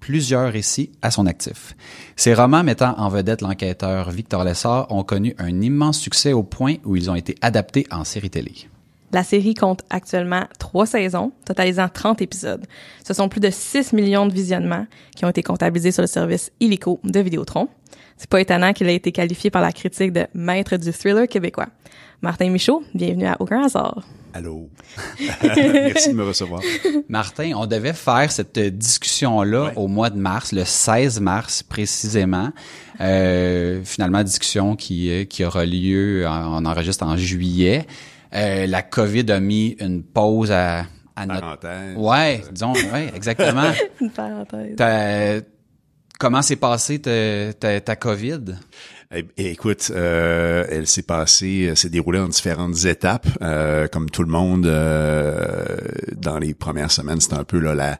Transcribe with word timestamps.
plusieurs 0.00 0.52
récits 0.52 0.90
à 1.02 1.10
son 1.10 1.26
actif. 1.26 1.76
Ses 2.16 2.34
romans 2.34 2.64
mettant 2.64 2.94
en 2.98 3.08
vedette 3.08 3.42
l'enquêteur 3.42 4.10
Victor 4.10 4.44
Lessard 4.44 4.90
ont 4.90 5.04
connu 5.04 5.34
un 5.38 5.60
immense 5.60 5.98
succès 5.98 6.32
au 6.32 6.42
point 6.42 6.76
où 6.84 6.96
ils 6.96 7.10
ont 7.10 7.14
été 7.14 7.34
adaptés 7.42 7.86
en 7.90 8.04
série 8.04 8.30
télé. 8.30 8.52
La 9.12 9.24
série 9.24 9.54
compte 9.54 9.82
actuellement 9.90 10.44
trois 10.58 10.86
saisons, 10.86 11.32
totalisant 11.44 11.88
30 11.88 12.22
épisodes. 12.22 12.64
Ce 13.04 13.12
sont 13.12 13.28
plus 13.28 13.40
de 13.40 13.50
6 13.50 13.92
millions 13.92 14.26
de 14.26 14.32
visionnements 14.32 14.86
qui 15.16 15.24
ont 15.24 15.28
été 15.28 15.42
comptabilisés 15.42 15.90
sur 15.90 16.02
le 16.02 16.06
service 16.06 16.52
illico 16.60 17.00
de 17.02 17.18
Vidéotron. 17.18 17.68
C'est 18.16 18.30
pas 18.30 18.40
étonnant 18.40 18.72
qu'il 18.72 18.88
ait 18.88 18.94
été 18.94 19.10
qualifié 19.10 19.50
par 19.50 19.62
la 19.62 19.72
critique 19.72 20.12
de 20.12 20.26
maître 20.34 20.76
du 20.76 20.92
thriller 20.92 21.26
québécois. 21.26 21.68
Martin 22.22 22.50
Michaud, 22.50 22.84
bienvenue 22.94 23.26
à 23.26 23.36
Aucun 23.40 23.64
hasard. 23.64 24.04
Allô? 24.32 24.68
Merci 25.40 26.10
de 26.10 26.14
me 26.14 26.24
recevoir. 26.24 26.60
Martin, 27.08 27.52
on 27.56 27.66
devait 27.66 27.92
faire 27.92 28.30
cette 28.30 28.58
discussion-là 28.58 29.64
Ouais. 29.64 29.72
au 29.76 29.88
mois 29.88 30.10
de 30.10 30.18
mars, 30.18 30.52
le 30.52 30.64
16 30.64 31.20
mars 31.20 31.62
précisément. 31.62 32.50
Euh, 33.00 33.82
finalement, 33.84 34.22
discussion 34.22 34.76
qui, 34.76 35.10
euh, 35.10 35.24
qui 35.24 35.44
aura 35.44 35.64
lieu, 35.66 36.26
en- 36.28 36.62
on 36.62 36.66
enregistre 36.66 37.04
en 37.04 37.16
juillet. 37.16 37.86
Euh, 38.34 38.66
la 38.66 38.82
COVID 38.82 39.30
a 39.32 39.40
mis 39.40 39.76
une 39.80 40.02
pause 40.04 40.52
à, 40.52 40.84
à 41.16 41.26
notre... 41.26 41.40
Parenthèse. 41.40 41.96
Ouais, 41.96 42.42
disons, 42.52 42.72
ouais, 42.74 43.10
exactement. 43.14 43.72
Une 44.00 44.10
parenthèse. 44.10 45.44
Comment 46.18 46.42
s'est 46.42 46.56
passée 46.56 46.98
ta, 47.00 47.52
ta, 47.54 47.80
ta 47.80 47.96
COVID? 47.96 48.40
Eh- 49.12 49.26
eh, 49.38 49.50
écoute, 49.50 49.90
euh, 49.92 50.64
elle 50.70 50.86
s'est 50.86 51.02
passée, 51.02 51.66
elle 51.68 51.76
s'est 51.76 51.88
déroulée 51.88 52.20
en 52.20 52.28
différentes 52.28 52.84
étapes. 52.84 53.26
Euh, 53.42 53.88
comme 53.88 54.08
tout 54.08 54.22
le 54.22 54.28
monde, 54.30 54.66
euh, 54.66 55.76
dans 56.16 56.38
les 56.38 56.54
premières 56.54 56.92
semaines, 56.92 57.20
c'était 57.20 57.34
un 57.34 57.42
peu 57.42 57.58
là, 57.58 57.74
la, 57.74 57.98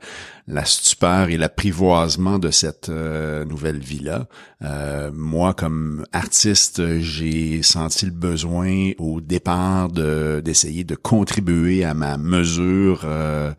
la 0.51 0.65
stupeur 0.65 1.29
et 1.29 1.37
l'apprivoisement 1.37 2.39
de 2.39 2.51
cette 2.51 2.89
euh, 2.89 3.45
nouvelle 3.45 3.79
vie-là. 3.79 4.27
Euh, 4.63 5.11
moi, 5.15 5.55
comme 5.55 6.05
artiste, 6.13 6.99
j'ai 6.99 7.63
senti 7.63 8.07
le 8.07 8.13
besoin 8.13 8.91
au 8.99 9.21
départ 9.21 9.89
de 9.89 10.43
d'essayer 10.45 10.85
de 10.85 10.97
contribuer 10.97 11.85
à 11.85 11.95
ma 11.95 12.17
mesure. 12.17 13.03
euh, 13.05 13.53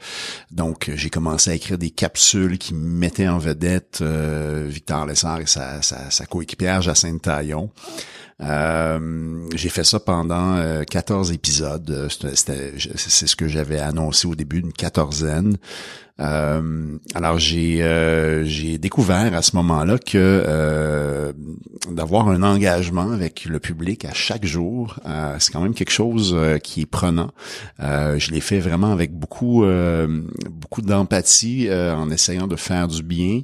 donc, 0.52 0.92
j'ai 0.94 1.10
commencé 1.10 1.52
à 1.52 1.56
écrire 1.56 1.78
des 1.78 1.92
capsules 1.92 2.58
qui 2.58 2.74
mettaient 2.74 3.28
en 3.28 3.38
vedette 3.38 4.04
Victor 4.04 5.06
Lessard 5.06 5.40
et 5.40 5.48
sa, 5.48 5.82
sa, 5.82 6.12
sa 6.12 6.26
coéquipière 6.26 6.82
Jacinthe 6.82 7.22
Taillon. 7.22 7.72
Euh, 8.44 9.48
j'ai 9.54 9.70
fait 9.70 9.84
ça 9.84 10.00
pendant 10.00 10.56
euh, 10.56 10.84
14 10.84 11.32
épisodes. 11.32 12.08
C'est 12.10 13.28
ce 13.28 13.36
que 13.36 13.48
j'avais 13.48 13.80
annoncé 13.80 14.28
au 14.28 14.36
début, 14.36 14.60
une 14.60 14.74
quatorzaine. 14.74 15.58
Euh, 16.22 16.98
alors 17.16 17.40
j'ai 17.40 17.82
euh, 17.82 18.44
j'ai 18.46 18.78
découvert 18.78 19.34
à 19.34 19.42
ce 19.42 19.56
moment-là 19.56 19.98
que 19.98 20.18
euh, 20.18 21.34
d'avoir 21.90 22.30
un 22.30 22.44
engagement 22.44 23.12
avec 23.12 23.46
le 23.46 23.60
public 23.60 24.06
à 24.06 24.14
chaque 24.14 24.46
jour, 24.46 25.00
euh, 25.08 25.36
c'est 25.40 25.52
quand 25.52 25.62
même 25.62 25.74
quelque 25.74 25.92
chose 25.92 26.34
euh, 26.36 26.60
qui 26.60 26.82
est 26.82 26.86
prenant. 26.86 27.32
Euh, 27.80 28.20
je 28.20 28.32
l'ai 28.32 28.42
fait 28.42 28.60
vraiment 28.60 28.92
avec 28.92 29.14
beaucoup 29.14 29.66
beaucoup 30.50 30.82
d'empathie 30.82 31.70
en 31.72 32.10
essayant 32.12 32.48
de 32.48 32.56
faire 32.56 32.88
du 32.88 33.04
bien. 33.04 33.42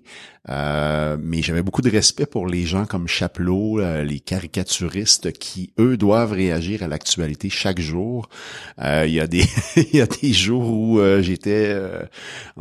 Euh, 0.50 1.18
mais 1.20 1.42
j'avais 1.42 1.62
beaucoup 1.62 1.82
de 1.82 1.90
respect 1.90 2.26
pour 2.26 2.48
les 2.48 2.66
gens 2.66 2.86
comme 2.86 3.06
Chapelot, 3.06 3.82
euh, 3.82 4.04
les 4.04 4.22
caricaturistes 4.22 5.34
qui, 5.34 5.74
eux, 5.78 5.98
doivent 5.98 6.32
réagir 6.32 6.84
à 6.84 6.88
l'actualité 6.88 7.50
chaque 7.50 7.82
jour. 7.82 8.30
Il 8.82 9.12
y 9.12 9.20
a 9.20 9.28
des 9.28 9.44
y 9.94 10.00
a 10.00 10.08
des 10.08 10.32
jours 10.32 10.72
où 10.72 11.02
j'étais 11.22 11.68
euh, 11.68 12.04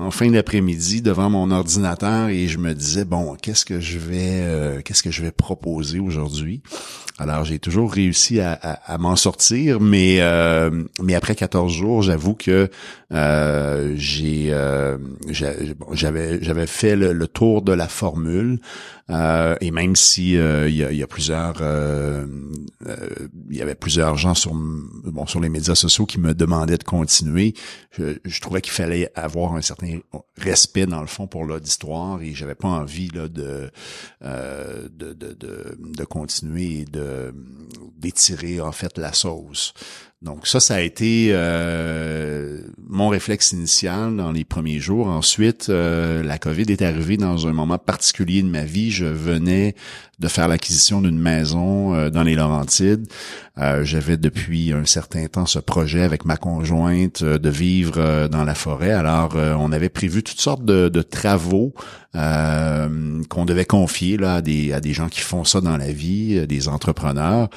en 0.06 0.12
fin 0.12 0.30
d'après-midi 0.30 1.02
devant 1.02 1.28
mon 1.28 1.50
ordinateur 1.50 2.28
et 2.28 2.46
je 2.46 2.58
me 2.58 2.74
disais 2.74 3.04
bon, 3.04 3.36
qu'est-ce 3.42 3.64
que 3.64 3.80
je 3.80 3.98
vais 3.98 4.40
euh, 4.42 4.80
qu'est-ce 4.80 5.02
que 5.02 5.10
je 5.10 5.20
vais 5.20 5.32
proposer 5.32 5.98
aujourd'hui? 5.98 6.62
Alors 7.18 7.44
j'ai 7.44 7.58
toujours 7.58 7.92
réussi 7.92 8.40
à, 8.40 8.98
m'en 8.98 9.16
sortir, 9.16 9.80
mais 9.80 10.18
euh, 10.20 10.84
mais 11.02 11.14
après 11.14 11.34
14 11.34 11.72
jours, 11.72 12.02
j'avoue 12.02 12.34
que 12.34 12.70
euh, 13.12 13.94
j'ai 13.96 14.54
j'avais 15.92 16.42
j'avais 16.42 16.66
fait 16.66 16.94
le 16.94 17.26
tour 17.26 17.62
de 17.62 17.72
la 17.72 17.88
formule 17.88 18.60
euh, 19.08 19.54
et 19.60 19.70
même 19.70 19.94
si 19.94 20.36
euh, 20.36 20.68
il 20.68 20.74
y, 20.74 20.84
a, 20.84 20.90
y 20.90 21.02
a 21.02 21.06
plusieurs 21.06 21.58
euh, 21.60 22.26
euh, 22.86 23.08
il 23.50 23.56
y 23.56 23.62
avait 23.62 23.76
plusieurs 23.76 24.16
gens 24.16 24.34
sur 24.34 24.52
bon 24.52 25.26
sur 25.26 25.38
les 25.38 25.48
médias 25.48 25.76
sociaux 25.76 26.06
qui 26.06 26.18
me 26.18 26.34
demandaient 26.34 26.78
de 26.78 26.82
continuer 26.82 27.54
je, 27.92 28.18
je 28.24 28.40
trouvais 28.40 28.60
qu'il 28.60 28.72
fallait 28.72 29.10
avoir 29.14 29.54
un 29.54 29.62
certain 29.62 30.00
respect 30.36 30.86
dans 30.86 31.00
le 31.00 31.06
fond 31.06 31.28
pour 31.28 31.44
l'auditoire 31.44 32.20
et 32.20 32.34
j'avais 32.34 32.56
pas 32.56 32.68
envie 32.68 33.08
là 33.10 33.28
de, 33.28 33.70
euh, 34.24 34.88
de, 34.90 35.12
de, 35.12 35.34
de 35.34 35.78
de 35.78 36.04
continuer 36.04 36.80
et 36.80 36.84
de 36.84 37.32
d'étirer 37.96 38.60
en 38.60 38.72
fait 38.72 38.98
la 38.98 39.12
sauce 39.12 39.72
donc 40.22 40.46
ça, 40.46 40.60
ça 40.60 40.76
a 40.76 40.80
été 40.80 41.28
euh, 41.32 42.62
mon 42.88 43.08
réflexe 43.08 43.52
initial 43.52 44.16
dans 44.16 44.32
les 44.32 44.44
premiers 44.44 44.78
jours. 44.78 45.08
Ensuite, 45.08 45.68
euh, 45.68 46.22
la 46.22 46.38
COVID 46.38 46.64
est 46.70 46.80
arrivée 46.80 47.18
dans 47.18 47.46
un 47.46 47.52
moment 47.52 47.76
particulier 47.76 48.40
de 48.42 48.48
ma 48.48 48.64
vie. 48.64 48.90
Je 48.90 49.04
venais 49.04 49.74
de 50.18 50.28
faire 50.28 50.48
l'acquisition 50.48 51.02
d'une 51.02 51.18
maison 51.18 51.94
euh, 51.94 52.08
dans 52.08 52.22
les 52.22 52.34
Laurentides. 52.34 53.06
J'avais 53.82 54.18
depuis 54.18 54.74
un 54.74 54.84
certain 54.84 55.26
temps 55.28 55.46
ce 55.46 55.58
projet 55.58 56.02
avec 56.02 56.26
ma 56.26 56.36
conjointe 56.36 57.24
de 57.24 57.48
vivre 57.48 58.28
dans 58.28 58.44
la 58.44 58.54
forêt. 58.54 58.90
Alors, 58.90 59.34
on 59.34 59.72
avait 59.72 59.88
prévu 59.88 60.22
toutes 60.22 60.42
sortes 60.42 60.66
de 60.66 61.02
travaux 61.02 61.72
euh, 62.16 63.22
qu'on 63.28 63.44
devait 63.44 63.64
confier 63.66 64.16
là 64.16 64.36
à 64.36 64.42
des 64.42 64.72
à 64.72 64.80
des 64.80 64.92
gens 64.92 65.08
qui 65.08 65.20
font 65.20 65.44
ça 65.44 65.60
dans 65.60 65.76
la 65.76 65.92
vie, 65.92 66.38
euh, 66.38 66.46
des 66.46 66.68
entrepreneurs. 66.68 67.48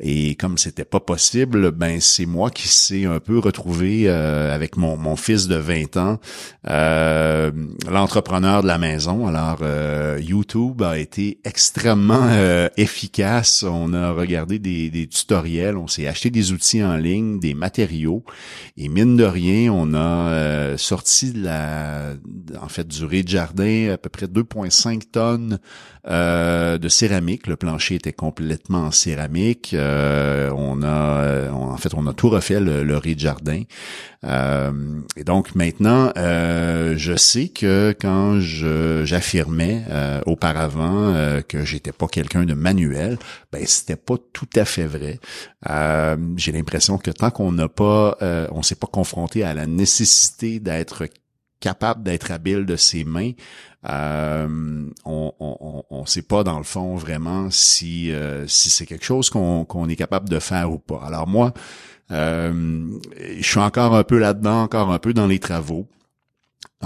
Et 0.00 0.34
comme 0.36 0.56
c'était 0.56 0.84
pas 0.84 1.00
possible, 1.00 1.70
ben 1.70 2.00
c'est 2.00 2.26
moi 2.26 2.50
qui 2.50 2.68
s'est 2.68 3.04
un 3.04 3.20
peu 3.20 3.38
retrouvé 3.38 4.04
euh, 4.06 4.54
avec 4.54 4.76
mon 4.76 4.96
mon 4.96 5.16
fils 5.16 5.48
de 5.48 5.56
20 5.56 5.96
ans, 5.98 6.18
euh, 6.68 7.50
l'entrepreneur 7.90 8.62
de 8.62 8.66
la 8.66 8.78
maison. 8.78 9.26
Alors 9.26 9.58
euh, 9.62 10.18
YouTube 10.22 10.82
a 10.82 10.98
été 10.98 11.38
extrêmement 11.44 12.28
euh, 12.30 12.68
efficace. 12.76 13.64
On 13.64 13.92
a 13.92 14.12
regardé 14.12 14.58
des, 14.58 14.90
des 14.90 15.06
tutoriels, 15.06 15.76
on 15.76 15.88
s'est 15.88 16.06
acheté 16.06 16.30
des 16.30 16.52
outils 16.52 16.82
en 16.82 16.96
ligne, 16.96 17.38
des 17.38 17.54
matériaux, 17.54 18.24
et 18.76 18.88
mine 18.88 19.16
de 19.16 19.24
rien, 19.24 19.70
on 19.72 19.94
a 19.94 20.76
sorti 20.78 21.32
de 21.32 21.44
la, 21.44 22.14
en 22.60 22.68
fait, 22.68 22.86
du 22.86 23.04
rez-de-jardin 23.04 23.96
peu 24.08 24.26
près 24.26 24.26
2,5 24.26 25.10
tonnes 25.10 25.58
euh, 26.06 26.78
de 26.78 26.88
céramique. 26.88 27.46
Le 27.46 27.56
plancher 27.56 27.96
était 27.96 28.12
complètement 28.12 28.84
en 28.84 28.90
céramique. 28.92 29.74
Euh, 29.74 30.50
on 30.56 30.82
a, 30.82 31.22
euh, 31.22 31.50
en 31.50 31.76
fait, 31.76 31.94
on 31.94 32.06
a 32.06 32.12
tout 32.12 32.28
refait 32.28 32.60
le, 32.60 32.84
le 32.84 32.96
rez-de-jardin. 32.96 33.62
Euh, 34.24 35.00
et 35.16 35.24
donc 35.24 35.54
maintenant, 35.54 36.12
je 36.16 37.14
sais 37.16 37.48
que 37.48 37.94
quand 38.00 38.40
j'affirmais 38.40 39.84
auparavant 40.26 41.14
que 41.48 41.64
j'étais 41.64 41.92
pas 41.92 42.06
quelqu'un 42.06 42.44
de 42.44 42.54
manuel, 42.54 43.18
ben 43.52 43.64
c'était 43.66 43.96
pas 43.96 44.16
tout 44.32 44.48
à 44.56 44.64
fait 44.64 44.86
vrai. 44.86 45.20
J'ai 46.36 46.52
l'impression 46.52 46.98
que 46.98 47.10
tant 47.10 47.30
qu'on 47.30 47.52
n'a 47.52 47.68
pas, 47.68 48.16
on 48.52 48.62
s'est 48.62 48.74
pas 48.74 48.88
confronté 48.88 49.44
à 49.44 49.54
la 49.54 49.66
nécessité 49.66 50.60
d'être 50.60 51.06
capable 51.66 52.02
d'être 52.02 52.30
habile 52.30 52.64
de 52.64 52.76
ses 52.76 53.04
mains, 53.04 53.32
euh, 53.88 54.88
on, 55.04 55.32
on, 55.90 56.06
sait 56.06 56.22
pas 56.22 56.42
dans 56.44 56.58
le 56.58 56.64
fond 56.64 56.96
vraiment 56.96 57.48
si 57.50 58.12
si 58.46 58.70
c'est 58.70 58.86
quelque 58.86 59.04
chose 59.04 59.30
qu'on 59.30 59.64
qu'on 59.64 59.88
est 59.88 59.96
capable 59.96 60.28
de 60.28 60.38
faire 60.38 60.72
ou 60.72 60.78
pas. 60.78 61.02
Alors 61.06 61.28
moi, 61.28 61.52
je 62.10 63.42
suis 63.42 63.60
encore 63.60 63.94
un 63.94 64.04
peu 64.04 64.18
là-dedans, 64.18 64.62
encore 64.62 64.90
un 64.90 64.98
peu 64.98 65.12
dans 65.12 65.26
les 65.26 65.38
travaux 65.38 65.86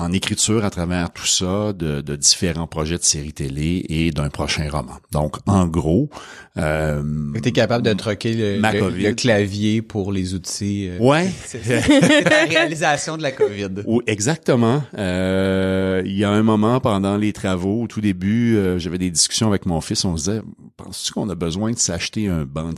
en 0.00 0.12
écriture 0.12 0.64
à 0.64 0.70
travers 0.70 1.12
tout 1.12 1.26
ça 1.26 1.72
de, 1.72 2.00
de 2.00 2.16
différents 2.16 2.66
projets 2.66 2.98
de 2.98 3.04
séries 3.04 3.32
télé 3.32 3.84
et 3.88 4.10
d'un 4.10 4.28
prochain 4.28 4.68
roman. 4.70 4.96
Donc, 5.12 5.36
en 5.46 5.66
gros... 5.66 6.08
Euh, 6.56 7.02
tu 7.40 7.48
es 7.48 7.52
capable 7.52 7.84
de 7.84 7.92
troquer 7.92 8.34
le, 8.34 9.12
clavier 9.12 9.82
pour 9.82 10.12
les 10.12 10.34
outils. 10.34 10.88
Euh, 10.88 10.98
ouais. 10.98 11.30
C'est 11.44 12.24
la 12.24 12.44
réalisation 12.44 13.16
de 13.16 13.22
la 13.22 13.30
COVID. 13.32 13.84
Oui, 13.86 14.02
exactement. 14.06 14.82
Euh, 14.98 16.02
il 16.04 16.16
y 16.16 16.24
a 16.24 16.30
un 16.30 16.42
moment 16.42 16.80
pendant 16.80 17.16
les 17.16 17.32
travaux, 17.32 17.82
au 17.82 17.86
tout 17.86 18.00
début, 18.00 18.56
euh, 18.56 18.78
j'avais 18.78 18.98
des 18.98 19.10
discussions 19.10 19.46
avec 19.46 19.64
mon 19.66 19.80
fils. 19.80 20.04
On 20.04 20.16
se 20.16 20.30
disait, 20.30 20.42
penses-tu 20.82 21.12
qu'on 21.12 21.28
a 21.28 21.34
besoin 21.34 21.72
de 21.72 21.78
s'acheter 21.78 22.28
un 22.28 22.44
banc? 22.44 22.70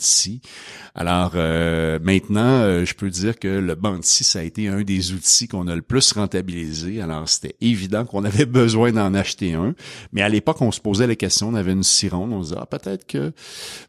Alors, 0.95 1.33
euh, 1.35 1.99
maintenant, 2.03 2.85
je 2.85 2.95
peux 2.95 3.11
dire 3.11 3.39
que 3.39 3.49
le 3.49 3.75
banc 3.75 3.99
ça 4.03 4.39
a 4.39 4.43
été 4.43 4.69
un 4.69 4.83
des 4.83 5.13
outils 5.13 5.49
qu'on 5.49 5.67
a 5.69 5.75
le 5.75 5.83
plus 5.83 6.13
rentabilisé 6.13 6.63
alors, 7.01 7.29
c'était 7.29 7.57
évident 7.61 8.05
qu'on 8.05 8.25
avait 8.25 8.47
besoin 8.47 8.93
d'en 8.93 9.15
acheter 9.15 9.55
un. 9.55 9.75
Mais 10.13 10.23
à 10.23 10.29
l'époque, 10.29 10.61
on 10.61 10.73
se 10.73 10.81
posait 10.81 11.07
la 11.07 11.17
question, 11.17 11.49
on 11.49 11.55
avait 11.55 11.73
une 11.73 11.83
sironde, 11.83 12.33
on 12.33 12.43
se 12.43 12.51
disait, 12.51 12.61
ah, 12.61 12.67
peut-être 12.67 13.07
que... 13.07 13.33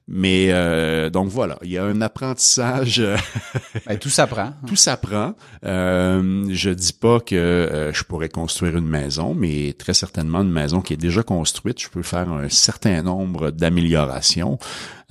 Mais 0.08 0.48
euh, 0.50 1.10
donc 1.10 1.30
voilà, 1.30 1.58
il 1.64 1.72
y 1.72 1.78
a 1.78 1.86
un 1.86 2.02
apprentissage. 2.02 3.02
ben, 3.88 3.98
tout 3.98 4.10
s'apprend. 4.10 4.54
Tout 4.68 4.76
s'apprend. 4.76 5.34
Euh, 5.66 6.46
je 6.52 6.70
dis 6.72 6.94
pas 6.94 7.20
que 7.20 7.36
euh, 7.36 7.94
je 7.94 8.04
pourrais 8.04 8.30
construire 8.30 8.78
une 8.78 8.88
maison, 8.88 9.34
mais 9.34 9.74
très 9.74 9.94
certainement 9.94 10.42
une 10.42 10.52
maison 10.52 10.82
qui 10.82 10.94
est 10.94 10.98
déjà 10.98 11.24
construite, 11.24 11.82
je 11.82 11.88
peux 11.88 12.04
faire 12.04 12.32
un 12.32 12.50
certain 12.50 13.02
nombre 13.02 13.52
d'améliorations. 13.52 14.03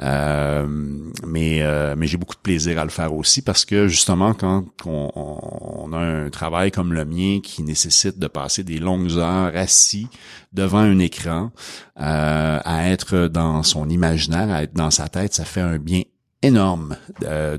Euh, 0.00 0.66
mais 1.26 1.62
euh, 1.62 1.94
mais 1.96 2.06
j'ai 2.06 2.16
beaucoup 2.16 2.34
de 2.34 2.40
plaisir 2.40 2.78
à 2.78 2.84
le 2.84 2.90
faire 2.90 3.14
aussi 3.14 3.42
parce 3.42 3.64
que 3.64 3.86
justement 3.86 4.34
quand 4.34 4.64
on, 4.86 5.92
a 5.92 5.98
un 5.98 6.30
travail 6.30 6.70
comme 6.70 6.92
le 6.92 7.04
mien 7.04 7.40
qui 7.42 7.62
nécessite 7.62 8.18
de 8.18 8.26
passer 8.26 8.64
des 8.64 8.78
longues 8.78 9.12
heures 9.12 9.52
assis 9.54 10.08
devant 10.52 10.78
un 10.78 10.98
écran, 10.98 11.50
euh, 12.00 12.58
à 12.64 12.88
être 12.90 13.28
dans 13.28 13.62
son 13.62 13.88
imaginaire, 13.88 14.50
à 14.50 14.62
être 14.62 14.74
dans 14.74 14.90
sa 14.90 15.08
tête, 15.08 15.34
ça 15.34 15.44
fait 15.44 15.60
un 15.60 15.78
bien 15.78 16.02
énorme 16.42 16.96
de, 17.20 17.56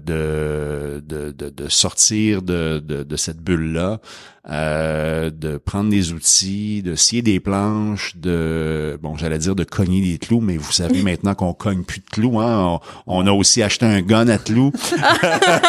de, 1.00 1.32
de, 1.32 1.70
sortir 1.70 2.42
de, 2.42 2.80
de, 2.80 3.04
de 3.04 3.16
cette 3.16 3.40
bulle-là, 3.40 4.02
euh, 4.50 5.30
de 5.30 5.58
prendre 5.58 5.90
des 5.90 6.12
outils, 6.12 6.82
de 6.84 6.96
scier 6.96 7.22
des 7.22 7.40
planches, 7.40 8.18
de 8.18 9.00
bon, 9.02 9.16
j'allais 9.16 9.38
dire 9.38 9.56
de 9.56 9.64
cogner 9.64 10.02
des 10.02 10.18
clous, 10.18 10.42
mais 10.42 10.58
vous 10.58 10.74
savez 10.74 11.02
maintenant 11.04 11.34
qu'on 11.34 11.54
cogne 11.54 11.84
plus 11.84 12.02
de 12.02 12.10
clous. 12.12 12.42
Hein? 12.42 12.80
On, 13.08 13.26
a 13.26 13.32
aussi 13.32 13.64
acheté 13.64 13.86
un 13.86 14.02
gun 14.02 14.28
à 14.28 14.38
clous. 14.38 14.74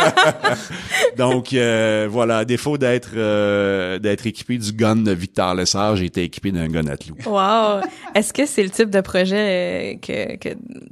Donc 1.17 1.53
euh, 1.53 2.09
voilà, 2.11 2.38
à 2.38 2.44
défaut 2.44 2.76
d'être 2.76 3.11
euh, 3.15 4.00
d'être 4.00 4.26
équipé 4.26 4.59
du 4.59 4.73
gun 4.73 4.97
de 4.97 5.12
Victor 5.12 5.55
Lessard, 5.55 5.94
j'ai 5.94 6.06
été 6.06 6.25
équipé 6.25 6.50
d'un 6.50 6.67
gun 6.67 6.88
à 6.88 6.97
clous. 6.97 7.17
Wow. 7.26 7.81
Est-ce 8.17 8.32
que 8.32 8.44
c'est 8.44 8.65
le 8.65 8.71
type 8.71 8.91
de 8.91 9.00
projet 9.03 10.00
que, 10.03 10.37
que 10.37 10.49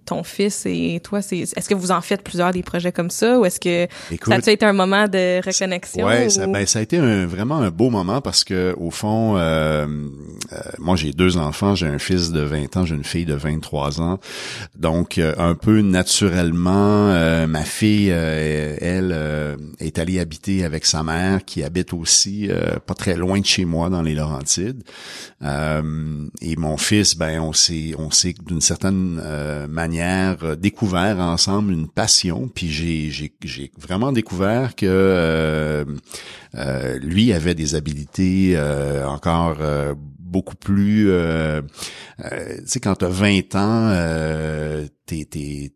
ton 0.07 0.23
fils 0.23 0.67
et 0.67 1.01
toi, 1.03 1.21
c'est 1.21 1.39
est-ce 1.39 1.69
que 1.69 1.75
vous 1.75 1.91
en 1.91 2.01
faites 2.01 2.23
plusieurs 2.23 2.53
des 2.53 2.63
projets 2.63 2.93
comme 2.93 3.11
ça, 3.11 3.41
ou 3.41 3.45
est-ce 3.45 3.59
que 3.59 3.89
ça 4.25 4.35
a 4.35 4.53
été 4.53 4.65
un 4.65 4.73
moment 4.73 5.09
de 5.09 5.45
reconnexion? 5.45 6.07
Ouais, 6.07 6.29
ça, 6.29 6.47
ben, 6.47 6.65
ça 6.65 6.79
a 6.79 6.83
été 6.83 6.99
un, 6.99 7.27
vraiment 7.27 7.57
un 7.57 7.72
beau 7.73 7.91
moment 7.91 8.21
parce 8.21 8.45
que 8.45 8.75
au 8.79 8.91
fond, 8.91 9.37
euh, 9.37 9.87
euh, 10.53 10.59
moi 10.79 10.97
j'ai 10.97 11.13
deux 11.13 11.37
enfants, 11.37 11.75
j'ai 11.75 11.87
un 11.87 11.99
fils 11.99 12.31
de 12.31 12.41
20 12.41 12.77
ans, 12.77 12.85
j'ai 12.85 12.95
une 12.95 13.05
fille 13.05 13.25
de 13.25 13.35
23 13.35 14.01
ans, 14.01 14.21
donc 14.77 15.19
euh, 15.19 15.35
un 15.39 15.55
peu 15.55 15.81
naturellement, 15.81 17.13
ma 17.47 17.65
fille, 17.65 18.09
elle, 18.09 19.59
est 19.81 19.99
allée 19.99 20.21
habiter 20.21 20.65
avec 20.65 20.87
sa 20.87 21.03
mère 21.03 21.45
qui 21.45 21.63
habite 21.63 21.93
aussi 21.93 22.49
pas 22.87 22.95
très 22.95 23.17
loin 23.17 23.41
de 23.41 23.47
chez 23.47 23.65
moi 23.65 23.91
dans 23.91 24.03
les 24.03 24.15
Laurentides, 24.15 24.83
et 25.43 26.57
mon 26.57 26.77
fils, 26.77 27.17
ben 27.17 27.41
on 27.41 27.53
s'est, 27.53 27.95
on 27.99 28.11
s'est 28.11 28.35
d'une 28.47 28.61
certaine 28.61 29.21
manière 29.69 30.57
découvert 30.57 31.19
ensemble 31.19 31.73
une 31.73 31.89
passion, 31.89 32.49
puis 32.53 32.71
j'ai, 32.71 33.11
j'ai, 33.11 33.33
j'ai 33.43 33.73
vraiment 33.79 34.13
découvert 34.13 34.75
que 34.75 35.85
lui 37.01 37.33
avait 37.33 37.55
des 37.55 37.62
habilités 37.75 38.55
euh, 38.57 39.07
encore 39.07 39.57
euh, 39.61 39.95
beaucoup 40.19 40.55
plus 40.57 41.11
euh, 41.11 41.63
tu 42.19 42.29
sais 42.67 42.81
quand 42.81 42.97
tu 42.97 43.05
as 43.05 43.09
20 43.09 43.55
ans 43.55 44.87
t'es 45.07 45.73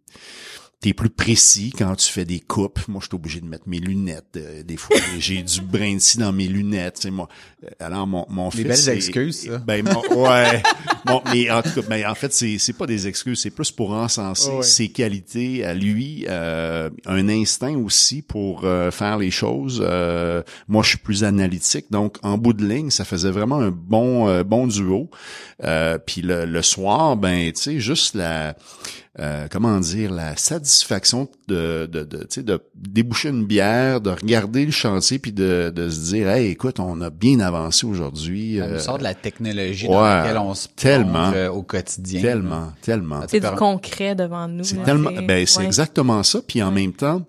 t'es 0.81 0.93
plus 0.93 1.11
précis 1.11 1.73
quand 1.77 1.95
tu 1.97 2.11
fais 2.13 2.25
des 2.25 2.41
coupes. 2.41 2.81
Moi, 2.89 3.01
je 3.01 3.07
suis 3.07 3.15
obligé 3.15 3.41
de 3.41 3.47
mettre 3.47 3.67
mes 3.67 3.79
lunettes. 3.79 4.37
Euh, 4.37 4.63
des 4.63 4.77
fois, 4.77 4.97
j'ai 5.19 5.43
du 5.43 5.61
brin 5.63 5.97
dans 6.19 6.33
mes 6.33 6.49
lunettes. 6.49 6.99
C'est 7.01 7.11
moi. 7.11 7.29
Euh, 7.65 7.69
alors, 7.81 8.07
mon, 8.07 8.27
mon 8.29 8.51
fils... 8.51 8.63
Des 8.63 8.69
belles 8.69 8.97
excuses, 8.97 9.47
ça. 9.47 9.59
Ben, 9.59 9.87
ouais. 9.87 10.63
bon, 11.07 11.23
mais 11.33 11.51
en 11.51 11.63
tout 11.63 11.71
cas, 11.71 11.83
ben, 11.89 12.07
en 12.07 12.15
fait, 12.15 12.33
c'est, 12.33 12.59
c'est 12.59 12.75
pas 12.75 12.87
des 12.87 13.09
excuses. 13.09 13.41
C'est 13.41 13.51
plus 13.51 13.73
pour 13.73 13.93
encenser 13.93 14.51
ses 14.63 14.89
qualités 14.89 15.65
à 15.65 15.73
lui. 15.73 16.27
Euh, 16.29 16.91
un 17.07 17.29
instinct 17.29 17.77
aussi 17.77 18.21
pour 18.23 18.63
faire 18.91 19.19
les 19.19 19.31
choses. 19.31 19.81
moi, 20.69 20.83
je 20.83 20.89
suis 20.91 20.99
plus 20.99 21.25
analytique. 21.25 21.87
Donc, 21.91 22.19
en 22.23 22.37
bout 22.37 22.53
de 22.53 22.67
ligne, 22.67 22.91
ça 22.91 23.05
faisait 23.05 23.31
vraiment 23.31 23.61
un 23.61 23.71
bon, 23.71 24.43
bon 24.43 24.67
duo. 24.67 25.11
Puis 26.07 26.23
le, 26.23 26.45
le 26.45 26.63
soir, 26.63 27.17
ben, 27.17 27.51
tu 27.53 27.63
sais, 27.63 27.81
juste 27.81 28.15
la 28.15 28.55
euh, 29.19 29.49
comment 29.51 29.81
dire, 29.81 30.13
la 30.13 30.37
satisfaction 30.37 30.66
de, 31.49 31.87
de, 31.87 32.05
de, 32.05 32.43
de 32.43 32.61
déboucher 32.75 33.29
une 33.31 33.47
bière, 33.47 34.01
de 34.01 34.11
regarder 34.11 34.67
le 34.67 34.73
chantier, 34.73 35.19
puis 35.19 35.33
de, 35.33 35.73
de 35.75 35.89
se 35.89 36.01
dire, 36.11 36.29
hey, 36.29 36.51
écoute, 36.51 36.81
on 36.81 37.01
a 37.01 37.11
bien 37.11 37.41
avancé 37.41 37.87
aujourd'hui. 37.87 38.59
On 38.61 38.65
euh, 38.65 38.79
sort 38.79 38.99
de 38.99 39.05
la 39.05 39.15
technologie 39.15 39.89
dans 39.89 40.03
laquelle 40.03 40.39
on 40.39 40.55
se 40.55 40.69
tellement 40.69 41.33
euh, 41.35 41.49
au 41.49 41.63
quotidien. 41.63 42.21
Tellement, 42.21 42.73
tellement. 42.83 43.23
C'est 43.29 43.41
du 43.41 43.51
concret 43.57 44.15
devant 44.15 44.49
nous. 44.49 44.65
C'est 44.65 44.83
tellement, 44.83 45.11
ben 45.13 45.47
c'est 45.47 45.65
exactement 45.65 46.23
ça. 46.23 46.41
Puis 46.47 46.63
en 46.63 46.71
même 46.71 46.93
temps, 46.93 47.23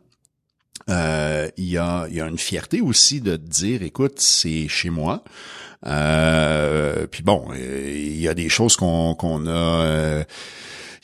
euh, 0.89 1.49
il 1.57 1.69
y 1.69 1.77
a, 1.77 2.07
y 2.09 2.21
a 2.21 2.27
une 2.27 2.37
fierté 2.37 2.81
aussi 2.81 3.21
de 3.21 3.35
dire, 3.35 3.83
écoute, 3.83 4.19
c'est 4.19 4.67
chez 4.67 4.89
moi. 4.89 5.23
Euh, 5.85 7.05
puis 7.07 7.23
bon, 7.23 7.49
il 7.53 8.19
y 8.19 8.27
a 8.27 8.33
des 8.33 8.49
choses 8.49 8.75
qu'on 8.75 9.13
qu'on 9.13 9.45
a 9.47 10.23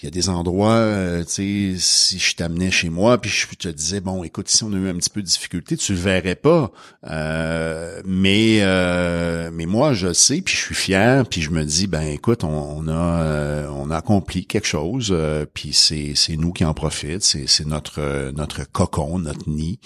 il 0.04 0.08
y 0.08 0.10
a 0.10 0.12
des 0.12 0.28
endroits, 0.28 0.74
euh, 0.74 1.24
tu 1.24 1.78
sais, 1.78 1.80
si 1.80 2.20
je 2.20 2.36
t'amenais 2.36 2.72
chez 2.72 2.90
moi, 2.90 3.18
puis 3.22 3.32
je 3.32 3.48
te 3.56 3.70
disais, 3.70 4.02
bon, 4.02 4.26
écoute, 4.26 4.50
si 4.50 4.62
on 4.66 4.74
a 4.74 4.76
eu 4.76 4.90
un 4.90 4.96
petit 4.96 5.10
peu 5.10 5.22
de 5.22 5.26
difficulté, 5.26 5.78
tu 5.78 5.94
le 5.94 5.98
verrais 5.98 6.36
pas. 6.36 6.74
Euh, 7.10 8.02
mais 8.04 8.58
euh, 8.64 9.50
mais 9.54 9.66
moi, 9.66 9.94
je 9.94 10.12
sais, 10.12 10.42
puis 10.42 10.56
je 10.56 10.60
suis 10.60 10.76
fier, 10.76 11.26
puis 11.26 11.42
je 11.42 11.52
me 11.52 11.64
dis, 11.64 11.88
ben 11.88 12.02
écoute, 12.02 12.44
on, 12.44 12.86
a 12.90 13.70
on 13.70 13.90
a 13.92 13.96
accompli 13.96 14.46
quelque 14.46 14.68
chose, 14.68 15.16
puis 15.54 15.72
c'est 15.72 16.12
c'est 16.16 16.36
nous 16.36 16.52
qui 16.52 16.66
en 16.66 16.74
profitent, 16.74 17.24
c'est 17.24 17.48
c'est 17.48 17.66
notre 17.66 18.32
notre 18.32 18.70
cocon, 18.70 19.20
notre 19.20 19.50
nid. 19.50 19.80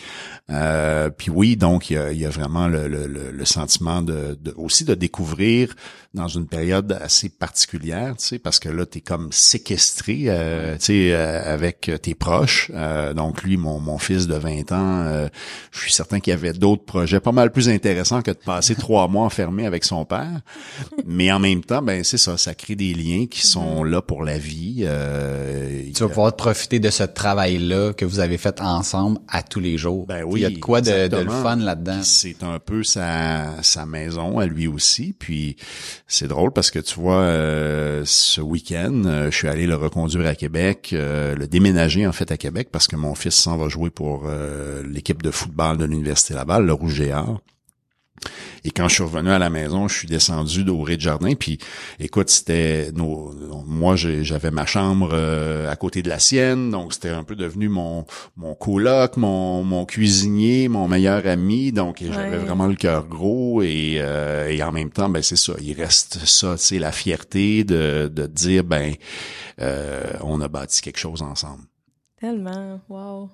puis 1.17 1.29
oui, 1.29 1.57
donc 1.57 1.91
il 1.91 1.93
y 1.93 1.97
a, 1.97 2.11
y 2.11 2.25
a 2.25 2.29
vraiment 2.29 2.67
le, 2.67 2.87
le, 2.87 3.05
le 3.05 3.45
sentiment 3.45 4.01
de, 4.01 4.35
de, 4.41 4.51
aussi 4.57 4.83
de 4.83 4.95
découvrir 4.95 5.75
dans 6.17 6.27
une 6.27 6.47
période 6.47 6.97
assez 7.01 7.29
particulière, 7.29 8.15
tu 8.17 8.25
sais, 8.25 8.39
parce 8.39 8.59
que 8.59 8.69
là, 8.69 8.85
tu 8.85 8.97
es 8.97 9.01
comme 9.01 9.31
séquestré, 9.31 10.23
euh, 10.27 10.75
tu 10.77 10.85
sais, 10.85 11.13
euh, 11.13 11.53
avec 11.53 11.91
tes 12.01 12.15
proches. 12.15 12.71
Euh, 12.73 13.13
donc 13.13 13.43
lui, 13.43 13.57
mon, 13.57 13.79
mon 13.79 13.97
fils 13.97 14.27
de 14.27 14.35
20 14.35 14.71
ans, 14.71 15.27
je 15.71 15.79
suis 15.79 15.91
certain 15.91 16.19
qu'il 16.19 16.31
y 16.31 16.33
avait 16.33 16.53
d'autres 16.53 16.83
projets 16.83 17.19
pas 17.19 17.31
mal 17.31 17.51
plus 17.51 17.69
intéressants 17.69 18.21
que 18.21 18.31
de 18.31 18.37
passer 18.37 18.75
trois 18.79 19.07
mois 19.07 19.25
enfermé 19.25 19.65
avec 19.65 19.83
son 19.83 20.05
père. 20.05 20.41
Mais 21.05 21.31
en 21.31 21.39
même 21.39 21.63
temps, 21.63 21.81
ben 21.81 22.03
c'est 22.03 22.17
ça, 22.17 22.37
ça 22.37 22.53
crée 22.53 22.75
des 22.75 22.93
liens 22.93 23.27
qui 23.27 23.45
sont 23.45 23.83
mm-hmm. 23.83 23.89
là 23.89 24.01
pour 24.01 24.23
la 24.23 24.37
vie. 24.37 24.85
tu 25.93 26.03
vas 26.03 26.09
pouvoir 26.09 26.35
profiter 26.35 26.79
de 26.79 26.89
ce 26.89 27.03
travail-là 27.03 27.93
que 27.93 28.05
vous 28.05 28.19
avez 28.19 28.37
fait 28.37 28.59
ensemble 28.61 29.19
à 29.29 29.43
tous 29.43 29.59
les 29.59 29.77
jours. 29.77 30.07
Ben 30.07 30.23
oui, 30.23 30.41
il 30.41 30.43
y 30.43 30.45
a 30.45 30.49
de 30.49 30.57
quoi 30.57 30.81
de, 30.81 31.07
de 31.07 31.17
le 31.17 31.29
fun 31.29 31.57
là-dedans. 31.57 31.99
C'est 32.01 32.43
un 32.43 32.59
peu 32.59 32.83
sa, 32.83 33.61
sa 33.61 33.85
maison 33.85 34.39
à 34.39 34.45
lui 34.45 34.67
aussi. 34.67 35.13
Puis 35.17 35.55
c'est 36.09 36.27
drôle 36.27 36.51
parce 36.51 36.71
que 36.71 36.79
tu 36.79 36.99
vois, 36.99 37.19
euh, 37.19 38.03
ce 38.05 38.39
week-end, 38.39 39.03
euh, 39.05 39.29
je 39.29 39.35
suis 39.35 39.49
allé 39.49 39.67
le 39.67 39.75
reconduire 39.75 40.25
à 40.25 40.35
Québec, 40.35 40.91
euh, 40.93 41.35
le 41.35 41.47
déménager 41.47 42.07
en 42.07 42.13
fait 42.13 42.31
à 42.31 42.37
Québec 42.37 42.69
parce 42.71 42.87
que 42.87 42.95
mon 42.95 43.13
fils 43.13 43.35
s'en 43.35 43.57
va 43.57 43.67
jouer 43.67 43.89
pour 43.89 44.29
l'équipe 44.85 45.21
de 45.21 45.31
football 45.31 45.77
de 45.77 45.85
l'Université 45.85 46.33
Laval, 46.33 46.65
le 46.65 46.73
Rouge 46.73 47.01
Et 47.01 47.11
quand 48.71 48.87
je 48.87 48.95
suis 48.95 49.03
revenu 49.03 49.29
à 49.29 49.39
la 49.39 49.49
maison, 49.49 49.87
je 49.87 49.97
suis 49.97 50.07
descendu 50.07 50.67
au 50.69 50.81
rez-de-jardin. 50.81 51.35
Puis, 51.35 51.57
écoute, 51.99 52.29
c'était 52.29 52.91
nos, 52.93 53.33
moi, 53.65 53.95
j'avais 53.95 54.51
ma 54.51 54.65
chambre 54.65 55.09
euh, 55.13 55.71
à 55.71 55.75
côté 55.75 56.01
de 56.01 56.09
la 56.09 56.19
sienne, 56.19 56.71
donc 56.71 56.93
c'était 56.93 57.09
un 57.09 57.23
peu 57.23 57.35
devenu 57.35 57.69
mon 57.69 58.05
mon 58.35 58.55
coloc, 58.55 59.17
mon 59.17 59.63
mon 59.63 59.85
cuisinier, 59.85 60.67
mon 60.67 60.87
meilleur 60.87 61.25
ami. 61.27 61.71
Donc, 61.71 62.03
j'avais 62.11 62.37
vraiment 62.37 62.67
le 62.67 62.75
cœur 62.75 63.07
gros 63.07 63.61
et 63.61 63.97
euh, 63.99 64.49
et 64.49 64.61
en 64.63 64.71
même 64.71 64.89
temps, 64.89 65.09
ben 65.09 65.21
c'est 65.21 65.35
ça. 65.35 65.53
Il 65.61 65.73
reste 65.73 66.25
ça, 66.25 66.55
tu 66.57 66.63
sais, 66.63 66.79
la 66.79 66.91
fierté 66.91 67.63
de 67.63 68.11
de 68.13 68.27
dire, 68.27 68.63
ben, 68.63 68.93
euh, 69.61 70.03
on 70.21 70.41
a 70.41 70.47
bâti 70.47 70.81
quelque 70.81 70.99
chose 70.99 71.21
ensemble. 71.21 71.63
Tellement, 72.19 72.81
wow. 72.89 73.29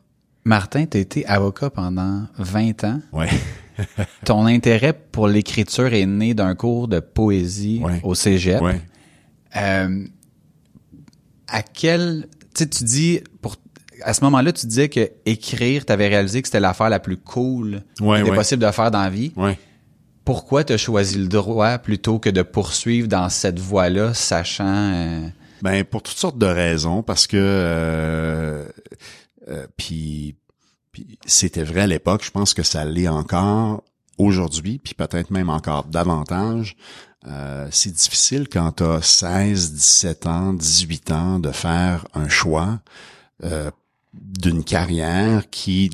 Martin, 0.45 0.85
tu 0.85 0.97
été 0.97 1.25
avocat 1.25 1.69
pendant 1.69 2.27
20 2.37 2.83
ans. 2.83 2.99
Ouais. 3.13 3.29
Ton 4.25 4.45
intérêt 4.45 4.93
pour 4.93 5.27
l'écriture 5.27 5.93
est 5.93 6.05
né 6.05 6.33
d'un 6.33 6.55
cours 6.55 6.87
de 6.87 6.99
poésie 6.99 7.81
au 8.03 8.15
cégep. 8.15 8.61
Ouais. 8.61 8.81
Euh, 9.55 10.05
à 11.47 11.61
quel... 11.61 12.27
Tu 12.55 12.69
tu 12.69 12.83
dis... 12.83 13.21
Pour, 13.41 13.55
à 14.03 14.13
ce 14.13 14.23
moment-là, 14.25 14.51
tu 14.51 14.67
disais 14.67 14.89
que 14.89 15.11
écrire, 15.25 15.85
tu 15.85 15.93
avais 15.93 16.07
réalisé 16.07 16.41
que 16.41 16.47
c'était 16.47 16.59
l'affaire 16.59 16.89
la 16.89 16.99
plus 16.99 17.17
cool 17.17 17.83
ouais, 18.01 18.23
qu'il 18.23 18.33
possible 18.33 18.63
de 18.63 18.71
faire 18.71 18.91
dans 18.91 19.01
la 19.01 19.09
vie. 19.09 19.31
Pourquoi 20.25 20.63
tu 20.63 20.73
as 20.73 20.77
choisi 20.77 21.17
le 21.17 21.27
droit 21.27 21.77
plutôt 21.79 22.17
que 22.19 22.29
de 22.29 22.41
poursuivre 22.41 23.07
dans 23.07 23.29
cette 23.29 23.59
voie-là, 23.59 24.13
sachant... 24.13 24.65
Euh, 24.65 25.27
ben, 25.61 25.83
pour 25.83 26.01
toutes 26.01 26.17
sortes 26.17 26.37
de 26.37 26.45
raisons, 26.45 27.03
parce 27.03 27.27
que... 27.27 27.37
Euh, 27.39 28.65
euh, 29.49 29.67
puis, 29.75 30.35
c'était 31.25 31.63
vrai 31.63 31.81
à 31.81 31.87
l'époque, 31.87 32.23
je 32.23 32.31
pense 32.31 32.53
que 32.53 32.63
ça 32.63 32.85
l'est 32.85 33.07
encore 33.07 33.83
aujourd'hui, 34.17 34.79
puis 34.83 34.93
peut-être 34.93 35.31
même 35.31 35.49
encore 35.49 35.85
davantage. 35.85 36.75
Euh, 37.27 37.67
c'est 37.71 37.93
difficile 37.93 38.47
quand 38.49 38.73
tu 38.73 38.83
as 38.83 39.01
16, 39.01 39.73
17 39.73 40.27
ans, 40.27 40.53
18 40.53 41.11
ans 41.11 41.39
de 41.39 41.51
faire 41.51 42.05
un 42.13 42.27
choix 42.27 42.79
euh, 43.43 43.71
d'une 44.13 44.63
carrière 44.63 45.49
qui, 45.49 45.89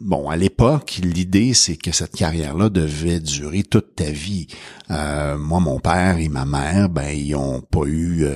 bon, 0.00 0.28
à 0.28 0.36
l'époque, 0.36 1.00
l'idée 1.02 1.54
c'est 1.54 1.76
que 1.76 1.92
cette 1.92 2.14
carrière-là 2.14 2.68
devait 2.68 3.20
durer 3.20 3.62
toute 3.62 3.96
ta 3.96 4.10
vie. 4.10 4.46
moi, 4.88 5.60
mon 5.60 5.80
père 5.80 6.18
et 6.18 6.28
ma 6.28 6.44
mère, 6.44 6.88
ben, 6.88 7.08
ils 7.08 7.34
ont 7.34 7.62
pas 7.62 7.86
eu 7.86 8.26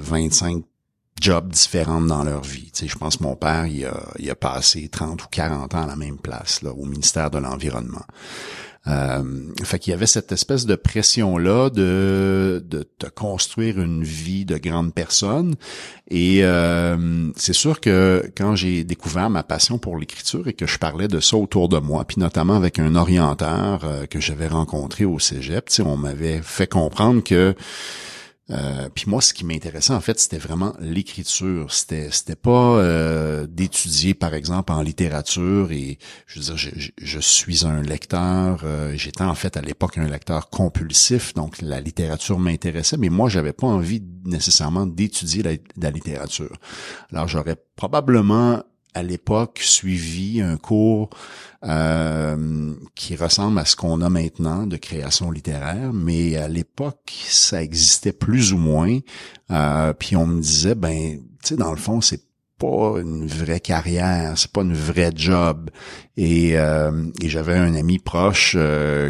25 0.00 0.64
jobs 1.20 1.48
différentes 1.48 2.06
dans 2.06 2.24
leur 2.24 2.42
vie. 2.42 2.70
Tu 2.72 2.80
sais, 2.80 2.88
je 2.88 2.96
pense 2.98 3.18
que 3.18 3.22
mon 3.22 3.36
père, 3.36 3.66
il 3.66 3.84
a, 3.86 3.94
il 4.18 4.28
a 4.30 4.34
passé 4.34 4.88
30 4.88 5.22
ou 5.22 5.26
40 5.30 5.74
ans 5.74 5.82
à 5.82 5.86
la 5.86 5.96
même 5.96 6.18
place, 6.18 6.62
là, 6.62 6.72
au 6.72 6.84
ministère 6.84 7.30
de 7.30 7.38
l'Environnement. 7.38 8.04
Euh, 8.86 9.22
fait 9.62 9.78
qu'il 9.78 9.92
y 9.92 9.94
avait 9.94 10.06
cette 10.06 10.30
espèce 10.30 10.66
de 10.66 10.74
pression-là 10.74 11.70
de, 11.70 12.62
de 12.68 12.82
te 12.82 13.06
construire 13.06 13.80
une 13.80 14.04
vie 14.04 14.44
de 14.44 14.58
grande 14.58 14.92
personne. 14.92 15.54
Et 16.10 16.40
euh, 16.42 17.30
c'est 17.34 17.54
sûr 17.54 17.80
que 17.80 18.30
quand 18.36 18.56
j'ai 18.56 18.84
découvert 18.84 19.30
ma 19.30 19.42
passion 19.42 19.78
pour 19.78 19.96
l'écriture 19.96 20.48
et 20.48 20.52
que 20.52 20.66
je 20.66 20.78
parlais 20.78 21.08
de 21.08 21.20
ça 21.20 21.36
autour 21.36 21.70
de 21.70 21.78
moi, 21.78 22.04
puis 22.04 22.20
notamment 22.20 22.56
avec 22.56 22.78
un 22.78 22.94
orienteur 22.94 23.84
euh, 23.84 24.06
que 24.06 24.20
j'avais 24.20 24.48
rencontré 24.48 25.06
au 25.06 25.18
Cégep, 25.18 25.70
on 25.82 25.96
m'avait 25.96 26.42
fait 26.42 26.66
comprendre 26.66 27.24
que 27.24 27.54
euh, 28.50 28.90
puis 28.94 29.06
moi, 29.08 29.22
ce 29.22 29.32
qui 29.32 29.44
m'intéressait 29.44 29.94
en 29.94 30.00
fait, 30.00 30.20
c'était 30.20 30.38
vraiment 30.38 30.74
l'écriture. 30.78 31.72
C'était 31.72 32.10
c'était 32.10 32.36
pas 32.36 32.76
euh, 32.76 33.46
d'étudier, 33.46 34.12
par 34.12 34.34
exemple, 34.34 34.72
en 34.72 34.82
littérature. 34.82 35.72
Et 35.72 35.98
je 36.26 36.40
veux 36.40 36.44
dire, 36.44 36.56
je, 36.56 36.90
je, 37.00 37.18
suis 37.20 37.64
un 37.64 37.80
lecteur. 37.82 38.60
Euh, 38.64 38.94
J'étais 38.96 39.24
en 39.24 39.34
fait 39.34 39.56
à 39.56 39.62
l'époque 39.62 39.96
un 39.96 40.08
lecteur 40.08 40.50
compulsif, 40.50 41.32
donc 41.32 41.62
la 41.62 41.80
littérature 41.80 42.38
m'intéressait. 42.38 42.98
Mais 42.98 43.08
moi, 43.08 43.30
j'avais 43.30 43.54
pas 43.54 43.66
envie 43.66 44.02
nécessairement 44.26 44.86
d'étudier 44.86 45.42
la, 45.42 45.52
la 45.80 45.90
littérature. 45.90 46.54
Alors, 47.12 47.28
j'aurais 47.28 47.56
probablement 47.76 48.62
à 48.94 49.02
l'époque 49.02 49.58
suivi 49.62 50.40
un 50.40 50.56
cours 50.56 51.10
euh, 51.66 52.74
qui 52.94 53.16
ressemble 53.16 53.58
à 53.58 53.64
ce 53.64 53.74
qu'on 53.74 54.02
a 54.02 54.10
maintenant 54.10 54.66
de 54.66 54.76
création 54.76 55.30
littéraire, 55.30 55.92
mais 55.94 56.36
à 56.36 56.46
l'époque, 56.46 57.12
ça 57.26 57.62
existait 57.62 58.12
plus 58.12 58.52
ou 58.52 58.58
moins. 58.58 58.98
Euh, 59.50 59.94
puis 59.94 60.14
on 60.14 60.26
me 60.26 60.40
disait, 60.42 60.74
ben, 60.74 61.18
tu 61.42 61.48
sais, 61.48 61.56
dans 61.56 61.70
le 61.70 61.78
fond, 61.78 62.02
c'est 62.02 62.22
pas 62.58 63.00
une 63.00 63.26
vraie 63.26 63.60
carrière, 63.60 64.34
c'est 64.36 64.52
pas 64.52 64.60
une 64.60 64.74
vraie 64.74 65.12
job. 65.14 65.70
Et, 66.18 66.58
euh, 66.58 66.90
j'avais 67.24 67.56
un 67.56 67.74
ami 67.74 67.98
proche 67.98 68.56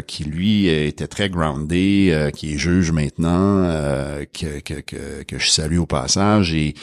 qui 0.07 0.23
lui 0.23 0.67
était 0.67 1.07
très 1.07 1.29
groundé, 1.29 2.31
qui 2.35 2.53
est 2.53 2.57
juge 2.57 2.91
maintenant, 2.91 3.63
que, 4.33 4.59
que, 4.61 5.37
je 5.37 5.49
salue 5.49 5.77
au 5.77 5.85
passage. 5.85 6.53
Et 6.53 6.73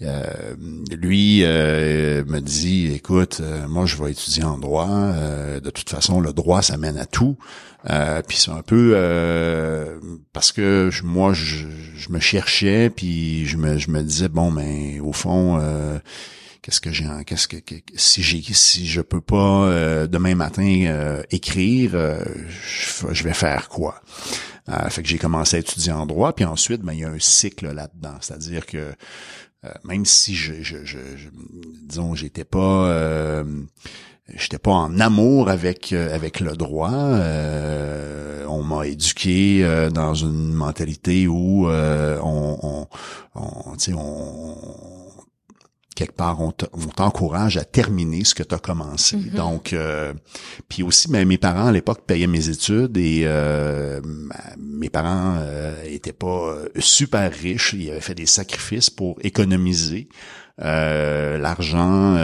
lui 0.00 1.42
me 1.42 2.40
dit, 2.40 2.92
écoute, 2.92 3.40
moi 3.68 3.86
je 3.86 3.96
vais 3.96 4.12
étudier 4.12 4.44
en 4.44 4.58
droit. 4.58 4.88
de 4.88 5.70
toute 5.70 5.90
façon, 5.90 6.20
le 6.20 6.32
droit 6.32 6.62
ça 6.62 6.76
mène 6.76 6.96
à 6.96 7.06
tout. 7.06 7.36
puis 8.28 8.36
c'est 8.36 8.50
un 8.50 8.62
peu 8.62 10.00
parce 10.32 10.52
que 10.52 10.90
moi 11.04 11.32
je, 11.32 11.66
je, 11.96 12.10
me 12.10 12.20
cherchais 12.20 12.90
puis 12.90 13.46
je 13.46 13.56
me, 13.56 13.78
je 13.78 13.90
disais 13.90 14.28
bon 14.28 14.50
mais 14.50 15.00
au 15.00 15.12
fond 15.12 15.58
qu'est-ce 16.62 16.80
que 16.80 16.92
j'ai 16.92 17.06
qu'est-ce 17.26 17.48
que, 17.48 17.56
si 17.94 18.22
j'ai 18.22 18.42
si 18.42 18.86
je 18.86 19.00
peux 19.00 19.20
pas 19.20 19.64
euh, 19.64 20.06
demain 20.06 20.34
matin 20.34 20.84
euh, 20.86 21.22
écrire 21.30 21.92
euh, 21.94 22.22
je, 22.48 23.24
vais 23.24 23.34
faire 23.34 23.68
quoi? 23.68 24.02
Fait 24.90 25.02
que 25.02 25.08
j'ai 25.08 25.18
commencé 25.18 25.56
à 25.56 25.60
étudier 25.60 25.90
en 25.90 26.06
droit 26.06 26.32
puis 26.32 26.44
ensuite 26.44 26.82
ben 26.82 26.92
il 26.92 27.00
y 27.00 27.04
a 27.04 27.08
un 27.08 27.18
cycle 27.18 27.72
là-dedans 27.72 28.16
c'est-à-dire 28.20 28.66
que 28.66 28.94
même 29.84 30.04
si 30.04 30.34
je, 30.34 30.62
je, 30.62 30.84
je, 30.84 30.98
disons 31.82 32.14
j'étais 32.14 32.44
pas 32.44 33.44
j'étais 34.34 34.58
pas 34.58 34.70
en 34.72 34.98
amour 35.00 35.48
avec 35.50 35.92
avec 35.92 36.40
le 36.40 36.56
droit. 36.56 36.90
on 36.92 38.62
m'a 38.62 38.86
éduqué 38.86 39.88
dans 39.92 40.14
une 40.14 40.52
mentalité 40.52 41.26
où 41.26 41.68
on, 41.68 42.58
on, 42.62 42.86
on, 43.34 43.76
on 43.94 44.99
quelque 46.00 46.16
part, 46.16 46.40
on 46.40 46.50
t'encourage 46.50 47.58
à 47.58 47.64
terminer 47.64 48.24
ce 48.24 48.34
que 48.34 48.42
tu 48.42 48.54
as 48.54 48.58
commencé. 48.58 49.18
Mm-hmm. 49.18 49.34
Donc, 49.34 49.74
euh, 49.74 50.14
puis 50.66 50.82
aussi, 50.82 51.10
ben, 51.10 51.28
mes 51.28 51.36
parents 51.36 51.66
à 51.66 51.72
l'époque 51.72 52.06
payaient 52.06 52.26
mes 52.26 52.48
études 52.48 52.96
et 52.96 53.24
euh, 53.26 54.00
mes 54.58 54.88
parents 54.88 55.34
euh, 55.36 55.74
étaient 55.84 56.14
pas 56.14 56.56
super 56.78 57.30
riches. 57.30 57.74
Ils 57.74 57.90
avaient 57.90 58.00
fait 58.00 58.14
des 58.14 58.24
sacrifices 58.24 58.88
pour 58.88 59.18
économiser. 59.22 60.08
l'argent 60.58 62.14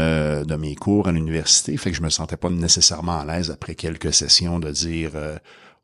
de 0.50 0.56
mes 0.56 0.74
cours 0.74 1.08
à 1.08 1.12
l'université, 1.12 1.76
fait 1.76 1.90
que 1.90 1.96
je 1.96 2.02
me 2.02 2.10
sentais 2.10 2.36
pas 2.36 2.50
nécessairement 2.50 3.20
à 3.20 3.24
l'aise 3.24 3.50
après 3.50 3.74
quelques 3.74 4.12
sessions 4.12 4.58
de 4.58 4.70
dire 4.70 5.12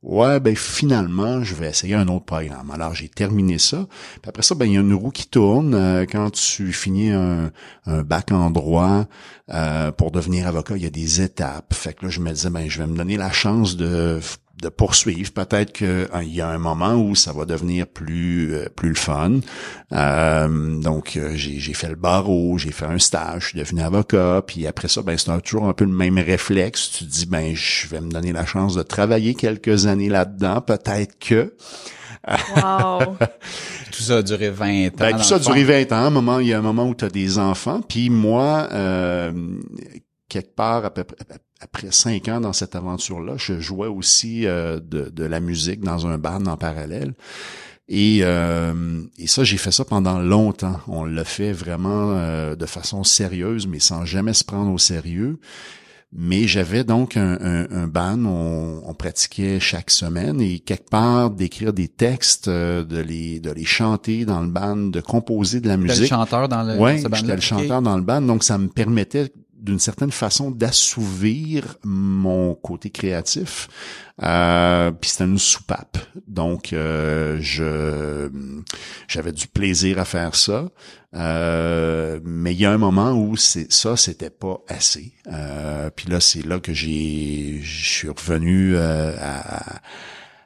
Ouais, 0.02 0.40
ben 0.40 0.56
finalement, 0.56 1.44
je 1.44 1.54
vais 1.54 1.68
essayer 1.68 1.94
un 1.94 2.08
autre 2.08 2.24
programme. 2.24 2.72
Alors 2.72 2.92
j'ai 2.92 3.08
terminé 3.08 3.58
ça. 3.58 3.86
Puis 4.20 4.28
après 4.28 4.42
ça, 4.42 4.56
ben 4.56 4.66
il 4.66 4.72
y 4.74 4.76
a 4.76 4.80
une 4.80 4.94
roue 4.94 5.10
qui 5.10 5.28
tourne 5.28 5.74
euh, 5.74 6.06
quand 6.10 6.30
tu 6.30 6.72
finis 6.72 7.10
un, 7.10 7.52
un 7.86 8.02
bac 8.02 8.32
en 8.32 8.50
droit 8.50 9.06
euh, 9.50 9.92
pour 9.92 10.10
devenir 10.10 10.48
avocat. 10.48 10.76
Il 10.76 10.82
y 10.82 10.86
a 10.86 10.90
des 10.90 11.20
étapes. 11.20 11.72
Fait 11.72 11.94
que 11.94 12.06
là, 12.06 12.10
je 12.10 12.18
me 12.18 12.32
disais, 12.32 12.50
ben 12.50 12.68
je 12.68 12.78
vais 12.82 12.88
me 12.88 12.96
donner 12.96 13.16
la 13.16 13.30
chance 13.30 13.76
de 13.76 14.18
de 14.62 14.68
poursuivre. 14.68 15.30
Peut-être 15.32 15.72
qu'il 15.72 16.08
hein, 16.12 16.22
y 16.22 16.40
a 16.40 16.48
un 16.48 16.58
moment 16.58 16.94
où 16.94 17.14
ça 17.14 17.32
va 17.32 17.44
devenir 17.44 17.86
plus 17.86 18.54
euh, 18.54 18.68
plus 18.74 18.90
le 18.90 18.94
fun. 18.94 19.40
Euh, 19.92 20.80
donc 20.80 21.16
euh, 21.16 21.32
j'ai 21.34 21.74
fait 21.74 21.88
le 21.88 21.96
barreau, 21.96 22.56
j'ai 22.56 22.72
fait 22.72 22.86
un 22.86 22.98
stage, 22.98 23.42
je 23.42 23.48
suis 23.48 23.58
devenu 23.58 23.82
avocat. 23.82 24.42
Puis 24.46 24.66
après 24.66 24.88
ça, 24.88 25.02
ben 25.02 25.18
c'est 25.18 25.42
toujours 25.42 25.68
un 25.68 25.74
peu 25.74 25.84
le 25.84 25.92
même 25.92 26.18
réflexe. 26.18 26.90
Tu 26.90 27.04
te 27.04 27.10
dis 27.10 27.26
ben 27.26 27.54
je 27.54 27.88
vais 27.88 28.00
me 28.00 28.10
donner 28.10 28.32
la 28.32 28.46
chance 28.46 28.74
de 28.74 28.82
travailler 28.82 29.34
quelques 29.34 29.86
années 29.86 30.08
là-dedans. 30.08 30.60
Peut-être 30.60 31.18
que 31.18 31.54
Wow. 32.28 33.16
tout 33.90 34.02
ça 34.02 34.18
a 34.18 34.22
duré 34.22 34.50
20 34.50 34.86
ans. 34.86 34.90
Ben, 34.96 35.16
tout 35.16 35.24
ça 35.24 35.36
a 35.36 35.38
duré 35.40 35.64
20 35.64 35.92
ans. 35.92 35.96
Un 35.96 36.10
moment, 36.10 36.38
il 36.38 36.48
y 36.48 36.52
a 36.52 36.58
un 36.58 36.62
moment 36.62 36.86
où 36.86 36.94
tu 36.94 37.04
as 37.04 37.10
des 37.10 37.38
enfants. 37.38 37.80
Puis 37.82 38.10
moi, 38.10 38.68
euh, 38.72 39.32
quelque 40.28 40.54
part, 40.54 40.84
à 40.84 40.90
peu 40.94 41.04
près, 41.04 41.16
après 41.62 41.92
cinq 41.92 42.28
ans 42.28 42.40
dans 42.40 42.52
cette 42.52 42.74
aventure-là, 42.74 43.34
je 43.36 43.60
jouais 43.60 43.86
aussi 43.86 44.46
euh, 44.46 44.80
de, 44.80 45.08
de, 45.08 45.24
la 45.24 45.40
musique 45.40 45.80
dans 45.80 46.06
un 46.06 46.18
band 46.18 46.44
en 46.46 46.56
parallèle. 46.56 47.14
Et, 47.88 48.20
euh, 48.22 49.02
et 49.18 49.26
ça, 49.26 49.44
j'ai 49.44 49.58
fait 49.58 49.70
ça 49.70 49.84
pendant 49.84 50.18
longtemps. 50.18 50.80
On 50.88 51.04
l'a 51.04 51.24
fait 51.24 51.52
vraiment 51.52 52.12
euh, 52.12 52.56
de 52.56 52.66
façon 52.66 53.04
sérieuse, 53.04 53.66
mais 53.66 53.78
sans 53.78 54.04
jamais 54.04 54.32
se 54.32 54.44
prendre 54.44 54.72
au 54.72 54.78
sérieux. 54.78 55.38
Mais 56.14 56.46
j'avais 56.46 56.84
donc 56.84 57.16
un, 57.16 57.38
un, 57.40 57.70
un 57.70 57.86
band, 57.86 58.22
on, 58.26 58.82
on, 58.84 58.92
pratiquait 58.94 59.58
chaque 59.60 59.90
semaine 59.90 60.42
et 60.42 60.58
quelque 60.58 60.90
part 60.90 61.30
d'écrire 61.30 61.72
des 61.72 61.88
textes, 61.88 62.50
de 62.50 62.98
les 63.00 63.40
de 63.40 63.50
les 63.50 63.64
chanter 63.64 64.26
dans 64.26 64.42
le 64.42 64.48
band, 64.48 64.76
de 64.76 65.00
composer 65.00 65.60
de 65.60 65.68
la 65.68 65.78
musique. 65.78 66.00
le 66.00 66.06
chanteur 66.06 66.50
dans 66.50 66.64
le 66.64 66.76
ouais, 66.76 66.98
j'étais 66.98 67.34
le 67.34 67.40
chanteur 67.40 67.80
dans 67.80 67.96
le 67.96 68.02
band, 68.02 68.20
donc 68.20 68.44
ça 68.44 68.58
me 68.58 68.68
permettait 68.68 69.32
d'une 69.62 69.78
certaine 69.78 70.10
façon 70.10 70.50
d'assouvir 70.50 71.76
mon 71.84 72.54
côté 72.54 72.90
créatif. 72.90 73.68
Euh, 74.22 74.90
puis 74.90 75.10
c'était 75.10 75.24
une 75.24 75.38
soupape. 75.38 75.98
Donc 76.26 76.72
euh, 76.72 77.38
je 77.40 78.28
j'avais 79.08 79.32
du 79.32 79.46
plaisir 79.46 79.98
à 79.98 80.04
faire 80.04 80.34
ça. 80.34 80.68
Euh, 81.14 82.18
mais 82.24 82.52
il 82.52 82.60
y 82.60 82.66
a 82.66 82.72
un 82.72 82.78
moment 82.78 83.12
où 83.12 83.36
c'est 83.36 83.72
ça 83.72 83.96
c'était 83.96 84.30
pas 84.30 84.58
assez. 84.68 85.12
Euh, 85.32 85.90
puis 85.94 86.08
là 86.08 86.20
c'est 86.20 86.44
là 86.44 86.58
que 86.58 86.72
j'ai 86.72 87.60
je 87.62 87.84
suis 87.84 88.08
revenu 88.08 88.76
à 88.76 89.80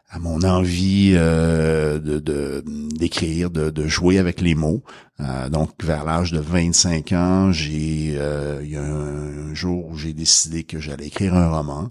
à 0.08 0.18
mon 0.18 0.42
envie 0.42 1.12
euh, 1.14 1.98
de 1.98 2.62
d'écrire, 2.96 3.50
de, 3.50 3.70
de, 3.70 3.86
jouer 3.86 4.18
avec 4.18 4.40
les 4.40 4.54
mots. 4.54 4.82
Euh, 5.20 5.48
donc 5.48 5.70
vers 5.82 6.04
l'âge 6.04 6.32
de 6.32 6.38
25 6.38 7.12
ans, 7.12 7.52
j'ai 7.52 8.14
euh, 8.16 8.60
il 8.62 8.70
y 8.70 8.76
a 8.76 8.82
un, 8.82 9.54
jour 9.54 9.86
où 9.86 9.96
j'ai 9.96 10.12
décidé 10.12 10.64
que 10.64 10.78
j'allais 10.78 11.06
écrire 11.06 11.34
un 11.34 11.48
roman. 11.50 11.90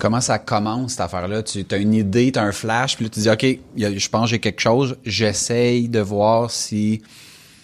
Comment 0.00 0.20
ça 0.20 0.40
commence 0.40 0.92
cette 0.92 1.02
affaire-là? 1.02 1.44
Tu 1.44 1.64
as 1.70 1.76
une 1.76 1.94
idée, 1.94 2.32
tu 2.32 2.38
as 2.40 2.42
un 2.42 2.50
flash, 2.50 2.96
puis 2.96 3.04
là 3.04 3.10
tu 3.10 3.20
dis 3.20 3.30
OK, 3.30 3.46
je 3.76 4.08
pense 4.08 4.24
que 4.24 4.30
j'ai 4.30 4.40
quelque 4.40 4.60
chose, 4.60 4.96
j'essaye 5.04 5.88
de 5.88 6.00
voir 6.00 6.50
si 6.50 7.00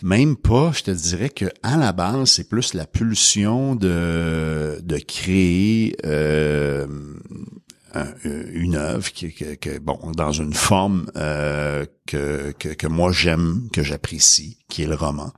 même 0.02 0.36
pas, 0.36 0.72
je 0.72 0.84
te 0.84 0.90
dirais 0.90 1.30
que 1.30 1.46
à 1.62 1.76
la 1.76 1.92
base, 1.92 2.30
c'est 2.30 2.48
plus 2.48 2.74
la 2.74 2.86
pulsion 2.86 3.74
de 3.74 4.78
de 4.82 4.98
créer 4.98 5.96
euh, 6.04 6.86
une 8.24 8.74
œuvre 8.74 9.10
qui, 9.10 9.32
que, 9.32 9.78
bon 9.78 9.98
dans 10.14 10.32
une 10.32 10.52
forme 10.52 11.10
euh, 11.16 11.86
que, 12.06 12.52
que, 12.58 12.68
que 12.68 12.86
moi 12.86 13.12
j'aime 13.12 13.68
que 13.72 13.82
j'apprécie 13.82 14.58
qui 14.68 14.82
est 14.82 14.86
le 14.86 14.94
roman. 14.94 15.32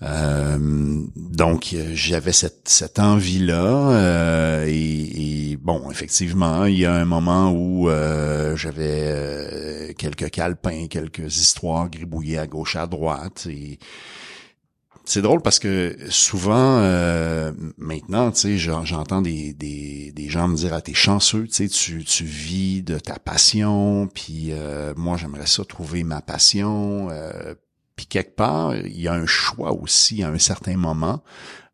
Euh, 0.00 1.02
donc 1.16 1.74
j'avais 1.92 2.32
cette, 2.32 2.68
cette 2.68 3.00
envie 3.00 3.40
là 3.40 4.64
et, 4.66 5.58
bon 5.60 5.90
effectivement 5.90 6.66
il 6.66 6.78
y 6.78 6.86
a 6.86 6.94
un 6.94 7.04
moment 7.04 7.52
où 7.52 7.90
j'avais 8.54 9.94
quelques 9.98 10.30
calepins 10.30 10.86
quelques 10.88 11.38
histoires 11.38 11.90
gribouillées 11.90 12.38
à 12.38 12.46
gauche 12.46 12.76
à 12.76 12.86
droite 12.86 13.48
et 13.50 13.78
c'est 15.08 15.22
drôle 15.22 15.40
parce 15.40 15.58
que 15.58 15.96
souvent, 16.10 16.80
euh, 16.80 17.50
maintenant, 17.78 18.30
tu 18.30 18.40
sais, 18.40 18.58
j'entends 18.58 19.22
des, 19.22 19.54
des, 19.54 20.12
des, 20.12 20.28
gens 20.28 20.48
me 20.48 20.54
dire, 20.54 20.74
ah, 20.74 20.82
t'es 20.82 20.92
chanceux, 20.92 21.46
tu 21.48 22.24
vis 22.24 22.82
de 22.82 22.98
ta 22.98 23.18
passion, 23.18 24.06
puis 24.12 24.48
euh, 24.50 24.92
moi, 24.96 25.16
j'aimerais 25.16 25.46
ça 25.46 25.64
trouver 25.64 26.04
ma 26.04 26.20
passion. 26.20 27.08
Euh, 27.10 27.54
puis 27.96 28.04
quelque 28.04 28.36
part, 28.36 28.76
il 28.76 29.00
y 29.00 29.08
a 29.08 29.14
un 29.14 29.24
choix 29.24 29.72
aussi 29.72 30.22
à 30.22 30.28
un 30.28 30.38
certain 30.38 30.76
moment 30.76 31.22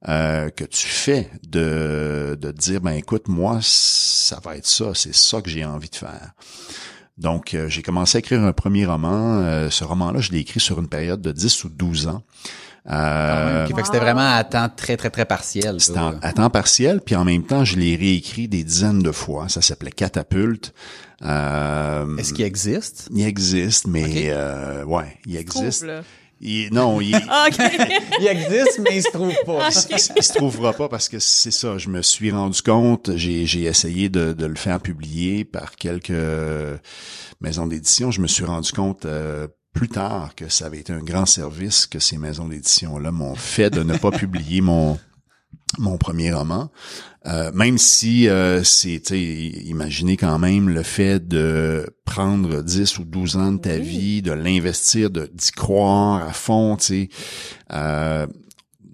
que 0.06 0.64
tu 0.64 0.86
fais 0.86 1.30
de, 1.48 2.38
de 2.38 2.52
dire, 2.52 2.82
ben 2.82 2.92
écoute, 2.92 3.26
moi, 3.26 3.58
ça 3.62 4.38
va 4.44 4.56
être 4.56 4.66
ça, 4.66 4.92
c'est 4.94 5.14
ça 5.14 5.40
que 5.40 5.48
j'ai 5.48 5.64
envie 5.64 5.88
de 5.88 5.96
faire. 5.96 6.34
Donc, 7.16 7.56
j'ai 7.68 7.82
commencé 7.82 8.16
à 8.16 8.20
écrire 8.20 8.42
un 8.42 8.52
premier 8.52 8.84
roman. 8.84 9.70
ce 9.70 9.82
roman-là, 9.82 10.20
je 10.20 10.30
l'ai 10.30 10.40
écrit 10.40 10.60
sur 10.60 10.78
une 10.78 10.88
période 10.88 11.22
de 11.22 11.32
10 11.32 11.64
ou 11.64 11.68
12 11.70 12.08
ans. 12.08 12.22
Euh, 12.90 13.66
fait 13.66 13.72
que 13.72 13.86
c'était 13.86 13.98
vraiment 13.98 14.34
à 14.34 14.44
temps 14.44 14.68
très, 14.68 14.96
très, 14.96 15.10
très 15.10 15.24
partiel. 15.24 15.80
C'était 15.80 16.00
à 16.20 16.32
temps 16.32 16.50
partiel, 16.50 17.00
puis 17.00 17.16
en 17.16 17.24
même 17.24 17.44
temps, 17.44 17.64
je 17.64 17.76
l'ai 17.76 17.96
réécrit 17.96 18.46
des 18.46 18.62
dizaines 18.62 19.02
de 19.02 19.12
fois. 19.12 19.48
Ça 19.48 19.62
s'appelait 19.62 19.90
Catapulte. 19.90 20.74
Euh, 21.22 22.16
Est-ce 22.18 22.34
qu'il 22.34 22.44
existe? 22.44 23.08
Il 23.14 23.24
existe, 23.24 23.86
mais 23.86 24.26
euh, 24.28 24.84
ouais, 24.84 25.18
il 25.26 25.36
existe. 25.36 25.86
Il, 26.40 26.74
non, 26.74 27.00
il, 27.00 27.12
il 28.20 28.26
existe, 28.26 28.80
mais 28.80 28.96
il 28.96 29.02
se 29.02 29.10
trouve 29.10 29.34
pas. 29.46 29.68
Il, 29.70 30.22
se 30.22 30.32
trouvera 30.34 30.74
pas 30.74 30.90
parce 30.90 31.08
que 31.08 31.18
c'est 31.18 31.52
ça. 31.52 31.78
Je 31.78 31.88
me 31.88 32.02
suis 32.02 32.30
rendu 32.32 32.60
compte, 32.60 33.16
j'ai, 33.16 33.46
j'ai 33.46 33.62
essayé 33.62 34.10
de, 34.10 34.34
de, 34.34 34.44
le 34.44 34.56
faire 34.56 34.80
publier 34.80 35.44
par 35.44 35.74
quelques 35.76 36.12
maisons 37.40 37.66
d'édition. 37.66 38.10
Je 38.10 38.20
me 38.20 38.26
suis 38.26 38.44
rendu 38.44 38.72
compte 38.72 39.06
euh, 39.06 39.46
plus 39.74 39.88
tard 39.88 40.34
que 40.34 40.48
ça 40.48 40.66
avait 40.66 40.78
été 40.78 40.92
un 40.92 41.02
grand 41.02 41.26
service 41.26 41.86
que 41.86 41.98
ces 41.98 42.16
maisons 42.16 42.48
d'édition-là 42.48 43.10
m'ont 43.10 43.34
fait 43.34 43.68
de 43.68 43.82
ne 43.82 43.96
pas 43.98 44.10
publier 44.22 44.62
mon 44.62 44.98
mon 45.78 45.98
premier 45.98 46.32
roman, 46.32 46.70
euh, 47.26 47.50
même 47.52 47.78
si 47.78 48.28
euh, 48.28 48.62
c'est, 48.62 49.00
imaginez 49.10 50.16
quand 50.16 50.38
même 50.38 50.68
le 50.68 50.84
fait 50.84 51.26
de 51.26 51.86
prendre 52.04 52.62
10 52.62 52.98
ou 52.98 53.04
12 53.04 53.36
ans 53.36 53.52
de 53.52 53.58
ta 53.58 53.78
vie, 53.78 54.22
de 54.22 54.30
l'investir, 54.30 55.10
de 55.10 55.28
d'y 55.32 55.50
croire 55.50 56.28
à 56.28 56.32
fond, 56.32 56.76
tu 56.76 56.84
sais. 56.84 57.08
Euh, 57.72 58.26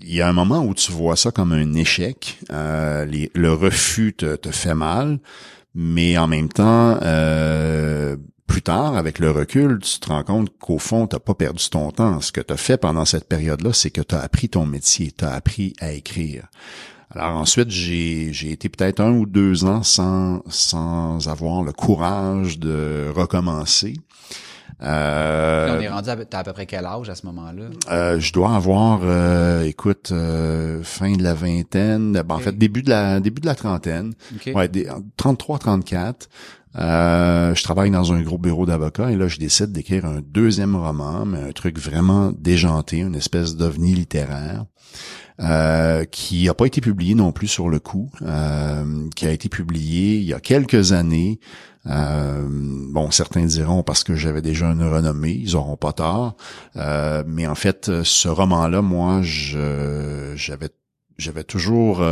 il 0.03 0.15
y 0.15 0.23
a 0.23 0.29
un 0.29 0.33
moment 0.33 0.65
où 0.65 0.75
tu 0.75 0.93
vois 0.93 1.17
ça 1.17 1.31
comme 1.31 1.53
un 1.53 1.75
échec. 1.75 2.39
Euh, 2.51 3.07
le 3.35 3.53
refus 3.53 4.15
te, 4.15 4.37
te, 4.37 4.51
fait 4.51 4.75
mal, 4.75 5.19
mais 5.75 6.17
en 6.17 6.27
même 6.27 6.49
temps, 6.49 6.99
euh, 7.03 8.17
plus 8.51 8.63
tard, 8.63 8.97
avec 8.97 9.21
le 9.21 9.31
recul, 9.31 9.79
tu 9.79 10.01
te 10.01 10.09
rends 10.09 10.25
compte 10.25 10.51
qu'au 10.59 10.81
fond, 10.81 11.07
tu 11.07 11.15
n'as 11.15 11.21
pas 11.21 11.35
perdu 11.35 11.71
ton 11.71 11.93
temps. 11.93 12.21
Ce 12.21 12.33
que 12.33 12.41
tu 12.41 12.53
as 12.53 12.57
fait 12.57 12.77
pendant 12.77 13.05
cette 13.05 13.29
période-là, 13.29 13.73
c'est 13.73 13.91
que 13.91 14.01
tu 14.01 14.17
as 14.17 14.21
appris 14.21 14.49
ton 14.49 14.67
métier, 14.67 15.13
tu 15.17 15.25
as 15.25 15.31
appris 15.31 15.73
à 15.81 15.93
écrire. 15.93 16.49
Alors 17.15 17.37
ensuite, 17.37 17.71
j'ai, 17.71 18.33
j'ai 18.33 18.51
été 18.51 18.69
peut-être 18.69 18.99
un 18.99 19.13
ou 19.13 19.25
deux 19.25 19.65
ans 19.65 19.85
sans, 19.85 20.43
sans 20.49 21.29
avoir 21.29 21.63
le 21.63 21.73
courage 21.73 22.59
de 22.59 23.13
recommencer. 23.15 23.95
Euh, 24.83 25.77
on 25.77 25.81
est 25.81 25.89
rendu 25.89 26.09
à, 26.09 26.17
à 26.33 26.43
peu 26.45 26.53
près 26.53 26.67
quel 26.67 26.87
âge 26.87 27.09
à 27.09 27.15
ce 27.15 27.27
moment-là? 27.27 27.65
Euh, 27.91 28.19
je 28.19 28.33
dois 28.33 28.57
avoir, 28.57 29.01
euh, 29.05 29.63
écoute, 29.63 30.11
euh, 30.11 30.83
fin 30.83 31.13
de 31.13 31.23
la 31.23 31.35
vingtaine, 31.35 32.13
ben, 32.13 32.35
en 32.35 32.39
fait 32.39 32.57
début 32.57 32.83
de 32.83 32.91
la 32.91 33.21
début 33.21 33.43
de 33.43 33.47
la 33.47 33.55
trentaine, 33.55 34.15
ouais, 34.47 34.69
33-34. 35.19 36.29
Euh, 36.79 37.55
je 37.55 37.63
travaille 37.63 37.91
dans 37.91 38.13
un 38.13 38.23
gros 38.23 38.39
bureau 38.39 38.67
d'avocats 38.67 39.11
et 39.11 39.17
là, 39.17 39.29
je 39.29 39.39
décide 39.39 39.73
d'écrire 39.73 40.05
un 40.07 40.21
deuxième 40.21 40.77
roman, 40.77 41.25
mais 41.25 41.41
un 41.41 41.53
truc 41.53 41.79
vraiment 41.79 42.33
déjanté, 42.33 42.99
une 42.99 43.17
espèce 43.17 43.57
d'ovni 43.57 43.95
littéraire. 43.95 44.65
Euh, 45.43 46.05
qui 46.05 46.45
n'a 46.45 46.53
pas 46.53 46.67
été 46.67 46.83
publié 46.83 47.15
non 47.15 47.33
plus 47.33 47.49
sur 47.49 47.71
le 47.71 47.79
coup, 47.79 48.11
euh, 48.21 49.09
qui 49.17 49.27
a 49.27 49.31
été 49.31 49.49
publié 49.49 50.17
il 50.17 50.25
y 50.25 50.35
a 50.35 50.41
quelques 50.41 50.93
années. 50.93 51.41
Bon, 51.87 53.11
certains 53.11 53.47
diront 53.47 53.83
parce 53.83 54.05
que 54.05 54.15
j'avais 54.15 54.43
déjà 54.43 54.67
une 54.67 54.83
renommée, 54.83 55.33
ils 55.33 55.57
auront 55.57 55.79
pas 55.79 55.95
tort. 55.95 56.37
mais 56.75 57.47
en 57.47 57.55
fait, 57.55 58.03
ce 58.03 58.29
roman-là, 58.29 58.83
moi, 58.83 59.21
j'avais 59.23 60.69
j'avais 61.17 61.45
toujours 61.45 62.05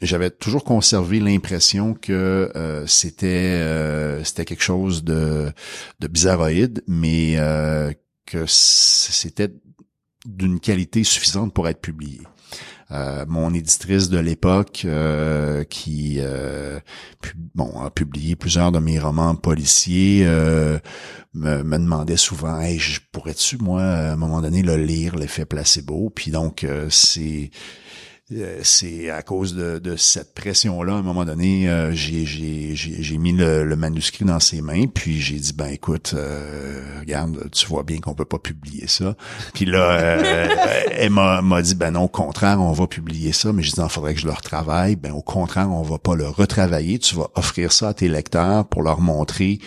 j'avais 0.00 0.30
toujours 0.30 0.64
conservé 0.64 1.20
l'impression 1.20 1.94
que 1.94 2.50
euh, 2.56 2.86
c'était 2.86 3.26
euh, 3.26 4.24
c'était 4.24 4.44
quelque 4.44 4.62
chose 4.62 5.04
de 5.04 5.52
de 6.00 6.06
bizarroïde, 6.08 6.82
mais 6.86 7.34
euh, 7.38 7.92
que 8.26 8.44
c'était 8.46 9.50
d'une 10.26 10.60
qualité 10.60 11.04
suffisante 11.04 11.54
pour 11.54 11.68
être 11.68 11.80
publié. 11.80 12.20
mon 12.90 13.52
éditrice 13.54 14.08
de 14.08 14.18
l'époque 14.18 14.86
qui 15.70 16.20
bon 17.54 17.80
a 17.80 17.90
publié 17.90 18.36
plusieurs 18.36 18.72
de 18.72 18.78
mes 18.78 18.98
romans 18.98 19.36
policiers 19.36 20.24
me, 20.24 21.62
me, 21.62 21.78
demandait 21.78 22.16
souvent 22.16 22.60
hey, 22.60 22.78
je 22.78 23.00
pourrais-tu 23.12 23.58
moi 23.58 23.82
à 23.82 24.12
un 24.12 24.16
moment 24.16 24.42
donné 24.42 24.62
le 24.62 24.76
lire 24.76 25.16
l'effet 25.16 25.46
placebo 25.46 26.10
puis 26.10 26.30
donc 26.30 26.66
c'est 26.90 27.50
euh, 27.50 27.56
c'est 28.62 29.08
à 29.10 29.22
cause 29.22 29.54
de, 29.54 29.78
de 29.78 29.96
cette 29.96 30.34
pression-là, 30.34 30.92
à 30.92 30.96
un 30.96 31.02
moment 31.02 31.24
donné, 31.24 31.68
euh, 31.68 31.92
j'ai 31.94 33.18
mis 33.18 33.32
le, 33.32 33.74
manuscrit 33.74 34.26
dans 34.26 34.40
ses 34.40 34.60
mains, 34.60 34.86
puis 34.86 35.18
j'ai 35.18 35.36
dit, 35.36 35.54
ben 35.54 35.68
écoute, 35.68 36.12
euh, 36.14 36.82
regarde, 37.00 37.48
tu 37.52 37.66
vois 37.66 37.84
bien 37.84 38.00
qu'on 38.00 38.14
peut 38.14 38.26
pas 38.26 38.38
publier 38.38 38.86
ça. 38.86 39.16
Puis 39.54 39.64
là, 39.64 39.98
elle 40.90 41.10
m'a 41.10 41.62
dit, 41.62 41.74
ben 41.74 41.92
non, 41.92 42.02
au 42.02 42.08
contraire, 42.08 42.60
on 42.60 42.72
va 42.72 42.86
publier 42.86 43.32
ça, 43.32 43.52
mais 43.52 43.62
je 43.62 43.72
dis, 43.72 43.80
il 43.80 43.88
faudrait 43.88 44.12
que 44.12 44.20
je 44.20 44.26
le 44.26 44.32
retravaille. 44.32 44.96
Ben 44.96 45.12
au 45.12 45.22
contraire, 45.22 45.70
on 45.70 45.82
va 45.82 45.98
pas 45.98 46.14
le 46.14 46.28
retravailler, 46.28 46.98
tu 46.98 47.16
vas 47.16 47.28
offrir 47.34 47.72
ça 47.72 47.88
à 47.88 47.94
tes 47.94 48.08
lecteurs 48.08 48.66
pour 48.66 48.82
leur 48.82 49.00
montrer 49.00 49.58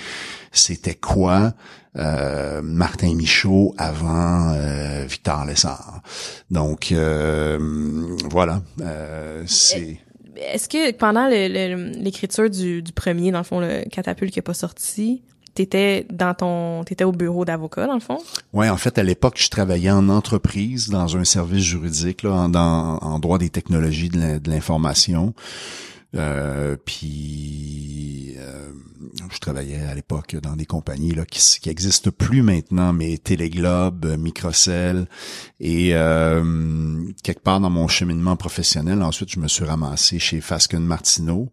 c'était 0.52 0.96
quoi 0.96 1.54
euh, 1.98 2.62
Martin 2.62 3.16
Michaud 3.16 3.74
avant 3.78 4.54
euh, 4.54 5.06
Victor 5.08 5.46
Lessard? 5.46 6.02
Donc 6.50 6.92
euh, 6.92 7.58
voilà, 8.30 8.62
c'est. 9.46 9.98
Est-ce 10.36 10.68
que 10.70 10.92
pendant 10.94 11.28
l'écriture 11.28 12.50
du, 12.50 12.84
premier, 12.96 13.32
dans 13.32 13.40
le 13.40 13.44
fond, 13.44 13.60
le 13.60 13.88
catapulte 13.90 14.32
qui 14.32 14.40
n'est 14.40 14.44
pas 14.44 14.54
sorti, 14.54 15.22
t'étais 15.54 16.08
dans 16.10 16.34
ton 16.34 16.84
t'étais 16.84 17.04
au 17.04 17.12
bureau 17.12 17.46
d'avocat 17.46 17.88
dans 17.88 17.94
le 17.94 18.00
fond? 18.00 18.18
Ouais, 18.54 18.70
en 18.70 18.78
fait 18.78 18.98
à 18.98 19.04
l'époque 19.04 19.36
je 19.38 19.50
travaillais 19.50 19.92
en 19.92 20.10
entreprise 20.10 20.90
dans 20.90 21.18
un 21.18 21.26
service 21.26 21.64
juridique 21.64 22.24
là 22.24 22.32
en, 22.32 22.54
en 22.54 23.20
droit 23.20 23.38
des 23.38 23.50
technologies 23.50 24.10
de 24.10 24.50
l'information 24.50 25.34
Euh, 26.16 26.76
puis 26.84 28.36
je 29.32 29.40
travaillais 29.40 29.80
à 29.82 29.96
l'époque 29.96 30.36
dans 30.36 30.56
des 30.56 30.66
compagnies 30.66 31.14
là 31.14 31.26
qui 31.26 31.42
qui 31.62 31.70
existent 31.70 32.12
plus 32.12 32.42
maintenant, 32.42 32.92
mais 32.92 33.18
Téléglobe, 33.18 34.18
Microcell 34.18 35.08
et 35.60 35.90
quelque 37.24 37.42
part 37.44 37.60
dans 37.60 37.70
mon 37.70 37.88
cheminement 37.88 38.36
professionnel, 38.36 39.02
ensuite 39.02 39.32
je 39.32 39.40
me 39.40 39.48
suis 39.48 39.64
ramassé 39.64 40.20
chez 40.20 40.42
Fasken 40.42 40.84
Martineau. 40.84 41.52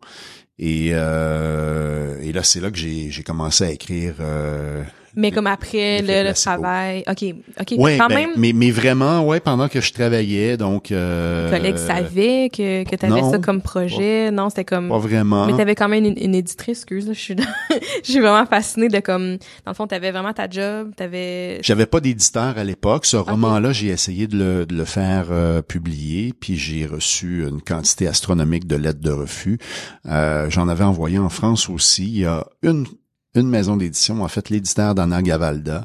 Et, 0.58 0.90
euh, 0.92 2.20
et 2.20 2.32
là, 2.32 2.42
c'est 2.42 2.60
là 2.60 2.70
que 2.70 2.76
j'ai 2.76 3.22
commencé 3.24 3.64
à 3.64 3.70
écrire 3.70 4.16
euh, 4.20 4.82
mais 5.16 5.30
comme 5.30 5.46
après 5.46 6.02
le, 6.02 6.32
travail, 6.32 7.04
ok, 7.08 7.34
ok, 7.60 7.74
ouais, 7.78 7.98
quand 7.98 8.08
ben, 8.08 8.14
même. 8.14 8.30
Mais, 8.36 8.52
mais 8.52 8.70
vraiment, 8.70 9.26
ouais, 9.26 9.40
pendant 9.40 9.68
que 9.68 9.80
je 9.80 9.92
travaillais, 9.92 10.56
donc. 10.56 10.92
Euh, 10.92 11.50
collègue 11.50 11.76
savait 11.76 12.50
que 12.50 12.84
que 12.84 12.96
t'avais 12.96 13.22
ça 13.22 13.38
comme 13.38 13.62
projet, 13.62 14.30
non, 14.30 14.50
c'était 14.50 14.64
comme. 14.64 14.88
Pas 14.88 14.98
vraiment. 14.98 15.46
Mais 15.46 15.56
t'avais 15.56 15.74
quand 15.74 15.88
même 15.88 16.04
une, 16.04 16.34
éditrice, 16.34 16.78
excuse, 16.78 17.08
je 17.08 17.18
suis, 17.18 17.36
je 18.04 18.10
suis 18.10 18.20
vraiment 18.20 18.46
fascinée 18.46 18.88
de 18.88 19.00
comme, 19.00 19.36
dans 19.64 19.72
le 19.72 19.74
fond, 19.74 19.86
t'avais 19.86 20.10
vraiment 20.10 20.32
ta 20.32 20.48
job, 20.48 20.92
t'avais. 20.96 21.58
J'avais 21.62 21.86
pas 21.86 22.00
d'éditeur 22.00 22.58
à 22.58 22.64
l'époque. 22.64 23.06
Ce 23.06 23.16
roman-là, 23.16 23.72
j'ai 23.72 23.88
essayé 23.88 24.26
de 24.26 24.36
le, 24.36 24.66
de 24.66 24.74
le 24.74 24.84
faire 24.84 25.26
euh, 25.30 25.62
publier, 25.62 26.32
puis 26.38 26.56
j'ai 26.56 26.86
reçu 26.86 27.46
une 27.48 27.62
quantité 27.62 28.06
astronomique 28.06 28.66
de 28.66 28.76
lettres 28.76 29.00
de 29.00 29.10
refus. 29.10 29.58
Euh, 30.06 30.48
J'en 30.50 30.68
avais 30.68 30.84
envoyé 30.84 31.18
en 31.18 31.28
France 31.28 31.68
aussi. 31.68 32.04
Il 32.04 32.18
y 32.18 32.26
a 32.26 32.46
une 32.62 32.86
une 33.34 33.48
maison 33.48 33.76
d'édition, 33.76 34.22
en 34.22 34.28
fait 34.28 34.48
l'éditeur 34.48 34.94
d'Anna 34.94 35.20
Gavalda, 35.22 35.84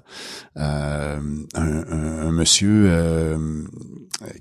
euh, 0.58 1.20
un, 1.56 2.32
monsieur 2.32 2.86
euh, 2.88 3.64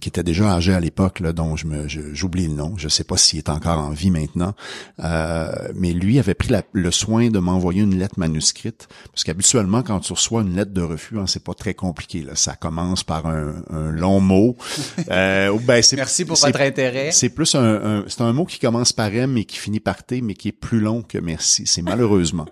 qui 0.01 0.09
était 0.09 0.23
déjà 0.23 0.55
âgé 0.55 0.73
à 0.73 0.81
l'époque, 0.81 1.21
là, 1.21 1.33
dont 1.33 1.57
je 1.57 1.67
me 1.67 1.89
j'oublie 1.89 2.47
le 2.47 2.55
nom, 2.55 2.75
je 2.77 2.89
sais 2.89 3.05
pas 3.05 3.17
s'il 3.17 3.39
est 3.39 3.49
encore 3.49 3.79
en 3.79 3.91
vie 3.91 4.11
maintenant, 4.11 4.55
euh, 5.03 5.51
mais 5.75 5.93
lui 5.93 6.19
avait 6.19 6.35
pris 6.35 6.55
le 6.73 6.91
soin 6.91 7.29
de 7.29 7.39
m'envoyer 7.39 7.83
une 7.83 7.99
lettre 7.99 8.19
manuscrite, 8.19 8.89
parce 9.11 9.25
qu'habituellement 9.25 9.83
quand 9.83 10.01
tu 10.01 10.13
reçois 10.13 10.43
une 10.43 10.55
lettre 10.55 10.73
de 10.73 10.83
refus, 10.83 11.19
hein, 11.19 11.27
c'est 11.27 11.43
pas 11.43 11.55
très 11.55 11.75
compliqué, 11.75 12.23
là, 12.23 12.37
ça 12.37 12.55
commence 12.55 13.03
par 13.03 13.27
un, 13.27 13.63
long 13.91 14.21
mot. 14.21 14.57
Euh, 15.11 15.59
ben, 15.65 15.83
Merci 15.97 16.25
pour 16.25 16.37
votre 16.37 16.61
intérêt. 16.61 17.11
C'est 17.13 17.29
plus 17.29 17.55
un, 17.55 18.05
c'est 18.07 18.21
un 18.21 18.33
mot 18.33 18.45
qui 18.45 18.59
commence 18.59 18.93
par 18.93 19.13
M 19.13 19.37
et 19.37 19.45
qui 19.45 19.59
finit 19.59 19.81
par 19.81 20.05
T, 20.05 20.21
mais 20.21 20.35
qui 20.35 20.49
est 20.49 20.53
plus 20.53 20.81
long 20.81 21.03
que 21.03 21.19
merci. 21.19 21.67
C'est 21.67 21.83
malheureusement. 21.83 22.47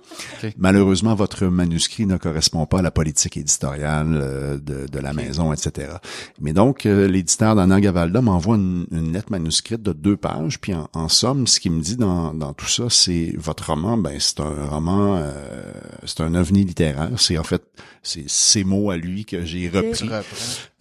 Malheureusement, 0.59 1.15
votre 1.15 1.47
manuscrit 1.47 2.07
ne 2.07 2.17
correspond 2.17 2.67
pas 2.67 2.79
à 2.79 2.83
la 2.83 2.91
politique 2.91 3.37
éditoriale 3.37 4.19
euh, 4.21 4.59
de, 4.59 4.87
de 4.87 4.99
la 4.99 5.13
maison, 5.13 5.53
etc. 5.53 5.93
Mais 6.41 6.53
donc, 6.53 6.87
euh, 6.87 7.09
l'éditeur 7.09 7.55
d'Anna 7.55 7.81
Gavalda 7.81 8.21
m'envoie 8.21 8.57
une, 8.57 8.87
lettre 9.13 9.31
manuscrite 9.31 9.83
de 9.83 9.93
deux 9.93 10.17
pages, 10.17 10.61
puis 10.61 10.73
en, 10.75 11.09
somme, 11.09 11.47
ce 11.47 11.61
qu'il 11.61 11.73
me 11.73 11.81
dit 11.81 11.97
dans, 11.97 12.35
dans 12.35 12.53
tout 12.53 12.69
ça, 12.69 12.85
c'est 12.89 13.35
votre 13.37 13.71
roman, 13.71 13.97
ben 13.97 14.17
c'est 14.19 14.41
un 14.41 14.67
roman, 14.67 15.17
euh, 15.17 15.73
c'est 16.05 16.21
un 16.21 16.35
ovni 16.35 16.65
littéraire. 16.65 17.11
C'est 17.17 17.39
en 17.39 17.45
fait, 17.45 17.63
c'est 18.03 18.29
ces 18.29 18.65
mots 18.65 18.91
à 18.91 18.97
lui 18.97 19.25
que 19.25 19.45
j'ai 19.45 19.69
repris. 19.69 20.09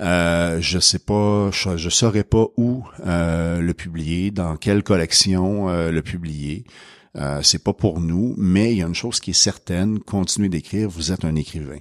Euh, 0.01 0.57
je 0.61 0.79
sais 0.79 0.99
pas, 0.99 1.49
je, 1.51 1.77
je 1.77 1.89
saurais 1.89 2.23
pas 2.23 2.47
où 2.57 2.83
le 3.05 3.71
publier, 3.73 4.31
dans 4.31 4.55
quelle 4.57 4.83
collection 4.83 5.67
le 5.67 6.01
publier. 6.01 6.65
Euh, 7.19 7.41
c'est 7.43 7.63
pas 7.63 7.73
pour 7.73 7.99
nous, 7.99 8.33
mais 8.37 8.71
il 8.71 8.77
y 8.77 8.83
a 8.83 8.87
une 8.87 8.95
chose 8.95 9.19
qui 9.19 9.31
est 9.31 9.33
certaine, 9.33 9.99
continuez 9.99 10.49
d'écrire, 10.49 10.89
vous 10.89 11.11
êtes 11.11 11.25
un 11.25 11.35
écrivain. 11.35 11.79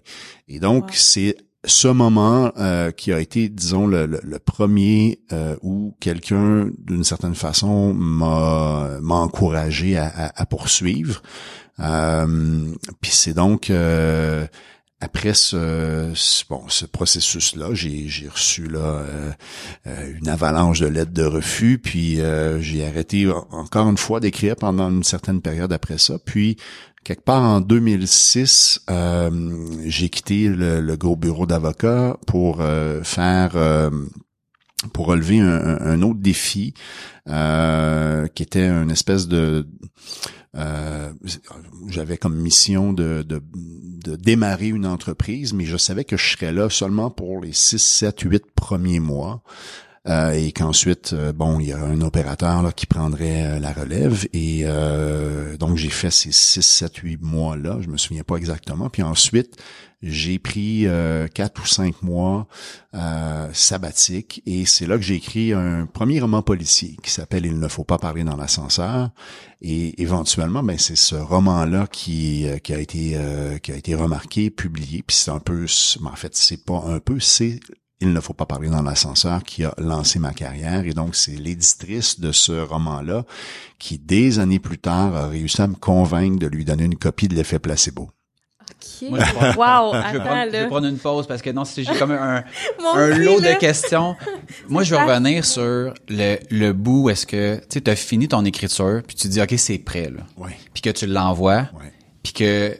Et 0.49 0.59
donc, 0.59 0.91
c'est 0.95 1.37
ce 1.65 1.89
moment 1.89 2.53
euh, 2.57 2.91
qui 2.91 3.13
a 3.13 3.21
été, 3.21 3.49
disons, 3.49 3.87
le, 3.87 4.07
le, 4.07 4.39
premier 4.39 5.21
euh, 5.33 5.57
où 5.63 5.97
quelqu'un, 6.01 6.71
d'une 6.79 7.05
certaine 7.05 7.35
façon, 7.35 7.95
m'a 7.95 8.99
m'a 9.01 9.17
encouragé 9.17 9.97
à, 9.97 10.07
à, 10.07 10.43
à 10.43 10.47
poursuivre. 10.47 11.23
Euh, 11.81 12.75
puis 13.01 13.11
c'est 13.13 13.35
donc 13.35 13.71
après 15.01 15.35
ce, 15.35 16.13
bon 16.49 16.63
ce 16.69 16.85
processus 16.85 17.55
là 17.55 17.69
j'ai 17.73 18.29
reçu 18.29 18.67
là 18.67 18.79
euh, 18.81 19.31
euh, 19.87 20.13
une 20.19 20.29
avalanche 20.29 20.81
de 20.81 20.87
lettres 20.87 21.13
de 21.13 21.25
refus 21.25 21.79
puis 21.79 22.21
euh, 22.21 22.61
j'ai 22.61 22.85
arrêté 22.85 23.31
encore 23.51 23.89
une 23.89 23.97
fois 23.97 24.19
d'écrire 24.19 24.57
pendant 24.57 24.91
une 24.91 25.05
certaine 25.05 25.41
période 25.41 25.73
après 25.73 25.99
ça. 25.99 26.19
Puis 26.25 26.57
quelque 27.05 27.23
part 27.23 27.43
en 27.43 27.61
2006 27.61 28.87
j'ai 29.87 30.09
quitté 30.09 30.49
le, 30.49 30.97
gros 30.97 31.17
bureau 31.17 31.47
d'avocat 31.47 32.17
pour 32.27 32.61
faire 33.05 33.91
pour 34.93 35.07
relever 35.07 35.39
un, 35.39 35.81
un, 35.81 36.03
autre 36.03 36.21
défi 36.21 36.75
qui 37.25 38.43
était 38.43 38.67
une 38.67 38.91
espèce 38.91 39.29
de 39.29 39.67
euh, 40.57 41.13
j'avais 41.89 42.17
comme 42.17 42.37
mission 42.37 42.93
de, 42.93 43.25
démarrer 44.05 44.69
une 44.69 44.87
entreprise, 44.87 45.53
mais 45.53 45.65
je 45.65 45.77
savais 45.77 46.05
que 46.05 46.17
je 46.17 46.37
serais 46.37 46.53
là 46.53 46.71
seulement 46.71 47.11
pour 47.11 47.41
les 47.41 47.53
6, 47.53 47.79
7, 47.79 48.21
8 48.21 48.45
premiers 48.55 49.01
mois. 49.01 49.43
Euh, 50.07 50.31
et 50.31 50.53
qu'ensuite, 50.53 51.13
euh, 51.13 51.33
bon, 51.33 51.61
il 51.61 51.67
y 51.67 51.73
a 51.73 51.79
un 51.79 52.01
opérateur 52.01 52.63
là, 52.63 52.73
qui 52.73 52.87
prendrait 52.87 53.61
la 53.61 53.73
relève. 53.73 54.27
Et 54.33 54.65
donc, 55.59 55.77
j'ai 55.77 55.91
fait 55.91 56.11
ces 56.11 56.33
6, 56.33 56.63
7, 56.63 56.97
8 56.97 57.23
mois-là, 57.23 57.79
je 57.81 57.89
me 57.89 57.99
souviens 57.99 58.25
pas 58.25 58.37
exactement. 58.37 58.89
Puis 58.89 59.03
ensuite, 59.03 59.57
j'ai 60.03 60.39
pris 60.39 60.87
euh, 60.87 61.27
quatre 61.27 61.63
ou 61.63 61.67
cinq 61.67 62.03
mois 62.03 62.47
euh, 62.95 63.49
sabbatiques 63.53 64.43
et 64.47 64.65
c'est 64.65 64.87
là 64.87 64.97
que 64.97 65.03
j'ai 65.03 65.17
écrit 65.17 65.53
un 65.53 65.87
premier 65.87 66.21
roman 66.21 66.41
policier 66.41 66.97
qui 67.03 67.11
s'appelle 67.11 67.47
Il 67.47 67.59
ne 67.59 67.69
faut 67.69 67.85
pas 67.85 67.99
parler 67.99 68.23
dans 68.23 68.37
l'ascenseur 68.37 69.11
et 69.61 70.01
éventuellement 70.01 70.63
ben 70.63 70.79
c'est 70.79 70.97
ce 70.97 71.17
roman 71.17 71.65
là 71.65 71.89
qui 71.91 72.47
euh, 72.47 72.59
qui 72.59 72.73
a 72.73 72.79
été 72.79 73.13
euh, 73.17 73.59
qui 73.59 73.73
a 73.73 73.77
été 73.77 73.95
remarqué 73.95 74.51
publié 74.51 75.03
puis 75.05 75.17
c'est 75.17 75.33
un 75.33 75.41
peu 75.41 75.67
en 76.05 76.17
fait 76.17 76.37
c'est 76.37 76.65
pas 76.65 76.85
un 76.87 77.01
peu 77.01 77.19
c'est 77.19 77.59
il 78.01 78.13
ne 78.13 78.21
faut 78.21 78.35
pas 78.35 78.47
parler 78.47 78.69
dans 78.69 78.83
l'ascenseur 78.83 79.43
qui 79.43 79.65
a 79.65 79.75
lancé 79.79 80.21
ma 80.21 80.33
carrière 80.33 80.87
et 80.87 80.93
donc 80.93 81.17
c'est 81.17 81.35
l'éditrice 81.35 82.21
de 82.21 82.31
ce 82.31 82.53
roman-là 82.53 83.25
qui 83.81 83.99
des 83.99 84.39
années 84.39 84.61
plus 84.61 84.79
tard 84.79 85.17
a 85.17 85.27
réussi 85.27 85.61
à 85.61 85.67
me 85.67 85.75
convaincre 85.75 86.39
de 86.39 86.47
lui 86.47 86.65
donner 86.65 86.85
une 86.85 86.97
copie 86.97 87.27
de 87.27 87.35
l'effet 87.35 87.59
placebo. 87.59 88.11
OK. 89.03 89.57
wow, 89.57 89.93
je, 89.95 90.13
vais 90.13 90.19
prendre, 90.21 90.47
je 90.47 90.51
vais 90.51 90.67
prendre 90.67 90.87
une 90.87 90.99
pause 90.99 91.27
parce 91.27 91.43
que 91.43 91.51
non, 91.51 91.65
j'ai 91.65 91.85
comme 91.85 92.13
un, 92.13 92.45
un 92.95 93.07
lot 93.19 93.41
de 93.41 93.59
questions. 93.59 94.17
Moi, 94.69 94.83
je 94.83 94.95
vais 94.95 95.03
revenir 95.03 95.45
sur 95.45 95.95
le, 96.09 96.37
le 96.51 96.73
bout 96.73 97.11
est-ce 97.11 97.27
que 97.27 97.61
tu 97.69 97.91
as 97.91 97.97
fini 97.97 98.29
ton 98.29 98.45
écriture, 98.45 99.03
puis 99.07 99.17
tu 99.17 99.29
dis 99.29 99.41
OK, 99.41 99.55
c'est 99.57 99.79
prêt 99.79 100.11
là. 100.11 100.23
Ouais. 100.37 100.57
Puis 100.73 100.83
que 100.83 100.91
tu 100.91 101.07
l'envoies. 101.07 101.69
Ouais. 101.75 101.93
Puis 102.23 102.33
que 102.33 102.79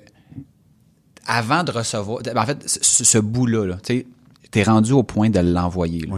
avant 1.27 1.63
de 1.63 1.71
recevoir 1.71 2.21
en 2.35 2.47
fait 2.47 2.67
ce, 2.67 3.05
ce 3.05 3.19
bout 3.19 3.47
là, 3.47 3.67
là 3.67 3.77
tu 3.85 3.99
sais 3.99 4.07
t'es 4.51 4.63
rendu 4.63 4.93
au 4.93 5.03
point 5.03 5.31
de 5.31 5.41
l'envoyer. 5.41 6.09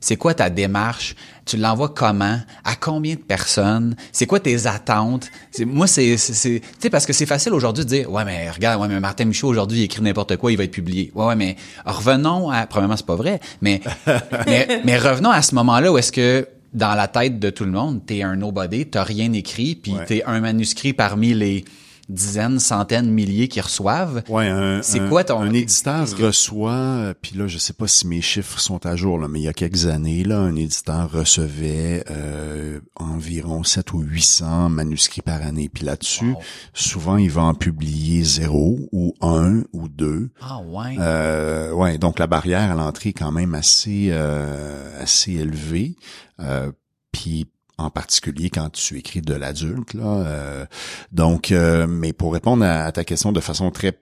C'est 0.00 0.16
quoi 0.16 0.34
ta 0.34 0.50
démarche? 0.50 1.14
Tu 1.44 1.56
l'envoies 1.56 1.88
comment? 1.88 2.38
À 2.64 2.76
combien 2.76 3.14
de 3.14 3.20
personnes? 3.20 3.96
C'est 4.12 4.26
quoi 4.26 4.38
tes 4.38 4.66
attentes? 4.66 5.28
moi, 5.66 5.86
c'est, 5.86 6.16
c'est, 6.16 6.60
tu 6.60 6.68
sais, 6.78 6.90
parce 6.90 7.06
que 7.06 7.12
c'est 7.12 7.26
facile 7.26 7.52
aujourd'hui 7.52 7.84
de 7.84 7.88
dire, 7.88 8.10
ouais, 8.10 8.24
mais 8.24 8.50
regarde, 8.50 8.80
ouais, 8.80 8.88
mais 8.88 9.00
Martin 9.00 9.24
Michaud 9.24 9.48
aujourd'hui, 9.48 9.80
il 9.80 9.84
écrit 9.84 10.02
n'importe 10.02 10.36
quoi, 10.36 10.52
il 10.52 10.58
va 10.58 10.64
être 10.64 10.70
publié. 10.70 11.10
Ouais, 11.14 11.26
ouais, 11.26 11.36
mais 11.36 11.56
revenons 11.84 12.50
à, 12.50 12.66
premièrement, 12.66 12.96
c'est 12.96 13.06
pas 13.06 13.16
vrai, 13.16 13.40
mais, 13.60 13.80
mais, 14.46 14.82
mais 14.84 14.96
revenons 14.96 15.30
à 15.30 15.42
ce 15.42 15.54
moment-là 15.56 15.90
où 15.92 15.98
est-ce 15.98 16.12
que, 16.12 16.46
dans 16.72 16.94
la 16.94 17.08
tête 17.08 17.40
de 17.40 17.50
tout 17.50 17.64
le 17.64 17.72
monde, 17.72 18.00
t'es 18.06 18.22
un 18.22 18.36
nobody, 18.36 18.86
t'as 18.86 19.02
rien 19.02 19.32
écrit, 19.32 19.74
puis 19.74 19.94
t'es 20.06 20.22
un 20.24 20.40
manuscrit 20.40 20.92
parmi 20.92 21.34
les 21.34 21.64
dizaines, 22.10 22.58
centaines, 22.58 23.10
milliers 23.10 23.48
qui 23.48 23.60
reçoivent. 23.60 24.22
Ouais, 24.28 24.50
c'est 24.82 25.06
quoi 25.08 25.24
ton 25.24 25.40
un 25.40 25.52
éditeur 25.52 26.06
reçoit 26.18 26.72
euh, 26.72 27.14
puis 27.20 27.36
là 27.36 27.46
je 27.46 27.56
sais 27.58 27.72
pas 27.72 27.88
si 27.88 28.06
mes 28.06 28.20
chiffres 28.20 28.60
sont 28.60 28.84
à 28.84 28.94
jour 28.96 29.18
là, 29.18 29.28
mais 29.28 29.40
il 29.40 29.44
y 29.44 29.48
a 29.48 29.52
quelques 29.52 29.86
années 29.86 30.22
là, 30.24 30.38
un 30.38 30.54
éditeur 30.56 31.10
recevait 31.10 32.04
euh, 32.10 32.80
environ 32.96 33.64
7 33.64 33.92
ou 33.92 34.00
800 34.00 34.68
manuscrits 34.70 35.22
par 35.22 35.42
année. 35.42 35.68
Puis 35.72 35.84
là-dessus, 35.84 36.34
souvent 36.74 37.16
il 37.16 37.30
va 37.30 37.42
en 37.42 37.54
publier 37.54 38.22
zéro 38.22 38.78
ou 38.92 39.14
un 39.20 39.62
ou 39.72 39.88
deux. 39.88 40.30
Ah 40.40 40.60
ouais. 40.60 40.96
Euh, 40.98 41.72
ouais, 41.72 41.98
donc 41.98 42.18
la 42.18 42.26
barrière 42.26 42.70
à 42.70 42.74
l'entrée 42.74 43.10
est 43.10 43.14
quand 43.14 43.32
même 43.32 43.54
assez 43.54 44.08
euh, 44.10 45.02
assez 45.02 45.32
élevée. 45.32 45.96
Euh, 46.40 46.70
puis 47.12 47.46
en 47.80 47.90
particulier 47.90 48.50
quand 48.50 48.70
tu 48.70 48.98
écris 48.98 49.22
de 49.22 49.34
l'adulte. 49.34 49.94
Là, 49.94 50.24
euh, 50.26 50.66
donc, 51.12 51.52
euh, 51.52 51.86
mais 51.86 52.12
pour 52.12 52.32
répondre 52.32 52.64
à, 52.64 52.90
ta 52.92 53.04
question 53.04 53.32
de 53.32 53.40
façon 53.40 53.70
très 53.70 53.98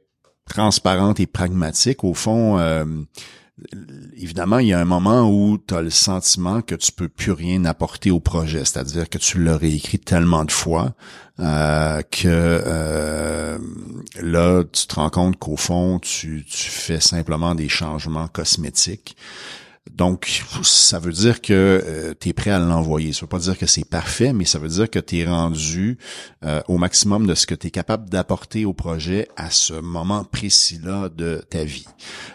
transparente 0.49 1.21
et 1.21 1.27
pragmatique, 1.27 2.05
au 2.05 2.15
fond, 2.15 2.59
euh, 2.59 2.85
évidemment, 4.17 4.59
il 4.59 4.69
y 4.69 4.73
a 4.73 4.81
un 4.81 4.85
moment 4.85 5.31
où 5.31 5.59
tu 5.59 5.75
as 5.75 5.83
le 5.83 5.91
sentiment 5.91 6.63
que 6.63 6.75
tu 6.75 6.93
peux 6.93 7.09
plus 7.09 7.33
rien 7.33 7.65
apporter 7.65 8.11
au 8.11 8.21
projet, 8.21 8.65
c'est-à-dire 8.65 9.09
que 9.09 9.19
tu 9.19 9.39
l'aurais 9.39 9.73
écrit 9.73 9.99
tellement 9.99 10.45
de 10.45 10.53
fois 10.53 10.95
que 11.39 12.63
là, 14.21 14.65
tu 14.73 14.87
te 14.89 14.95
rends 14.97 15.11
compte 15.11 15.39
qu'au 15.39 15.57
fond, 15.57 16.01
tu, 16.01 16.45
tu 16.45 16.71
fais 16.71 17.01
simplement 17.01 17.55
des 17.55 17.69
changements 17.69 18.27
cosmétiques. 18.27 19.17
Donc, 19.95 20.43
ça 20.63 20.99
veut 20.99 21.13
dire 21.13 21.41
que 21.41 21.53
euh, 21.53 22.15
tu 22.19 22.31
es 22.31 22.33
prêt 22.33 22.51
à 22.51 22.59
l'envoyer. 22.59 23.13
Ça 23.13 23.23
veut 23.23 23.29
pas 23.29 23.39
dire 23.39 23.59
que 23.59 23.67
c'est 23.67 23.89
parfait, 23.89 24.33
mais 24.33 24.45
ça 24.45 24.59
veut 24.59 24.69
dire 24.69 24.91
que 24.91 24.99
tu 24.99 25.19
es 25.19 25.25
rendu 25.25 25.99
euh, 26.45 26.61
au 26.69 26.79
maximum 26.79 27.27
de 27.27 27.35
ce 27.35 27.47
que 27.47 27.55
tu 27.55 27.69
es 27.69 27.71
capable 27.71 28.09
d'apporter 28.09 28.65
au 28.65 28.73
projet 28.73 29.29
à 29.37 29.51
ce 29.51 29.75
moment 29.75 30.25
précis-là 30.25 31.09
de 31.09 31.45
ta 31.49 31.65
vie. 31.65 31.87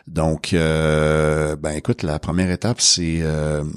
Donc, 0.08 0.54
euh, 0.54 1.56
ben 1.56 1.72
écoute, 1.72 2.04
la 2.04 2.20
première 2.20 2.52
étape, 2.52 2.82
c'est, 2.82 3.24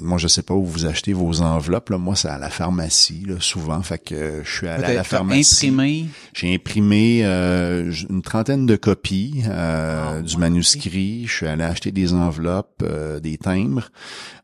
moi 0.01 0.17
je 0.17 0.27
sais 0.27 0.43
pas 0.43 0.53
où 0.53 0.65
vous 0.65 0.85
achetez 0.85 1.13
vos 1.13 1.41
enveloppes. 1.41 1.89
Là. 1.89 1.97
Moi, 1.97 2.15
c'est 2.15 2.29
à 2.29 2.37
la 2.37 2.49
pharmacie, 2.49 3.23
là, 3.27 3.35
souvent. 3.39 3.81
Fait 3.81 3.99
que 3.99 4.41
je 4.43 4.49
suis 4.49 4.67
allé 4.67 4.85
à 4.85 4.93
la 4.93 5.03
pharmacie. 5.03 6.07
J'ai 6.33 6.53
imprimé 6.53 7.23
une 7.23 8.21
trentaine 8.23 8.65
de 8.65 8.75
copies 8.75 9.43
ah, 9.49 10.21
du 10.21 10.37
manuscrit. 10.37 11.25
Je 11.25 11.33
suis 11.33 11.47
allé 11.47 11.63
acheter 11.63 11.91
des 11.91 12.13
enveloppes, 12.13 12.83
des 13.21 13.37
timbres 13.67 13.89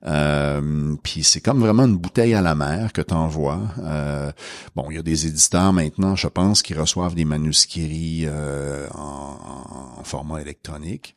euh, 0.06 0.96
puis 1.02 1.24
c'est 1.24 1.40
comme 1.40 1.62
vraiment 1.62 1.86
une 1.86 1.96
bouteille 1.96 2.34
à 2.34 2.42
la 2.42 2.56
mer 2.56 2.92
que 2.92 3.02
tu 3.02 3.14
envoies. 3.14 3.62
Euh, 3.84 4.32
bon, 4.76 4.88
il 4.90 4.98
y 4.98 5.00
a 5.00 5.02
des 5.02 5.28
éditeurs 5.28 5.72
maintenant, 5.72 6.16
je 6.16 6.28
pense, 6.28 6.62
qui 6.62 6.74
reçoivent 6.74 7.16
des 7.16 7.24
manuscrits 7.24 8.24
euh, 8.26 8.88
en, 8.94 10.04
format 10.04 10.42
électronique. 10.42 11.16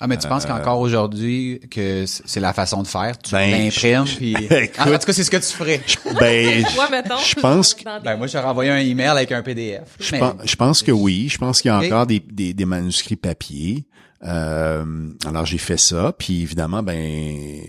Ah, 0.00 0.08
mais 0.08 0.16
tu 0.16 0.26
penses 0.26 0.44
qu'encore 0.44 0.80
aujourd'hui 0.80 1.60
que 1.70 2.04
c'est 2.06 2.40
la 2.40 2.52
façon 2.52 2.82
de 2.82 2.88
faire, 2.88 3.16
tu 3.16 3.30
ben, 3.30 3.48
l'imprimes 3.48 4.04
puis 4.04 4.34
ah, 4.78 4.90
en 4.90 4.98
tout 4.98 5.06
cas 5.06 5.12
c'est 5.12 5.22
ce 5.22 5.30
que 5.30 5.36
tu 5.36 5.56
ferais. 5.56 5.80
Ben, 6.18 6.64
je 6.66 7.40
pense 7.40 7.74
que 7.74 7.84
ben 8.02 8.16
moi 8.16 8.26
j'aurais 8.26 8.46
envoyé 8.46 8.70
un 8.72 8.78
email 8.78 9.06
avec 9.06 9.30
un 9.30 9.42
PDF. 9.42 9.96
Je, 10.00 10.56
pense, 10.56 10.82
que 10.82 10.90
oui, 10.90 11.28
je 11.30 11.38
pense 11.38 11.62
qu'il 11.62 11.68
y 11.68 11.72
a 11.72 11.78
encore 11.78 12.06
des, 12.06 12.18
des, 12.18 12.52
des 12.52 12.64
manuscrits 12.64 13.14
papier. 13.14 13.86
Euh, 14.24 14.84
alors 15.26 15.44
j'ai 15.46 15.58
fait 15.58 15.76
ça, 15.76 16.14
puis 16.18 16.42
évidemment, 16.42 16.82
ben 16.82 17.60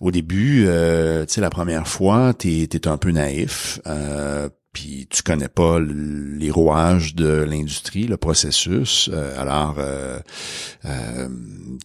au 0.00 0.10
début, 0.10 0.64
euh, 0.66 1.26
tu 1.26 1.34
sais, 1.34 1.40
la 1.40 1.50
première 1.50 1.86
fois, 1.86 2.32
t'es 2.32 2.62
es 2.62 2.88
un 2.88 2.96
peu 2.96 3.10
naïf, 3.10 3.80
euh, 3.86 4.48
puis 4.72 5.06
tu 5.10 5.22
connais 5.22 5.48
pas 5.48 5.78
les 5.78 6.50
rouages 6.50 7.14
de 7.14 7.28
l'industrie, 7.28 8.06
le 8.06 8.16
processus. 8.16 9.10
Euh, 9.12 9.38
alors, 9.38 9.76
euh, 9.78 10.18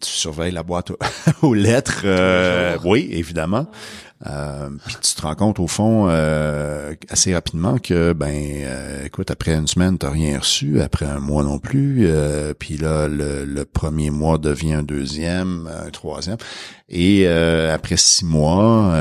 tu 0.02 0.10
surveilles 0.10 0.54
la 0.54 0.64
boîte 0.64 0.94
aux, 1.42 1.54
lettres, 1.54 2.06
oui, 2.86 3.10
évidemment. 3.12 3.68
Euh, 4.26 4.70
puis 4.86 4.96
tu 5.02 5.14
te 5.14 5.22
rends 5.22 5.36
compte 5.36 5.60
au 5.60 5.68
fond 5.68 6.08
euh, 6.08 6.96
assez 7.10 7.34
rapidement 7.34 7.78
que 7.78 8.14
ben 8.14 8.34
euh, 8.34 9.04
écoute 9.04 9.30
après 9.30 9.54
une 9.54 9.68
semaine 9.68 9.98
t'as 9.98 10.10
rien 10.10 10.40
reçu 10.40 10.80
après 10.80 11.06
un 11.06 11.20
mois 11.20 11.44
non 11.44 11.60
plus 11.60 12.08
puis 12.58 12.78
là 12.78 13.10
le, 13.10 13.66
premier 13.66 14.12
mois 14.12 14.38
devient 14.38 14.74
un 14.74 14.84
deuxième 14.84 15.70
un 15.86 15.90
troisième. 15.90 16.38
Et 16.88 17.28
après 17.28 17.98
six 17.98 18.24
mois 18.24 18.96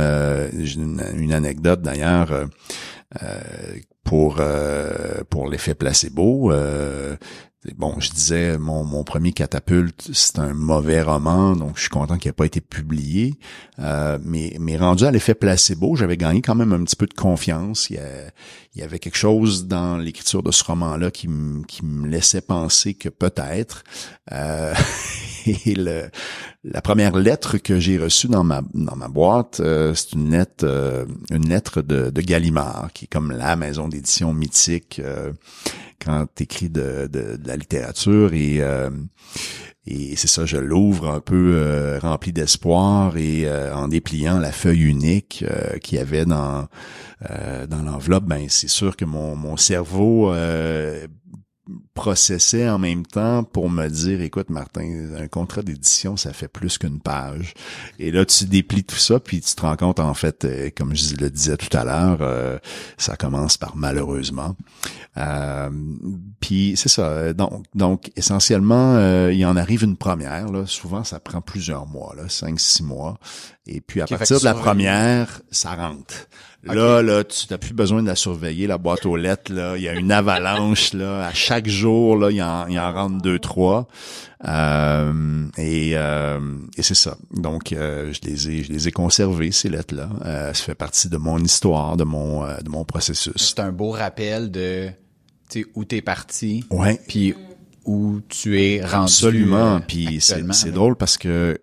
une, 0.53 1.01
une, 1.17 1.33
anecdote 1.33 1.81
d'ailleurs 1.81 2.33
pour 4.03 4.41
pour 5.31 5.49
l'effet 5.49 5.75
placebo 5.75 6.53
Bon, 7.77 7.99
je 7.99 8.11
disais, 8.11 8.59
mon, 8.59 8.85
mon 8.85 9.05
premier 9.05 9.33
catapulte, 9.33 10.11
c'est 10.13 10.39
un 10.39 10.53
mauvais 10.53 11.01
roman, 11.01 11.57
donc 11.57 11.77
je 11.77 11.83
suis 11.83 11.91
content 11.91 12.19
qu'il 12.19 12.29
n'ait 12.29 12.35
pas 12.35 12.45
été 12.45 12.61
publié. 12.61 13.35
Euh, 13.79 14.19
mais, 14.23 14.55
mais 14.61 14.77
rendu 14.77 15.05
à 15.05 15.11
l'effet 15.11 15.35
placebo, 15.35 15.97
j'avais 15.97 16.19
gagné 16.19 16.43
quand 16.43 16.55
même 16.55 16.75
un 16.75 16.85
petit 16.85 16.97
peu 16.97 17.07
de 17.07 17.15
confiance. 17.15 17.89
Il 17.89 18.01
y, 18.77 18.83
avait 18.83 18.99
quelque 18.99 19.17
chose 19.17 19.67
dans 19.67 19.97
l'écriture 19.97 20.43
de 20.43 20.51
ce 20.51 20.63
roman-là 20.63 21.11
qui, 21.11 21.27
qui 21.67 21.85
me 21.87 22.07
laissait 22.07 22.43
penser 22.43 22.93
que 22.93 23.09
peut-être. 23.09 23.83
Euh, 24.31 24.75
et 25.47 25.75
le, 25.75 26.11
la 26.65 26.81
première 26.81 27.17
lettre 27.17 27.59
que 27.59 27.79
j'ai 27.79 27.99
reçue 27.99 28.29
dans 28.29 28.43
ma 28.43 28.63
dans 28.73 28.97
ma 28.97 29.09
boîte, 29.09 29.61
euh, 29.61 29.95
c'est 29.95 30.13
une 30.15 30.31
lettre 30.31 30.65
euh, 30.65 31.05
une 31.31 31.49
lettre 31.49 31.83
de, 31.83 32.11
de 32.11 32.21
Gallimard, 32.23 32.91
qui 32.95 33.05
est 33.05 33.09
comme 33.09 33.33
la 33.33 33.55
maison 33.57 33.87
d'édition 33.87 34.33
mythique 34.33 35.01
quand 36.03 36.27
t'écris 36.35 36.71
de, 36.71 37.09
de, 37.11 37.37
de, 37.37 37.47
la 37.47 37.57
littérature 37.57 38.33
et 38.33 38.61
et 39.87 40.17
c'est 40.17 40.29
ça, 40.29 40.47
je 40.47 40.57
l'ouvre 40.57 41.11
un 41.11 41.21
peu 41.21 41.99
rempli 42.01 42.33
d'espoir 42.33 43.17
et 43.19 43.47
en 43.73 43.89
dépliant 43.89 44.39
la 44.39 44.53
feuille 44.53 44.85
unique 44.85 45.45
qu'il 45.83 45.99
y 45.99 46.01
avait 46.01 46.25
dans 46.25 46.67
dans 47.69 47.83
l'enveloppe, 47.83 48.25
ben 48.25 48.47
c'est 48.49 48.69
sûr 48.69 48.97
que 48.97 49.05
mon, 49.05 49.37
mon 49.37 49.57
cerveau 49.57 50.33
processais 51.95 52.69
en 52.69 52.79
même 52.79 53.07
temps 53.07 53.43
pour 53.43 53.71
me 53.71 53.89
dire 53.89 54.21
écoute 54.21 54.51
Martin 54.51 55.09
un 55.19 55.29
contrat 55.29 55.63
d'édition 55.63 56.17
ça 56.17 56.33
fait 56.35 56.49
plus 56.49 56.77
qu'une 56.77 57.01
page. 57.01 57.55
Et 57.99 58.11
là 58.11 58.27
tu 58.27 58.45
déplies 58.45 58.85
tout 58.85 58.97
ça 58.97 59.19
puis 59.19 59.41
tu 59.41 59.55
te 59.55 59.63
rends 59.63 59.77
compte 59.77 59.99
en 59.99 60.13
fait 60.13 60.45
euh, 60.45 60.71
comme 60.77 60.95
je 60.95 61.15
le 61.17 61.31
disais 61.31 61.57
tout 61.57 61.75
à 61.75 61.85
l'heure 61.85 62.19
euh, 62.21 62.59
ça 62.99 63.17
commence 63.17 63.57
par 63.57 63.77
malheureusement. 63.77 64.57
Euh, 65.17 65.71
puis 66.41 66.75
c'est 66.77 66.91
ça 66.91 67.33
donc 67.33 67.65
donc 67.75 68.11
essentiellement 68.17 69.29
il 69.29 69.39
y 69.39 69.47
en 69.47 69.57
arrive 69.57 69.85
une 69.85 69.97
première 69.97 70.53
là. 70.53 70.67
Souvent 70.67 71.03
ça 71.03 71.19
prend 71.19 71.41
plusieurs 71.41 71.87
mois 71.87 72.15
là 72.15 72.29
cinq 72.29 72.61
six 72.61 72.83
mois. 72.83 73.19
Et 73.67 73.81
puis 73.81 74.03
à 74.03 74.07
partir 74.07 74.39
de 74.39 74.45
la 74.45 74.55
première 74.55 75.41
ça 75.51 75.75
rentre 75.75 76.29
Là, 76.67 77.03
là, 77.03 77.25
tu 77.25 77.47
n'as 77.51 77.59
plus 77.59 77.75
besoin 77.75 78.03
de 78.03 78.09
la 78.09 78.17
surveiller, 78.17 78.67
la 78.67 78.79
boîte 78.79 79.07
aux 79.07 79.17
lettres. 79.17 79.53
Là, 79.53 79.77
il 79.77 79.83
y 79.83 79.89
a 79.89 79.95
une 79.95 80.13
avalanche 80.13 80.93
là. 80.93 81.27
À 81.27 81.33
chaque 81.33 81.69
jour, 81.69 82.17
là, 82.17 82.31
il 82.31 82.43
en, 82.43 82.67
il 82.69 82.79
en 82.79 82.93
rentre 82.93 83.23
deux, 83.23 83.39
trois. 83.39 83.89
Euh, 84.47 85.47
et, 85.57 85.93
euh, 85.95 86.41
et 86.77 86.83
c'est 86.83 86.95
ça. 86.95 87.17
Donc, 87.33 87.73
euh, 87.73 88.13
je 88.13 88.29
les 88.29 88.51
ai, 88.51 88.63
je 88.63 88.73
les 88.73 88.89
ai 88.89 88.93
conservées 88.93 89.53
ces 89.53 89.69
lettres-là. 89.69 90.09
ça 90.53 90.65
fait 90.65 90.75
partie 90.75 91.09
de 91.09 91.17
mon 91.17 91.39
histoire, 91.39 91.97
de 91.97 92.05
mon, 92.05 92.43
de 92.47 92.69
mon 92.69 92.85
processus. 92.85 93.35
C'est 93.37 93.61
un 93.61 93.73
beau 93.73 93.91
rappel 93.91 94.51
de, 94.51 94.89
tu 95.49 95.61
sais, 95.61 95.67
où 95.75 95.85
t'es 95.85 96.03
parti. 96.03 96.65
Ouais. 96.71 97.01
Puis 97.09 97.35
où 97.85 98.21
tu 98.29 98.61
es 98.61 98.81
rendu. 98.83 99.05
Absolument. 99.05 99.81
Puis 99.81 100.21
c'est 100.21 100.73
drôle 100.73 100.97
parce 100.97 101.19
que 101.19 101.59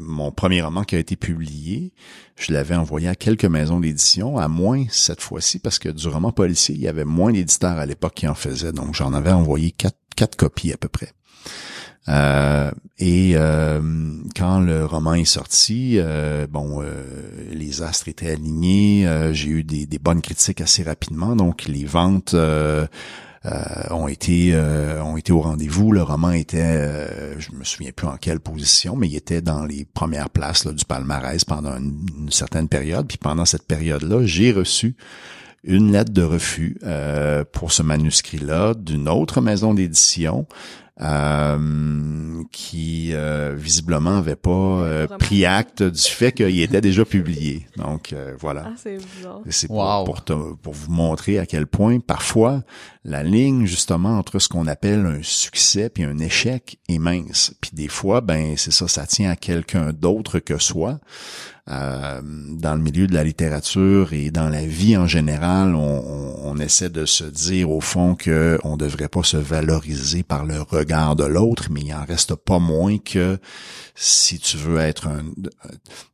mon 0.00 0.30
premier 0.30 0.62
roman 0.62 0.84
qui 0.84 0.96
a 0.96 0.98
été 0.98 1.16
publié, 1.16 1.92
je 2.36 2.52
l'avais 2.52 2.76
envoyé 2.76 3.08
à 3.08 3.14
quelques 3.14 3.44
maisons 3.44 3.80
d'édition, 3.80 4.36
à 4.38 4.48
moins 4.48 4.84
cette 4.90 5.22
fois-ci, 5.22 5.58
parce 5.58 5.78
que 5.78 5.88
du 5.88 6.06
roman 6.08 6.32
policier, 6.32 6.74
il 6.74 6.80
y 6.80 6.88
avait 6.88 7.04
moins 7.04 7.32
d'éditeurs 7.32 7.78
à 7.78 7.86
l'époque 7.86 8.14
qui 8.14 8.28
en 8.28 8.34
faisaient, 8.34 8.72
donc 8.72 8.94
j'en 8.94 9.14
avais 9.14 9.32
envoyé 9.32 9.70
quatre, 9.70 9.98
quatre 10.16 10.36
copies 10.36 10.72
à 10.72 10.76
peu 10.76 10.88
près. 10.88 11.12
Euh, 12.08 12.70
et 12.98 13.32
euh, 13.34 13.80
quand 14.36 14.60
le 14.60 14.84
roman 14.84 15.14
est 15.14 15.24
sorti, 15.24 15.96
euh, 15.98 16.46
bon, 16.46 16.82
les 17.50 17.82
astres 17.82 18.08
étaient 18.08 18.30
alignés. 18.30 19.08
J'ai 19.32 19.48
eu 19.48 19.64
des, 19.64 19.86
des, 19.86 19.98
bonnes 19.98 20.22
critiques 20.22 20.60
assez 20.60 20.82
rapidement, 20.82 21.34
donc 21.34 21.64
les 21.64 21.84
ventes 21.84 22.34
euh, 22.34 22.86
ont 23.90 24.08
été 24.08 24.50
euh, 24.54 25.02
ont 25.02 25.16
été 25.16 25.32
au 25.32 25.40
rendez-vous. 25.40 25.92
Le 25.92 26.02
roman 26.02 26.32
était, 26.32 26.60
euh, 26.62 27.38
je 27.38 27.52
me 27.52 27.64
souviens 27.64 27.92
plus 27.92 28.06
en 28.06 28.16
quelle 28.16 28.40
position, 28.40 28.96
mais 28.96 29.08
il 29.08 29.16
était 29.16 29.40
dans 29.40 29.64
les 29.64 29.84
premières 29.84 30.30
places 30.30 30.66
du 30.66 30.84
palmarès 30.84 31.44
pendant 31.44 31.76
une, 31.76 32.30
certaine 32.30 32.68
période. 32.68 33.06
Puis 33.06 33.18
pendant 33.18 33.44
cette 33.44 33.66
période-là, 33.66 34.24
j'ai 34.24 34.52
reçu 34.52 34.96
une 35.64 35.92
lettre 35.92 36.12
de 36.12 36.22
refus 36.22 36.78
pour 37.52 37.72
ce 37.72 37.82
manuscrit-là 37.82 38.74
d'une 38.74 39.08
autre 39.08 39.40
maison 39.40 39.74
d'édition 39.74 40.46
euh, 41.02 42.42
qui 42.52 43.10
euh, 43.12 43.54
visiblement 43.54 44.16
avait 44.16 44.34
pas 44.34 44.50
euh, 44.50 45.06
pris 45.06 45.44
acte 45.44 45.82
du 45.82 46.00
fait 46.00 46.32
qu'il 46.32 46.58
était 46.62 46.80
déjà 46.80 47.04
publié. 47.04 47.66
Donc 47.76 48.14
voilà. 48.40 48.64
Ah, 48.68 48.72
c'est 48.76 48.98
C'est 49.50 49.66
pour, 49.68 50.22
pour, 50.62 50.72
vous 50.72 50.90
montrer 50.90 51.38
à 51.38 51.44
quel 51.44 51.66
point 51.66 52.00
parfois 52.00 52.62
la 53.04 53.22
ligne 53.22 53.66
justement 53.66 54.18
entre 54.18 54.38
ce 54.38 54.48
qu'on 54.48 54.66
appelle 54.66 55.04
un 55.04 55.22
succès 55.22 55.90
puis 55.90 56.04
un 56.04 56.18
échec 56.18 56.78
est 56.88 56.98
mince. 56.98 57.54
Puis 57.60 57.72
des 57.74 57.88
fois, 57.88 58.22
ben 58.22 58.56
c'est 58.56 58.72
ça, 58.72 58.88
ça 58.88 59.06
tient 59.06 59.30
à 59.30 59.36
quelqu'un 59.36 59.92
d'autre 59.92 60.38
que 60.38 60.56
soi. 60.56 60.98
Euh, 61.68 62.20
dans 62.22 62.76
le 62.76 62.80
milieu 62.80 63.08
de 63.08 63.14
la 63.14 63.24
littérature 63.24 64.12
et 64.12 64.30
dans 64.30 64.48
la 64.48 64.64
vie 64.64 64.96
en 64.96 65.08
général, 65.08 65.74
on, 65.74 66.56
essaie 66.58 66.88
de 66.88 67.04
se 67.04 67.24
dire 67.24 67.70
au 67.70 67.82
fond 67.82 68.14
que 68.14 68.58
on 68.64 68.78
devrait 68.78 69.08
pas 69.08 69.22
se 69.22 69.36
valoriser 69.36 70.22
par 70.22 70.46
le 70.46 70.62
regard 70.62 71.16
de 71.16 71.24
l'autre, 71.24 71.64
mais 71.70 71.82
il 71.82 71.92
en 71.92 72.02
reste 72.02 72.34
pas 72.34 72.58
moins 72.58 72.96
que 72.96 73.38
si 73.94 74.38
tu 74.38 74.56
veux 74.56 74.78
être 74.78 75.06
un, 75.06 75.24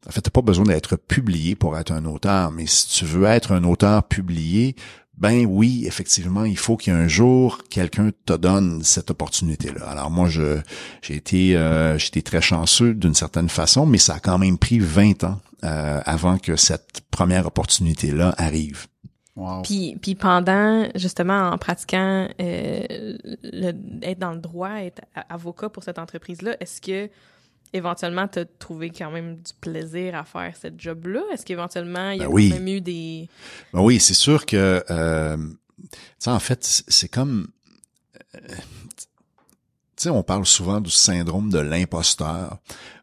en 0.09 0.11
fait, 0.11 0.23
t'as 0.23 0.31
pas 0.31 0.43
besoin 0.43 0.65
d'être 0.65 0.97
publié 0.97 1.55
pour 1.55 1.79
être 1.79 1.93
un 1.93 2.07
auteur, 2.07 2.51
mais 2.51 2.67
si 2.67 2.89
tu 2.89 3.05
veux 3.05 3.27
être 3.27 3.53
un 3.53 3.63
auteur 3.63 4.03
publié, 4.03 4.75
ben 5.23 5.47
oui, 5.47 5.85
effectivement, 5.87 6.45
il 6.45 6.59
faut 6.59 6.77
qu'un 6.77 7.07
jour 7.07 7.59
quelqu'un 7.71 8.11
te 8.27 8.33
donne 8.33 8.83
cette 8.83 9.09
opportunité-là. 9.13 9.87
Alors 9.87 10.11
moi, 10.11 10.29
je 10.29 10.61
j'ai 11.01 11.15
été 11.15 11.57
euh, 11.57 11.97
j'étais 11.97 12.23
très 12.23 12.41
chanceux 12.41 12.93
d'une 12.93 13.15
certaine 13.15 13.49
façon, 13.49 13.87
mais 13.87 13.99
ça 13.99 14.15
a 14.15 14.19
quand 14.19 14.37
même 14.37 14.59
pris 14.59 14.81
20 14.81 15.23
ans 15.23 15.41
euh, 15.63 16.01
avant 16.05 16.39
que 16.39 16.57
cette 16.57 17.03
première 17.13 17.47
opportunité-là 17.47 18.35
arrive. 18.37 18.89
Wow. 19.37 19.63
Puis, 19.63 19.97
puis 20.03 20.17
pendant 20.17 20.89
justement 20.97 21.51
en 21.51 21.57
pratiquant 21.57 22.29
euh, 22.41 23.17
le, 23.45 23.73
être 24.03 24.19
dans 24.19 24.33
le 24.33 24.41
droit, 24.41 24.71
être 24.81 25.03
avocat 25.29 25.69
pour 25.69 25.85
cette 25.85 26.01
entreprise-là, 26.01 26.57
est-ce 26.59 26.81
que 26.81 27.09
éventuellement, 27.73 28.29
tu 28.29 28.41
as 28.41 28.45
trouvé 28.45 28.91
quand 28.91 29.11
même 29.11 29.37
du 29.37 29.53
plaisir 29.61 30.15
à 30.15 30.25
faire 30.25 30.55
cette 30.61 30.81
job-là? 30.81 31.23
Est-ce 31.33 31.45
qu'éventuellement, 31.45 32.11
il 32.11 32.19
y 32.19 32.23
a 32.23 32.27
Ben 32.27 32.33
oui. 32.33 32.51
même 32.51 32.69
eu 32.69 32.81
des... 32.81 33.29
Ben 33.73 33.81
oui, 33.81 34.01
c'est 34.01 34.15
sûr 34.15 34.47
que, 34.47 34.85
euh, 34.91 35.37
tu 35.91 35.99
sais, 36.19 36.31
en 36.31 36.41
fait, 36.41 36.85
c'est 36.89 37.09
comme, 37.09 37.49
euh, 38.35 38.39
tu 38.49 39.05
sais, 39.97 40.11
on 40.11 40.23
parle 40.23 40.47
souvent 40.47 40.81
du 40.81 40.91
syndrome 40.91 41.51
de 41.51 41.59
l'imposteur. 41.59 42.59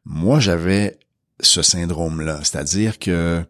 Moi, 0.06 0.40
j'avais 0.40 0.98
ce 1.40 1.62
syndrome-là, 1.62 2.40
c'est-à-dire 2.44 3.00
que 3.00 3.44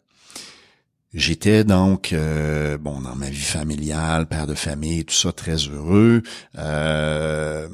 j'étais 1.14 1.64
donc, 1.64 2.14
euh, 2.14 2.78
bon, 2.78 3.02
dans 3.02 3.16
ma 3.16 3.30
vie 3.30 3.38
familiale, 3.38 4.28
père 4.28 4.48
de 4.48 4.56
famille, 4.56 5.06
tout 5.06 5.16
ça, 5.16 5.32
très 5.32 5.56
heureux. 5.56 6.22
Euh, 6.58 7.68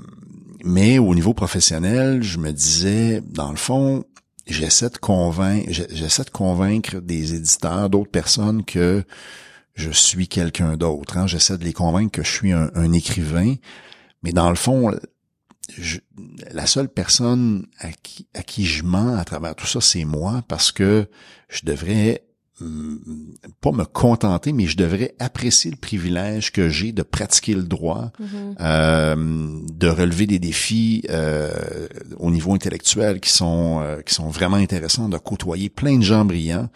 mais 0.65 0.97
au 0.97 1.13
niveau 1.13 1.36
professionnel, 1.36 2.23
je 2.23 2.39
me 2.39 2.51
disais, 2.51 3.21
dans 3.21 3.51
le 3.51 3.56
fond, 3.56 4.04
j'essaie 4.47 4.89
de 4.89 4.97
convaincre, 4.97 5.69
j'essaie 5.69 6.23
de 6.23 6.32
convaincre 6.32 6.99
des 7.01 7.36
éditeurs, 7.36 7.89
d'autres 7.89 8.10
personnes 8.10 8.65
que 8.65 9.04
je 9.75 9.91
suis 9.91 10.28
quelqu'un 10.28 10.75
d'autre. 10.75 11.19
Hein. 11.19 11.28
J'essaie 11.28 11.60
de 11.60 11.63
les 11.63 11.71
convaincre 11.71 12.12
que 12.12 12.23
je 12.23 12.32
suis 12.32 12.51
un, 12.51 12.93
écrivain, 12.93 13.54
mais 14.23 14.32
dans 14.32 14.49
le 14.49 14.56
fond, 14.56 14.91
la 16.51 16.65
seule 16.65 16.89
personne 16.89 17.67
à 17.80 18.41
qui, 18.41 18.65
je 18.65 18.84
mens 18.84 19.15
à 19.17 19.23
travers 19.23 19.56
tout 19.56 19.67
ça, 19.67 19.82
c'est 19.82 20.04
moi, 20.04 20.43
parce 20.47 20.71
que 20.71 21.08
je 21.47 21.62
devrais 21.63 22.25
pas 23.60 23.72
me 23.72 23.84
contenter, 23.84 24.54
mais 24.54 24.65
je 24.65 24.78
devrais 24.78 25.13
apprécier 25.20 25.72
le 25.72 25.78
privilège 25.78 26.54
que 26.54 26.70
j'ai 26.70 26.94
de 26.94 27.02
pratiquer 27.02 27.54
le 27.54 27.63
droit, 27.63 28.12
euh, 28.62 29.15
de 29.74 29.88
relever 29.88 30.26
des 30.26 30.39
défis 30.39 31.04
euh, 31.10 31.88
au 32.18 32.32
niveau 32.32 32.54
intellectuel 32.54 33.20
qui 33.20 33.32
sont 33.32 33.82
euh, 33.82 34.02
qui 34.02 34.13
sont 34.13 34.30
vraiment 34.30 34.56
intéressants, 34.56 35.10
de 35.10 35.18
côtoyer 35.18 35.70
plein 35.70 35.98
de 35.98 36.04
gens 36.04 36.24
brillants. 36.24 36.70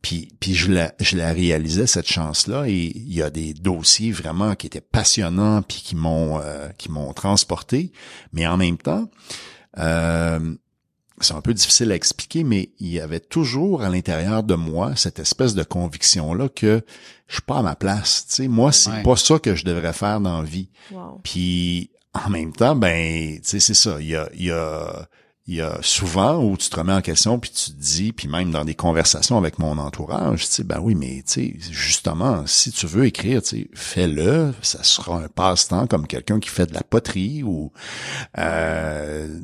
Puis 0.00 0.28
puis 0.40 0.54
je 0.54 0.72
la 0.72 0.94
je 1.00 1.16
la 1.18 1.32
réalisais 1.32 1.86
cette 1.86 2.08
chance 2.08 2.46
là 2.46 2.66
et 2.66 2.92
il 2.94 3.12
y 3.12 3.20
a 3.20 3.28
des 3.28 3.52
dossiers 3.52 4.12
vraiment 4.12 4.54
qui 4.54 4.66
étaient 4.66 4.80
passionnants 4.80 5.60
puis 5.60 5.82
qui 5.84 5.96
m'ont 5.96 6.40
euh, 6.40 6.68
qui 6.78 6.90
m'ont 6.90 7.12
transporté, 7.12 7.92
mais 8.32 8.46
en 8.46 8.56
même 8.56 8.78
temps 8.78 9.10
euh, 9.78 10.54
c'est 11.20 11.34
un 11.34 11.40
peu 11.40 11.54
difficile 11.54 11.90
à 11.92 11.94
expliquer, 11.94 12.44
mais 12.44 12.70
il 12.78 12.88
y 12.88 13.00
avait 13.00 13.20
toujours 13.20 13.82
à 13.82 13.88
l'intérieur 13.88 14.42
de 14.42 14.54
moi 14.54 14.94
cette 14.96 15.18
espèce 15.18 15.54
de 15.54 15.62
conviction-là 15.62 16.48
que 16.48 16.84
je 17.28 17.34
suis 17.34 17.42
pas 17.42 17.58
à 17.58 17.62
ma 17.62 17.74
place. 17.74 18.26
Tu 18.28 18.34
sais, 18.34 18.48
moi, 18.48 18.70
c'est 18.72 18.90
Ouais. 18.90 19.02
pas 19.02 19.16
ça 19.16 19.38
que 19.38 19.54
je 19.54 19.64
devrais 19.64 19.92
faire 19.94 20.20
dans 20.20 20.38
la 20.42 20.44
vie. 20.48 20.68
Wow. 20.92 21.20
Puis 21.24 21.90
en 22.12 22.28
même 22.30 22.52
temps, 22.52 22.76
ben, 22.76 23.36
tu 23.36 23.40
sais, 23.44 23.60
c'est 23.60 23.74
ça. 23.74 23.96
Il 24.00 24.06
y 24.08 24.16
a, 24.16 24.28
il 24.34 24.44
y 24.44 24.50
a, 24.50 25.08
il 25.48 25.54
y 25.54 25.60
a 25.60 25.78
souvent 25.80 26.42
où 26.42 26.56
tu 26.56 26.68
te 26.68 26.76
remets 26.76 26.92
en 26.92 27.00
question 27.02 27.38
puis 27.38 27.50
tu 27.50 27.70
te 27.70 27.76
dis, 27.80 28.12
puis 28.12 28.26
même 28.26 28.50
dans 28.50 28.64
des 28.64 28.74
conversations 28.74 29.38
avec 29.38 29.58
mon 29.60 29.78
entourage, 29.78 30.44
tu 30.46 30.52
sais, 30.52 30.64
ben 30.64 30.80
oui, 30.80 30.94
mais 30.96 31.22
tu 31.26 31.32
sais, 31.32 31.54
justement, 31.70 32.46
si 32.46 32.72
tu 32.72 32.86
veux 32.86 33.06
écrire, 33.06 33.42
tu 33.42 33.48
sais, 33.62 33.70
fais-le. 33.74 34.52
Ça 34.62 34.82
sera 34.82 35.18
un 35.22 35.28
passe-temps 35.28 35.86
comme 35.86 36.06
quelqu'un 36.06 36.40
qui 36.40 36.48
fait 36.50 36.66
de 36.66 36.74
la 36.74 36.82
poterie 36.82 37.42
ou. 37.42 37.72
Euh, 38.38 39.38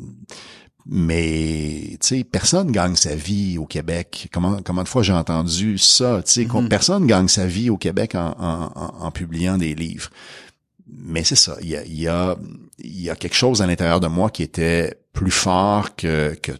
mais 0.86 1.96
tu 2.00 2.18
sais, 2.18 2.24
personne 2.24 2.70
gagne 2.72 2.96
sa 2.96 3.14
vie 3.14 3.58
au 3.58 3.66
Québec. 3.66 4.28
Comment 4.32 4.60
comment 4.62 4.82
de 4.82 4.88
fois 4.88 5.02
j'ai 5.02 5.12
entendu 5.12 5.78
ça, 5.78 6.22
tu 6.24 6.32
sais, 6.32 6.44
qu'on- 6.46 6.66
personne 6.68 7.06
gagne 7.06 7.28
sa 7.28 7.46
vie 7.46 7.70
au 7.70 7.76
Québec 7.76 8.14
en, 8.14 8.34
en, 8.38 8.72
en- 8.74 9.04
en 9.06 9.10
publiant 9.10 9.58
des 9.58 9.74
livres. 9.74 10.10
Mais 10.94 11.24
c'est 11.24 11.36
ça, 11.36 11.56
il 11.62 11.68
y 11.68 11.76
a, 11.76 11.84
il 11.84 12.00
y 12.00 12.08
a 12.08 12.36
y 12.84 13.10
a 13.10 13.16
quelque 13.16 13.36
chose 13.36 13.62
à 13.62 13.66
l'intérieur 13.66 14.00
de 14.00 14.08
moi 14.08 14.28
qui 14.30 14.42
était 14.42 14.94
plus 15.12 15.30
fort 15.30 15.94
que 15.96 16.34
que 16.42 16.52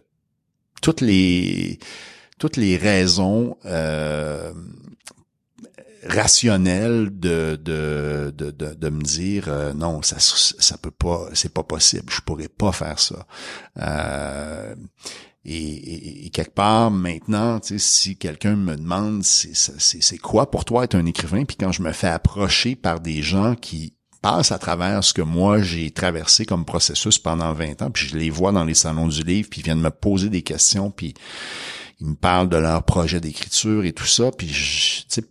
toutes 0.81 1.01
les 1.01 1.79
toutes 2.39 2.57
les 2.57 2.77
raisons 2.77 3.57
euh, 3.65 4.53
rationnelles 6.05 7.09
de 7.19 7.55
de, 7.61 8.33
de, 8.35 8.51
de, 8.51 8.89
me 8.89 9.01
dire 9.01 9.45
euh, 9.47 9.73
non 9.73 10.01
ça 10.01 10.17
ça 10.19 10.77
peut 10.77 10.91
pas 10.91 11.27
c'est 11.33 11.53
pas 11.53 11.63
possible 11.63 12.11
je 12.11 12.21
pourrais 12.21 12.47
pas 12.49 12.71
faire 12.71 12.99
ça. 12.99 13.25
Euh, 13.79 14.75
et, 15.45 15.57
et- 15.57 16.25
et 16.25 16.29
quelque 16.29 16.53
part 16.53 16.89
maintenant 16.91 17.59
si 17.63 18.17
quelqu'un 18.17 18.55
me 18.55 18.75
demande 18.75 19.23
c'est 19.23 20.17
quoi 20.17 20.49
pour 20.49 20.65
toi 20.65 20.85
être 20.85 20.95
un 20.95 21.05
écrivain 21.05 21.43
puis 21.45 21.57
quand 21.57 21.71
je 21.71 21.81
me 21.81 21.91
fais 21.91 22.07
approcher 22.07 22.75
par 22.75 22.99
des 22.99 23.21
gens 23.21 23.55
qui 23.55 23.93
passent 24.21 24.53
à 24.53 24.57
travers 24.57 25.03
ce 25.03 25.13
que 25.13 25.21
moi 25.21 25.61
j'ai 25.61 25.91
traversé 25.91 26.45
comme 26.45 26.63
processus 26.63 27.19
pendant 27.19 27.51
20 27.53 27.81
ans 27.81 27.91
puis 27.91 28.07
je 28.07 28.17
les 28.17 28.29
vois 28.29 28.53
dans 28.53 28.63
les 28.63 28.73
salons 28.73 29.07
du 29.09 29.21
livre 29.23 29.49
puis 29.51 29.59
ils 29.59 29.65
viennent 29.65 29.81
me 29.81 29.89
poser 29.89 30.29
des 30.29 30.43
questions 30.43 30.91
puis 30.91 31.13
ils 31.99 32.07
me 32.07 32.15
parlent 32.15 32.49
de 32.49 32.57
leur 32.57 32.83
projet 32.83 33.19
d'écriture 33.19 33.83
et 33.83 33.91
tout 33.91 34.05
ça 34.05 34.31
puis 34.31 34.47
tu 34.47 35.03
sais 35.09 35.23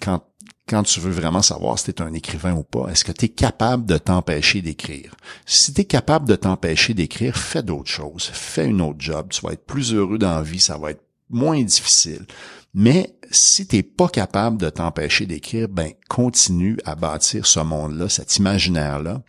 quand 0.00 0.22
quand 0.68 0.82
tu 0.82 1.00
veux 1.00 1.10
vraiment 1.10 1.42
savoir 1.42 1.78
si 1.78 1.86
tu 1.86 2.02
es 2.02 2.02
un 2.02 2.12
écrivain 2.12 2.54
ou 2.54 2.62
pas, 2.62 2.88
est-ce 2.88 3.04
que 3.04 3.12
tu 3.12 3.24
es 3.24 3.28
capable 3.30 3.86
de 3.86 3.96
t'empêcher 3.96 4.60
d'écrire? 4.60 5.16
Si 5.46 5.72
tu 5.72 5.80
es 5.80 5.84
capable 5.84 6.28
de 6.28 6.36
t'empêcher 6.36 6.94
d'écrire, 6.94 7.36
fais 7.36 7.62
d'autres 7.62 7.90
choses. 7.90 8.30
Fais 8.32 8.66
une 8.66 8.82
autre 8.82 9.00
job. 9.00 9.28
Tu 9.30 9.40
vas 9.40 9.52
être 9.52 9.64
plus 9.64 9.94
heureux 9.94 10.18
dans 10.18 10.34
la 10.34 10.42
vie. 10.42 10.60
Ça 10.60 10.76
va 10.76 10.90
être 10.90 11.02
moins 11.30 11.62
difficile. 11.62 12.26
Mais 12.74 13.16
si 13.30 13.66
t'es 13.66 13.82
pas 13.82 14.08
capable 14.08 14.58
de 14.58 14.68
t'empêcher 14.68 15.26
d'écrire, 15.26 15.68
ben 15.68 15.92
continue 16.08 16.78
à 16.84 16.94
bâtir 16.94 17.46
ce 17.46 17.60
monde-là, 17.60 18.08
cet 18.08 18.36
imaginaire-là. 18.36 19.22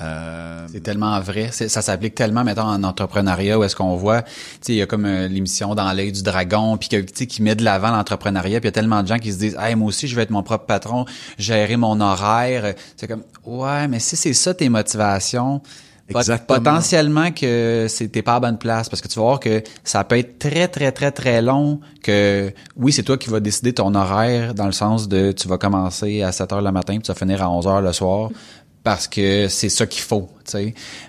Euh, 0.00 0.66
C'est 0.70 0.82
tellement 0.82 1.18
vrai. 1.20 1.50
Ça 1.50 1.82
s'applique 1.82 2.14
tellement, 2.14 2.44
mettons, 2.44 2.62
en 2.62 2.84
entrepreneuriat, 2.84 3.58
où 3.58 3.64
est-ce 3.64 3.74
qu'on 3.74 3.96
voit, 3.96 4.22
tu 4.22 4.30
sais, 4.60 4.72
il 4.74 4.76
y 4.76 4.82
a 4.82 4.86
comme 4.86 5.06
euh, 5.06 5.26
l'émission 5.28 5.74
dans 5.74 5.92
l'œil 5.92 6.12
du 6.12 6.22
dragon, 6.22 6.76
puis 6.76 6.88
que, 6.88 6.96
tu 7.00 7.12
sais, 7.14 7.26
qui 7.26 7.42
met 7.42 7.54
de 7.56 7.64
l'avant 7.64 7.90
l'entrepreneuriat, 7.90 8.60
puis 8.60 8.68
il 8.68 8.72
y 8.72 8.74
a 8.76 8.80
tellement 8.80 9.02
de 9.02 9.08
gens 9.08 9.18
qui 9.18 9.32
se 9.32 9.38
disent, 9.38 9.56
hey, 9.60 9.74
moi 9.74 9.88
aussi, 9.88 10.06
je 10.06 10.14
vais 10.14 10.22
être 10.22 10.30
mon 10.30 10.42
propre 10.42 10.66
patron, 10.66 11.04
gérer 11.36 11.76
mon 11.76 12.00
horaire. 12.00 12.74
C'est 12.96 13.08
comme, 13.08 13.24
ouais, 13.44 13.88
mais 13.88 13.98
si 13.98 14.14
c'est 14.16 14.34
ça 14.34 14.54
tes 14.54 14.68
motivations, 14.68 15.62
Exactement. 16.10 16.58
potentiellement 16.58 17.30
que 17.32 17.86
c'est 17.88 18.08
t'es 18.08 18.22
pas 18.22 18.36
à 18.36 18.40
bonne 18.40 18.56
place, 18.56 18.88
parce 18.88 19.02
que 19.02 19.08
tu 19.08 19.18
vas 19.18 19.24
voir 19.26 19.40
que 19.40 19.62
ça 19.84 20.04
peut 20.04 20.16
être 20.18 20.38
très, 20.38 20.66
très, 20.68 20.90
très, 20.90 21.10
très 21.10 21.42
long, 21.42 21.80
que, 22.02 22.50
oui, 22.76 22.92
c'est 22.92 23.02
toi 23.02 23.18
qui 23.18 23.28
vas 23.28 23.40
décider 23.40 23.74
ton 23.74 23.94
horaire, 23.94 24.54
dans 24.54 24.64
le 24.66 24.72
sens 24.72 25.08
de, 25.08 25.32
tu 25.32 25.48
vas 25.48 25.58
commencer 25.58 26.22
à 26.22 26.32
7 26.32 26.52
heures 26.54 26.62
le 26.62 26.72
matin, 26.72 26.94
puis 26.94 27.02
tu 27.02 27.12
vas 27.12 27.18
finir 27.18 27.42
à 27.42 27.50
11 27.50 27.66
heures 27.66 27.82
le 27.82 27.92
soir, 27.92 28.30
parce 28.88 29.06
que 29.06 29.48
c'est 29.48 29.68
ça 29.68 29.86
qu'il 29.86 30.00
faut. 30.00 30.30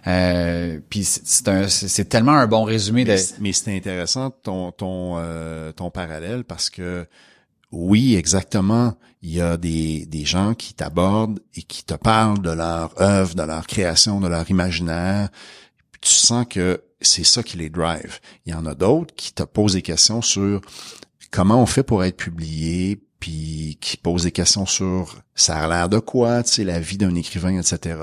Euh, 0.07 0.79
puis 0.89 1.05
c'est- 1.05 2.09
tellement 2.09 2.33
un 2.33 2.45
bon 2.45 2.65
résumé 2.65 3.05
de. 3.05 3.11
Mais, 3.11 3.17
c'est- 3.17 3.35
intéressant 3.73 4.31
ton 4.31 4.73
ton 4.73 5.15
euh, 5.17 5.71
ton 5.71 5.89
parallèle 5.89 6.43
parce 6.43 6.69
que 6.69 7.07
oui, 7.71 8.15
exactement, 8.15 8.95
il 9.21 9.31
y 9.31 9.39
a 9.39 9.55
des 9.55 10.05
des 10.07 10.25
gens 10.25 10.55
qui 10.55 10.73
t'abordent 10.73 11.39
et 11.55 11.61
qui 11.61 11.85
te 11.85 11.93
parlent 11.93 12.41
de 12.41 12.51
leur 12.51 13.01
œuvre, 13.01 13.33
de 13.33 13.43
leur 13.43 13.65
création, 13.65 14.19
de 14.19 14.27
leur 14.27 14.49
imaginaire. 14.51 15.29
Tu 16.01 16.11
sens 16.11 16.45
que 16.49 16.83
c'est 16.99 17.23
ça 17.23 17.43
qui 17.43 17.55
les 17.55 17.69
drive. 17.69 18.19
Il 18.45 18.51
y 18.51 18.55
en 18.55 18.65
a 18.65 18.75
d'autres 18.75 19.15
qui 19.15 19.31
te 19.31 19.43
posent 19.43 19.73
des 19.73 19.81
questions 19.81 20.21
sur 20.21 20.59
comment 21.31 21.61
on 21.61 21.65
fait 21.65 21.83
pour 21.83 22.03
être 22.03 22.17
publié, 22.17 23.01
puis 23.19 23.77
qui 23.81 23.97
posent 23.97 24.23
des 24.23 24.31
questions 24.31 24.65
sur 24.65 25.21
ça 25.35 25.57
a 25.57 25.67
l'air 25.67 25.89
de 25.89 25.99
quoi, 25.99 26.43
tu 26.43 26.51
sais, 26.51 26.63
la 26.63 26.79
vie 26.79 26.97
d'un 26.97 27.15
écrivain, 27.15 27.57
etc. 27.59 27.99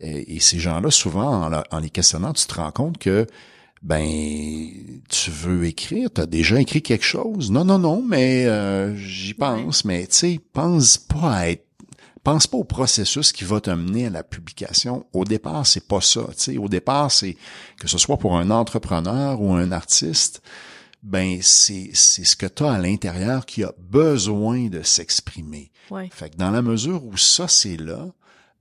Et, 0.00 0.36
et 0.36 0.40
ces 0.40 0.58
gens-là, 0.58 0.90
souvent, 0.90 1.50
en, 1.70 1.78
les 1.78 1.90
questionnant, 1.90 2.32
tu 2.32 2.46
te 2.46 2.54
rends 2.54 2.72
compte 2.72 2.98
que 2.98 3.26
ben 3.82 4.08
tu 5.10 5.30
veux 5.30 5.66
écrire, 5.66 6.08
tu 6.12 6.20
as 6.20 6.26
déjà 6.26 6.58
écrit 6.60 6.82
quelque 6.82 7.04
chose. 7.04 7.50
Non, 7.50 7.64
non, 7.64 7.78
non, 7.78 8.02
mais 8.02 8.46
euh, 8.46 8.96
j'y 8.96 9.34
pense. 9.34 9.84
Mais 9.84 10.06
tu 10.06 10.14
sais, 10.14 10.40
pense 10.52 10.96
pas 10.96 11.34
à 11.34 11.48
être 11.48 11.64
pense 12.24 12.46
pas 12.46 12.56
au 12.56 12.64
processus 12.64 13.32
qui 13.32 13.44
va 13.44 13.60
te 13.60 13.70
mener 13.70 14.06
à 14.06 14.10
la 14.10 14.22
publication. 14.24 15.06
Au 15.12 15.24
départ, 15.24 15.66
c'est 15.66 15.86
pas 15.86 16.00
ça. 16.00 16.22
Tu 16.28 16.34
sais, 16.36 16.58
au 16.58 16.68
départ, 16.68 17.10
c'est 17.10 17.36
que 17.78 17.86
ce 17.86 17.98
soit 17.98 18.16
pour 18.16 18.36
un 18.36 18.50
entrepreneur 18.50 19.40
ou 19.40 19.52
un 19.52 19.70
artiste, 19.70 20.42
ben 21.04 21.38
c'est 21.42 21.90
c'est 21.92 22.24
ce 22.24 22.34
que 22.34 22.46
tu 22.46 22.64
as 22.64 22.72
à 22.72 22.78
l'intérieur 22.78 23.46
qui 23.46 23.62
a 23.62 23.72
besoin 23.78 24.68
de 24.68 24.82
s'exprimer. 24.82 25.70
Ouais. 25.90 26.08
Fait 26.12 26.30
que 26.30 26.36
dans 26.36 26.50
la 26.50 26.62
mesure 26.62 27.04
où 27.04 27.16
ça 27.16 27.46
c'est 27.46 27.76
là, 27.76 28.06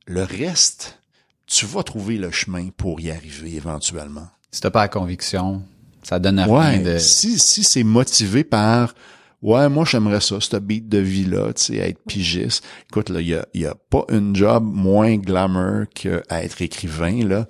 le 0.06 0.24
reste, 0.24 1.00
tu 1.48 1.66
vas 1.66 1.84
trouver 1.84 2.18
le 2.18 2.32
chemin 2.32 2.70
pour 2.76 3.00
y 3.00 3.10
arriver 3.12 3.56
éventuellement. 3.56 4.28
Si 4.52 4.62
t'as 4.62 4.70
pas 4.72 4.82
la 4.82 4.88
conviction, 4.90 5.64
ça 6.04 6.20
donne 6.20 6.40
rien 6.40 6.54
Ouais, 6.54 6.80
de. 6.80 6.98
si 7.00 7.40
si 7.40 7.64
c'est 7.64 7.84
motivé 7.84 8.44
par 8.44 8.94
Ouais, 9.42 9.68
moi 9.68 9.84
j'aimerais 9.84 10.22
ça, 10.22 10.38
ce 10.40 10.56
beat 10.56 10.88
de 10.88 11.00
vie-là, 11.00 11.52
tu 11.52 11.64
sais, 11.64 11.76
être 11.76 12.00
pigiste. 12.08 12.64
Écoute, 12.90 13.10
là, 13.10 13.20
il 13.20 13.28
y 13.28 13.36
a, 13.36 13.46
y 13.54 13.66
a 13.66 13.76
pas 13.90 14.06
une 14.08 14.34
job 14.34 14.64
moins 14.64 15.18
glamour 15.18 15.84
que 15.94 16.24
à 16.30 16.46
être 16.46 16.62
écrivain, 16.62 17.28
là. 17.28 17.46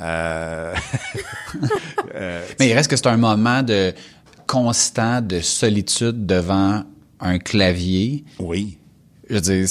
Euh, 0.00 0.74
euh, 2.14 2.44
Mais 2.58 2.68
il 2.68 2.72
reste 2.72 2.90
que 2.90 2.96
c'est 2.96 3.06
un 3.06 3.16
moment 3.16 3.62
de 3.62 3.94
constant 4.48 5.20
de 5.20 5.38
solitude 5.40 6.26
devant 6.26 6.82
un 7.20 7.38
clavier. 7.38 8.24
oui. 8.40 8.78
Je 9.30 9.34
veux 9.34 9.40
dire, 9.42 9.66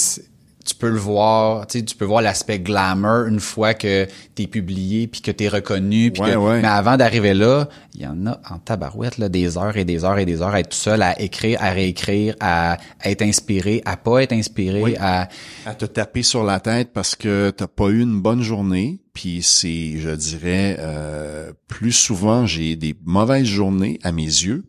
tu 0.64 0.76
peux 0.76 0.89
le 0.91 0.99
voir, 0.99 1.66
tu 1.66 1.80
sais, 1.80 1.86
tu 1.86 1.95
peux 1.95 2.06
voir 2.06 2.22
l'aspect 2.22 2.60
glamour 2.60 3.26
une 3.28 3.39
fois 3.39 3.74
que 3.74 4.06
t'es 4.36 4.45
publié 4.45 5.08
puis 5.08 5.22
que 5.22 5.32
t'es 5.32 5.47
reconnu. 5.47 6.12
puis 6.12 6.22
Ouais, 6.22 6.34
que- 6.34 6.36
ouais. 6.38 6.62
Mais 6.62 6.68
avant 6.68 6.95
d'arriver 6.95 7.34
là, 7.34 7.68
il 7.95 8.01
y 8.01 8.06
en 8.06 8.28
a 8.28 8.39
en 8.51 8.60
tabarouette 8.60 9.18
là, 9.18 9.30
des 9.30 9.58
heures 9.58 9.76
et 9.76 9.84
des 9.86 10.04
heures 10.06 10.20
et 10.20 10.26
des 10.28 10.43
heures 10.43 10.54
à 10.54 10.60
être 10.60 10.70
tout 10.70 10.78
seul, 10.78 11.01
à 11.01 11.20
écrire, 11.20 11.58
à 11.60 11.72
réécrire, 11.72 12.36
à, 12.39 12.78
être 13.04 13.24
inspiré, 13.24 13.82
à 13.86 13.97
pas 13.97 14.22
être 14.22 14.34
inspiré, 14.34 14.84
Oui. 14.84 14.95
à 14.99 15.28
à 15.66 15.74
te 15.74 15.86
taper 15.86 16.22
sur 16.22 16.43
la 16.43 16.60
tête 16.60 16.91
parce 16.93 17.16
que 17.16 17.49
t'as 17.49 17.66
pas 17.68 17.88
eu 17.88 18.01
une 18.01 18.22
bonne 18.22 18.43
journée. 18.43 18.99
Puis 19.14 19.41
c'est, 19.41 19.97
je 19.97 20.12
dirais, 20.12 20.76
euh, 20.80 21.51
plus 21.68 21.93
souvent 21.93 22.45
j'ai 22.45 22.76
des 22.76 22.93
mauvaises 23.06 23.47
journées 23.47 23.97
à 24.04 24.12
mes 24.12 24.22
yeux, 24.26 24.66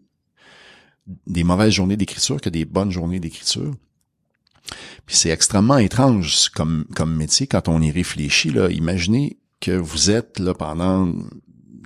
des 1.27 1.45
mauvaises 1.45 1.73
journées 1.73 1.97
d'écriture 1.97 2.41
que 2.41 2.51
des 2.51 2.65
bonnes 2.65 2.91
journées 2.91 3.21
d'écriture. 3.21 3.75
Puis 5.07 5.17
c'est 5.17 5.31
extrêmement 5.31 5.79
étrange 5.79 6.51
comme 6.51 6.85
comme 6.95 7.15
métier 7.15 7.47
quand 7.47 7.69
on 7.69 7.81
y 7.81 7.91
réfléchit. 7.91 8.51
Là, 8.51 8.69
imaginez 8.71 9.39
que 9.61 9.71
vous 9.73 10.11
êtes 10.11 10.39
là 10.39 10.53
pendant 10.55 11.09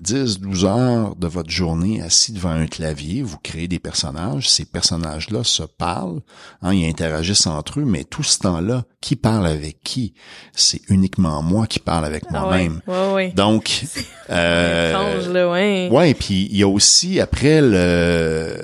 10, 0.03 0.41
12 0.41 0.65
heures 0.65 1.15
de 1.15 1.29
votre 1.29 1.51
journée 1.51 2.03
assis 2.03 2.33
devant 2.33 2.51
un 2.51 2.67
clavier, 2.67 3.23
vous 3.23 3.39
créez 3.39 3.69
des 3.69 3.79
personnages, 3.79 4.51
ces 4.51 4.65
personnages-là 4.65 5.45
se 5.45 5.63
parlent, 5.63 6.21
hein, 6.61 6.75
ils 6.75 6.89
interagissent 6.89 7.47
entre 7.47 7.79
eux, 7.79 7.85
mais 7.85 8.03
tout 8.03 8.25
ce 8.25 8.41
temps-là, 8.41 8.85
qui 9.01 9.15
parle 9.15 9.47
avec 9.47 9.81
qui? 9.85 10.15
C'est 10.55 10.81
uniquement 10.89 11.41
moi 11.43 11.69
qui 11.69 11.79
parle 11.79 12.05
avec 12.05 12.25
Ah 12.31 12.41
moi-même. 12.41 12.81
ouais, 12.89 12.95
ouais, 12.95 13.13
ouais. 13.13 13.33
Donc, 13.37 13.85
euh, 14.31 14.91
Étrange, 14.91 15.29
là, 15.33 15.49
ouais. 15.53 15.89
Ouais, 15.93 16.15
puis 16.15 16.49
il 16.51 16.57
y 16.57 16.65
a 16.65 16.69
aussi 16.69 17.21
après 17.21 17.61
le 17.63 18.57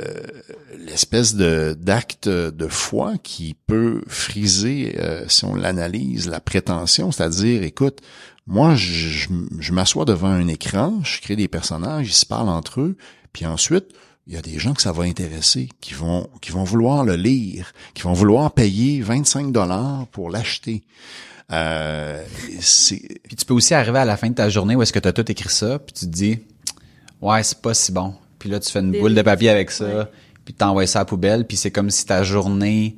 l'espèce 0.98 1.36
de 1.36 1.76
d'acte 1.80 2.28
de 2.28 2.66
foi 2.66 3.14
qui 3.22 3.54
peut 3.68 4.02
friser 4.08 4.96
euh, 4.98 5.24
si 5.28 5.44
on 5.44 5.54
l'analyse 5.54 6.26
la 6.28 6.40
prétention, 6.40 7.12
c'est-à-dire 7.12 7.62
écoute, 7.62 8.00
moi 8.48 8.74
je, 8.74 8.92
je, 8.92 9.28
je 9.60 9.72
m'assois 9.72 10.04
devant 10.04 10.26
un 10.28 10.48
écran, 10.48 11.00
je 11.04 11.20
crée 11.20 11.36
des 11.36 11.46
personnages, 11.46 12.08
ils 12.08 12.12
se 12.14 12.26
parlent 12.26 12.48
entre 12.48 12.80
eux, 12.80 12.96
puis 13.32 13.46
ensuite 13.46 13.86
il 14.26 14.34
y 14.34 14.36
a 14.36 14.42
des 14.42 14.58
gens 14.58 14.74
que 14.74 14.82
ça 14.82 14.90
va 14.90 15.04
intéresser, 15.04 15.68
qui 15.80 15.94
vont 15.94 16.28
qui 16.40 16.50
vont 16.50 16.64
vouloir 16.64 17.04
le 17.04 17.14
lire, 17.14 17.72
qui 17.94 18.02
vont 18.02 18.12
vouloir 18.12 18.50
payer 18.52 19.00
25 19.00 19.52
dollars 19.52 20.06
pour 20.08 20.30
l'acheter. 20.30 20.82
Euh, 21.52 22.22
c'est 22.60 23.00
Puis 23.22 23.36
tu 23.36 23.44
peux 23.46 23.54
aussi 23.54 23.72
arriver 23.72 24.00
à 24.00 24.04
la 24.04 24.16
fin 24.16 24.28
de 24.28 24.34
ta 24.34 24.48
journée 24.48 24.74
où 24.74 24.82
est-ce 24.82 24.92
que 24.92 24.98
tu 24.98 25.08
as 25.08 25.12
tout 25.12 25.30
écrit 25.30 25.48
ça, 25.48 25.78
puis 25.78 25.92
tu 25.94 26.06
te 26.06 26.10
dis 26.10 26.40
ouais, 27.22 27.42
c'est 27.44 27.62
pas 27.62 27.72
si 27.72 27.92
bon. 27.92 28.14
Puis 28.40 28.48
là 28.50 28.58
tu 28.60 28.70
fais 28.70 28.80
une 28.80 28.88
Delete. 28.88 29.00
boule 29.02 29.14
de 29.14 29.22
papier 29.22 29.48
avec 29.50 29.70
ça, 29.70 29.86
Ouais. 29.86 30.04
Puis 30.48 30.54
t'envoies 30.54 30.86
ça 30.86 31.00
à 31.00 31.02
la 31.02 31.04
poubelle, 31.04 31.46
puis 31.46 31.58
c'est 31.58 31.70
comme 31.70 31.90
si 31.90 32.06
ta 32.06 32.22
journée 32.22 32.96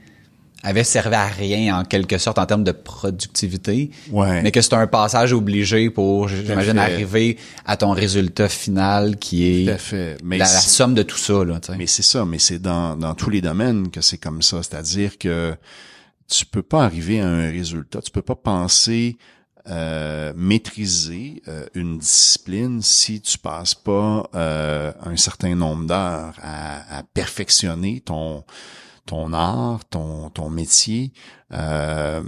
avait 0.63 0.85
servi 0.85 1.17
à 1.17 1.27
rien 1.27 1.77
en 1.81 1.85
quelque 1.85 2.17
sorte 2.17 2.39
en 2.39 2.47
termes 2.47 2.63
de 2.63 2.71
productivité, 2.71 3.91
Ouais. 4.13 4.41
mais 4.41 4.53
que 4.53 4.61
c'est 4.61 4.75
un 4.75 4.87
passage 4.87 5.33
obligé 5.33 5.91
pour 5.91 6.29
j'imagine 6.29 6.79
arriver 6.79 7.39
à 7.67 7.77
ton 7.77 7.91
résultat 7.91 8.49
final 8.49 9.17
qui 9.17 9.63
est 9.63 9.65
tout 9.65 9.73
à 9.73 9.79
fait. 9.79 10.17
Mais 10.23 10.39
la, 10.39 10.47
somme 10.47 10.95
de 10.95 11.03
tout 11.03 11.19
ça 11.19 11.45
là. 11.45 11.59
Mais 11.77 11.89
c'est 11.89 12.05
ça, 12.05 12.25
mais 12.25 12.39
c'est 12.39 12.61
dans, 12.61 12.95
dans 12.95 13.17
tous 13.17 13.31
les 13.31 13.41
domaines 13.41 13.91
que 13.91 14.01
c'est 14.01 14.19
comme 14.19 14.43
ça. 14.43 14.63
C'est-à-dire 14.63 15.19
que 15.19 15.57
tu 16.29 16.47
peux 16.47 16.63
pas 16.63 16.85
arriver 16.85 17.21
à 17.21 17.27
un 17.27 17.51
résultat, 17.51 18.01
tu 18.01 18.13
peux 18.13 18.23
pas 18.23 18.37
penser 18.37 19.17
euh, 19.69 20.33
maîtriser 20.37 21.43
euh, 21.49 21.67
une 21.75 21.99
discipline 21.99 22.83
si 22.83 23.21
tu 23.21 23.39
passes 23.39 23.75
pas 23.75 24.29
euh, 24.35 24.93
un 25.05 25.17
certain 25.17 25.55
nombre 25.55 25.87
d'heures 25.87 26.35
à, 26.43 26.99
à 26.99 27.03
perfectionner 27.03 28.01
ton 28.01 28.45
ton 29.07 29.33
art, 29.33 29.81
ton 29.91 30.31
ton 30.31 30.51
métier. 30.51 31.13
Euh, 31.53 32.23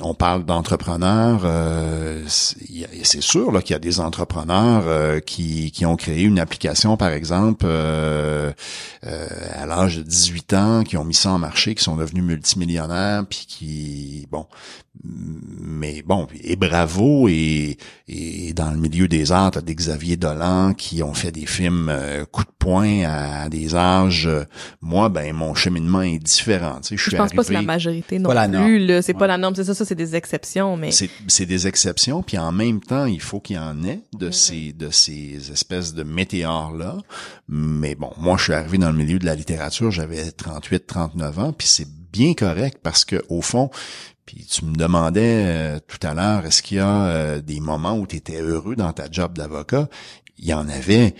on 0.00 0.14
parle 0.14 0.46
d'entrepreneurs. 0.46 1.42
euh, 1.44 2.24
c'est 2.26 3.20
sûr 3.20 3.62
qu'il 3.62 3.74
y 3.74 3.76
a 3.76 3.78
des 3.78 4.00
entrepreneurs 4.00 4.84
euh, 4.86 5.20
qui 5.20 5.70
qui 5.72 5.84
ont 5.84 5.96
créé 5.96 6.22
une 6.22 6.38
application, 6.38 6.96
par 6.96 7.10
exemple, 7.10 7.66
à 7.66 9.66
l'âge 9.66 9.98
de 9.98 10.02
18 10.02 10.52
ans, 10.54 10.84
qui 10.84 10.96
ont 10.96 11.04
mis 11.04 11.14
ça 11.14 11.32
en 11.32 11.38
marché, 11.38 11.74
qui 11.74 11.84
sont 11.84 11.96
devenus 11.96 12.24
multimillionnaires, 12.24 13.26
puis 13.28 13.44
qui 13.46 14.26
bon, 14.30 14.46
mais 15.04 16.02
bon, 16.02 16.28
et 16.44 16.54
bravo 16.54 17.26
et, 17.28 17.76
et 18.06 18.52
dans 18.52 18.70
le 18.70 18.76
milieu 18.76 19.08
des 19.08 19.32
arts, 19.32 19.52
t'as 19.52 19.60
des 19.60 19.74
Xavier 19.74 20.16
Dolan 20.16 20.74
qui 20.74 21.02
ont 21.02 21.14
fait 21.14 21.32
des 21.32 21.46
films 21.46 21.88
euh, 21.90 22.24
coup 22.24 22.44
de 22.44 22.50
poing 22.58 23.02
à, 23.04 23.48
des 23.48 23.74
âges. 23.74 24.26
euh, 24.26 24.44
moi, 24.80 25.08
ben 25.08 25.32
mon 25.34 25.54
cheminement 25.54 26.02
est 26.02 26.18
différent. 26.18 26.76
Tu 26.82 26.88
sais, 26.90 26.96
je 26.96 27.02
Je 27.02 27.10
suis 27.10 27.16
pense 27.16 27.32
pas 27.32 27.42
que 27.42 27.48
c'est 27.48 27.52
la 27.52 27.62
majorité 27.62 28.18
non 28.18 28.30
Pas 28.32 28.48
plus, 28.48 28.86
là. 28.86 29.02
C'est 29.02 29.14
pas 29.14 29.26
la 29.26 29.38
norme, 29.38 29.54
c'est 29.56 29.64
ça, 29.64 29.74
ça, 29.74 29.84
c'est 29.84 29.94
des 29.96 30.14
exceptions, 30.14 30.76
mais. 30.76 30.92
c'est 30.92 31.10
c'est 31.26 31.46
des 31.46 31.66
exceptions, 31.66 32.22
puis 32.22 32.38
en 32.38 32.52
même 32.52 32.80
temps, 32.80 33.06
il 33.06 33.20
faut 33.20 33.40
qu'il 33.40 33.56
y 33.56 33.58
en 33.58 33.82
ait 33.84 34.00
de 34.16 34.30
ces 34.30 34.72
de 34.72 34.90
ces 34.90 35.50
espèces 35.50 35.94
de 35.94 36.02
météores 36.04 36.76
là. 36.76 36.96
Mais 37.48 37.94
bon, 37.94 38.10
moi 38.18 38.36
je 38.38 38.44
suis 38.44 38.52
arrivé 38.52 38.78
dans 38.78 38.90
le 38.90 38.96
milieu 38.96 39.18
de 39.18 39.26
la 39.26 39.34
littérature, 39.34 39.90
j'avais 39.90 40.30
38 40.30 40.86
39 40.86 41.38
ans, 41.38 41.52
puis 41.52 41.66
c'est 41.66 41.88
bien 42.12 42.34
correct 42.34 42.78
parce 42.82 43.04
que 43.04 43.22
au 43.28 43.40
fond, 43.40 43.70
puis 44.26 44.46
tu 44.46 44.64
me 44.64 44.74
demandais 44.74 45.44
euh, 45.46 45.78
tout 45.86 45.98
à 46.06 46.14
l'heure, 46.14 46.46
est-ce 46.46 46.62
qu'il 46.62 46.78
y 46.78 46.80
a 46.80 47.06
euh, 47.06 47.40
des 47.40 47.60
moments 47.60 47.98
où 47.98 48.06
tu 48.06 48.16
étais 48.16 48.40
heureux 48.40 48.76
dans 48.76 48.92
ta 48.92 49.10
job 49.10 49.36
d'avocat? 49.36 49.88
Il 50.38 50.46
y 50.46 50.54
en 50.54 50.68
avait, 50.68 51.14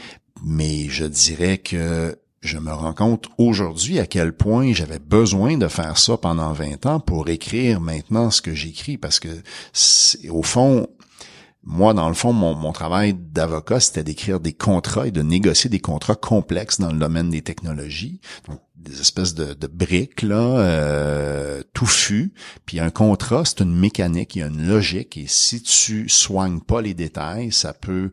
mais 0.45 0.89
je 0.89 1.05
dirais 1.05 1.59
que 1.59 2.17
je 2.41 2.59
me 2.59 2.73
rends 2.73 2.95
compte 2.95 3.27
aujourd'hui 3.39 3.99
à 4.01 4.07
quel 4.07 4.33
point 4.37 4.73
j'avais 4.73 4.99
besoin 4.99 5.57
de 5.57 5.69
faire 5.69 5.97
ça 5.99 6.17
pendant 6.17 6.53
20 6.53 6.87
ans 6.87 6.99
pour 7.01 7.29
écrire 7.29 7.81
maintenant 7.81 8.31
ce 8.31 8.43
que 8.43 8.55
j'écris 8.55 8.99
parce 8.99 9.21
que 9.21 9.29
c'est- 9.73 10.29
au 10.29 10.43
fond 10.43 10.89
moi, 11.65 11.95
dans 11.95 12.09
le 12.09 12.15
fond, 12.15 12.33
mon, 12.33 12.57
mon 12.57 12.73
travail 12.73 13.15
d'avocat, 13.15 13.79
c'était 13.79 14.03
d'écrire 14.03 14.41
des 14.41 14.53
contrats 14.53 15.07
et 15.07 15.13
de 15.13 15.23
négocier 15.23 15.71
des 15.71 15.79
contrats 15.79 16.17
complexes 16.17 16.81
dans 16.81 16.91
le 16.93 16.99
domaine 16.99 17.31
des 17.31 17.43
technologies. 17.43 18.21
Des 18.83 19.01
espèces 19.01 19.35
de, 19.35 19.67
briques, 19.67 20.23
là, 20.23 20.59
euh, 20.59 21.63
touffues. 21.73 22.33
Puis 22.67 22.81
un 22.81 22.91
contrat, 22.91 23.45
c'est 23.45 23.61
une 23.61 23.75
mécanique, 23.75 24.37
il 24.37 24.41
y 24.41 24.43
a 24.43 24.49
une 24.49 24.67
logique. 24.67 25.17
Et 25.17 25.27
si 25.29 25.63
tu 25.63 26.09
soignes 26.09 26.61
pas 26.61 26.83
les 26.83 26.95
détails, 26.95 27.53
ça 27.53 27.73
peut 27.73 28.11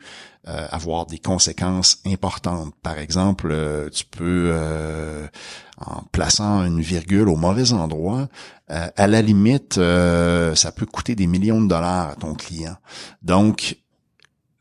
euh, 0.48 0.68
avoir 0.72 1.06
des 1.06 1.20
conséquences 1.20 2.00
importantes. 2.08 2.74
Par 2.82 2.98
exemple, 2.98 3.50
euh, 3.52 3.90
tu 3.90 4.06
peux, 4.06 4.52
euh, 4.54 5.28
en 5.78 6.04
plaçant 6.12 6.64
une 6.64 6.80
virgule 6.80 7.28
au 7.28 7.36
mauvais 7.36 7.74
endroit, 7.74 8.30
à 8.70 9.08
la 9.08 9.24
limite, 9.24 9.76
ça 9.76 10.72
peut 10.72 10.86
coûter 10.86 11.16
des 11.16 11.26
millions 11.26 11.60
de 11.60 11.68
dollars 11.68 12.10
à 12.12 12.16
ton 12.16 12.36
client. 12.36 12.76
Donc, 13.24 13.78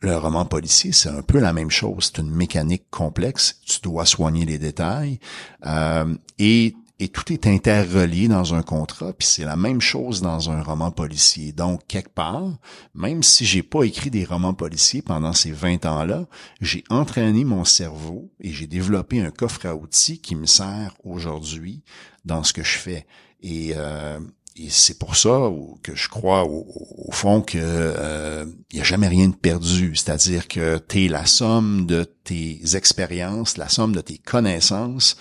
le 0.01 0.17
roman 0.17 0.45
policier, 0.45 0.93
c'est 0.93 1.09
un 1.09 1.23
peu 1.23 1.41
la 1.41 1.53
même 1.53 1.71
chose. 1.71 2.13
C'est 2.13 2.23
une 2.23 2.31
mécanique 2.31 2.85
complexe. 2.91 3.61
Tu 3.67 3.81
dois 3.81 4.07
soigner 4.07 4.45
les 4.45 4.59
détails. 4.59 5.19
Euh, 5.67 6.15
et, 6.39 6.75
tout 7.13 7.33
est 7.33 7.47
interrelié 7.47 8.27
dans 8.27 8.55
un 8.55 8.63
contrat. 8.63 9.13
Puis 9.13 9.27
c'est 9.27 9.45
la 9.45 9.57
même 9.57 9.81
chose 9.81 10.21
dans 10.21 10.51
un 10.51 10.63
roman 10.63 10.91
policier. 10.91 11.53
Donc, 11.53 11.87
quelque 11.87 12.13
part, 12.13 12.59
même 12.95 13.23
si 13.23 13.45
j'ai 13.45 13.63
pas 13.63 13.85
écrit 13.85 14.11
des 14.11 14.25
romans 14.25 14.55
policiers 14.55 15.03
pendant 15.03 15.33
ces 15.33 15.53
20 15.53 15.87
ans-là, 15.87 16.27
j'ai 16.61 16.83
entraîné 16.91 17.45
mon 17.45 17.65
cerveau 17.65 18.31
et 18.41 18.53
j'ai 18.53 18.67
développé 18.67 19.21
un 19.21 19.31
coffre 19.31 19.67
à 19.67 19.75
outils 19.77 20.21
qui 20.21 20.35
me 20.35 20.47
sert 20.47 20.95
aujourd'hui 21.05 21.83
dans 22.25 22.43
ce 22.43 22.53
que 22.53 22.65
je 22.65 22.79
fais. 22.79 23.07
Et, 23.43 23.73
euh, 23.77 24.19
et 24.59 24.71
c'est 24.71 24.99
pour 24.99 25.17
ça 25.17 25.51
que 25.83 25.95
je 25.95 26.09
crois 26.09 26.45
au, 26.45 26.67
fond 27.13 27.41
que 27.43 27.59
euh, 27.61 28.45
il 28.71 28.79
y 28.79 28.81
a 28.81 28.85
jamais 28.85 29.09
rien 29.09 29.29
de 29.29 29.35
perdu, 29.35 29.95
c'est-à-dire 29.95 30.49
que 30.49 30.79
tu 30.89 31.05
es 31.05 31.09
la 31.09 31.27
somme 31.27 31.87
de 31.87 32.05
tes 32.25 32.61
expériences, 32.75 33.57
la 33.57 33.69
somme 33.69 33.95
de 33.95 34.01
tes 34.01 34.19
connaissances. 34.19 35.17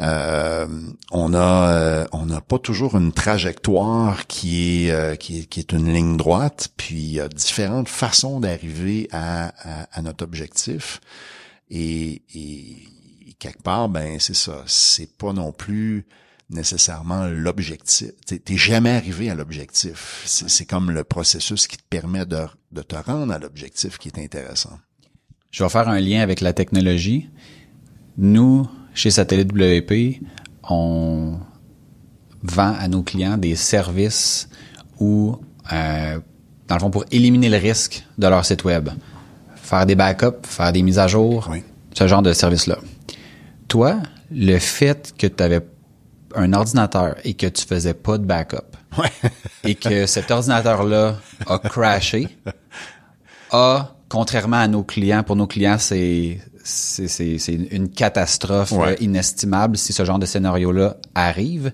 Euh, 0.00 0.66
on 1.12 1.34
a 1.34 1.70
euh, 1.70 2.06
on 2.12 2.26
n'a 2.26 2.40
pas 2.40 2.58
toujours 2.58 2.96
une 2.96 3.12
trajectoire 3.12 4.26
qui 4.26 4.86
est, 4.86 4.90
euh, 4.90 5.14
qui 5.14 5.40
est 5.40 5.46
qui 5.46 5.60
est 5.60 5.72
une 5.72 5.92
ligne 5.92 6.16
droite, 6.16 6.68
puis 6.76 6.96
il 6.96 7.12
y 7.12 7.20
a 7.20 7.28
différentes 7.28 7.88
façons 7.88 8.40
d'arriver 8.40 9.08
à, 9.12 9.52
à, 9.82 9.88
à 9.92 10.02
notre 10.02 10.24
objectif. 10.24 11.00
Et, 11.70 12.22
et 12.34 13.34
quelque 13.38 13.62
part 13.62 13.88
ben 13.88 14.18
c'est 14.20 14.34
ça, 14.34 14.62
c'est 14.66 15.16
pas 15.16 15.32
non 15.32 15.52
plus 15.52 16.06
nécessairement 16.50 17.26
l'objectif. 17.26 18.10
T'es 18.26 18.56
jamais 18.56 18.90
arrivé 18.90 19.30
à 19.30 19.34
l'objectif. 19.34 20.22
C'est 20.26 20.48
c'est 20.48 20.64
comme 20.66 20.90
le 20.90 21.04
processus 21.04 21.66
qui 21.66 21.76
te 21.76 21.82
permet 21.88 22.26
de, 22.26 22.42
de 22.72 22.82
te 22.82 22.94
rendre 22.96 23.32
à 23.32 23.38
l'objectif 23.38 23.98
qui 23.98 24.08
est 24.08 24.18
intéressant. 24.18 24.78
Je 25.50 25.62
vais 25.62 25.70
faire 25.70 25.88
un 25.88 26.00
lien 26.00 26.20
avec 26.20 26.40
la 26.40 26.52
technologie. 26.52 27.28
Nous, 28.18 28.68
chez 28.94 29.10
Satellite 29.10 29.52
WP, 29.52 30.20
on 30.68 31.38
vend 32.42 32.74
à 32.78 32.88
nos 32.88 33.02
clients 33.02 33.38
des 33.38 33.56
services 33.56 34.48
où, 35.00 35.36
euh, 35.72 36.20
dans 36.68 36.74
le 36.76 36.80
fond, 36.80 36.90
pour 36.90 37.04
éliminer 37.10 37.48
le 37.48 37.56
risque 37.56 38.04
de 38.18 38.26
leur 38.26 38.44
site 38.44 38.64
web, 38.64 38.90
faire 39.56 39.86
des 39.86 39.94
backups, 39.94 40.46
faire 40.46 40.72
des 40.72 40.82
mises 40.82 40.98
à 40.98 41.08
jour, 41.08 41.48
Oui. 41.50 41.62
ce 41.94 42.06
genre 42.06 42.22
de 42.22 42.32
service-là. 42.32 42.78
Toi, 43.68 44.00
le 44.30 44.58
fait 44.58 45.14
que 45.18 45.26
tu 45.26 45.42
avais 45.42 45.60
un 46.36 46.52
ordinateur 46.52 47.16
et 47.24 47.34
que 47.34 47.46
tu 47.46 47.64
faisais 47.66 47.94
pas 47.94 48.18
de 48.18 48.24
backup, 48.24 48.76
et 49.64 49.74
que 49.74 50.06
cet 50.06 50.30
ordinateur-là 50.30 51.16
a 51.46 51.58
crashé, 51.58 52.28
a, 53.50 53.94
contrairement 54.08 54.58
à 54.58 54.68
nos 54.68 54.82
clients, 54.82 55.22
pour 55.22 55.36
nos 55.36 55.46
clients, 55.46 55.78
c'est 55.78 56.40
c'est 56.66 57.52
une 57.70 57.90
catastrophe 57.90 58.72
Ouais. 58.72 58.96
inestimable 59.00 59.76
si 59.76 59.92
ce 59.92 60.02
genre 60.04 60.18
de 60.18 60.24
scénario-là 60.24 60.96
arrive. 61.14 61.72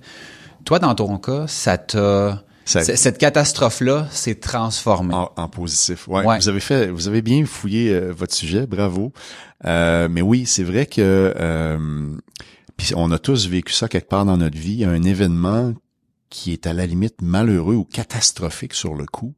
Toi, 0.64 0.80
dans 0.80 0.94
ton 0.96 1.16
cas, 1.18 1.44
ça 1.46 1.78
t'a 1.78 2.42
cette 2.64 3.18
catastrophe-là 3.18 4.06
s'est 4.11 4.36
transformée. 4.36 5.14
En, 5.14 5.30
en 5.36 5.48
positif. 5.48 6.06
Ouais. 6.08 6.24
Ouais. 6.24 6.38
Vous 6.38 6.48
avez 6.48 6.61
fait, 6.61 6.88
vous 6.88 7.08
avez 7.08 7.22
bien 7.22 7.44
fouillé 7.44 7.90
euh, 7.92 8.12
votre 8.12 8.34
sujet, 8.34 8.66
bravo. 8.66 9.12
Euh, 9.64 10.08
mais 10.11 10.22
oui, 10.22 10.46
c'est 10.46 10.62
vrai 10.62 10.86
que 10.86 11.34
euh, 11.36 12.08
on 12.95 13.11
a 13.11 13.18
tous 13.18 13.49
vécu 13.49 13.72
ça 13.72 13.89
quelque 13.89 14.09
part 14.09 14.24
dans 14.24 14.37
notre 14.37 14.59
vie, 14.59 14.85
un 14.85 15.03
événement 15.03 15.74
qui 16.28 16.53
est 16.53 16.66
à 16.66 16.72
la 16.72 16.87
limite 16.87 17.22
malheureux 17.22 17.74
ou 17.74 17.85
catastrophique 17.85 18.74
sur 18.74 18.95
le 18.95 19.05
coup, 19.05 19.35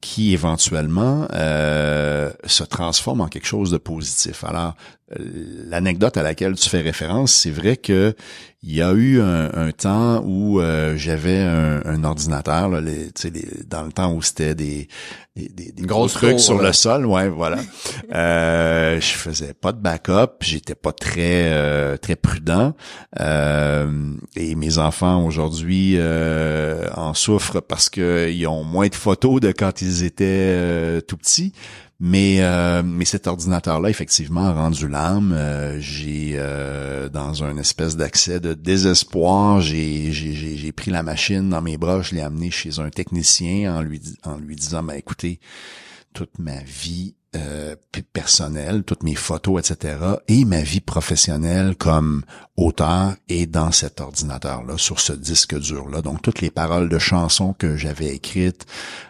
qui 0.00 0.32
éventuellement 0.32 1.28
euh, 1.32 2.32
se 2.44 2.64
transforme 2.64 3.20
en 3.20 3.28
quelque 3.28 3.46
chose 3.46 3.70
de 3.70 3.78
positif. 3.78 4.44
Alors, 4.44 4.74
l'anecdote 5.10 6.16
à 6.16 6.22
laquelle 6.22 6.54
tu 6.56 6.68
fais 6.68 6.80
référence, 6.80 7.32
c'est 7.32 7.50
vrai 7.50 7.76
que 7.76 8.14
il 8.62 8.74
y 8.74 8.82
a 8.82 8.92
eu 8.94 9.20
un, 9.20 9.52
un 9.54 9.70
temps 9.70 10.22
où 10.24 10.60
euh, 10.60 10.96
j'avais 10.96 11.38
un, 11.38 11.80
un 11.84 12.02
ordinateur, 12.02 12.68
là, 12.68 12.80
les, 12.80 13.10
les- 13.30 13.64
dans 13.68 13.84
le 13.84 13.92
temps 13.92 14.12
où 14.12 14.22
c'était 14.22 14.56
des, 14.56 14.88
des, 15.36 15.48
des, 15.48 15.82
gros 15.82 16.08
trucs 16.08 16.30
tour, 16.30 16.40
sur 16.40 16.58
là. 16.60 16.68
le 16.68 16.72
sol, 16.72 17.06
ouais, 17.06 17.28
voilà. 17.28 17.58
euh, 18.12 19.00
je 19.00 19.06
faisais 19.06 19.54
pas 19.54 19.70
de 19.70 19.78
backup, 19.80 20.38
j'étais 20.40 20.74
pas 20.74 20.90
très 20.92 21.52
euh, 21.52 21.96
très 21.96 22.16
prudent, 22.16 22.74
euh, 23.20 24.12
et 24.34 24.56
mes 24.56 24.78
enfants 24.78 25.24
aujourd'hui 25.24 25.94
euh, 25.96 26.88
en 26.96 27.14
souffrent 27.14 27.60
parce 27.60 27.88
que 27.88 28.28
ils 28.32 28.46
ont 28.48 28.64
moins 28.64 28.88
de 28.88 28.94
photos 28.96 29.40
de 29.40 29.52
quand 29.52 29.80
ils 29.80 30.02
étaient 30.02 31.00
tout 31.06 31.16
petits. 31.16 31.52
Mais 31.98 32.42
euh, 32.42 32.82
mais 32.84 33.06
cet 33.06 33.26
ordinateur-là, 33.26 33.88
effectivement, 33.88 34.44
a 34.44 34.52
rendu 34.52 34.86
l'âme. 34.86 35.32
Euh, 35.32 35.80
j'ai 35.80 36.34
euh, 36.34 37.08
dans 37.08 37.42
un 37.42 37.56
espèce 37.56 37.96
d'accès 37.96 38.38
de 38.38 38.52
désespoir, 38.52 39.62
j'ai 39.62 40.72
pris 40.76 40.90
la 40.90 41.02
machine 41.02 41.48
dans 41.48 41.62
mes 41.62 41.78
bras, 41.78 42.02
je 42.02 42.14
l'ai 42.14 42.20
amené 42.20 42.50
chez 42.50 42.80
un 42.80 42.90
technicien 42.90 43.74
en 43.74 43.80
lui 43.80 44.00
en 44.24 44.36
lui 44.36 44.56
disant, 44.56 44.82
ben 44.82 44.94
écoutez, 44.94 45.40
toute 46.12 46.38
ma 46.38 46.60
vie 46.64 47.14
euh, 47.36 47.74
toutes 48.86 49.02
mes 49.02 49.14
photos, 49.14 49.70
etc., 49.70 49.96
et 50.28 50.44
ma 50.44 50.62
vie 50.62 50.80
professionnelle 50.80 51.76
comme 51.76 52.22
auteur 52.56 53.14
est 53.28 53.46
dans 53.46 53.72
cet 53.72 54.00
ordinateur-là, 54.00 54.78
sur 54.78 55.00
ce 55.00 55.12
disque 55.12 55.58
dur-là. 55.58 56.02
Donc, 56.02 56.22
toutes 56.22 56.40
les 56.40 56.50
paroles 56.50 56.88
de 56.88 56.98
chansons 56.98 57.52
que 57.52 57.76
j'avais 57.76 58.14
écrites, 58.14 58.66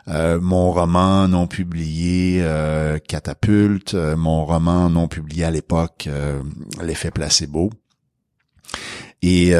euh, 0.08 0.40
mon 0.40 0.72
roman 0.72 1.28
non 1.28 1.46
publié, 1.46 2.40
euh, 2.42 2.98
Catapulte, 2.98 3.94
euh, 3.94 4.16
mon 4.16 4.44
roman 4.44 4.90
non 4.90 5.08
publié 5.08 5.44
à 5.44 5.50
l'époque, 5.50 6.06
euh, 6.08 6.42
L'effet 6.82 7.10
placebo. 7.10 7.70
Et 9.22 9.52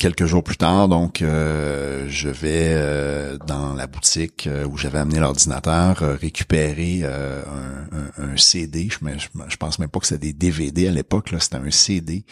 quelques 0.00 0.24
jours 0.24 0.42
plus 0.42 0.56
tard, 0.56 0.88
donc, 0.88 1.20
euh, 1.20 2.06
je 2.08 2.30
vais 2.30 2.70
euh, 2.70 3.36
dans 3.46 3.74
la 3.74 3.86
boutique 3.86 4.46
euh, 4.46 4.64
où 4.64 4.76
j'avais 4.78 4.98
amené 4.98 5.20
l'ordinateur 5.20 5.98
récupérer 6.20 7.04
un, 7.04 8.36
CD. 8.36 8.88
Je, 8.90 9.56
pense 9.58 9.78
même 9.78 9.90
pas 9.90 10.00
que 10.00 10.06
c'était 10.06 10.28
des 10.28 10.32
DVD 10.32 10.88
à 10.88 10.90
l'époque, 10.90 11.30
là, 11.30 11.38
c'était 11.38 11.56
un 11.56 11.70
CD. 11.70 12.24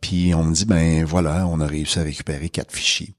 Puis 0.00 0.34
on 0.34 0.44
me 0.44 0.54
dit 0.54 0.64
ben 0.64 1.04
voilà, 1.04 1.46
on 1.46 1.60
a 1.60 1.66
réussi 1.66 1.98
à 1.98 2.02
récupérer 2.02 2.48
quatre 2.48 2.72
fichiers. 2.72 3.14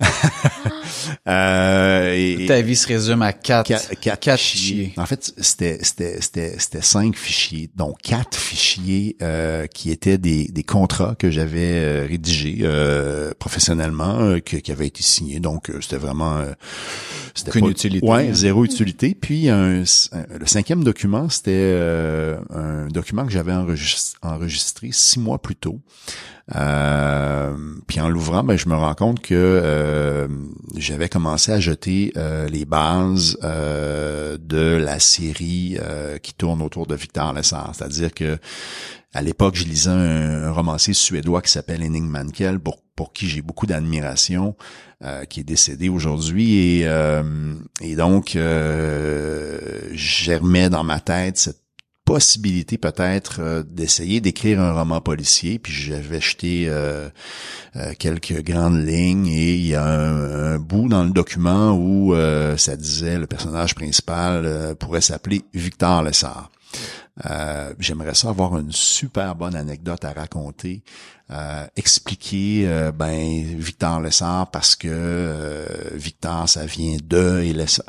euh, 1.28 2.14
et- 2.14 2.46
Ta 2.46 2.60
vie 2.62 2.76
se 2.76 2.86
résume 2.86 3.22
à 3.22 3.32
quatre, 3.32 3.68
Qua- 3.68 3.94
quatre, 4.00 4.20
quatre 4.20 4.40
fichiers. 4.40 4.84
fichiers. 4.86 4.92
En 4.96 5.06
fait, 5.06 5.32
c'était 5.38 5.78
c'était 5.82 6.20
c'était 6.20 6.54
c'était 6.58 6.82
cinq 6.82 7.16
fichiers, 7.16 7.70
dont 7.76 7.94
quatre 8.02 8.36
fichiers 8.38 9.16
euh, 9.22 9.66
qui 9.66 9.90
étaient 9.90 10.18
des 10.18 10.48
des 10.48 10.62
contrats 10.62 11.14
que 11.18 11.30
j'avais 11.30 11.74
euh, 11.74 12.06
rédigés 12.08 12.58
euh, 12.62 13.32
professionnellement, 13.38 14.20
euh, 14.20 14.38
que- 14.40 14.56
qui 14.56 14.72
avaient 14.72 14.86
été 14.86 15.02
signés. 15.02 15.40
Donc 15.40 15.70
euh, 15.70 15.80
c'était 15.80 15.96
vraiment 15.96 16.36
euh, 16.38 16.52
c'était 17.34 17.50
Aucune 17.50 17.64
pas- 17.66 17.70
utilité, 17.70 18.06
Ouais, 18.06 18.30
zéro 18.32 18.64
utilité. 18.64 19.14
Puis 19.20 19.48
un, 19.48 19.82
un- 19.82 20.38
le 20.38 20.46
cinquième 20.46 20.84
document, 20.84 21.28
c'était 21.28 21.50
euh, 21.54 22.38
un 22.50 22.86
document 22.88 23.26
que 23.26 23.32
j'avais 23.32 23.52
enregistré, 23.52 24.18
enregistré 24.22 24.88
six 24.92 25.18
mois 25.20 25.40
plus 25.40 25.56
tôt. 25.56 25.80
Euh, 26.56 27.54
puis 27.86 28.00
en 28.00 28.08
l'ouvrant, 28.08 28.42
ben, 28.42 28.56
je 28.56 28.68
me 28.68 28.74
rends 28.74 28.94
compte 28.94 29.20
que 29.20 29.34
euh, 29.34 30.28
j'avais 30.76 31.08
commencé 31.08 31.52
à 31.52 31.60
jeter 31.60 32.12
euh, 32.16 32.48
les 32.48 32.64
bases 32.64 33.38
euh, 33.42 34.38
de 34.40 34.76
la 34.76 34.98
série 34.98 35.78
euh, 35.80 36.18
qui 36.18 36.34
tourne 36.34 36.62
autour 36.62 36.86
de 36.86 36.94
Victor 36.94 37.32
Lessard. 37.32 37.72
C'est-à-dire 37.74 38.14
que 38.14 38.38
à 39.14 39.22
l'époque, 39.22 39.56
je 39.56 39.64
lisais 39.64 39.90
un, 39.90 40.44
un 40.44 40.52
romancier 40.52 40.94
suédois 40.94 41.42
qui 41.42 41.50
s'appelle 41.50 41.82
Henning 41.82 42.06
Mankell, 42.06 42.60
pour, 42.60 42.82
pour 42.94 43.12
qui 43.12 43.26
j'ai 43.28 43.40
beaucoup 43.40 43.66
d'admiration, 43.66 44.54
euh, 45.02 45.24
qui 45.24 45.40
est 45.40 45.44
décédé 45.44 45.88
aujourd'hui. 45.88 46.80
Et, 46.80 46.82
euh, 46.86 47.54
et 47.80 47.96
donc, 47.96 48.36
euh, 48.36 49.80
dans 50.70 50.84
ma 50.84 51.00
tête 51.00 51.38
cette 51.38 51.67
possibilité 52.08 52.78
peut-être 52.78 53.40
euh, 53.40 53.62
d'essayer 53.62 54.22
d'écrire 54.22 54.62
un 54.62 54.72
roman 54.72 55.02
policier, 55.02 55.58
puis 55.58 55.74
j'avais 55.74 56.22
jeté 56.22 56.64
euh, 56.66 57.10
euh, 57.76 57.92
quelques 57.98 58.42
grandes 58.42 58.82
lignes 58.82 59.26
et 59.26 59.56
il 59.56 59.66
y 59.66 59.74
a 59.74 59.84
un, 59.84 60.58
bout 60.58 60.88
dans 60.88 61.04
le 61.04 61.10
document 61.10 61.76
où 61.76 62.14
ça 62.56 62.76
disait 62.76 63.18
le 63.18 63.26
personnage 63.26 63.74
principal 63.74 64.74
pourrait 64.76 65.02
s'appeler 65.02 65.42
Victor 65.52 66.02
Lessard. 66.02 66.50
Euh, 67.26 67.74
J'aimerais 67.78 68.14
ça 68.14 68.30
avoir 68.30 68.56
une 68.58 68.72
super 68.72 69.34
bonne 69.34 69.54
anecdote 69.54 70.04
à 70.04 70.12
raconter, 70.12 70.82
euh, 71.30 71.66
expliquer 71.76 72.90
ben 72.94 73.44
Victor 73.58 74.00
Lessard 74.00 74.50
parce 74.50 74.74
que 74.76 75.66
Victor 75.92 76.48
ça 76.48 76.64
vient 76.64 76.96
de 77.02 77.42
et 77.42 77.52
Lessard 77.52 77.86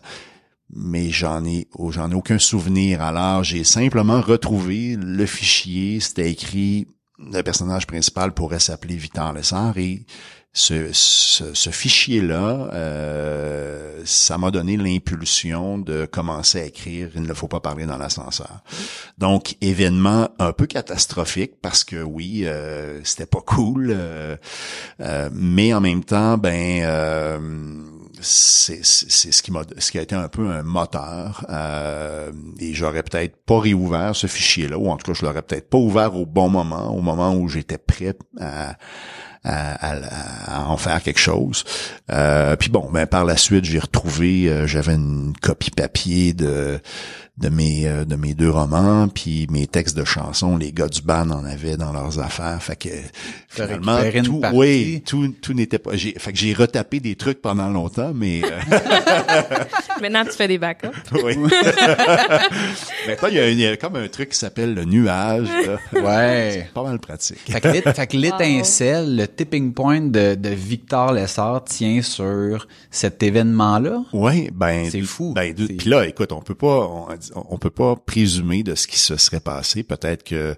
mais 0.74 1.10
j'en 1.10 1.44
ai 1.46 1.68
j'en 1.90 2.12
ai 2.12 2.16
aucun 2.16 2.40
souvenir. 2.40 3.02
Alors, 3.02 3.44
j'ai 3.44 3.64
simplement 3.64 4.22
retrouvé 4.22 4.96
le 4.98 5.26
fichier, 5.26 6.00
c'était 6.00 6.32
écrit 6.32 6.88
le 7.20 7.42
personnage 7.42 7.86
principal 7.86 8.34
pourrait 8.34 8.60
s'appeler 8.60 8.96
Victor 8.96 9.34
Lessard 9.34 9.78
et 9.78 10.06
ce, 10.52 10.90
ce, 10.94 11.54
ce 11.54 11.70
fichier-là, 11.70 12.70
euh, 12.74 14.02
ça 14.04 14.38
m'a 14.40 14.50
donné 14.50 14.78
l'impulsion 14.78 15.78
de 15.78 16.06
commencer 16.06 16.60
à 16.60 16.66
écrire 16.66 17.12
Il 17.16 17.22
ne 17.22 17.34
faut 17.34 17.48
pas 17.48 17.60
parler 17.60 17.86
dans 17.86 17.98
l'ascenseur. 17.98 18.62
Donc, 19.20 19.56
événement 19.62 20.30
un 20.40 20.52
peu 20.52 20.66
catastrophique 20.66 21.62
parce 21.62 21.84
que 21.84 22.02
oui, 22.02 22.44
euh, 22.46 23.00
c'était 23.04 23.28
pas 23.28 23.42
cool, 23.42 23.94
euh, 23.96 24.38
euh, 25.02 25.30
mais 25.32 25.72
en 25.74 25.82
même 25.82 26.04
temps, 26.04 26.38
ben 26.38 26.82
euh, 26.84 27.40
c'est 28.22 28.84
ce 28.84 29.42
qui 29.42 29.52
m'a 29.52 29.62
ce 29.78 29.92
qui 29.92 29.98
a 29.98 30.02
été 30.02 30.16
un 30.16 30.28
peu 30.28 30.48
un 30.50 30.64
moteur 30.64 31.46
euh, 31.50 32.32
et 32.60 32.74
j'aurais 32.74 33.04
peut-être 33.04 33.36
pas 33.46 33.60
réouvert 33.60 34.16
ce 34.16 34.28
fichier-là 34.28 34.78
ou 34.78 34.90
en 34.90 34.98
tout 34.98 35.12
cas 35.12 35.18
je 35.20 35.26
l'aurais 35.26 35.42
peut-être 35.42 35.70
pas 35.70 35.78
ouvert 35.78 36.16
au 36.16 36.26
bon 36.26 36.50
moment, 36.50 36.96
au 36.96 37.02
moment 37.02 37.34
où 37.36 37.48
j'étais 37.48 37.78
prêt 37.78 38.16
à 38.40 38.76
à, 39.46 39.94
à- 39.94 40.64
à 40.64 40.66
en 40.68 40.76
faire 40.76 41.02
quelque 41.02 41.20
chose. 41.20 41.64
Euh, 42.12 42.58
puis 42.58 42.70
bon, 42.70 42.90
ben 42.92 43.08
par 43.08 43.24
la 43.24 43.38
suite, 43.38 43.64
j'ai 43.64 43.80
retrouvé, 43.80 44.50
euh, 44.50 44.68
j'avais 44.68 44.96
une 44.96 45.32
copie 45.42 45.72
papier 45.72 46.34
de 46.34 46.82
de 47.40 47.50
mes 47.50 47.88
euh, 47.88 48.06
de 48.06 48.16
mes 48.16 48.34
deux 48.34 48.50
romans, 48.50 49.08
puis 49.08 49.48
mes 49.50 49.68
textes 49.68 49.98
de 49.98 50.04
chansons, 50.06 50.58
les 50.58 50.72
gars 50.72 50.88
du 50.88 51.02
band 51.02 51.30
en 51.32 51.46
avaient 51.46 51.78
dans 51.78 51.92
leurs 51.94 52.20
affaires, 52.20 52.62
fait 52.62 52.76
que 52.76 52.90
finalement 53.48 54.00
tout, 54.24 54.42
oui, 54.54 55.02
tout 55.06 55.34
tout 55.42 55.54
n'était 55.54 55.80
pas, 55.80 55.96
j'ai, 55.96 56.14
fait 56.18 56.32
que 56.34 56.38
j'ai 56.38 56.54
retapé 56.54 57.00
des 57.00 57.16
trucs 57.16 57.42
pendant 57.42 57.70
longtemps, 57.70 58.12
mais 58.14 58.42
euh, 58.44 58.50
Maintenant, 60.02 60.24
tu 60.24 60.32
fais 60.32 60.48
des 60.48 60.58
backups. 60.58 60.88
oui. 61.24 61.36
Maintenant, 63.08 63.28
il 63.30 63.36
y, 63.36 63.40
a, 63.40 63.50
il 63.50 63.60
y 63.60 63.66
a 63.68 63.78
comme 63.78 63.96
un 63.96 64.08
truc 64.08 64.30
qui 64.30 64.38
s'appelle 64.38 64.74
le 64.74 64.86
nuage, 64.86 65.48
là. 65.66 65.78
Ouais. 66.02 66.70
pas 66.74 66.84
mal 66.84 67.00
pratique. 67.00 67.40
Fait 67.52 67.60
que, 67.62 67.68
l'é- 67.68 67.82
fait 67.82 68.08
que 68.08 68.18
l'étincelle, 68.18 69.16
le 69.16 69.28
tipping 69.28 69.74
point 69.74 70.02
de, 70.02 70.36
de 70.36 70.50
Victor 70.50 71.12
Lessard 71.14 71.64
tient 71.66 72.02
sur 72.02 72.68
cet 72.92 73.22
événement-là? 73.24 74.04
Oui, 74.14 74.50
ben 74.54 74.88
C'est 74.90 75.02
fou. 75.02 75.34
Ben, 75.34 75.54
puis 75.54 75.90
là, 75.90 76.06
écoute, 76.08 76.32
on 76.32 76.42
peut 76.42 76.56
pas, 76.56 76.88
on, 76.88 77.08
on 77.36 77.58
peut 77.58 77.70
pas 77.70 77.96
présumer 77.96 78.64
de 78.64 78.76
ce 78.76 78.88
qui 78.88 78.98
se 78.98 79.18
serait 79.18 79.40
passé. 79.40 79.84
Peut-être 79.84 80.24
que 80.24 80.56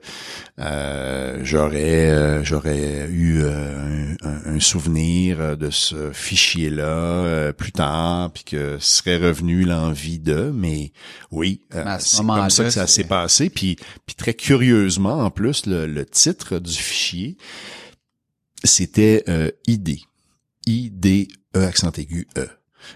euh, 0.60 1.40
j'aurais, 1.44 2.10
euh, 2.10 2.44
j'aurais 2.44 3.08
eu 3.10 3.42
euh, 3.44 4.16
un, 4.24 4.60
souvenir 4.60 5.58
de 5.58 5.70
ce 5.70 6.12
fichier-là 6.12 6.84
euh, 6.84 7.54
plus 7.54 7.72
tard, 7.72 8.32
puis 8.32 8.44
que 8.44 8.78
serait 8.80 9.18
revenu 9.18 9.64
l'envie 9.64 10.20
de. 10.20 10.52
Mais 10.54 10.92
oui, 11.32 11.62
euh, 11.74 11.84
Mais 11.84 11.92
à 11.92 12.00
ce 12.00 12.18
c'est 12.18 12.26
comme 12.26 12.50
ça 12.50 12.64
que 12.64 12.70
ça 12.70 12.88
s'est 12.88 13.04
passé. 13.04 13.50
Puis, 13.50 13.78
puis 14.06 14.16
très 14.16 14.34
curieusement, 14.34 15.20
en 15.20 15.32
plus, 15.32 15.66
le, 15.66 15.88
le 15.88 16.06
titre 16.06 16.60
du 16.60 16.74
fichier, 16.74 17.38
c'était 18.64 19.24
euh, 19.28 19.52
idée. 19.68 20.02
I-D-E 20.68 21.60
accent 21.60 21.92
aigu 21.98 22.28
E. 22.38 22.48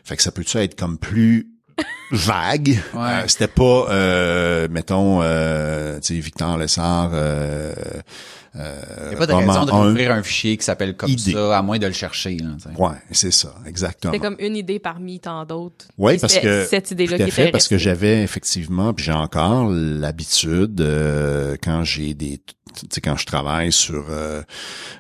Fait 0.04 0.16
que 0.16 0.24
ça 0.24 0.32
peut-tu 0.32 0.58
être 0.58 0.76
comme 0.76 0.98
plus 0.98 1.55
vague. 2.12 2.80
Ouais. 2.94 3.02
Euh, 3.02 3.24
c'était 3.28 3.48
pas, 3.48 3.88
euh, 3.90 4.68
mettons, 4.70 5.20
euh, 5.22 6.00
tu 6.00 6.16
sais, 6.16 6.20
Victor 6.20 6.58
Lessard. 6.58 7.12
Euh, 7.14 7.74
euh, 8.58 8.82
Il 9.04 9.10
n'y 9.10 9.16
a 9.16 9.18
pas 9.18 9.28
de 9.28 9.34
raison 9.34 9.66
de 9.66 9.72
un. 9.72 9.84
rouvrir 9.84 10.12
un 10.12 10.24
fichier 10.24 10.56
qui 10.56 10.64
s'appelle 10.64 10.96
comme 10.96 11.10
idée. 11.10 11.34
ça, 11.34 11.58
à 11.58 11.62
moins 11.62 11.78
de 11.78 11.88
le 11.88 11.94
chercher. 11.94 12.38
Là, 12.38 12.52
tu 12.58 12.70
sais. 12.70 12.82
Ouais, 12.82 12.96
c'est 13.12 13.32
ça, 13.32 13.54
exactement. 13.66 14.14
C'est 14.14 14.20
comme 14.20 14.38
une 14.40 14.56
idée 14.56 14.80
parmi 14.80 15.20
tant 15.20 15.44
d'autres. 15.46 15.86
Oui, 15.98 16.18
parce 16.18 16.34
c'était 16.34 16.46
que 16.46 16.66
cette 16.66 16.92
idée-là 16.92 17.18
qui 17.18 17.32
fait, 17.32 17.44
était 17.44 17.52
parce 17.52 17.68
que 17.68 17.78
j'avais 17.78 18.24
effectivement, 18.24 18.94
puis 18.94 19.06
j'ai 19.06 19.12
encore 19.12 19.70
l'habitude 19.70 20.80
euh, 20.80 21.58
quand 21.62 21.84
j'ai 21.84 22.14
des, 22.14 22.40
sais, 22.90 23.02
quand 23.02 23.18
je 23.18 23.26
travaille 23.26 23.72
sur 23.72 24.06
euh, 24.10 24.42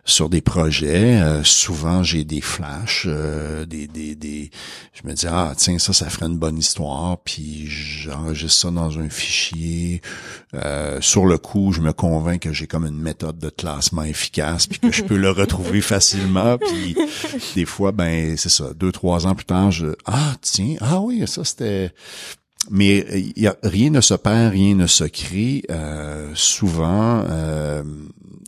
sur 0.05 0.29
des 0.29 0.41
projets, 0.41 1.21
euh, 1.21 1.43
souvent 1.43 2.03
j'ai 2.03 2.23
des 2.23 2.41
flashs, 2.41 3.05
euh, 3.07 3.65
des 3.65 3.87
des 3.87 4.15
des, 4.15 4.51
je 4.93 5.07
me 5.07 5.13
dis 5.13 5.27
ah 5.27 5.53
tiens 5.57 5.79
ça 5.79 5.93
ça 5.93 6.09
ferait 6.09 6.27
une 6.27 6.37
bonne 6.37 6.57
histoire, 6.57 7.17
puis 7.19 7.67
j'enregistre 7.67 8.61
ça 8.61 8.71
dans 8.71 8.99
un 8.99 9.09
fichier. 9.09 10.01
Euh, 10.53 11.01
sur 11.01 11.25
le 11.25 11.37
coup, 11.37 11.73
je 11.73 11.81
me 11.81 11.91
convainc 11.91 12.41
que 12.41 12.53
j'ai 12.53 12.67
comme 12.67 12.85
une 12.85 12.99
méthode 12.99 13.37
de 13.39 13.49
classement 13.49 14.03
efficace, 14.03 14.67
puis 14.67 14.79
que 14.79 14.91
je 14.91 15.03
peux 15.03 15.17
le 15.17 15.29
retrouver 15.41 15.81
facilement, 15.81 16.57
puis 16.57 16.95
des 17.55 17.65
fois 17.65 17.91
ben 17.91 18.37
c'est 18.37 18.49
ça, 18.49 18.73
deux 18.73 18.91
trois 18.91 19.27
ans 19.27 19.35
plus 19.35 19.45
tard, 19.45 19.71
je 19.71 19.87
ah 20.05 20.35
tiens 20.41 20.75
ah 20.81 20.99
oui 21.01 21.23
ça 21.27 21.43
c'était 21.43 21.91
mais 22.69 23.05
euh, 23.11 23.31
y 23.35 23.47
a, 23.47 23.55
rien 23.63 23.89
ne 23.89 24.01
se 24.01 24.13
perd, 24.13 24.53
rien 24.53 24.75
ne 24.75 24.87
se 24.87 25.03
crée. 25.03 25.63
Euh, 25.69 26.31
souvent, 26.35 27.23
euh, 27.29 27.83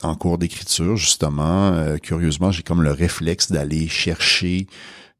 en 0.01 0.15
cours 0.15 0.37
d'écriture, 0.37 0.95
justement, 0.97 1.73
euh, 1.73 1.97
curieusement, 1.97 2.51
j'ai 2.51 2.63
comme 2.63 2.83
le 2.83 2.91
réflexe 2.91 3.51
d'aller 3.51 3.87
chercher 3.87 4.67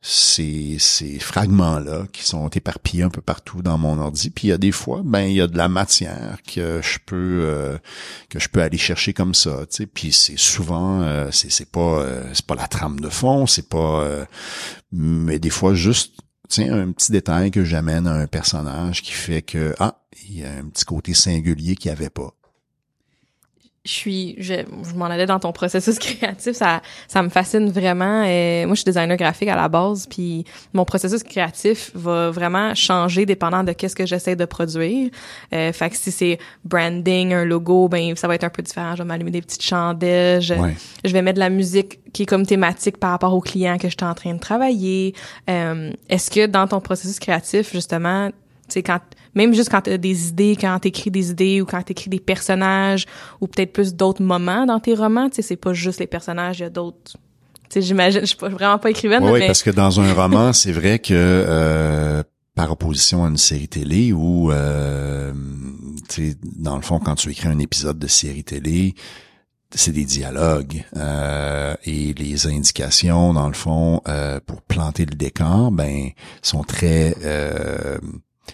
ces, 0.02 0.78
ces 0.80 1.20
fragments-là 1.20 2.06
qui 2.14 2.24
sont 2.24 2.48
éparpillés 2.50 3.04
un 3.04 3.10
peu 3.10 3.22
partout 3.22 3.62
dans 3.62 3.78
mon 3.78 4.00
ordi. 4.00 4.30
Puis 4.30 4.48
il 4.48 4.50
y 4.52 4.54
a 4.54 4.58
des 4.58 4.72
fois, 4.72 5.02
ben 5.04 5.22
il 5.22 5.36
y 5.36 5.42
a 5.42 5.48
de 5.48 5.58
la 5.58 5.68
matière 5.68 6.38
que 6.48 6.82
je 6.84 7.00
peux 7.06 7.40
euh, 7.42 7.78
que 8.30 8.40
je 8.40 8.48
peux 8.48 8.62
aller 8.62 8.78
chercher 8.78 9.14
comme 9.14 9.34
ça. 9.34 9.66
Tu 9.70 9.78
sais. 9.78 9.86
Puis 9.88 10.12
c'est 10.12 10.38
souvent, 10.38 11.02
euh, 11.02 11.30
c'est 11.32 11.52
c'est 11.52 11.70
pas 11.70 12.00
euh, 12.00 12.24
c'est 12.34 12.46
pas 12.46 12.56
la 12.56 12.68
trame 12.68 13.00
de 13.00 13.10
fond, 13.10 13.48
c'est 13.48 13.68
pas, 13.68 14.02
euh, 14.04 14.26
mais 14.92 15.40
des 15.40 15.50
fois 15.50 15.74
juste 15.74 16.14
tiens, 16.48 16.74
un 16.74 16.92
petit 16.92 17.12
détail 17.12 17.52
que 17.52 17.64
j'amène 17.64 18.08
à 18.08 18.14
un 18.14 18.28
personnage 18.28 19.02
qui 19.02 19.12
fait 19.12 19.42
que 19.42 19.76
ah, 19.80 20.02
il 20.28 20.40
y 20.40 20.46
a 20.46 20.52
un 20.52 20.70
petit 20.70 20.86
côté 20.86 21.14
singulier 21.14 21.76
qu'il 21.76 21.92
n'y 21.92 21.98
avait 21.98 22.10
pas. 22.10 22.34
Je 23.88 23.92
suis 23.94 24.36
je, 24.38 24.54
je 24.88 24.94
m'en 24.96 25.06
allais 25.06 25.26
dans 25.26 25.40
ton 25.40 25.52
processus 25.52 25.98
créatif 26.00 26.56
ça 26.56 26.82
ça 27.08 27.24
me 27.24 27.30
fascine 27.30 27.72
vraiment. 27.72 28.24
Et 28.24 28.66
moi 28.66 28.76
je 28.76 28.82
suis 28.82 28.86
designer 28.86 29.18
graphique 29.18 29.50
à 29.50 29.56
la 29.56 29.70
base 29.70 30.06
puis 30.08 30.46
mon 30.74 30.86
processus 30.86 31.24
créatif 31.24 31.92
va 31.96 32.30
vraiment 32.30 32.76
changer 32.76 33.26
dépendant 33.26 33.64
de 33.64 33.72
qu'est-ce 33.72 33.96
que 33.96 34.06
j'essaie 34.06 34.36
de 34.36 34.46
produire. 34.46 35.10
Euh, 35.54 35.72
fait 35.72 35.90
que 35.90 35.96
si 35.96 36.12
c'est 36.12 36.38
branding 36.66 37.34
un 37.34 37.46
logo 37.46 37.88
ben 37.88 38.16
ça 38.16 38.28
va 38.28 38.36
être 38.36 38.44
un 38.44 38.50
peu 38.50 38.62
différent. 38.62 38.94
Je 38.96 39.04
vais 39.04 39.08
m'allumer 39.08 39.32
des 39.32 39.42
petites 39.42 39.64
chandelles 39.64 40.42
je, 40.42 40.54
Ouais. 40.54 40.76
je 41.06 41.12
vais 41.14 41.22
mettre 41.22 41.36
de 41.36 41.40
la 41.40 41.50
musique 41.50 42.00
qui 42.14 42.24
est 42.24 42.26
comme 42.26 42.46
thématique 42.46 42.98
par 42.98 43.12
rapport 43.12 43.34
au 43.34 43.42
client 43.42 43.78
que 43.78 43.88
je 43.90 43.96
suis 43.98 44.06
en 44.06 44.14
train 44.16 44.34
de 44.34 44.40
travailler. 44.40 45.14
Euh, 45.50 45.92
est-ce 46.10 46.30
que 46.32 46.46
dans 46.48 46.68
ton 46.68 46.82
processus 46.82 47.20
créatif 47.20 47.72
justement 47.72 48.30
tu 48.30 48.34
sais 48.70 48.84
quand 48.84 49.00
même 49.36 49.54
juste 49.54 49.70
quand 49.70 49.82
tu 49.82 49.92
as 49.92 49.98
des 49.98 50.30
idées, 50.30 50.58
quand 50.60 50.80
tu 50.80 50.88
écris 50.90 51.12
des 51.12 51.32
idées 51.32 51.62
ou 51.62 51.66
quand 51.66 51.82
tu 51.84 51.92
écris 51.92 52.10
des 52.10 52.20
personnages 52.20 53.06
ou 53.42 53.48
peut-être 53.48 53.74
plus 53.74 53.94
d'autres 53.96 54.24
moments 54.24 54.66
dans 54.66 54.80
tes 54.80 54.94
romans, 54.96 55.30
tu 55.30 55.38
sais 55.38 55.42
c'est 55.42 55.56
pas 55.56 55.74
juste 55.74 56.00
les 56.00 56.08
personnages, 56.08 56.60
il 56.60 56.64
y 56.64 56.66
a 56.66 56.70
d'autres. 56.70 56.98
Tu 57.06 57.18
sais 57.70 57.82
j'imagine 57.82 58.22
je 58.22 58.26
suis 58.28 58.38
pas- 58.38 58.50
vraiment 58.50 58.78
pas 58.78 58.90
écrivaine 58.90 59.24
Oui, 59.24 59.40
mais 59.40 59.48
parce 59.48 59.64
que 59.64 59.72
dans 59.72 60.00
un 60.00 60.14
roman, 60.14 60.54
c'est 60.54 60.72
vrai 60.72 61.00
que 61.00 61.14
euh, 61.14 62.24
par 62.56 62.72
opposition 62.72 63.24
à 63.26 63.28
une 63.28 63.38
série 63.38 63.68
télé 63.68 64.12
où, 64.14 64.52
euh, 64.52 65.32
tu 66.10 66.32
sais, 66.32 66.38
dans 66.58 66.76
le 66.76 66.82
fond, 66.82 67.00
quand 67.00 67.16
tu 67.16 67.30
écris 67.30 67.48
un 67.50 67.60
épisode 67.60 68.00
de 68.00 68.08
série 68.08 68.44
télé, 68.44 68.96
c'est 69.76 69.92
des 69.92 70.06
dialogues 70.06 70.86
euh, 70.96 71.76
et 71.84 72.14
les 72.14 72.48
indications, 72.48 73.34
dans 73.34 73.48
le 73.48 73.54
fond, 73.54 74.02
euh, 74.08 74.40
pour 74.46 74.62
planter 74.62 75.06
le 75.06 75.14
décor, 75.16 75.72
ben, 75.72 76.10
sont 76.42 76.64
très 76.64 77.16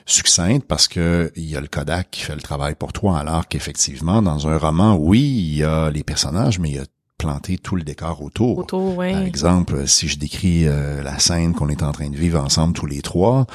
succinctes 0.05 0.67
parce 0.67 0.87
que 0.87 1.31
il 1.35 1.45
y 1.45 1.55
a 1.55 1.61
le 1.61 1.67
Kodak 1.67 2.09
qui 2.11 2.21
fait 2.21 2.35
le 2.35 2.41
travail 2.41 2.75
pour 2.75 2.93
toi, 2.93 3.19
alors 3.19 3.47
qu'effectivement, 3.47 4.21
dans 4.21 4.47
un 4.47 4.57
roman, 4.57 4.95
oui, 4.95 5.21
il 5.21 5.57
y 5.57 5.63
a 5.63 5.89
les 5.89 6.03
personnages, 6.03 6.59
mais 6.59 6.69
il 6.69 6.75
y 6.75 6.79
a 6.79 6.85
planté 7.23 7.57
tout 7.57 7.77
le 7.77 7.83
décor 7.83 8.21
autour. 8.21 8.57
autour 8.57 8.97
ouais 8.97 9.13
Par 9.13 9.21
exemple, 9.21 9.87
si 9.87 10.09
je 10.09 10.17
décris 10.19 10.67
euh, 10.67 11.01
la 11.03 11.19
scène 11.19 11.53
qu'on 11.53 11.69
est 11.69 11.81
en 11.81 11.93
train 11.93 12.09
de 12.09 12.17
vivre 12.17 12.37
ensemble 12.41 12.73
tous 12.73 12.85
les 12.85 13.01
trois, 13.01 13.45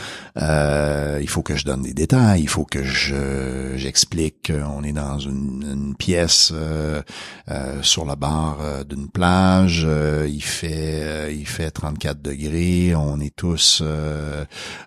euh, 0.41 1.19
il 1.21 1.29
faut 1.29 1.43
que 1.43 1.55
je 1.55 1.65
donne 1.67 1.83
des 1.83 1.93
détails, 1.93 2.41
il 2.41 2.49
faut 2.49 2.65
que 2.65 2.83
je 2.83 3.75
j'explique 3.77 4.51
qu'on 4.51 4.83
est 4.85 4.93
dans 4.93 5.19
une, 5.19 5.63
une 5.71 5.95
pièce 5.95 6.51
euh, 6.55 7.03
euh, 7.51 7.83
sur 7.83 8.07
la 8.07 8.17
barre 8.17 8.59
euh, 8.63 8.85
d'une 8.85 9.09
plage, 9.11 9.83
euh, 9.87 10.27
il 10.29 10.43
fait 10.43 11.01
euh, 11.03 11.31
il 11.31 11.47
fait 11.47 11.71
34 11.71 12.23
degrés, 12.23 12.95
on 12.95 13.21
est 13.21 13.37
tous 13.37 13.81
euh, 13.83 14.45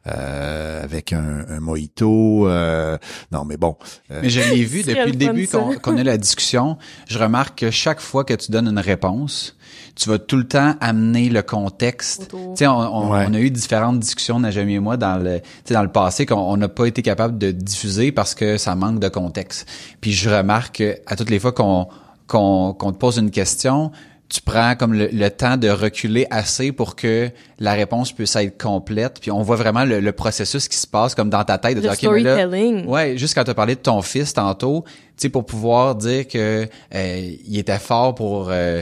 euh, 0.08 0.84
avec 0.84 1.14
un, 1.14 1.46
un 1.50 1.60
mojito. 1.60 2.48
euh, 2.48 2.98
non, 3.32 3.46
mais 3.46 3.58
bon, 3.58 3.76
euh, 4.10 4.22
Mais 4.24 4.30
je 4.30 4.40
l'ai 4.42 4.64
vu 4.64 4.82
depuis 4.88 5.12
le 5.12 5.18
début 5.18 5.48
qu'on 5.48 5.76
qu'on 5.78 5.98
a 5.98 6.04
la 6.04 6.18
discussion. 6.18 6.78
Je 7.08 7.20
remarque 7.20 7.60
que 7.60 7.70
chaque 7.72 8.00
fois 8.00 8.24
que 8.24 8.34
tu 8.34 8.52
donnes 8.52 8.71
une 8.72 8.80
réponse, 8.80 9.56
tu 9.96 10.10
vas 10.10 10.18
tout 10.18 10.38
le 10.38 10.48
temps 10.48 10.74
amener 10.80 11.30
le 11.30 11.42
contexte. 11.42 12.30
Tu 12.32 12.38
sais, 12.56 12.68
on, 12.68 12.78
on- 12.80 13.12
Ouais. 13.12 13.26
on 13.30 13.34
a 13.34 13.40
eu 13.40 13.52
différentes 13.52 14.00
discussions, 14.00 14.40
Najami 14.40 14.76
et 14.76 14.80
moi, 14.80 14.98
dans 14.98 15.18
le, 15.22 15.40
tu 15.40 15.46
sais, 15.66 15.74
dans 15.74 15.84
le 15.84 15.92
passé, 15.92 16.26
qu'on 16.26 16.36
on 16.40 16.58
n'a 16.58 16.68
pas 16.70 16.86
été 16.86 17.02
capable 17.02 17.38
de 17.38 17.52
diffuser 17.52 18.12
parce 18.12 18.34
que 18.36 18.58
ça 18.58 18.74
manque 18.76 19.00
de 19.00 19.10
contexte. 19.10 19.68
Puis 20.02 20.12
je 20.14 20.30
remarque 20.30 20.78
que 20.78 20.98
à 21.06 21.16
toutes 21.16 21.30
les 21.30 21.40
fois 21.40 21.52
qu'on 21.52 21.88
qu'on 22.28 22.74
qu'on 22.74 22.92
te 22.94 22.98
pose 22.98 23.18
une 23.18 23.32
question, 23.32 23.92
tu 24.34 24.42
prends 24.42 24.76
comme 24.76 24.94
le, 24.94 25.08
le 25.12 25.30
temps 25.30 25.58
de 25.58 25.68
reculer 25.70 26.26
assez 26.32 26.72
pour 26.72 26.96
que 26.96 27.30
la 27.60 27.74
réponse 27.74 28.14
puisse 28.14 28.36
être 28.38 28.58
complète. 28.62 29.20
Puis 29.20 29.30
on 29.30 29.42
voit 29.42 29.58
vraiment 29.58 29.84
le, 29.84 30.00
le 30.00 30.12
processus 30.14 30.68
qui 30.70 30.78
se 30.78 30.88
passe 30.88 31.16
comme 31.16 31.30
dans 31.30 31.44
ta 31.44 31.58
tête. 31.58 31.76
De 31.76 31.82
le 31.82 31.94
dire, 31.96 32.12
mais 32.12 32.22
là, 32.24 32.36
storytelling 32.38 32.86
Ouais, 32.88 33.18
juste 33.18 33.36
quand 33.36 33.44
tu 33.44 33.52
as 33.52 33.54
parlé 33.56 33.76
de 33.76 33.82
ton 33.82 34.02
fils 34.02 34.34
tantôt, 34.34 34.86
tu 34.86 34.94
sais, 35.18 35.30
pour 35.30 35.46
pouvoir 35.46 35.96
dire 35.96 36.28
que 36.30 36.66
euh, 36.96 37.32
il 37.46 37.58
était 37.58 37.78
fort 37.78 38.16
pour 38.16 38.48
euh, 38.52 38.82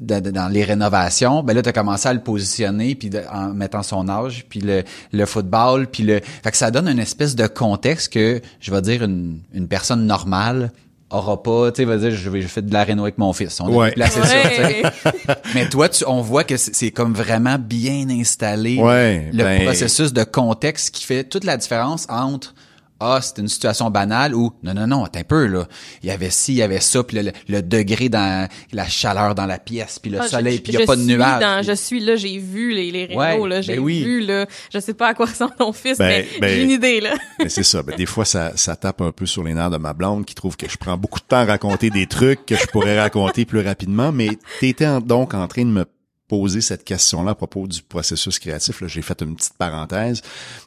dans 0.00 0.52
les 0.52 0.64
rénovations, 0.64 1.44
ben 1.44 1.54
là 1.54 1.62
tu 1.62 1.68
as 1.68 1.72
commencé 1.72 2.08
à 2.08 2.12
le 2.12 2.18
positionner 2.20 2.96
puis 2.96 3.10
de- 3.10 3.22
en 3.32 3.50
mettant 3.54 3.84
son 3.84 4.08
âge, 4.08 4.44
puis 4.48 4.60
le, 4.60 4.82
le 5.12 5.24
football, 5.26 5.86
puis 5.86 6.02
le 6.02 6.20
fait 6.42 6.50
que 6.50 6.56
ça 6.56 6.72
donne 6.72 6.88
une 6.88 6.98
espèce 6.98 7.36
de 7.36 7.46
contexte 7.46 8.12
que 8.12 8.40
je 8.60 8.70
vais 8.72 8.82
dire 8.82 9.04
une, 9.04 9.38
une 9.52 9.68
personne 9.68 10.04
normale 10.06 10.72
aura 11.10 11.42
pas, 11.42 11.70
tu 11.70 11.82
sais, 11.82 11.84
va 11.84 11.96
dire 11.96 12.10
je 12.10 12.28
vais 12.30 12.40
je 12.42 12.46
fais 12.48 12.62
de 12.62 12.72
la 12.72 12.82
réno 12.84 13.02
avec 13.02 13.18
mon 13.18 13.32
fils. 13.32 13.60
On 13.60 13.66
a 13.66 13.70
Ouais. 13.70 13.90
placé 13.92 14.20
ça, 14.22 14.34
tu 14.48 14.56
sais. 14.56 14.82
Ouais. 14.84 15.34
Mais 15.54 15.68
toi, 15.68 15.88
tu, 15.88 16.04
on 16.06 16.20
voit 16.22 16.44
que 16.44 16.56
c'est 16.56 16.74
c'est 16.74 16.90
comme 16.90 17.14
vraiment 17.14 17.56
bien 17.58 18.08
installé 18.10 18.78
Ouais, 18.78 19.30
le 19.32 19.44
ben- 19.44 19.64
processus 19.64 20.12
de 20.12 20.24
contexte 20.24 20.94
qui 20.94 21.04
fait 21.04 21.24
toute 21.24 21.44
la 21.44 21.56
différence 21.56 22.06
entre 22.08 22.54
ah 23.00 23.18
c'est 23.20 23.38
une 23.38 23.48
situation 23.48 23.90
banale 23.90 24.34
ou 24.34 24.52
non 24.62 24.72
non 24.74 24.86
non 24.86 25.04
attends 25.04 25.18
un 25.20 25.24
peu 25.24 25.46
là 25.46 25.66
il 26.02 26.08
y 26.08 26.12
avait 26.12 26.30
ci 26.30 26.52
il 26.52 26.56
y 26.58 26.62
avait 26.62 26.80
ça 26.80 27.02
puis 27.02 27.20
le, 27.22 27.32
le 27.48 27.62
degré 27.62 28.08
dans 28.08 28.48
la 28.72 28.86
chaleur 28.88 29.34
dans 29.34 29.46
la 29.46 29.58
pièce 29.58 29.98
puis 29.98 30.10
le 30.10 30.20
Ah, 30.20 30.28
soleil 30.28 30.56
je- 30.56 30.62
puis 30.62 30.72
il 30.72 30.78
y 30.78 30.82
a 30.82 30.86
pas 30.86 30.96
de 30.96 31.02
nuages 31.02 31.40
dans- 31.40 31.58
puis- 31.58 31.66
je 31.66 31.72
suis 31.72 32.00
là, 32.00 32.16
j'ai 32.16 32.38
vu 32.38 32.72
les, 32.72 32.90
les 32.90 33.04
rénaux, 33.06 33.20
Ouais, 33.20 33.48
là, 33.48 33.60
j'ai 33.62 33.74
ben 33.76 33.82
oui. 33.82 34.02
vu, 34.04 34.20
là. 34.20 34.46
Je 34.72 34.78
sais 34.78 34.94
pas 34.94 35.08
à 35.08 35.14
quoi 35.14 35.26
ressemble 35.26 35.54
ton 35.58 35.72
fils, 35.72 35.98
Ben, 35.98 36.06
mais 36.32 36.40
ben- 36.40 36.48
j'ai 36.48 36.62
une 36.62 36.70
idée, 36.70 37.00
là. 37.00 37.14
Mais 37.38 37.48
c'est 37.48 37.62
ça. 37.62 37.82
Ben, 37.82 37.96
des 37.96 38.06
fois, 38.06 38.24
ça, 38.24 38.52
ça 38.56 38.76
tape 38.76 39.00
un 39.00 39.12
peu 39.12 39.26
sur 39.26 39.42
les 39.44 39.54
nerfs 39.54 39.70
de 39.70 39.76
ma 39.76 39.92
blonde 39.92 40.24
qui 40.24 40.34
trouve 40.34 40.56
que 40.56 40.68
je 40.68 40.76
prends 40.76 40.96
beaucoup 40.96 41.18
de 41.20 41.24
temps 41.24 41.38
à 41.38 41.44
raconter 41.44 41.90
des 41.90 42.06
trucs 42.06 42.46
que 42.46 42.54
je 42.56 42.66
pourrais 42.66 42.98
raconter 43.00 43.44
plus 43.44 43.60
rapidement. 43.60 44.12
Mais 44.12 44.28
t'étais 44.60 44.86
en- 44.86 45.00
donc 45.00 45.34
en 45.34 45.46
train 45.48 45.64
de 45.64 45.70
me 45.70 45.84
poser 46.28 46.60
cette 46.60 46.84
question-là 46.84 47.32
à 47.32 47.34
propos 47.34 47.66
du 47.66 47.82
processus 47.82 48.38
créatif. 48.38 48.82
J'ai 48.86 49.02
fait 49.02 49.20
une 49.22 49.36
petite 49.36 49.56
parenthèse. 49.58 50.22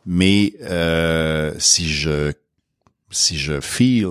Mais 0.05 0.53
euh, 0.61 1.53
si 1.57 1.89
je 1.89 2.33
si 3.09 3.37
je 3.37 3.61
feel 3.61 4.09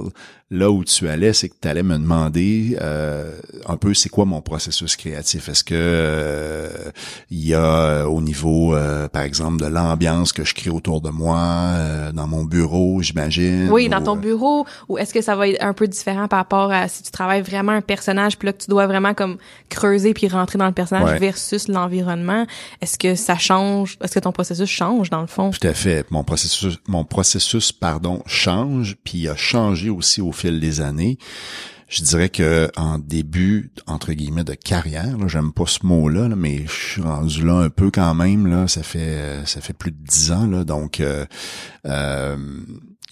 là 0.51 0.71
où 0.71 0.85
tu 0.85 1.09
allais, 1.09 1.33
c'est 1.33 1.49
que 1.49 1.55
tu 1.61 1.67
allais 1.67 1.83
me 1.83 1.97
demander 1.99 2.77
euh, 2.81 3.33
un 3.67 3.77
peu 3.77 3.95
c'est 3.95 4.09
quoi 4.09 4.25
mon 4.25 4.41
processus 4.41 4.95
créatif? 4.95 5.49
Est-ce 5.49 5.65
que 5.65 5.75
euh, 5.75 6.69
il 7.31 7.45
y 7.47 7.53
a 7.55 7.65
euh, 7.65 8.05
au 8.05 8.21
niveau, 8.21 8.75
euh, 8.75 9.09
par 9.09 9.23
exemple, 9.23 9.61
de 9.61 9.67
l'ambiance 9.67 10.33
que 10.33 10.45
je 10.45 10.55
crée 10.55 10.71
autour 10.71 11.01
de 11.01 11.11
moi, 11.11 11.39
euh, 11.39 12.13
dans 12.13 12.27
mon 12.29 12.45
bureau, 12.45 13.03
j'imagine. 13.03 13.69
Oui, 13.71 13.89
dans 13.89 14.03
ton 14.03 14.15
bureau, 14.17 14.67
ou 14.89 14.99
est-ce 14.99 15.13
que 15.13 15.21
ça 15.21 15.35
va 15.35 15.49
être 15.49 15.63
un 15.65 15.73
peu 15.73 15.89
différent 15.89 16.29
par 16.29 16.39
rapport 16.39 16.71
à 16.71 16.87
si 16.89 17.03
tu 17.03 17.11
travailles 17.11 17.43
vraiment 17.43 17.73
un 17.73 17.81
personnage, 17.81 18.39
puis 18.39 18.47
là 18.47 18.53
que 18.53 18.63
tu 18.63 18.71
dois 18.71 18.87
vraiment 18.87 19.15
comme 19.15 19.39
creuser 19.69 20.15
puis 20.15 20.29
rentrer 20.29 20.59
dans 20.59 20.67
le 20.67 20.73
personnage 20.73 21.07
Ouais. 21.11 21.19
versus 21.19 21.69
l'environnement, 21.69 22.47
est-ce 22.81 22.99
que 22.99 23.15
ça 23.17 23.37
change, 23.37 23.99
est-ce 24.03 24.15
que 24.15 24.21
ton 24.21 24.33
processus 24.33 24.69
change 24.69 25.11
dans 25.11 25.21
le 25.21 25.27
fond? 25.27 25.51
Tout 25.51 25.67
à 25.67 25.75
fait. 25.75 26.11
Mon 26.11 26.25
processus, 26.25 26.79
mon 26.87 27.05
processus, 27.05 27.73
pardon, 27.73 28.23
change, 28.27 28.97
puis 29.05 29.19
il 29.19 29.29
a 29.29 29.37
changé 29.37 29.91
aussi 29.91 30.21
au 30.21 30.33
fil 30.37 30.61
des 30.61 30.81
années. 30.81 31.19
je 31.89 32.03
dirais 32.03 32.29
que 32.29 32.71
en 32.77 32.99
début 32.99 33.71
entre 33.87 34.13
guillemets 34.13 34.45
de 34.45 34.55
carrière, 34.55 35.17
là, 35.19 35.29
j'aime 35.29 35.53
pas 35.53 35.67
ce 35.67 35.85
mot-là, 35.87 36.29
là, 36.29 36.37
mais 36.37 36.65
je 36.67 36.73
suis 36.93 37.03
rendu 37.03 37.45
là 37.45 37.55
un 37.55 37.71
peu 37.71 37.91
quand 37.91 38.15
même. 38.15 38.47
Là, 38.47 38.69
ça 38.69 38.83
fait 38.83 39.43
ça 39.47 39.61
fait 39.61 39.73
plus 39.73 39.93
de 39.93 39.99
dix 39.99 40.33
ans. 40.33 40.47
Là, 40.47 40.65
donc 40.65 41.01
euh, 41.01 41.25
euh, 41.87 42.37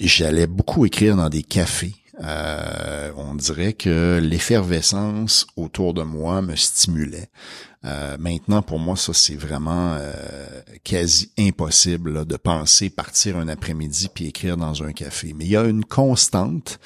j'allais 0.00 0.46
beaucoup 0.46 0.86
écrire 0.86 1.16
dans 1.16 1.28
des 1.28 1.42
cafés. 1.42 1.94
Euh, 2.22 3.10
on 3.16 3.34
dirait 3.34 3.72
que 3.72 4.20
l'effervescence 4.22 5.46
autour 5.56 5.94
de 5.94 6.02
moi 6.02 6.42
me 6.42 6.54
stimulait. 6.54 7.28
Euh, 7.84 8.16
maintenant, 8.18 8.62
pour 8.62 8.78
moi, 8.78 8.96
ça 8.96 9.12
c'est 9.12 9.34
vraiment 9.34 9.94
euh, 9.98 10.14
quasi 10.84 11.32
impossible 11.38 12.24
de 12.24 12.36
penser 12.36 12.88
partir 12.88 13.36
un 13.36 13.48
après-midi 13.48 14.08
puis 14.14 14.26
écrire 14.26 14.56
dans 14.56 14.82
un 14.82 14.92
café. 14.92 15.34
Mais 15.36 15.44
il 15.44 15.50
y 15.50 15.56
a 15.56 15.64
une 15.64 15.84
constante, 15.84 16.78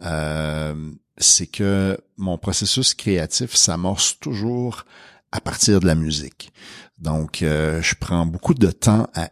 c'est 0.00 1.46
que 1.46 1.98
mon 2.16 2.38
processus 2.38 2.94
créatif 2.94 3.54
s'amorce 3.54 4.18
toujours 4.20 4.84
à 5.32 5.40
partir 5.40 5.80
de 5.80 5.86
la 5.86 5.94
musique. 5.94 6.52
Donc, 6.98 7.38
je 7.40 7.94
prends 8.00 8.26
beaucoup 8.26 8.54
de 8.54 8.70
temps 8.70 9.08
à 9.14 9.30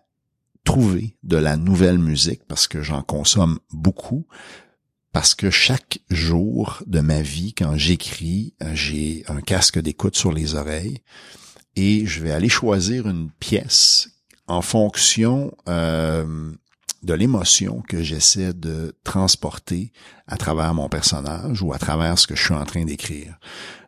trouver 0.65 1.17
de 1.23 1.37
la 1.37 1.57
nouvelle 1.57 1.99
musique 1.99 2.45
parce 2.47 2.67
que 2.67 2.83
j'en 2.83 3.03
consomme 3.03 3.59
beaucoup 3.73 4.27
parce 5.17 5.35
que 5.35 5.49
chaque 5.49 6.01
jour 6.11 6.83
de 6.87 7.01
ma 7.01 7.23
vie, 7.23 7.55
quand 7.55 7.75
j'écris, 7.79 8.53
euh, 8.63 8.73
j'ai 8.75 9.25
un 9.29 9.41
casque 9.41 9.79
d'écoute 9.79 10.15
sur 10.15 10.31
les 10.31 10.57
oreilles 10.57 11.01
et 11.75 12.05
je 12.05 12.23
vais 12.23 12.33
aller 12.33 12.51
choisir 12.51 13.09
une 13.09 13.31
pièce 13.31 14.11
en 14.47 14.61
fonction 14.61 15.57
euh, 15.71 16.53
de 17.07 17.15
l'émotion 17.15 17.83
que 17.89 18.03
j'essaie 18.03 18.53
de 18.53 18.95
transporter 19.05 19.93
à 20.27 20.37
travers 20.37 20.75
mon 20.75 20.89
personnage 20.89 21.63
ou 21.63 21.73
à 21.73 21.79
travers 21.79 22.19
ce 22.19 22.27
que 22.27 22.37
je 22.37 22.45
suis 22.45 22.55
en 22.55 22.65
train 22.65 22.85
d'écrire. 22.85 23.39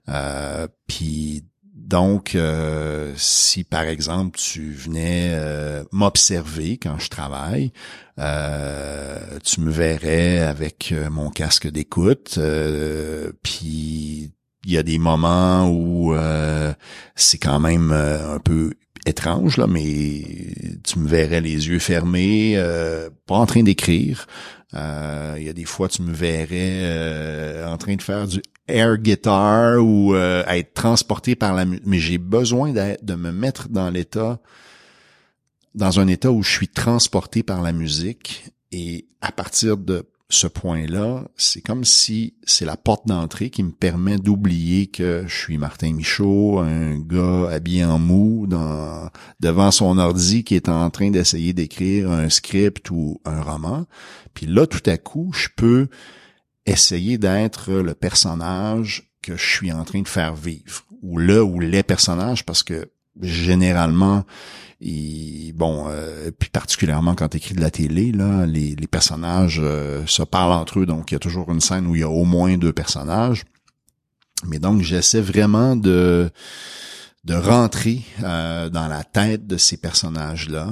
Euh, 0.09 0.67
puis 0.87 1.45
donc, 1.89 2.35
euh, 2.35 3.15
si 3.17 3.65
par 3.65 3.85
exemple 3.85 4.39
tu 4.39 4.73
venais 4.73 5.31
euh, 5.33 5.85
m'observer 5.91 6.77
quand 6.77 6.99
je 6.99 7.09
travaille, 7.09 7.73
euh, 8.19 9.39
tu 9.43 9.63
me 9.63 9.71
verrais 9.71 10.41
avec 10.41 10.93
mon 11.11 11.31
casque 11.31 11.67
d'écoute, 11.67 12.39
puis 13.43 14.33
il 14.67 14.71
y 14.71 14.77
a 14.77 14.83
des 14.83 14.99
moments 14.99 15.71
où 15.71 16.15
c'est 17.15 17.39
quand 17.39 17.59
même 17.59 17.93
un 17.93 18.39
peu 18.39 18.75
étrange 19.09 19.57
là, 19.57 19.67
mais 19.67 20.23
tu 20.85 20.99
me 20.99 21.09
verrais 21.09 21.41
les 21.41 21.69
yeux 21.69 21.79
fermés, 21.79 22.57
pas 23.27 23.37
en 23.37 23.47
train 23.47 23.63
d'écrire. 23.63 24.27
Il 24.73 25.43
y 25.43 25.49
a 25.49 25.53
des 25.53 25.65
fois 25.65 25.89
tu 25.89 26.03
me 26.03 26.13
verrais 26.13 27.65
en 27.65 27.77
train 27.77 27.97
de 27.97 28.03
faire 28.03 28.27
du 28.27 28.41
air 28.69 28.99
guitar 28.99 29.79
ou 29.83 30.15
euh, 30.15 30.45
être 30.47 30.75
transporté 30.75 31.35
par 31.35 31.55
la 31.55 31.65
musique. 31.65 31.87
Mais 31.87 31.99
j'ai 31.99 32.19
besoin 32.19 32.73
de 32.73 33.15
me 33.15 33.33
mettre 33.33 33.69
dans 33.69 33.91
l'état, 33.91 34.39
dans 35.75 36.01
un 36.01 36.07
état 36.07 36.31
où 36.31 36.43
je 36.43 36.51
suis 36.51 36.69
transporté 36.69 37.43
par 37.43 37.63
la 37.63 37.73
musique. 37.73 38.45
Et 38.71 39.07
à 39.21 39.33
partir 39.33 39.77
de 39.77 40.05
ce 40.31 40.47
point-là, 40.47 41.25
c'est 41.37 41.63
comme 41.63 41.85
si 41.85 42.35
c'est 42.45 42.67
la 42.67 42.77
porte 42.77 43.07
d'entrée 43.07 43.49
qui 43.49 43.63
me 43.63 43.71
permet 43.71 44.19
d'oublier 44.19 44.89
que 44.89 45.25
je 45.27 45.35
suis 45.35 45.57
Martin 45.57 45.95
Michaud, 45.95 46.59
un 46.59 46.99
gars 46.99 47.49
habillé 47.51 47.85
en 47.85 47.99
mou 47.99 48.47
devant 49.41 49.71
son 49.71 49.97
ordi 49.97 50.45
qui 50.45 50.55
est 50.55 50.69
en 50.69 50.91
train 50.91 51.11
d'essayer 51.11 51.55
d'écrire 51.55 52.11
un 52.11 52.29
script 52.29 52.91
ou 52.91 53.23
un 53.25 53.41
roman. 53.41 53.87
Puis 54.35 54.45
là, 54.45 54.67
tout 54.67 54.83
à 54.85 54.99
coup, 54.99 55.33
je 55.33 55.49
peux 55.57 55.89
essayer 56.67 57.17
d'être 57.17 57.73
le 57.73 57.95
personnage 57.95 59.11
que 59.23 59.35
je 59.35 59.47
suis 59.47 59.73
en 59.73 59.85
train 59.85 60.03
de 60.03 60.09
faire 60.09 60.35
vivre 60.35 60.85
ou 61.01 61.17
le 61.17 61.43
ou 61.43 61.59
les 61.59 61.83
personnages 61.83 62.45
parce 62.45 62.63
que 62.63 62.91
généralement 63.23 64.25
bon 64.81 65.87
euh, 65.89 66.31
puis 66.39 66.51
particulièrement 66.51 67.15
quand 67.15 67.31
tu 67.31 67.39
écris 67.39 67.55
de 67.55 67.61
la 67.61 67.71
télé 67.71 68.13
là 68.13 68.47
les, 68.47 68.77
les 68.77 68.87
personnages 68.87 69.61
euh, 69.63 70.07
se 70.07 70.23
parlent 70.23 70.53
entre 70.53 70.81
eux. 70.81 70.87
Donc 70.87 71.11
il 71.11 71.15
y 71.15 71.17
a 71.17 71.21
toujours 71.21 71.51
une 71.51 71.61
scène 71.61 71.87
où 71.87 71.95
il 71.97 72.01
y 72.01 72.05
a 72.05 72.09
au 72.09 72.25
moins 72.25 72.57
deux 72.57 72.73
personnages. 72.73 73.45
Mais 74.47 74.59
donc 74.59 74.83
j'essaie 74.83 75.21
vraiment 75.21 75.77
de 75.77 76.31
de 77.25 77.35
rentrer 77.35 78.03
euh, 78.23 78.69
dans 78.69 78.87
la 78.87 79.03
tête 79.03 79.47
de 79.47 79.57
ces 79.59 79.77
personnages-là, 79.77 80.69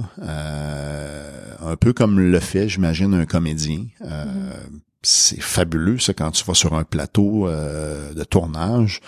un 1.61 1.77
peu 1.77 1.93
comme 1.93 2.21
le 2.21 2.41
fait, 2.41 2.69
j'imagine, 2.69 3.13
un 3.13 3.27
comédien. 3.27 3.85
Mm-hmm. 4.01 4.81
c'est 5.03 5.41
fabuleux 5.41 5.99
ça 5.99 6.15
quand 6.15 6.31
tu 6.31 6.45
vas 6.45 6.55
sur 6.55 6.75
un 6.75 6.85
plateau 6.85 7.49
euh, 7.49 8.15
de 8.15 8.25
tournage 8.25 9.01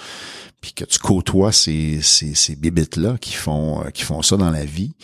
puis 0.60 0.72
que 0.72 0.84
tu 0.84 0.98
côtoies 0.98 1.52
ces 1.52 2.00
ces, 2.02 2.34
ces 2.34 2.56
bibites 2.56 2.96
là 2.96 3.16
qui 3.20 3.34
font 3.34 3.84
euh, 3.84 3.90
qui 3.90 4.02
font 4.02 4.22
ça 4.22 4.36
dans 4.36 4.50
la 4.50 4.64
vie 4.64 4.94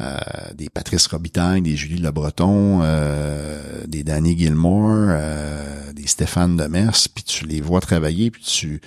euh, 0.00 0.16
des 0.54 0.68
Patrice 0.68 1.06
Robitaille, 1.08 1.62
des 1.62 1.76
Julie 1.76 1.98
Le 1.98 2.12
Breton, 2.12 2.80
des 3.86 4.04
Danny 4.04 4.38
Gilmore, 4.38 5.12
des 5.92 6.06
Stéphane 6.06 6.56
Demers, 6.56 7.08
puis 7.12 7.24
tu 7.24 7.46
les 7.46 7.60
vois 7.60 7.80
travailler, 7.80 8.30
puis 8.30 8.42
tu 8.42 8.80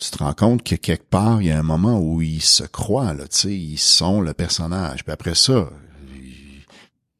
tu 0.00 0.10
te 0.10 0.18
rends 0.18 0.34
compte 0.34 0.62
que 0.62 0.76
quelque 0.76 1.08
part 1.08 1.42
il 1.42 1.48
y 1.48 1.50
a 1.50 1.58
un 1.58 1.64
moment 1.64 1.98
où 1.98 2.22
ils 2.22 2.42
se 2.42 2.64
croient 2.64 3.14
là, 3.14 3.26
tu 3.28 3.38
sais, 3.38 3.54
ils 3.54 3.78
sont 3.78 4.20
le 4.20 4.34
personnage. 4.34 5.02
Puis 5.04 5.12
après 5.12 5.34
ça, 5.34 5.68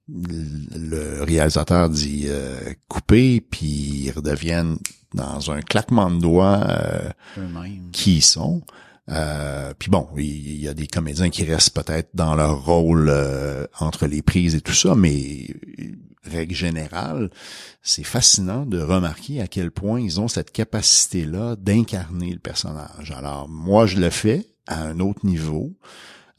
le 0.09 1.23
réalisateur 1.23 1.89
dit 1.89 2.25
euh, 2.27 2.75
couper, 2.89 3.41
puis 3.41 4.05
ils 4.07 4.11
redeviennent 4.11 4.79
dans 5.15 5.51
un 5.51 5.61
claquement 5.61 6.11
de 6.11 6.21
doigts 6.21 6.61
euh, 6.69 7.11
qui 7.93 8.17
ils 8.17 8.23
sont. 8.23 8.63
Euh, 9.09 9.75
puis 9.79 9.91
bon, 9.91 10.09
il 10.17 10.61
y, 10.61 10.69
a 10.69 10.75
des 10.75 10.87
comédiens 10.87 11.29
qui 11.29 11.45
restent 11.45 11.75
peut-être 11.75 12.11
dans 12.15 12.35
leur 12.35 12.65
rôle 12.65 13.09
euh, 13.09 13.67
entre 13.81 14.07
les 14.07 14.23
prises 14.23 14.55
et 14.55 14.61
tout 14.61 14.75
ça, 14.75 14.95
mais 14.95 15.49
règle 16.25 16.55
générale, 16.55 17.31
c'est 17.83 18.05
fascinant 18.05 18.65
de 18.65 18.81
remarquer 18.81 19.41
à 19.41 19.49
quel 19.49 19.73
point 19.73 20.01
ils 20.01 20.21
ont 20.21 20.29
cette 20.29 20.53
capacité-là 20.53 21.57
d'incarner 21.57 22.33
le 22.33 22.39
personnage. 22.39 23.11
Alors 23.11 23.49
moi, 23.49 23.87
je 23.87 23.99
le 23.99 24.11
fais 24.11 24.47
à 24.69 24.83
un 24.83 25.01
autre 25.01 25.27
niveau. 25.27 25.73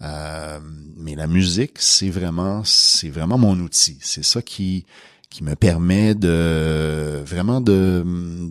Euh, 0.01 0.59
mais 0.97 1.15
la 1.15 1.27
musique, 1.27 1.79
c'est 1.79 2.09
vraiment, 2.09 2.63
c'est 2.63 3.09
vraiment 3.09 3.37
mon 3.37 3.57
outil. 3.59 3.97
C'est 4.01 4.23
ça 4.23 4.41
qui 4.41 4.85
qui 5.33 5.43
me 5.43 5.55
permet 5.55 6.13
de 6.13 7.23
vraiment 7.25 7.59
de 7.59 8.03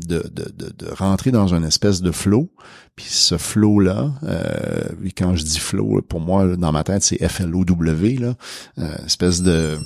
de, 0.05 0.19
de, 0.29 0.53
de, 0.77 0.91
rentrer 0.91 1.31
dans 1.31 1.55
une 1.55 1.63
espèce 1.63 2.03
de 2.03 2.11
flow. 2.11 2.51
Puis 2.97 3.07
ce 3.09 3.39
flow 3.39 3.79
là, 3.79 4.13
euh, 4.25 4.89
quand 5.17 5.37
je 5.37 5.45
dis 5.45 5.61
flow, 5.61 6.03
pour 6.03 6.19
moi 6.19 6.57
dans 6.57 6.73
ma 6.73 6.83
tête 6.83 7.05
c'est 7.05 7.25
F 7.27 7.41
L 7.41 7.55
O 7.55 7.65
W 7.65 8.17
là, 8.17 8.35
euh, 8.79 8.97
espèce 9.07 9.43
de 9.43 9.79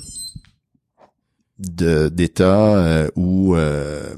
de 1.59 2.09
d'état 2.09 2.77
euh, 2.77 3.07
où 3.15 3.55
euh, 3.55 4.15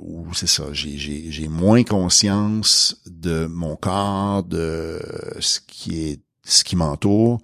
où 0.00 0.32
c'est 0.32 0.48
ça, 0.48 0.64
j'ai 0.72 1.48
moins 1.48 1.84
conscience 1.84 2.96
de 3.06 3.46
mon 3.46 3.76
corps, 3.76 4.44
de 4.44 4.98
ce 5.40 5.60
qui 5.60 6.08
est 6.08 6.20
ce 6.42 6.64
qui 6.64 6.74
m'entoure, 6.74 7.40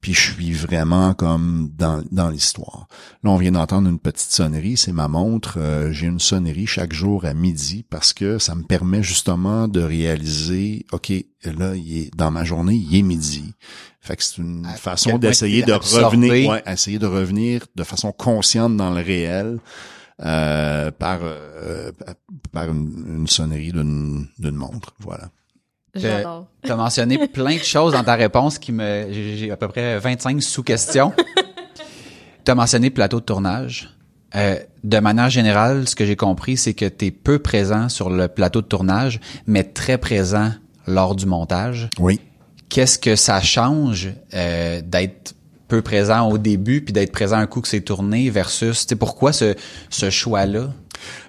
puis 0.00 0.14
je 0.14 0.32
suis 0.32 0.52
vraiment 0.52 1.12
comme 1.12 1.70
dans, 1.76 2.02
dans 2.10 2.30
l'histoire. 2.30 2.88
Là, 3.22 3.30
on 3.30 3.36
vient 3.36 3.52
d'entendre 3.52 3.88
une 3.88 3.98
petite 3.98 4.30
sonnerie, 4.30 4.76
c'est 4.76 4.92
ma 4.92 5.08
montre. 5.08 5.58
Euh, 5.58 5.92
j'ai 5.92 6.06
une 6.06 6.20
sonnerie 6.20 6.66
chaque 6.66 6.92
jour 6.92 7.26
à 7.26 7.34
midi 7.34 7.84
parce 7.88 8.14
que 8.14 8.38
ça 8.38 8.54
me 8.54 8.62
permet 8.62 9.02
justement 9.02 9.68
de 9.68 9.80
réaliser, 9.80 10.86
OK, 10.92 11.12
là, 11.44 11.74
il 11.74 11.98
est, 11.98 12.16
dans 12.16 12.30
ma 12.30 12.44
journée, 12.44 12.74
il 12.74 12.96
est 12.96 13.02
midi. 13.02 13.52
Fait 14.00 14.16
que 14.16 14.22
c'est 14.24 14.38
une 14.38 14.64
façon 14.64 15.18
d'essayer 15.18 15.62
de 15.62 15.74
revenir, 15.74 16.50
ouais, 16.50 16.62
essayer 16.66 16.98
de 16.98 17.06
revenir 17.06 17.66
de 17.74 17.84
façon 17.84 18.12
consciente 18.12 18.76
dans 18.76 18.90
le 18.90 19.02
réel 19.02 19.58
euh, 20.22 20.90
par 20.90 21.20
euh, 21.22 21.92
par 22.52 22.70
une, 22.70 23.26
sonnerie 23.26 23.72
d'une 23.72 24.26
d'une 24.38 24.56
montre. 24.56 24.94
Voilà. 25.00 25.30
J'adore. 25.94 26.46
Tu 26.62 26.70
as 26.70 26.76
mentionné 26.76 27.26
plein 27.26 27.56
de 27.56 27.62
choses 27.62 27.94
dans 27.94 28.04
ta 28.04 28.16
réponse 28.16 28.58
qui 28.58 28.70
me 28.70 29.06
j'ai 29.10 29.50
à 29.50 29.56
peu 29.56 29.66
près 29.66 29.98
25 29.98 30.42
sous-questions. 30.42 31.12
tu 32.44 32.50
as 32.50 32.54
mentionné 32.54 32.90
plateau 32.90 33.18
de 33.18 33.24
tournage. 33.24 33.88
Euh, 34.34 34.56
de 34.84 34.98
manière 34.98 35.30
générale, 35.30 35.88
ce 35.88 35.96
que 35.96 36.04
j'ai 36.04 36.16
compris, 36.16 36.58
c'est 36.58 36.74
que 36.74 36.84
tu 36.84 37.06
es 37.06 37.10
peu 37.10 37.38
présent 37.38 37.88
sur 37.88 38.10
le 38.10 38.28
plateau 38.28 38.60
de 38.60 38.66
tournage, 38.66 39.20
mais 39.46 39.64
très 39.64 39.96
présent 39.96 40.52
lors 40.86 41.14
du 41.16 41.26
montage. 41.26 41.88
Oui. 41.98 42.20
Qu'est-ce 42.68 42.98
que 42.98 43.16
ça 43.16 43.40
change 43.40 44.10
euh, 44.34 44.82
d'être 44.84 45.34
peu 45.66 45.82
présent 45.82 46.28
au 46.28 46.36
début 46.36 46.82
puis 46.82 46.92
d'être 46.92 47.12
présent 47.12 47.38
un 47.38 47.46
coup 47.46 47.60
que 47.60 47.68
c'est 47.68 47.80
tourné 47.80 48.28
versus, 48.28 48.86
tu 48.86 48.96
pourquoi 48.96 49.32
ce, 49.32 49.54
ce 49.88 50.10
choix-là? 50.10 50.70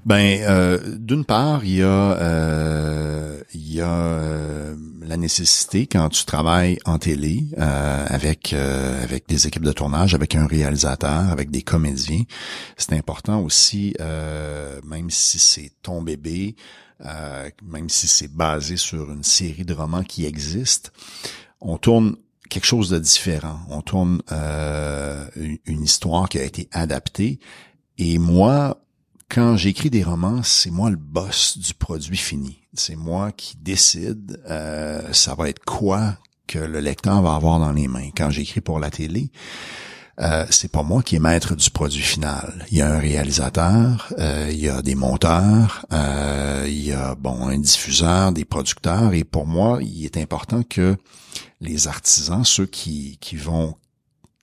Ben, 0.05 0.41
euh, 0.41 0.79
d'une 0.97 1.25
part, 1.25 1.63
il 1.63 1.75
y 1.75 1.81
a, 1.83 2.17
euh, 2.21 3.41
y 3.53 3.81
a 3.81 3.89
euh, 3.89 4.75
la 5.01 5.17
nécessité 5.17 5.87
quand 5.87 6.09
tu 6.09 6.25
travailles 6.25 6.77
en 6.85 6.97
télé 6.97 7.47
euh, 7.57 8.05
avec 8.07 8.53
euh, 8.53 9.03
avec 9.03 9.27
des 9.27 9.47
équipes 9.47 9.63
de 9.63 9.73
tournage, 9.73 10.15
avec 10.15 10.35
un 10.35 10.47
réalisateur, 10.47 11.29
avec 11.29 11.51
des 11.51 11.61
comédiens. 11.61 12.23
C'est 12.77 12.93
important 12.93 13.41
aussi, 13.41 13.93
euh, 13.99 14.79
même 14.85 15.09
si 15.09 15.39
c'est 15.39 15.71
ton 15.81 16.01
bébé, 16.01 16.55
même 17.63 17.89
si 17.89 18.07
c'est 18.07 18.31
basé 18.31 18.77
sur 18.77 19.11
une 19.11 19.23
série 19.23 19.65
de 19.65 19.73
romans 19.73 20.03
qui 20.03 20.25
existe, 20.25 20.91
on 21.59 21.77
tourne 21.77 22.15
quelque 22.47 22.67
chose 22.67 22.89
de 22.89 22.99
différent. 22.99 23.59
On 23.69 23.81
tourne 23.81 24.21
une 25.65 25.83
histoire 25.83 26.29
qui 26.29 26.37
a 26.37 26.43
été 26.43 26.69
adaptée. 26.71 27.39
Et 27.97 28.19
moi, 28.19 28.81
quand 29.31 29.55
j'écris 29.55 29.89
des 29.89 30.03
romans, 30.03 30.43
c'est 30.43 30.71
moi 30.71 30.89
le 30.89 30.97
boss 30.97 31.57
du 31.57 31.73
produit 31.73 32.17
fini. 32.17 32.59
C'est 32.73 32.97
moi 32.97 33.31
qui 33.31 33.55
décide 33.57 34.41
euh, 34.49 35.13
ça 35.13 35.35
va 35.35 35.47
être 35.47 35.63
quoi 35.63 36.17
que 36.47 36.59
le 36.59 36.81
lecteur 36.81 37.21
va 37.21 37.35
avoir 37.35 37.59
dans 37.59 37.71
les 37.71 37.87
mains. 37.87 38.09
Quand 38.15 38.29
j'écris 38.29 38.59
pour 38.59 38.77
la 38.77 38.89
télé, 38.89 39.31
euh, 40.19 40.45
c'est 40.49 40.69
pas 40.69 40.83
moi 40.83 41.01
qui 41.01 41.15
est 41.15 41.19
maître 41.19 41.55
du 41.55 41.69
produit 41.69 42.01
final. 42.01 42.65
Il 42.71 42.77
y 42.77 42.81
a 42.81 42.93
un 42.93 42.99
réalisateur, 42.99 44.13
euh, 44.19 44.49
il 44.51 44.59
y 44.59 44.67
a 44.67 44.81
des 44.81 44.95
monteurs, 44.95 45.85
euh, 45.93 46.65
il 46.67 46.85
y 46.85 46.91
a 46.91 47.15
bon 47.15 47.47
un 47.47 47.57
diffuseur, 47.57 48.33
des 48.33 48.43
producteurs, 48.43 49.13
et 49.13 49.23
pour 49.23 49.47
moi, 49.47 49.79
il 49.81 50.03
est 50.03 50.17
important 50.17 50.61
que 50.63 50.97
les 51.61 51.87
artisans, 51.87 52.43
ceux 52.43 52.65
qui, 52.65 53.17
qui 53.21 53.37
vont 53.37 53.75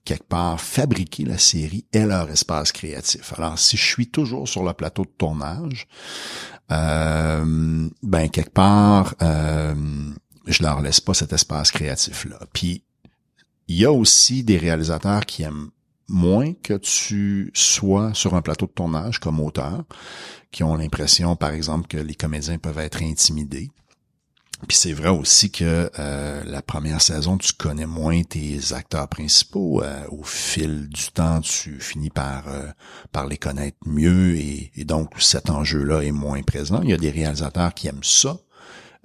quelque 0.05 0.27
part 0.27 0.59
fabriquer 0.59 1.25
la 1.25 1.37
série 1.37 1.85
et 1.93 2.05
leur 2.05 2.29
espace 2.29 2.71
créatif. 2.71 3.33
Alors, 3.37 3.59
si 3.59 3.77
je 3.77 3.85
suis 3.85 4.09
toujours 4.09 4.47
sur 4.47 4.63
le 4.63 4.73
plateau 4.73 5.03
de 5.03 5.11
tournage, 5.17 5.87
euh, 6.71 7.89
ben 8.03 8.29
quelque 8.29 8.53
part, 8.53 9.15
euh, 9.21 9.75
je 10.45 10.63
leur 10.63 10.81
laisse 10.81 10.99
pas 10.99 11.13
cet 11.13 11.33
espace 11.33 11.71
créatif-là. 11.71 12.39
Puis, 12.53 12.83
il 13.67 13.77
y 13.77 13.85
a 13.85 13.91
aussi 13.91 14.43
des 14.43 14.57
réalisateurs 14.57 15.25
qui 15.25 15.43
aiment 15.43 15.69
moins 16.07 16.53
que 16.53 16.73
tu 16.73 17.51
sois 17.53 18.13
sur 18.13 18.33
un 18.33 18.41
plateau 18.41 18.65
de 18.65 18.71
tournage 18.71 19.19
comme 19.19 19.39
auteur, 19.39 19.83
qui 20.51 20.63
ont 20.63 20.75
l'impression, 20.75 21.35
par 21.35 21.51
exemple, 21.51 21.87
que 21.87 21.97
les 21.97 22.15
comédiens 22.15 22.57
peuvent 22.57 22.79
être 22.79 23.03
intimidés. 23.03 23.69
Puis 24.67 24.77
c'est 24.77 24.93
vrai 24.93 25.09
aussi 25.09 25.51
que 25.51 25.89
euh, 25.97 26.43
la 26.45 26.61
première 26.61 27.01
saison, 27.01 27.37
tu 27.37 27.53
connais 27.53 27.85
moins 27.85 28.23
tes 28.23 28.73
acteurs 28.73 29.07
principaux. 29.07 29.81
Euh, 29.81 30.05
au 30.09 30.23
fil 30.23 30.89
du 30.89 31.11
temps, 31.11 31.39
tu 31.41 31.79
finis 31.79 32.09
par 32.09 32.47
euh, 32.47 32.67
par 33.11 33.25
les 33.25 33.37
connaître 33.37 33.77
mieux 33.85 34.35
et, 34.35 34.71
et 34.75 34.83
donc 34.83 35.13
cet 35.19 35.49
enjeu-là 35.49 36.01
est 36.01 36.11
moins 36.11 36.41
présent. 36.43 36.81
Il 36.83 36.89
y 36.89 36.93
a 36.93 36.97
des 36.97 37.09
réalisateurs 37.09 37.73
qui 37.73 37.87
aiment 37.87 38.03
ça, 38.03 38.37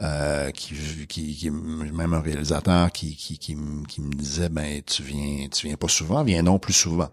euh, 0.03 0.51
qui, 0.51 0.75
qui, 1.07 1.37
qui, 1.37 1.51
même 1.51 2.15
un 2.15 2.21
réalisateur 2.21 2.91
qui, 2.91 3.15
qui, 3.15 3.39
qui, 3.39 3.57
qui, 3.89 4.01
me 4.01 4.13
disait 4.13 4.49
ben 4.49 4.83
tu 4.85 5.05
viens 5.05 5.47
tu 5.49 5.69
viens 5.69 5.77
pas 5.77 5.87
souvent 5.87 6.25
viens 6.25 6.43
non 6.43 6.59
plus 6.59 6.73
souvent. 6.73 7.11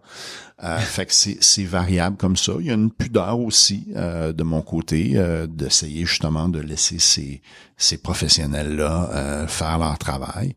Euh, 0.64 0.78
fait 0.80 1.06
que 1.06 1.14
c'est, 1.14 1.38
c'est 1.42 1.64
variable 1.64 2.18
comme 2.18 2.36
ça. 2.36 2.54
Il 2.60 2.66
y 2.66 2.72
a 2.72 2.74
une 2.74 2.90
pudeur 2.90 3.40
aussi 3.40 3.88
euh, 3.96 4.34
de 4.34 4.42
mon 4.42 4.64
côté 4.64 5.12
euh, 5.16 5.46
d'essayer 5.46 6.06
justement 6.08 6.50
de 6.50 6.60
laisser 6.60 6.98
ces 6.98 7.44
ces 7.78 8.00
professionnels 8.00 8.76
là 8.76 9.46
faire 9.48 9.78
leur 9.78 9.98
travail. 10.00 10.56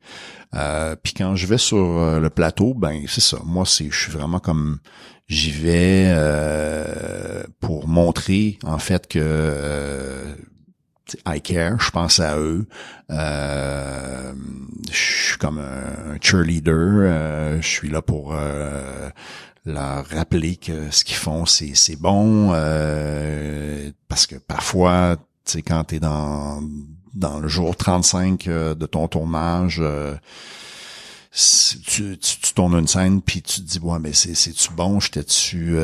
Puis 1.03 1.15
quand 1.15 1.37
je 1.37 1.47
vais 1.47 1.59
sur 1.59 2.21
le 2.21 2.31
plateau 2.31 2.73
ben 2.73 3.05
c'est 3.07 3.21
ça. 3.21 3.39
Moi 3.45 3.65
c'est 3.67 3.91
je 3.91 3.99
suis 3.99 4.13
vraiment 4.13 4.41
comme 4.41 4.79
j'y 5.27 5.51
vais 5.51 6.15
pour 7.61 7.89
montrer 7.89 8.59
en 8.63 8.79
fait 8.79 9.09
que 9.09 10.37
I 11.27 11.41
care, 11.41 11.81
je 11.81 11.91
pense 11.91 12.21
à 12.21 12.39
eux. 12.39 12.67
Euh, 13.11 14.33
je 14.91 15.29
suis 15.29 15.39
comme 15.39 15.59
un, 15.59 16.17
cheerleader. 16.21 16.75
Euh, 16.75 17.61
je 17.61 17.67
suis 17.67 17.91
là 17.91 18.01
pour 18.03 18.35
euh, 18.35 19.11
leur 19.67 20.07
rappeler 20.07 20.57
que 20.57 20.91
ce 20.91 21.05
qu'ils 21.05 21.17
font, 21.17 21.47
c'est, 21.47 21.75
c'est 21.75 21.97
bon. 21.97 22.49
parce 24.09 24.27
que 24.27 24.37
parfois, 24.37 25.17
tu 25.45 25.53
sais, 25.53 25.63
quand 25.63 25.85
t'es 25.85 26.01
dans 26.01 26.63
dans 27.15 27.39
le 27.39 27.47
jour 27.47 27.77
35 27.77 28.47
de 28.49 28.87
ton 28.87 29.07
tournage, 29.07 29.81
tu, 31.31 32.19
tu, 32.19 32.53
tournes 32.55 32.75
une 32.77 32.89
scène 32.89 33.23
puis 33.23 33.41
tu 33.41 33.61
te 33.61 33.67
dis 33.67 33.79
ouais 33.79 33.99
mais 34.01 34.13
c'est 34.13 34.35
c'est 34.35 34.53
tu 34.53 34.73
bon? 34.73 34.99
J'étais 34.99 35.23
dessus 35.23 35.77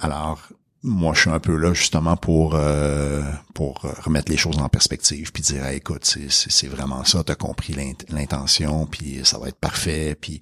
alors 0.00 0.40
moi 0.82 1.12
je 1.14 1.20
suis 1.20 1.30
un 1.30 1.40
peu 1.40 1.56
là 1.56 1.74
justement 1.74 2.16
pour 2.16 2.54
euh, 2.54 3.22
pour 3.54 3.80
remettre 4.02 4.30
les 4.30 4.38
choses 4.38 4.58
en 4.58 4.68
perspective 4.68 5.30
puis 5.32 5.42
dire 5.42 5.66
écoute 5.68 6.04
c'est 6.28 6.68
vraiment 6.68 7.04
ça 7.04 7.22
t'as 7.22 7.34
compris 7.34 7.74
l'intention 8.08 8.86
puis 8.86 9.20
ça 9.24 9.38
va 9.38 9.48
être 9.48 9.58
parfait 9.60 10.16
puis 10.18 10.40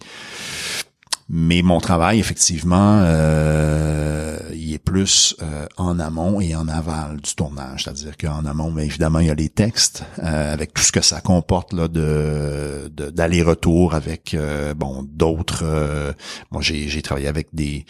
mais 1.30 1.60
mon 1.60 1.78
travail 1.78 2.20
effectivement 2.20 3.00
euh, 3.02 4.38
il 4.54 4.72
est 4.72 4.78
plus 4.78 5.36
euh, 5.42 5.66
en 5.76 5.98
amont 6.00 6.40
et 6.40 6.54
en 6.54 6.68
aval 6.68 7.20
du 7.20 7.34
tournage. 7.34 7.84
C'est-à-dire 7.84 8.16
qu'en 8.16 8.46
amont 8.46 8.70
mais 8.70 8.86
évidemment 8.86 9.18
il 9.18 9.26
y 9.26 9.30
a 9.30 9.34
les 9.34 9.50
textes 9.50 10.04
euh, 10.20 10.52
avec 10.52 10.72
tout 10.72 10.82
ce 10.82 10.90
que 10.90 11.02
ça 11.02 11.20
comporte 11.20 11.74
là 11.74 11.88
de 11.88 12.90
d'aller-retour 12.94 13.94
avec 13.94 14.36
bon 14.76 15.06
d'autres 15.06 16.14
moi 16.50 16.62
j'ai 16.62 16.88
j'ai 16.88 17.02
travaillé 17.02 17.28
avec 17.28 17.48
des 17.52 17.84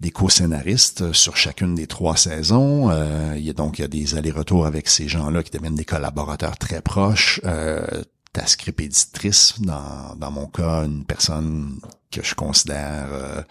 des 0.00 0.10
co-scénaristes 0.10 1.12
sur 1.12 1.36
chacune 1.36 1.74
des 1.74 1.86
trois 1.86 2.16
saisons. 2.16 2.90
Euh, 2.90 3.34
il 3.36 3.44
y 3.44 3.50
a 3.50 3.52
donc 3.52 3.78
il 3.78 3.82
y 3.82 3.84
a 3.84 3.88
des 3.88 4.16
allers-retours 4.16 4.66
avec 4.66 4.88
ces 4.88 5.08
gens-là 5.08 5.42
qui 5.42 5.50
deviennent 5.50 5.74
des 5.74 5.84
collaborateurs 5.84 6.58
très 6.58 6.80
proches. 6.80 7.40
Euh, 7.44 7.86
ta 8.32 8.46
script 8.46 8.80
éditrice, 8.80 9.54
dans, 9.60 10.16
dans 10.16 10.30
mon 10.32 10.46
cas, 10.46 10.84
une 10.84 11.04
personne 11.04 11.78
que 12.10 12.22
je 12.22 12.34
considère 12.34 13.06
euh, 13.12 13.42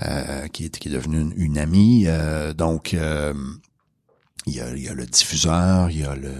euh 0.00 0.46
qui, 0.48 0.66
est, 0.66 0.78
qui 0.78 0.88
est 0.88 0.92
devenue 0.92 1.20
une, 1.20 1.32
une 1.36 1.58
amie. 1.58 2.04
Euh, 2.06 2.52
donc 2.52 2.94
il 4.50 4.56
y, 4.56 4.60
a, 4.60 4.70
il 4.70 4.82
y, 4.82 4.88
a, 4.88 4.94
le 4.94 5.06
diffuseur, 5.06 5.90
il 5.90 6.00
y 6.00 6.04
a 6.04 6.16
le, 6.16 6.32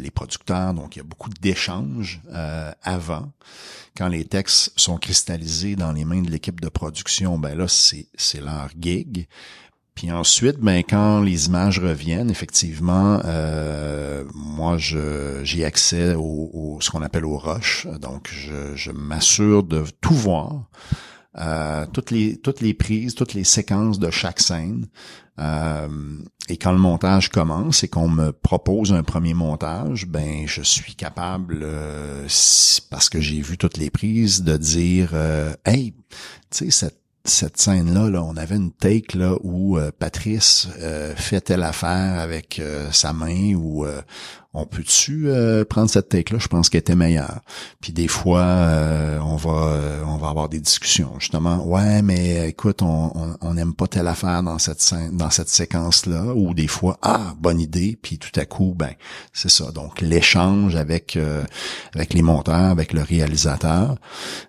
les 0.00 0.10
producteurs, 0.10 0.74
donc 0.74 0.94
il 0.94 1.00
y 1.00 1.02
a 1.02 1.04
beaucoup 1.04 1.30
d'échanges 1.40 2.20
euh, 2.32 2.70
avant. 2.82 3.32
Quand 3.96 4.08
les 4.08 4.24
textes 4.24 4.72
sont 4.76 4.96
cristallisés 4.96 5.74
dans 5.74 5.92
les 5.92 6.04
mains 6.04 6.22
de 6.22 6.30
l'équipe 6.30 6.60
de 6.60 6.68
production, 6.68 7.36
ben 7.36 7.56
là, 7.56 7.66
c'est, 7.66 8.06
leur 8.40 8.68
gig. 8.80 9.26
Puis 9.96 10.12
ensuite, 10.12 10.58
ben 10.60 10.84
quand 10.88 11.20
les 11.20 11.46
images 11.46 11.80
reviennent, 11.80 12.30
effectivement, 12.30 13.20
euh, 13.24 14.24
moi 14.32 14.76
j'ai 14.78 15.64
accès 15.64 16.14
au, 16.14 16.50
au, 16.52 16.78
ce 16.80 16.90
qu'on 16.90 17.02
appelle 17.02 17.24
au 17.24 17.36
rush. 17.36 17.88
Donc 18.00 18.28
je, 18.30 18.76
je 18.76 18.92
m'assure 18.92 19.64
de 19.64 19.84
tout 20.00 20.14
voir. 20.14 20.68
Euh, 21.40 21.86
toutes 21.92 22.10
les 22.10 22.36
toutes 22.36 22.60
les 22.60 22.74
prises, 22.74 23.14
toutes 23.14 23.34
les 23.34 23.44
séquences 23.44 23.98
de 23.98 24.10
chaque 24.10 24.40
scène. 24.40 24.86
Euh, 25.38 25.88
et 26.48 26.56
quand 26.56 26.72
le 26.72 26.78
montage 26.78 27.28
commence 27.28 27.84
et 27.84 27.88
qu'on 27.88 28.08
me 28.08 28.32
propose 28.32 28.92
un 28.92 29.04
premier 29.04 29.34
montage, 29.34 30.06
ben 30.06 30.46
je 30.46 30.62
suis 30.62 30.94
capable, 30.94 31.60
euh, 31.62 32.26
parce 32.90 33.08
que 33.08 33.20
j'ai 33.20 33.40
vu 33.40 33.56
toutes 33.56 33.76
les 33.76 33.90
prises, 33.90 34.42
de 34.42 34.56
dire 34.56 35.10
euh, 35.12 35.54
Hey, 35.64 35.94
tu 36.50 36.64
sais, 36.64 36.70
cette 36.70 36.98
cette 37.24 37.58
scène-là, 37.58 38.08
là, 38.08 38.22
on 38.22 38.38
avait 38.38 38.56
une 38.56 38.72
take 38.72 39.18
là 39.18 39.34
où 39.42 39.78
Patrice 39.98 40.66
fait 41.16 41.42
telle 41.42 41.62
affaire 41.62 42.18
avec 42.18 42.62
sa 42.90 43.12
main 43.12 43.52
ou 43.52 43.84
on 44.54 44.64
peut-tu 44.64 45.28
euh, 45.28 45.64
prendre 45.66 45.90
cette 45.90 46.08
take-là? 46.08 46.38
Je 46.38 46.48
pense 46.48 46.70
qu'elle 46.70 46.80
était 46.80 46.94
meilleure. 46.94 47.40
Puis 47.80 47.92
des 47.92 48.08
fois, 48.08 48.40
euh, 48.40 49.18
on 49.20 49.36
va 49.36 49.50
euh, 49.50 50.02
on 50.06 50.16
va 50.16 50.28
avoir 50.28 50.48
des 50.48 50.58
discussions. 50.58 51.12
Justement, 51.18 51.66
ouais, 51.66 52.00
mais 52.00 52.48
écoute, 52.48 52.80
on 52.80 53.54
n'aime 53.54 53.74
pas 53.74 53.86
telle 53.86 54.08
affaire 54.08 54.42
dans 54.42 54.58
cette 54.58 54.94
dans 55.12 55.28
cette 55.28 55.50
séquence-là. 55.50 56.32
Ou 56.34 56.54
des 56.54 56.66
fois, 56.66 56.98
ah, 57.02 57.34
bonne 57.38 57.60
idée. 57.60 57.98
Puis 58.00 58.18
tout 58.18 58.40
à 58.40 58.46
coup, 58.46 58.74
ben, 58.74 58.92
c'est 59.34 59.50
ça. 59.50 59.70
Donc 59.70 60.00
l'échange 60.00 60.76
avec 60.76 61.18
avec 61.94 62.14
les 62.14 62.22
monteurs, 62.22 62.54
avec 62.54 62.94
le 62.94 63.02
réalisateur, 63.02 63.96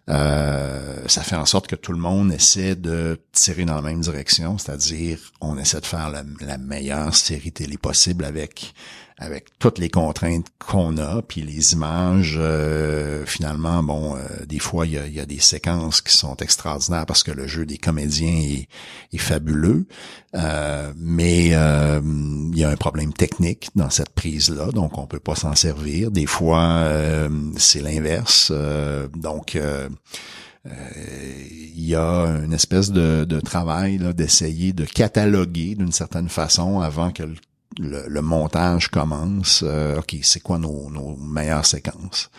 ça 0.08 1.22
fait 1.24 1.36
en 1.36 1.46
sorte 1.46 1.68
que 1.68 1.76
tout 1.76 1.92
le 1.92 2.00
monde 2.00 2.32
essaie 2.32 2.76
de 2.76 3.20
tirer 3.34 3.66
dans 3.66 3.76
la 3.76 3.82
même 3.82 4.00
direction, 4.00 4.58
c'est-à-dire 4.58 5.20
on 5.42 5.58
essaie 5.58 5.82
de 5.82 5.86
faire 5.86 6.10
la, 6.10 6.24
la 6.40 6.58
meilleure 6.58 7.14
série 7.14 7.52
télé 7.52 7.78
possible 7.78 8.24
avec 8.24 8.74
avec 9.20 9.48
toutes 9.60 9.80
les 9.80 9.90
contraintes 9.90 10.48
qu'on 10.60 10.98
a, 10.98 11.22
puis 11.22 11.42
les 11.42 11.74
images, 11.74 12.38
euh, 12.38 13.26
finalement, 13.26 13.84
bon, 13.84 14.16
euh, 14.16 14.46
des 14.48 14.60
fois, 14.60 14.88
il 14.88 14.94
y 14.94 15.20
a, 15.20 15.26
des 15.26 15.40
séquences 15.40 16.02
qui 16.02 16.16
sont 16.16 16.38
extraordinaires 16.38 17.06
parce 17.06 17.24
que 17.24 17.32
le 17.32 17.46
jeu 17.46 17.66
des 17.66 17.78
comédiens 17.78 18.40
est, 18.40 18.70
est 19.12 19.18
fabuleux, 19.18 19.86
euh, 20.36 20.94
mais 20.96 21.48
il 21.48 22.58
y 22.58 22.64
a 22.64 22.70
un 22.70 22.78
problème 22.78 23.12
technique 23.12 23.70
dans 23.76 23.90
cette 23.90 24.12
prise-là, 24.12 24.72
donc 24.72 24.98
on 24.98 25.06
peut 25.06 25.20
pas 25.20 25.36
s'en 25.36 25.54
servir. 25.54 26.12
Des 26.12 26.26
fois, 26.26 27.30
c'est 27.58 27.82
l'inverse, 27.82 28.52
donc... 29.16 29.60
il 30.66 31.86
y 31.86 31.96
a 31.96 32.26
une 32.44 32.54
espèce 32.54 32.92
de, 32.92 33.26
de 33.26 33.40
travail 33.40 33.98
d'essayer 34.14 34.72
de 34.72 34.86
cataloguer 34.86 35.76
d'une 35.76 35.92
certaine 35.92 36.30
façon 36.30 36.82
avant 36.82 37.12
que 37.12 37.24
le 37.24 37.36
le, 37.80 38.04
le 38.08 38.22
montage 38.22 38.90
commence. 38.90 39.64
euh, 39.66 39.98
ok, 40.00 40.18
c'est 40.22 40.42
quoi 40.42 40.60
nos, 40.60 40.90
nos 40.92 41.16
meilleures 41.18 41.66
séquences? 41.66 42.30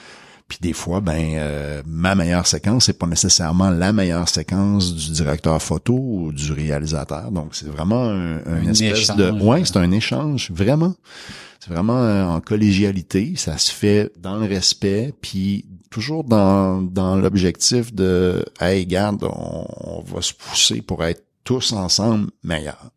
Puis 0.49 0.59
des 0.61 0.73
fois, 0.73 1.01
ben 1.01 1.35
euh, 1.37 1.83
ma 1.87 2.17
meilleure 2.17 2.47
séquence 2.47 2.87
c'est 2.87 2.99
pas 2.99 3.07
nécessairement 3.07 3.71
la 3.71 3.93
meilleure 3.93 4.29
séquence 4.29 4.95
du 4.95 5.13
directeur 5.13 5.63
photo 5.63 5.95
ou 5.95 6.33
du 6.33 6.53
réalisateur. 6.53 7.31
Donc 7.31 7.55
c'est 7.55 7.69
vraiment 7.69 8.09
un, 8.09 8.39
un 8.47 8.67
espèce 8.69 8.99
échange, 8.99 9.17
de 9.17 9.31
ouais, 9.31 9.43
ouais. 9.43 9.65
c'est 9.65 9.77
un 9.77 9.93
échange 9.93 10.51
vraiment. 10.51 10.95
C'est 11.61 11.73
vraiment 11.73 11.99
euh, 12.03 12.25
en 12.25 12.41
collégialité, 12.41 13.35
ça 13.37 13.59
se 13.59 13.71
fait 13.71 14.11
dans 14.19 14.39
le 14.39 14.47
respect, 14.47 15.15
puis 15.21 15.67
toujours 15.91 16.25
dans, 16.25 16.81
dans 16.83 17.17
l'objectif 17.17 17.95
de 17.95 18.45
Hey, 18.61 18.87
garde, 18.87 19.23
on, 19.23 19.67
on 19.69 20.03
va 20.03 20.23
se 20.23 20.33
pousser 20.33 20.83
pour 20.83 21.05
être 21.05 21.23
tous 21.45 21.73
ensemble 21.75 22.31
meilleurs. 22.43 22.91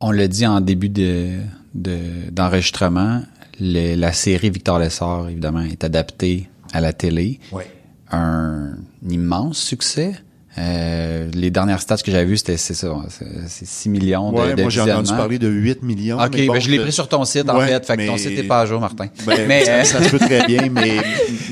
On 0.00 0.10
l'a 0.12 0.28
dit 0.28 0.46
en 0.46 0.60
début 0.60 0.88
de 0.88 1.38
de- 1.74 2.30
d'enregistrement, 2.32 3.22
le- 3.60 3.94
la 3.94 4.12
série 4.12 4.50
Victor 4.50 4.78
Lessard, 4.80 5.28
évidemment, 5.28 5.60
est 5.60 5.84
adaptée 5.84 6.48
à 6.72 6.80
la 6.80 6.92
télé. 6.92 7.38
Ouais. 7.52 7.66
Un 8.10 8.72
immense 9.08 9.58
succès. 9.58 10.14
Euh, 10.58 11.30
les 11.32 11.52
dernières 11.52 11.80
stats 11.80 11.98
que 11.98 12.10
j'avais 12.10 12.24
vues, 12.24 12.38
c'était 12.38 12.56
c'est 12.56 12.74
ça, 12.74 12.88
c'est 13.08 13.24
c'est 13.46 13.66
6 13.66 13.88
millions 13.88 14.32
de, 14.32 14.36
Ouais, 14.38 14.54
de 14.56 14.62
moi 14.62 14.70
j'ai 14.70 14.80
entendu 14.80 15.12
parler 15.12 15.38
de 15.38 15.46
8 15.48 15.82
millions. 15.84 16.18
OK, 16.20 16.30
mais 16.34 16.46
bon, 16.46 16.54
ben 16.54 16.60
je 16.60 16.70
l'ai 16.70 16.80
pris 16.80 16.90
sur 16.92 17.08
ton 17.08 17.24
site, 17.24 17.48
en 17.48 17.56
Ouais, 17.58 17.68
fait. 17.68 17.86
Fait 17.86 17.96
que 17.96 18.06
ton 18.06 18.16
site 18.16 18.36
n'est 18.36 18.42
pas 18.42 18.62
à 18.62 18.66
jour, 18.66 18.80
Martin. 18.80 19.06
Ben, 19.26 19.46
mais, 19.46 19.64
ça, 19.64 19.84
ça 19.84 20.02
se 20.02 20.08
peut 20.10 20.18
très 20.18 20.44
bien, 20.48 20.68
mais, 20.72 20.96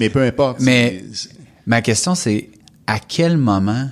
mais 0.00 0.08
peu 0.10 0.22
importe. 0.24 0.58
Mais- 0.62 1.04
Ma 1.66 1.80
question, 1.82 2.14
c'est 2.16 2.48
à 2.88 2.98
quel 2.98 3.36
moment 3.36 3.88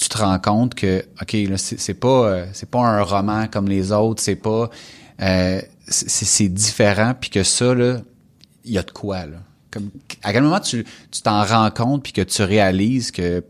tu 0.00 0.08
te 0.08 0.16
rends 0.18 0.38
compte 0.38 0.74
que, 0.74 1.04
OK, 1.20 1.32
là, 1.48 1.58
c'est 1.58 1.94
pas, 1.94 2.08
euh, 2.26 2.46
c'est 2.54 2.70
pas 2.70 2.80
un 2.80 3.02
roman 3.02 3.46
comme 3.48 3.68
les 3.68 3.92
autres, 3.92 4.22
c'est 4.22 4.34
pas, 4.34 4.70
euh, 5.20 5.60
c'est 5.86 6.48
différent, 6.48 7.12
puis 7.20 7.28
que 7.28 7.42
ça, 7.42 7.74
là, 7.74 8.00
il 8.64 8.72
y 8.72 8.78
a 8.78 8.82
de 8.82 8.90
quoi, 8.90 9.26
là. 9.26 9.36
Comme, 9.70 9.90
à 10.22 10.32
quel 10.32 10.42
moment 10.42 10.58
tu 10.58 10.84
tu 11.12 11.22
t'en 11.22 11.44
rends 11.44 11.70
compte, 11.70 12.02
puis 12.02 12.12
que 12.12 12.22
tu 12.22 12.42
réalises 12.42 13.10
que, 13.10 13.44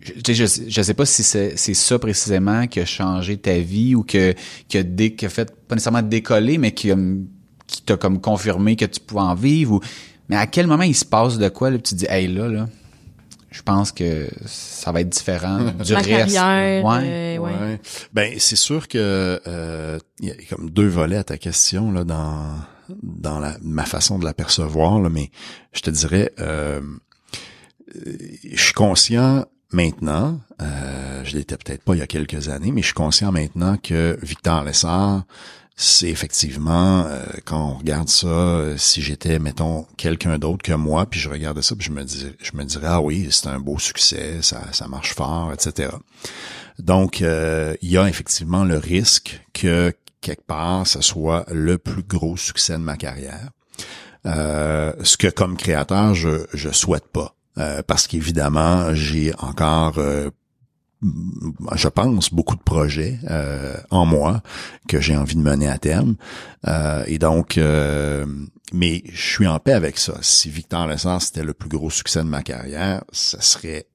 je, 0.00 0.32
je, 0.32 0.46
je 0.66 0.82
sais 0.82 0.94
pas 0.94 1.06
si 1.06 1.22
c'est 1.22 1.74
ça 1.74 1.98
précisément 1.98 2.66
qui 2.66 2.80
a 2.80 2.84
changé 2.86 3.36
ta 3.36 3.58
vie 3.58 3.94
ou 3.94 4.02
que 4.02 4.34
qui 4.68 4.78
a, 4.78 4.82
dé, 4.82 5.14
qui 5.14 5.26
a 5.26 5.28
fait 5.28 5.54
pas 5.68 5.74
nécessairement 5.76 6.02
décoller, 6.02 6.58
mais 6.58 6.72
qui, 6.72 6.90
a- 6.90 6.96
qui 7.66 7.82
t'a 7.82 7.96
comme 7.96 8.20
confirmé 8.20 8.74
que 8.76 8.86
tu 8.86 8.98
pouvais 8.98 9.20
en 9.20 9.34
vivre. 9.36 9.74
Ou, 9.74 9.80
mais 10.28 10.36
à 10.36 10.46
quel 10.48 10.66
moment 10.66 10.82
il 10.82 10.96
se 10.96 11.04
passe 11.04 11.38
de 11.38 11.48
quoi 11.48 11.70
là, 11.70 11.78
tu 11.78 11.94
dis, 11.94 12.06
hey 12.08 12.26
là 12.26 12.48
là, 12.48 12.68
je 13.52 13.62
pense 13.62 13.92
que 13.92 14.28
ça 14.46 14.90
va 14.92 15.00
être 15.02 15.08
différent 15.10 15.58
du 15.84 15.92
Ma 15.92 15.98
reste. 16.00 16.08
carrière, 16.34 16.84
Ouais. 16.84 17.00
euh, 17.04 17.38
ouais. 17.38 17.52
Ouais. 17.52 17.80
Ben 18.12 18.34
c'est 18.38 18.56
sûr 18.56 18.88
que 18.88 19.40
euh, 19.46 19.98
il 20.20 20.28
y 20.28 20.30
a 20.30 20.34
comme 20.50 20.70
deux 20.70 20.88
volets 20.88 21.16
à 21.18 21.24
ta 21.24 21.38
question 21.38 21.92
là 21.92 22.02
dans 22.04 22.46
dans 23.02 23.38
la, 23.38 23.56
ma 23.62 23.84
façon 23.84 24.18
de 24.18 24.24
la 24.24 24.34
percevoir 24.34 24.98
là, 25.00 25.08
mais 25.08 25.30
je 25.72 25.80
te 25.82 25.90
dirais 25.90 26.32
euh, 26.40 26.80
euh, 27.96 28.16
je 28.52 28.62
suis 28.62 28.72
conscient 28.74 29.46
maintenant, 29.72 30.40
euh, 30.60 31.22
je 31.24 31.36
l'étais 31.36 31.56
peut-être 31.56 31.82
pas 31.82 31.94
il 31.94 31.98
y 32.00 32.02
a 32.02 32.06
quelques 32.06 32.48
années, 32.48 32.72
mais 32.72 32.82
je 32.82 32.86
suis 32.86 32.94
conscient 32.94 33.32
maintenant 33.32 33.76
que 33.78 34.18
Victor 34.22 34.64
Lessard, 34.64 35.24
c'est 35.76 36.08
effectivement 36.08 37.04
euh, 37.06 37.24
quand 37.44 37.70
on 37.70 37.78
regarde 37.78 38.08
ça, 38.08 38.26
euh, 38.26 38.76
si 38.76 39.02
j'étais 39.02 39.38
mettons 39.38 39.86
quelqu'un 39.96 40.38
d'autre 40.38 40.62
que 40.62 40.72
moi, 40.72 41.06
puis 41.06 41.18
je 41.18 41.28
regardais 41.28 41.62
ça, 41.62 41.74
puis 41.74 41.86
je 41.86 41.92
me 41.92 42.64
dirais 42.64 42.86
ah 42.88 43.00
oui, 43.00 43.28
c'est 43.30 43.48
un 43.48 43.58
beau 43.58 43.78
succès, 43.78 44.40
ça 44.42 44.88
marche 44.88 45.14
fort, 45.14 45.52
etc. 45.52 45.90
Donc 46.78 47.22
euh, 47.22 47.74
il 47.82 47.90
y 47.90 47.98
a 47.98 48.08
effectivement 48.08 48.64
le 48.64 48.76
risque 48.76 49.40
que 49.54 49.92
quelque 50.20 50.46
part 50.46 50.86
ce 50.86 51.00
soit 51.00 51.46
le 51.50 51.78
plus 51.78 52.02
gros 52.02 52.36
succès 52.36 52.74
de 52.74 52.78
ma 52.78 52.96
carrière. 52.96 53.50
Euh, 54.24 54.92
ce 55.02 55.16
que 55.16 55.28
comme 55.28 55.56
créateur 55.56 56.14
je 56.14 56.46
je 56.52 56.70
souhaite 56.70 57.08
pas 57.08 57.34
parce 57.86 58.06
qu'évidemment 58.06 58.94
j'ai 58.94 59.34
encore 59.38 59.98
je 61.74 61.88
pense 61.88 62.32
beaucoup 62.32 62.56
de 62.56 62.62
projets 62.62 63.18
euh, 63.28 63.76
en 63.90 64.06
moi 64.06 64.42
que 64.88 65.00
j'ai 65.00 65.16
envie 65.16 65.34
de 65.34 65.40
mener 65.40 65.68
à 65.68 65.78
terme. 65.78 66.16
Euh, 66.66 67.04
et 67.06 67.18
donc 67.18 67.58
euh, 67.58 68.26
mais 68.72 69.02
je 69.12 69.20
suis 69.20 69.46
en 69.46 69.58
paix 69.58 69.72
avec 69.72 69.98
ça. 69.98 70.14
Si 70.20 70.48
Victor 70.50 70.86
Lessard 70.86 71.20
c'était 71.22 71.42
le 71.42 71.54
plus 71.54 71.68
gros 71.68 71.90
succès 71.90 72.20
de 72.20 72.28
ma 72.28 72.42
carrière 72.42 73.04
ça 73.12 73.40
serait 73.40 73.86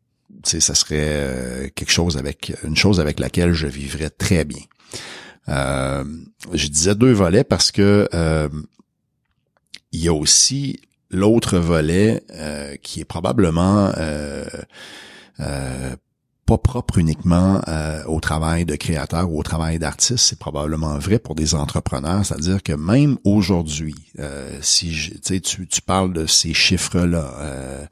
tu 0.43 0.51
sais 0.51 0.60
ça 0.60 0.76
serait 0.76 0.95
euh, 0.99 1.70
quelque 1.74 1.91
chose 1.91 2.18
avec 2.18 2.53
une 2.64 2.76
chose 2.76 2.99
avec 2.99 3.20
laquelle 3.20 3.53
je 3.53 3.68
vivrais 3.68 4.10
très 4.10 4.43
bien. 4.43 4.64
Euh, 5.49 6.03
je 6.53 6.68
disais 6.68 6.95
deux 6.95 7.14
volets 7.14 7.45
parce 7.45 7.72
que 7.72 8.10
euh, 8.14 8.49
il 9.93 10.01
y 10.01 10.10
a 10.10 10.14
aussi 10.14 10.82
l'autre 11.10 11.58
volet 11.58 12.24
euh, 12.34 12.76
qui 12.82 12.99
est 12.99 13.05
probablement 13.05 13.91
euh, 13.97 14.45
euh, 15.39 15.95
pas 16.48 16.58
propre 16.58 16.98
uniquement 16.98 17.62
euh, 17.68 18.02
au 18.06 18.22
travail 18.22 18.64
de 18.66 18.78
créateur 18.78 19.30
ou 19.30 19.38
au 19.38 19.43
travail 19.43 19.80
d'artiste, 19.80 20.26
c'est 20.30 20.39
probablement 20.39 20.98
vrai 20.98 21.20
pour 21.20 21.36
des 21.36 21.54
entrepreneurs, 21.54 22.26
c'est-à-dire 22.26 22.64
que 22.64 22.72
même 22.72 23.18
aujourd'hui, 23.26 23.95
euh, 24.18 24.58
si 24.62 24.93
je, 24.93 25.14
tu, 25.16 25.68
tu 25.68 25.82
parles 25.82 26.14
de 26.14 26.26
ces 26.26 26.54
chiffres-là, 26.54 27.34
euh, 27.39 27.86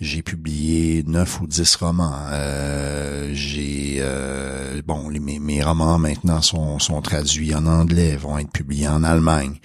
j'ai 0.00 0.22
publié 0.22 1.04
neuf 1.06 1.38
ou 1.42 1.46
dix 1.46 1.76
romans, 1.76 2.14
euh, 2.30 3.28
j'ai 3.34 3.98
euh, 4.00 4.80
bon 4.86 5.10
mes, 5.10 5.38
mes 5.38 5.62
romans 5.62 5.98
maintenant 5.98 6.40
sont, 6.40 6.78
sont 6.78 7.02
traduits 7.02 7.54
en 7.54 7.66
anglais, 7.66 8.16
vont 8.16 8.38
être 8.38 8.50
publiés 8.50 8.88
en 8.88 9.04
Allemagne. 9.04 9.56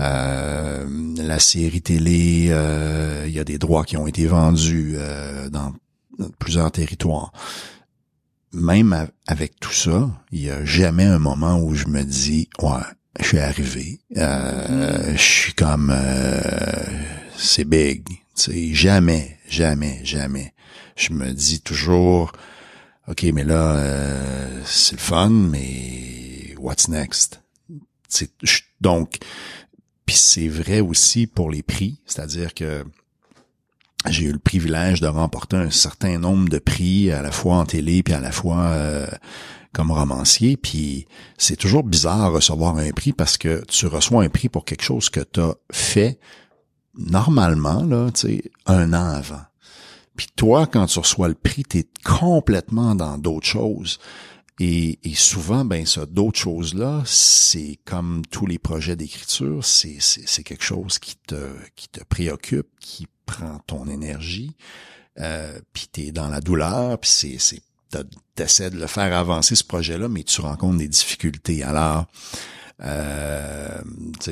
Euh, 0.00 0.84
la 1.16 1.38
série 1.38 1.82
télé, 1.82 2.50
il 3.26 3.32
y 3.32 3.38
a 3.38 3.44
des 3.44 3.58
droits 3.58 3.84
qui 3.84 3.96
ont 3.96 4.08
été 4.08 4.26
vendus 4.26 4.96
dans 5.52 5.72
plusieurs 6.38 6.70
territoires. 6.72 7.32
Même 8.52 9.08
avec 9.26 9.60
tout 9.60 9.72
ça, 9.72 10.08
il 10.32 10.42
y 10.42 10.50
a 10.50 10.64
jamais 10.64 11.04
un 11.04 11.18
moment 11.18 11.60
où 11.60 11.74
je 11.74 11.86
me 11.86 12.02
dis, 12.02 12.48
ouais, 12.62 12.80
je 13.20 13.26
suis 13.26 13.38
arrivé, 13.38 14.00
euh, 14.16 15.12
je 15.16 15.22
suis 15.22 15.52
comme, 15.52 15.90
euh, 15.94 16.40
c'est 17.36 17.64
big. 17.64 18.06
Tu 18.08 18.14
sais, 18.34 18.74
jamais, 18.74 19.38
jamais, 19.48 20.00
jamais. 20.04 20.54
Je 20.96 21.12
me 21.12 21.32
dis 21.32 21.60
toujours, 21.60 22.32
ok, 23.06 23.24
mais 23.34 23.44
là, 23.44 23.76
euh, 23.76 24.62
c'est 24.64 24.96
le 24.96 25.00
fun, 25.00 25.30
mais 25.30 26.54
what's 26.58 26.88
next? 26.88 27.42
Donc, 28.80 29.18
puis 30.06 30.16
c'est 30.16 30.48
vrai 30.48 30.80
aussi 30.80 31.26
pour 31.26 31.50
les 31.50 31.62
prix, 31.62 32.00
c'est-à-dire 32.06 32.54
que 32.54 32.84
j'ai 34.06 34.26
eu 34.26 34.32
le 34.32 34.38
privilège 34.38 35.00
de 35.00 35.06
remporter 35.06 35.56
un 35.56 35.70
certain 35.70 36.18
nombre 36.18 36.48
de 36.48 36.58
prix 36.58 37.10
à 37.10 37.22
la 37.22 37.32
fois 37.32 37.56
en 37.56 37.66
télé 37.66 38.02
puis 38.02 38.14
à 38.14 38.20
la 38.20 38.30
fois 38.30 38.60
euh, 38.60 39.06
comme 39.72 39.90
romancier 39.90 40.56
puis 40.56 41.06
c'est 41.36 41.56
toujours 41.56 41.82
bizarre 41.82 42.32
recevoir 42.32 42.76
un 42.76 42.90
prix 42.92 43.12
parce 43.12 43.36
que 43.36 43.64
tu 43.66 43.86
reçois 43.86 44.22
un 44.22 44.28
prix 44.28 44.48
pour 44.48 44.64
quelque 44.64 44.84
chose 44.84 45.10
que 45.10 45.20
tu 45.20 45.40
as 45.40 45.54
fait 45.72 46.18
normalement 46.96 47.82
là, 47.82 48.10
tu 48.10 48.20
sais, 48.20 48.50
un 48.66 48.92
an 48.92 49.10
avant. 49.10 49.42
Puis 50.16 50.28
toi 50.36 50.66
quand 50.66 50.86
tu 50.86 50.98
reçois 50.98 51.28
le 51.28 51.34
prix, 51.34 51.64
tu 51.64 51.78
es 51.78 51.88
complètement 52.04 52.94
dans 52.94 53.18
d'autres 53.18 53.46
choses. 53.46 53.98
Et, 54.60 54.98
et 55.04 55.14
souvent, 55.14 55.64
ben 55.64 55.86
ça, 55.86 56.04
d'autres 56.04 56.38
choses-là, 56.38 57.02
c'est 57.06 57.78
comme 57.84 58.22
tous 58.28 58.44
les 58.44 58.58
projets 58.58 58.96
d'écriture, 58.96 59.64
c'est, 59.64 59.98
c'est, 60.00 60.26
c'est 60.26 60.42
quelque 60.42 60.64
chose 60.64 60.98
qui 60.98 61.14
te, 61.14 61.54
qui 61.76 61.88
te 61.88 62.02
préoccupe, 62.02 62.66
qui 62.80 63.06
prend 63.28 63.58
ton 63.66 63.86
énergie, 63.86 64.56
euh, 65.20 65.58
puis 65.72 65.86
t'es 65.92 66.10
dans 66.10 66.28
la 66.28 66.40
douleur, 66.40 66.98
puis 66.98 67.10
c'est, 67.10 67.36
c'est, 67.38 67.62
t'essaies 68.34 68.70
de 68.70 68.78
le 68.78 68.86
faire 68.86 69.16
avancer 69.16 69.54
ce 69.54 69.64
projet-là, 69.64 70.08
mais 70.08 70.22
tu 70.22 70.40
rencontres 70.40 70.78
des 70.78 70.88
difficultés. 70.88 71.62
Alors, 71.62 72.06
euh, 72.84 73.80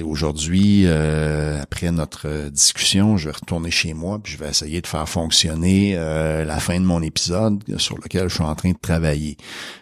aujourd'hui, 0.05 0.85
euh, 0.87 1.61
après 1.61 1.91
notre 1.91 2.49
discussion, 2.49 3.17
je 3.17 3.27
vais 3.29 3.35
retourner 3.35 3.73
chez 3.73 3.93
moi 3.93 4.21
puis 4.23 4.35
je 4.35 4.39
vais 4.39 4.49
essayer 4.49 4.81
de 4.81 4.87
faire 4.87 5.09
fonctionner 5.09 5.95
euh, 5.97 6.45
la 6.45 6.61
fin 6.61 6.79
de 6.79 6.85
mon 6.85 7.03
épisode 7.03 7.65
sur 7.79 7.97
lequel 7.97 8.29
je 8.29 8.35
suis 8.35 8.45
en 8.45 8.55
train 8.55 8.71
de 8.71 8.79
travailler. 8.79 9.37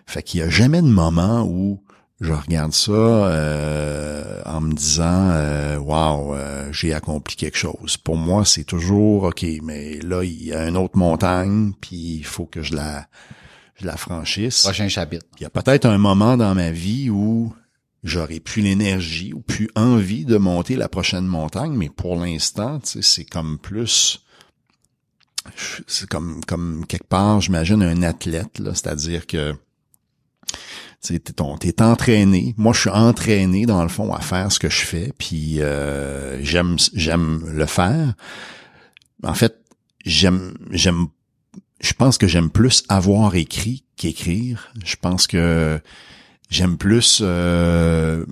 Fait 0.07 0.23
qu'il 0.23 0.41
y 0.41 0.43
a 0.43 0.49
jamais 0.49 0.81
de 0.81 0.87
moment 0.87 1.43
où 1.47 1.83
je 2.21 2.33
regarde 2.33 2.73
ça 2.73 2.93
euh, 2.93 4.43
en 4.47 4.61
me 4.61 4.73
disant 4.73 5.31
euh, 5.33 5.77
wow 5.79 6.35
euh, 6.35 6.73
j'ai 6.73 6.95
accompli 6.95 7.37
quelque 7.37 7.59
chose. 7.59 7.97
Pour 7.97 8.17
moi 8.17 8.45
c'est 8.45 8.65
toujours 8.65 9.25
ok 9.25 9.45
mais 9.62 9.99
là 10.01 10.23
il 10.23 10.45
y 10.45 10.53
a 10.53 10.69
une 10.69 10.77
autre 10.77 10.97
montagne 10.97 11.73
puis 11.81 12.17
il 12.17 12.25
faut 12.25 12.47
que 12.47 12.62
je 12.62 12.75
la 12.75 13.07
je 13.75 13.87
la 13.87 13.97
franchisse. 13.97 14.62
Prochain 14.62 14.89
chapitre. 14.89 15.27
il 15.39 15.43
y 15.43 15.47
a 15.47 15.51
peut-être 15.51 15.87
un 15.87 15.99
moment 15.99 16.37
dans 16.37 16.55
ma 16.55 16.71
vie 16.71 17.11
où 17.11 17.53
j'aurais 18.05 18.41
plus 18.41 18.62
l'énergie 18.62 19.33
ou 19.33 19.41
plus 19.41 19.69
envie 19.75 20.25
de 20.25 20.37
monter 20.37 20.77
la 20.77 20.89
prochaine 20.89 21.27
montagne, 21.27 21.73
mais 21.73 21.89
pour 21.89 22.17
l'instant, 22.17 22.79
tu 22.79 22.91
sais, 22.91 23.03
c'est 23.03 23.25
comme 23.25 23.59
plus 23.59 24.21
c'est 25.87 26.09
comme 26.09 26.45
comme 26.45 26.87
quelque 26.87 27.09
part, 27.09 27.41
j'imagine 27.41 27.83
un 27.83 28.03
athlète 28.03 28.59
là, 28.59 28.75
c'est-à-dire 28.75 29.27
que 29.27 29.55
tu 31.05 31.20
Tu 31.20 31.72
t'es 31.72 31.82
entraîné. 31.82 32.55
Moi, 32.57 32.72
je 32.72 32.80
suis 32.80 32.90
entraîné 32.90 33.66
dans 33.66 33.82
le 33.82 33.88
fond 33.88 34.12
à 34.12 34.20
faire 34.20 34.50
ce 34.50 34.59
que 34.59 34.70
je 34.70 34.84
fais, 34.84 35.12
puis 35.18 35.61
euh, 35.61 36.42
j'aime 36.42 36.76
j'aime 36.94 37.44
le 37.46 37.66
faire. 37.66 38.14
En 39.22 39.34
fait, 39.34 39.57
j'aime 40.05 40.55
j'aime 40.70 41.09
je 41.80 41.92
pense 41.92 42.16
que 42.16 42.26
j'aime 42.26 42.50
plus 42.50 42.84
avoir 42.88 43.34
écrit 43.34 43.84
qu'écrire. 43.96 44.72
Je 44.84 44.96
pense 44.96 45.26
que 45.26 45.80
j'aime 46.48 46.78
plus 46.78 47.20
euh, 47.22 48.24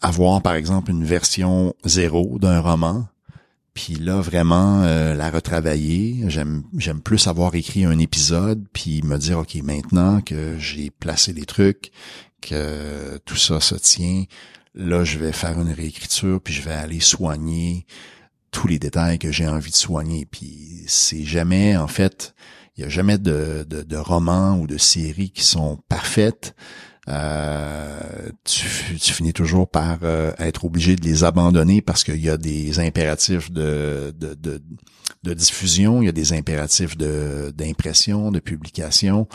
avoir 0.00 0.40
par 0.40 0.54
exemple 0.54 0.90
une 0.90 1.04
version 1.04 1.74
zéro 1.84 2.38
d'un 2.38 2.60
roman 2.60 3.06
puis 3.78 3.94
là 3.94 4.20
vraiment 4.20 4.82
euh, 4.82 5.14
la 5.14 5.30
retravailler. 5.30 6.24
J'aime 6.26 6.64
plus 7.04 7.28
avoir 7.28 7.54
écrit 7.54 7.84
un 7.84 8.00
épisode 8.00 8.66
puis 8.72 9.02
me 9.02 9.16
dire 9.18 9.38
ok 9.38 9.54
maintenant 9.62 10.20
que 10.20 10.58
j'ai 10.58 10.90
placé 10.90 11.32
les 11.32 11.44
trucs 11.44 11.92
que 12.40 13.18
tout 13.24 13.36
ça 13.36 13.60
se 13.60 13.76
tient 13.76 14.24
là 14.74 15.04
je 15.04 15.18
vais 15.18 15.30
faire 15.30 15.60
une 15.60 15.70
réécriture 15.70 16.40
puis 16.42 16.52
je 16.52 16.62
vais 16.62 16.72
aller 16.72 16.98
soigner 16.98 17.86
tous 18.50 18.66
les 18.66 18.80
détails 18.80 19.20
que 19.20 19.30
j'ai 19.30 19.46
envie 19.46 19.70
de 19.70 19.76
soigner. 19.76 20.26
Puis 20.26 20.82
c'est 20.88 21.22
jamais 21.22 21.76
en 21.76 21.86
fait 21.86 22.34
il 22.76 22.82
y 22.82 22.84
a 22.84 22.88
jamais 22.88 23.16
de, 23.16 23.64
de, 23.68 23.82
de 23.82 23.96
romans 23.96 24.58
ou 24.58 24.66
de 24.66 24.76
séries 24.76 25.30
qui 25.30 25.44
sont 25.44 25.78
parfaites 25.88 26.56
euh, 27.08 28.30
tu, 28.44 28.66
finis 28.66 29.32
toujours 29.32 29.68
par 29.68 29.98
euh, 30.02 30.32
être 30.38 30.64
obligé 30.64 30.94
de 30.94 31.04
les 31.04 31.24
abandonner 31.24 31.80
parce 31.80 32.04
qu'il 32.04 32.22
y 32.22 32.28
a 32.28 32.36
des 32.36 32.80
impératifs 32.80 33.50
de, 33.50 34.14
de, 34.18 34.34
de, 35.22 35.34
diffusion, 35.34 36.02
il 36.02 36.06
y 36.06 36.08
a 36.08 36.12
des 36.12 36.32
impératifs 36.34 36.96
d'impression, 36.98 38.30
de 38.30 38.40
publication. 38.40 39.26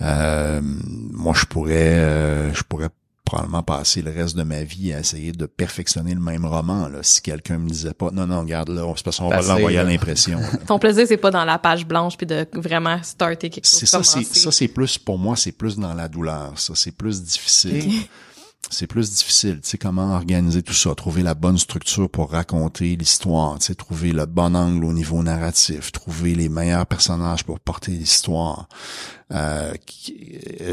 Euh, 0.00 0.60
moi, 0.62 1.34
je 1.36 1.46
pourrais, 1.46 2.54
je 2.54 2.62
pourrais 2.62 2.90
probablement 3.30 3.62
passer 3.62 4.02
le 4.02 4.10
reste 4.10 4.36
de 4.36 4.42
ma 4.42 4.64
vie 4.64 4.92
à 4.92 4.98
essayer 4.98 5.30
de 5.30 5.46
perfectionner 5.46 6.14
le 6.14 6.20
même 6.20 6.44
roman. 6.44 6.88
Là, 6.88 6.98
si 7.02 7.22
quelqu'un 7.22 7.58
me 7.58 7.68
disait 7.68 7.94
pas, 7.94 8.10
non, 8.10 8.26
non, 8.26 8.40
regarde 8.40 8.70
là, 8.70 8.92
c'est 8.96 9.04
parce 9.04 9.18
qu'on 9.18 9.28
va 9.28 9.40
l'envoyer 9.40 9.78
à 9.78 9.84
l'impression. 9.84 10.40
Ton 10.66 10.80
plaisir, 10.80 11.06
c'est 11.06 11.16
pas 11.16 11.30
dans 11.30 11.44
la 11.44 11.56
page 11.56 11.86
blanche 11.86 12.16
puis 12.16 12.26
de 12.26 12.44
vraiment 12.54 13.00
starter 13.04 13.48
quelque 13.48 13.66
chose. 13.66 13.78
C'est 13.78 13.86
ça, 13.86 14.02
c'est 14.02 14.24
ça, 14.24 14.50
c'est 14.50 14.66
plus 14.66 14.98
pour 14.98 15.16
moi, 15.16 15.36
c'est 15.36 15.52
plus 15.52 15.76
dans 15.76 15.94
la 15.94 16.08
douleur. 16.08 16.54
Ça, 16.56 16.74
c'est 16.74 16.90
plus 16.90 17.22
difficile 17.22 18.02
c'est 18.68 18.86
plus 18.86 19.10
difficile. 19.10 19.60
Tu 19.62 19.70
sais, 19.70 19.78
comment 19.78 20.14
organiser 20.14 20.62
tout 20.62 20.74
ça, 20.74 20.94
trouver 20.94 21.22
la 21.22 21.34
bonne 21.34 21.58
structure 21.58 22.08
pour 22.10 22.30
raconter 22.30 22.94
l'histoire, 22.94 23.58
tu 23.58 23.66
sais, 23.66 23.74
trouver 23.74 24.12
le 24.12 24.26
bon 24.26 24.54
angle 24.54 24.84
au 24.84 24.92
niveau 24.92 25.22
narratif, 25.22 25.92
trouver 25.92 26.34
les 26.34 26.48
meilleurs 26.48 26.86
personnages 26.86 27.44
pour 27.44 27.58
porter 27.58 27.92
l'histoire, 27.92 28.68
euh, 29.32 29.72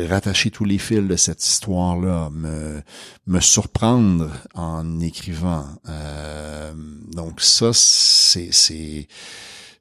rattacher 0.10 0.52
tous 0.52 0.66
les 0.66 0.78
fils 0.78 1.08
de 1.08 1.16
cette 1.16 1.44
histoire-là, 1.46 2.30
me, 2.32 2.82
me 3.26 3.40
surprendre 3.40 4.32
en 4.54 5.00
écrivant. 5.00 5.66
Euh, 5.88 6.74
donc 7.14 7.42
ça, 7.42 7.72
c'est, 7.74 8.50
c'est, 8.52 9.08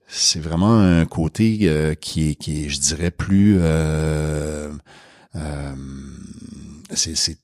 c'est 0.09 0.41
vraiment 0.41 0.79
un 0.79 1.05
côté 1.05 1.59
euh, 1.63 1.95
qui 1.95 2.31
est, 2.31 2.35
qui 2.37 2.65
est, 2.65 2.69
je 2.69 2.81
dirais, 2.81 3.11
plus, 3.11 3.59
euh, 3.61 4.73
euh, 5.35 5.75
c'est, 6.95 7.39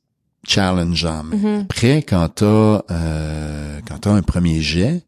challengeant. 0.47 1.24
Mm 1.24 1.61
Après, 1.62 2.03
quand 2.03 2.28
t'as 2.34 2.82
euh, 2.90 3.80
quand 3.86 3.99
t'as 3.99 4.11
un 4.11 4.22
premier 4.22 4.61
jet, 4.61 5.05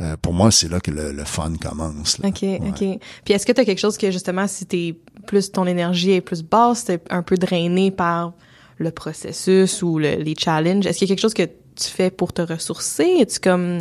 euh, 0.00 0.16
pour 0.20 0.32
moi, 0.32 0.50
c'est 0.50 0.68
là 0.68 0.80
que 0.80 0.90
le, 0.90 1.24
fun 1.24 1.54
commence. 1.60 2.18
OK, 2.22 2.44
OK. 2.44 2.98
Puis 3.24 3.34
est-ce 3.34 3.46
que 3.46 3.52
tu 3.52 3.60
as 3.60 3.64
quelque 3.64 3.78
chose 3.78 3.96
que 3.96 4.10
justement, 4.10 4.46
si 4.46 4.66
t'es 4.66 4.94
plus 5.26 5.50
ton 5.50 5.66
énergie 5.66 6.12
est 6.12 6.20
plus 6.20 6.42
basse, 6.42 6.84
t'es 6.84 7.00
un 7.10 7.22
peu 7.22 7.36
drainé 7.36 7.90
par 7.90 8.34
le 8.78 8.90
processus 8.90 9.82
ou 9.82 9.98
les 9.98 10.34
challenges, 10.38 10.86
est-ce 10.86 10.98
qu'il 10.98 11.08
y 11.08 11.10
a 11.10 11.14
quelque 11.14 11.22
chose 11.22 11.34
que 11.34 11.44
tu 11.44 11.88
fais 11.88 12.10
pour 12.10 12.32
te 12.34 12.42
ressourcer? 12.42 13.16
Es-tu 13.20 13.40
comme 13.40 13.80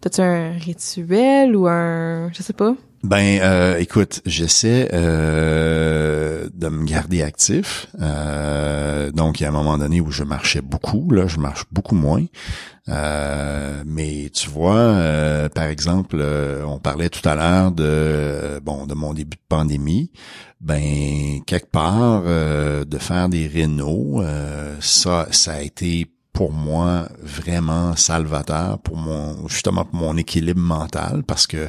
T'as-tu 0.00 0.20
un 0.20 0.52
rituel 0.52 1.56
ou 1.56 1.66
un... 1.66 2.30
Je 2.32 2.42
sais 2.42 2.52
pas? 2.52 2.74
Ben, 3.04 3.38
euh, 3.40 3.78
écoute, 3.78 4.22
j'essaie 4.26 4.88
euh, 4.92 6.48
de 6.52 6.68
me 6.68 6.84
garder 6.84 7.22
actif. 7.22 7.86
Euh, 8.00 9.12
donc, 9.12 9.38
il 9.38 9.44
y 9.44 9.46
a 9.46 9.50
un 9.50 9.52
moment 9.52 9.78
donné 9.78 10.00
où 10.00 10.10
je 10.10 10.24
marchais 10.24 10.62
beaucoup. 10.62 11.08
Là, 11.12 11.28
je 11.28 11.38
marche 11.38 11.64
beaucoup 11.70 11.94
moins. 11.94 12.24
Euh, 12.88 13.82
mais 13.86 14.30
tu 14.34 14.50
vois, 14.50 15.48
par 15.54 15.64
exemple, 15.64 16.24
on 16.66 16.78
parlait 16.78 17.08
tout 17.08 17.26
à 17.28 17.36
l'heure 17.36 17.70
de 17.70 18.60
bon 18.64 18.86
de 18.86 18.94
mon 18.94 19.14
début 19.14 19.36
de 19.36 19.42
pandémie. 19.48 20.10
Ben, 20.60 21.40
quelque 21.46 21.70
part, 21.70 22.22
de 22.22 22.98
faire 22.98 23.28
des 23.28 23.46
rénaux, 23.46 24.24
ça, 24.80 25.28
ça 25.30 25.52
a 25.52 25.60
été 25.60 26.10
pour 26.32 26.52
moi 26.52 27.08
vraiment 27.20 27.96
salvateur 27.96 28.78
pour 28.78 28.96
mon 28.96 29.48
justement 29.48 29.84
pour 29.84 29.98
mon 29.98 30.16
équilibre 30.16 30.60
mental 30.60 31.24
parce 31.26 31.48
que 31.48 31.68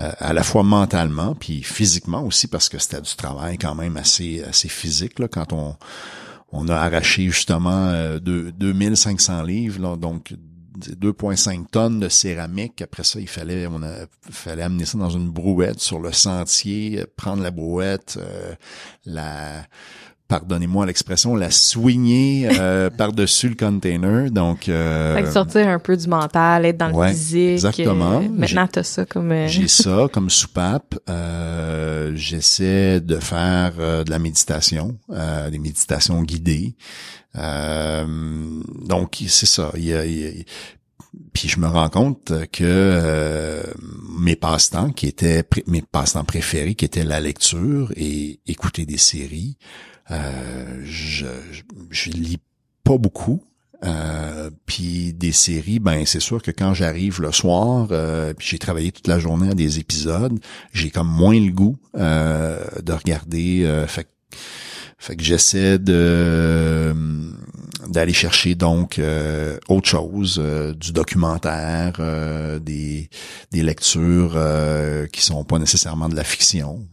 euh, 0.00 0.10
à 0.18 0.32
la 0.32 0.42
fois 0.42 0.62
mentalement 0.62 1.34
puis 1.34 1.62
physiquement 1.62 2.22
aussi 2.22 2.48
parce 2.48 2.68
que 2.68 2.78
c'était 2.78 3.00
du 3.00 3.14
travail 3.14 3.58
quand 3.58 3.74
même 3.74 3.96
assez 3.96 4.42
assez 4.42 4.68
physique 4.68 5.18
là 5.18 5.28
quand 5.28 5.52
on 5.52 5.76
on 6.52 6.68
a 6.68 6.76
arraché 6.76 7.24
justement 7.24 7.88
euh, 7.88 8.20
2500 8.20 9.42
livres 9.42 9.82
là, 9.82 9.96
donc 9.96 10.34
2,5 10.78 11.66
tonnes 11.70 12.00
de 12.00 12.08
céramique. 12.08 12.82
Après 12.82 13.04
ça, 13.04 13.20
il 13.20 13.28
fallait, 13.28 13.66
on 13.66 13.82
a, 13.82 14.06
fallait 14.30 14.62
amener 14.62 14.84
ça 14.84 14.98
dans 14.98 15.10
une 15.10 15.30
brouette 15.30 15.80
sur 15.80 16.00
le 16.00 16.12
sentier, 16.12 17.04
prendre 17.16 17.42
la 17.42 17.50
brouette, 17.50 18.18
euh, 18.20 18.54
la 19.04 19.64
pardonnez-moi 20.34 20.84
l'expression, 20.84 21.36
la 21.36 21.52
soigner 21.52 22.48
euh, 22.58 22.90
par-dessus 22.98 23.48
le 23.48 23.54
container. 23.54 24.32
Donc, 24.32 24.68
euh, 24.68 25.30
sortir 25.30 25.68
un 25.68 25.78
peu 25.78 25.96
du 25.96 26.08
mental, 26.08 26.66
être 26.66 26.76
dans 26.76 26.88
le 26.88 27.08
physique. 27.08 27.52
Exactement. 27.52 28.20
Euh, 28.20 28.28
maintenant, 28.28 28.66
t'as 28.66 28.82
ça 28.82 29.04
comme. 29.06 29.30
Euh, 29.30 29.46
j'ai 29.46 29.68
ça 29.82 30.08
comme 30.12 30.30
soupape. 30.30 30.96
J'essaie 32.16 33.00
de 33.00 33.16
faire 33.20 33.74
de 33.76 34.10
la 34.10 34.18
méditation, 34.18 34.98
des 35.08 35.58
méditations 35.58 36.20
guidées. 36.22 36.74
donc, 37.36 39.22
c'est 39.28 39.46
ça. 39.46 39.70
Il 39.76 39.84
y 39.84 39.94
a, 39.94 40.02
puis 41.32 41.48
je 41.48 41.60
me 41.60 41.68
rends 41.68 41.90
compte 41.90 42.32
que 42.50 43.62
mes 44.18 44.34
passe-temps 44.34 44.90
qui 44.90 45.06
étaient 45.06 45.44
mes 45.68 45.82
passe-temps 45.82 46.24
préférés 46.24 46.74
qui 46.74 46.84
étaient 46.84 47.04
la 47.04 47.20
lecture 47.20 47.92
et 47.96 48.40
écouter 48.46 48.84
des 48.84 48.98
séries 48.98 49.56
euh, 50.10 50.82
je, 50.84 51.26
je, 51.90 52.10
lis 52.10 52.40
pas 52.82 52.98
beaucoup. 52.98 53.42
Euh, 53.84 54.50
puis 54.64 55.12
des 55.12 55.32
séries, 55.32 55.78
ben 55.78 56.06
c'est 56.06 56.20
sûr 56.20 56.40
que 56.42 56.50
quand 56.50 56.72
j'arrive 56.72 57.20
le 57.20 57.32
soir, 57.32 57.88
euh, 57.90 58.32
puis 58.32 58.46
j'ai 58.48 58.58
travaillé 58.58 58.92
toute 58.92 59.08
la 59.08 59.18
journée 59.18 59.50
à 59.50 59.54
des 59.54 59.78
épisodes, 59.78 60.38
j'ai 60.72 60.90
comme 60.90 61.08
moins 61.08 61.38
le 61.38 61.52
goût 61.52 61.76
euh, 61.96 62.64
de 62.82 62.92
regarder. 62.92 63.64
Euh, 63.64 63.86
fait 63.86 64.08
fait 64.96 65.16
que 65.16 65.22
j'essaie 65.22 65.78
de 65.78 66.94
d'aller 67.88 68.12
chercher 68.12 68.54
donc 68.54 68.98
euh, 68.98 69.58
autre 69.68 69.88
chose, 69.88 70.40
euh, 70.42 70.72
du 70.74 70.92
documentaire, 70.92 71.94
euh, 72.00 72.58
des, 72.58 73.08
des 73.52 73.62
lectures 73.62 74.38
qui 75.12 75.22
sont 75.22 75.44
pas 75.44 75.58
nécessairement 75.58 76.08
de 76.08 76.16
la 76.16 76.24
fiction. 76.24 76.86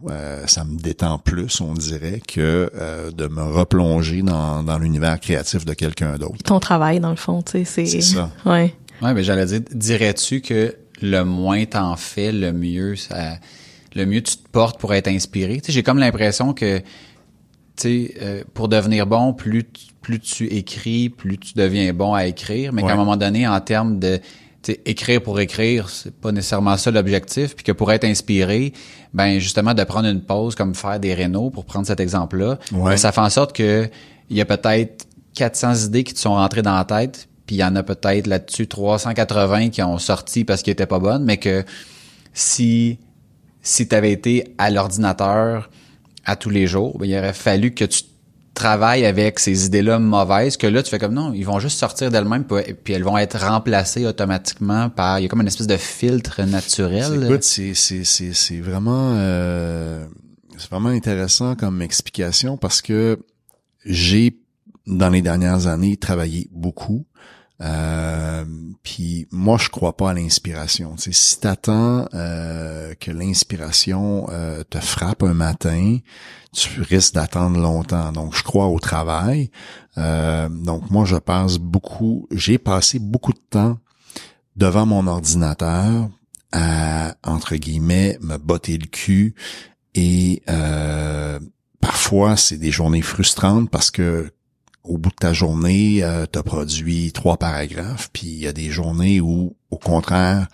ça 0.48 0.64
me 0.64 0.78
détend 0.78 1.18
plus, 1.20 1.62
on 1.62 1.74
dirait, 1.74 2.22
que 2.26 2.72
de 3.16 3.28
me 3.28 3.44
replonger 3.44 4.22
dans, 4.22 4.64
dans 4.64 4.78
l'univers 4.78 5.20
créatif 5.20 5.66
de 5.66 5.74
quelqu'un 5.74 6.18
d'autre. 6.18 6.44
Ton 6.44 6.60
travail, 6.60 7.00
dans 7.00 7.10
le 7.10 7.16
fond, 7.16 7.42
tu 7.42 7.52
sais, 7.52 7.66
c'est... 7.66 7.86
C'est 7.86 8.02
ça. 8.02 8.32
Ouais. 8.46 8.74
Ouais, 9.02 9.14
mais 9.14 9.24
j'allais 9.24 9.46
dire, 9.46 9.62
dirais-tu 9.74 10.42
que 10.42 10.76
le 11.02 11.24
moins 11.24 11.66
t'en 11.66 11.96
fais, 11.96 12.32
le 12.32 12.54
mieux 12.54 12.96
ça, 12.96 13.38
le 13.96 14.06
mieux 14.06 14.22
tu 14.22 14.38
te 14.38 14.48
portes 14.48 14.80
pour 14.80 14.94
être 14.94 15.08
inspiré? 15.08 15.60
Tu 15.60 15.68
sais, 15.68 15.72
j'ai 15.72 15.84
comme 15.84 15.98
l'impression 15.98 16.54
que 16.54 16.82
euh, 17.86 18.44
pour 18.54 18.68
devenir 18.68 19.08
bon, 19.08 19.34
plus 19.34 19.64
tu, 19.64 19.86
plus 20.02 20.20
tu 20.20 20.46
écris, 20.48 21.10
plus 21.10 21.38
tu 21.38 21.54
deviens 21.56 21.94
bon 21.94 22.14
à 22.14 22.26
écrire, 22.26 22.74
mais 22.74 22.82
qu'à 22.82 22.94
un 22.94 22.96
moment 22.96 23.18
donné, 23.18 23.48
en 23.48 23.60
termes 23.62 24.00
de 24.00 24.20
écrire 24.86 25.22
pour 25.22 25.40
écrire, 25.40 25.90
c'est 25.90 26.14
pas 26.14 26.32
nécessairement 26.32 26.78
ça 26.78 26.92
l'objectif, 26.92 27.56
puis 27.56 27.64
que 27.64 27.72
pour 27.72 27.92
être 27.92 28.04
inspiré, 28.04 28.74
ben 29.14 29.40
justement 29.40 29.74
de 29.74 29.84
prendre 29.84 30.08
une 30.08 30.22
pause 30.22 30.56
comme 30.56 30.76
faire 30.76 31.00
des 31.00 31.14
rénaux 31.14 31.50
pour 31.50 31.66
prendre 31.66 31.88
cet 31.88 32.00
exemple-là, 32.00 32.60
ben, 32.72 32.98
ça 32.98 33.12
fait 33.12 33.22
en 33.22 33.30
sorte 33.30 33.56
que 33.56 33.90
il 34.30 34.38
y 34.38 34.42
a 34.42 34.46
peut-être 34.46 35.08
400 35.36 35.88
idées 35.88 36.04
qui 36.04 36.14
te 36.14 36.20
sont 36.20 36.36
rentrées 36.36 36.62
dans 36.62 36.76
la 36.76 36.86
tête, 36.86 37.28
puis 37.46 37.56
il 37.56 37.60
y 37.60 37.64
en 37.64 37.76
a 37.76 37.84
peut-être 37.84 38.28
là-dessus 38.28 38.68
380 38.68 39.70
qui 39.70 39.82
ont 39.82 39.98
sorti 39.98 40.46
parce 40.46 40.62
qu'ils 40.62 40.74
étaient 40.74 40.86
pas 40.86 41.00
bonnes, 41.00 41.24
mais 41.24 41.38
que 41.38 41.64
si 42.34 43.00
si 43.64 43.88
tu 43.88 43.96
avais 43.96 44.12
été 44.12 44.56
à 44.58 44.70
l'ordinateur 44.70 45.70
à 46.26 46.36
tous 46.36 46.50
les 46.50 46.68
jours, 46.68 46.98
ben, 46.98 47.10
il 47.10 47.18
aurait 47.18 47.34
fallu 47.34 47.72
que 47.72 47.86
tu 47.86 48.04
travailles 48.54 49.06
avec 49.06 49.40
ces 49.40 49.66
idées-là 49.66 50.00
mauvaises, 50.00 50.58
que 50.58 50.68
là, 50.68 50.84
tu 50.84 50.90
fais 50.90 51.00
comme 51.00 51.14
non, 51.14 51.34
ils 51.34 51.46
vont 51.46 51.60
juste 51.60 51.78
sortir 51.78 52.12
d'elles-mêmes, 52.12 52.46
puis 52.46 52.94
elles 52.94 53.04
vont 53.04 53.18
être 53.18 53.40
remplacées 53.40 54.06
automatiquement 54.06 54.90
par... 54.90 55.20
Il 55.20 55.24
y 55.24 55.26
a 55.26 55.30
comme 55.30 55.42
une 55.42 55.48
espèce 55.48 55.68
de 55.68 55.78
filtre 55.78 56.42
naturel. 56.44 57.40
C'est 57.42 58.60
vraiment... 58.60 59.14
Euh, 59.16 60.06
c'est 60.58 60.70
vraiment 60.70 60.90
intéressant 60.90 61.56
comme 61.56 61.82
explication 61.82 62.58
parce 62.58 62.82
que 62.82 63.20
j'ai 63.84 64.38
dans 64.86 65.10
les 65.10 65.22
dernières 65.22 65.68
années, 65.68 65.98
travaillé 65.98 66.50
beaucoup. 66.52 67.06
Euh, 67.62 68.46
puis 68.84 69.28
moi, 69.32 69.58
je 69.60 69.70
crois 69.70 69.96
pas 69.96 70.12
à 70.12 70.14
l'inspiration. 70.14 70.96
Tu 70.96 71.04
sais, 71.04 71.12
si 71.14 71.40
t'attends 71.40 72.08
euh, 72.14 72.94
que 72.96 73.12
l'inspiration 73.12 74.28
euh, 74.30 74.64
te 74.70 74.80
frappe 74.80 75.24
un 75.24 75.34
matin, 75.34 75.98
tu 76.54 76.82
risques 76.82 77.14
d'attendre 77.14 77.60
longtemps. 77.60 78.12
Donc, 78.12 78.36
je 78.36 78.44
crois 78.44 78.68
au 78.68 78.80
travail. 78.80 79.52
Euh, 79.98 80.50
donc, 80.50 80.90
moi, 80.90 81.06
je 81.06 81.18
passe 81.18 81.58
beaucoup. 81.58 82.28
J'ai 82.32 82.58
passé 82.58 82.98
beaucoup 82.98 83.34
de 83.34 83.42
temps 83.50 83.78
devant 84.56 84.86
mon 84.86 85.06
ordinateur 85.08 86.10
à 86.52 87.16
entre 87.24 87.56
guillemets 87.56 88.18
me 88.22 88.38
botter 88.38 88.78
le 88.78 88.88
cul 88.88 89.36
et 89.96 90.44
parfois 91.80 92.36
c'est 92.36 92.58
des 92.58 92.72
journées 92.72 93.02
frustrantes 93.02 93.70
parce 93.70 93.90
que 93.90 94.30
au 94.84 94.98
bout 94.98 95.10
de 95.10 95.16
ta 95.16 95.34
journée, 95.34 96.04
euh, 96.04 96.26
tu 96.32 96.40
as 96.40 96.44
produit 96.44 97.12
trois 97.12 97.38
paragraphes, 97.38 98.10
puis 98.12 98.28
il 98.28 98.40
y 98.40 98.48
a 98.48 98.54
des 98.54 98.70
journées 98.70 99.22
où, 99.22 99.56
au 99.70 99.78
contraire, 99.78 100.48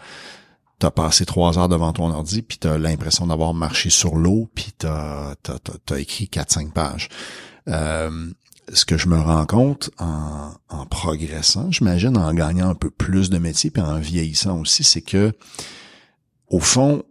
tu 0.80 0.86
as 0.86 0.92
passé 0.92 1.26
trois 1.26 1.58
heures 1.58 1.70
devant 1.70 1.94
ton 1.94 2.12
ordi, 2.12 2.42
puis 2.42 2.58
tu 2.58 2.68
as 2.68 2.78
l'impression 2.78 3.28
d'avoir 3.28 3.54
marché 3.54 3.90
sur 3.90 4.16
l'eau, 4.16 4.50
puis 4.54 4.74
tu 4.78 4.86
as, 4.86 5.36
écrit 5.98 6.28
quatre, 6.28 6.52
cinq 6.52 6.74
pages. 6.74 7.10
Euh, 7.68 8.30
ce 8.74 8.84
que 8.84 8.98
je 8.98 9.08
me 9.08 9.18
rends 9.18 9.46
compte 9.46 9.90
en, 9.98 10.52
en 10.70 10.86
progressant, 10.86 11.72
j'imagine 11.72 12.18
en 12.18 12.34
gagnant 12.34 12.70
un 12.70 12.76
peu 12.76 12.90
plus 12.90 13.30
de 13.30 13.38
métier, 13.38 13.72
puis 13.72 13.82
en 13.82 13.98
vieillissant 13.98 14.60
aussi, 14.60 14.84
c'est 14.84 15.02
que, 15.02 15.32
au 16.50 16.60
fond, 16.60 17.04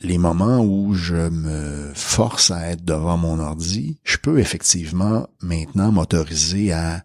les 0.00 0.18
moments 0.18 0.60
où 0.60 0.94
je 0.94 1.28
me 1.28 1.92
force 1.94 2.50
à 2.50 2.70
être 2.70 2.84
devant 2.84 3.16
mon 3.16 3.38
ordi, 3.38 3.98
je 4.04 4.16
peux 4.16 4.38
effectivement 4.38 5.28
maintenant 5.40 5.92
m'autoriser 5.92 6.72
à 6.72 7.04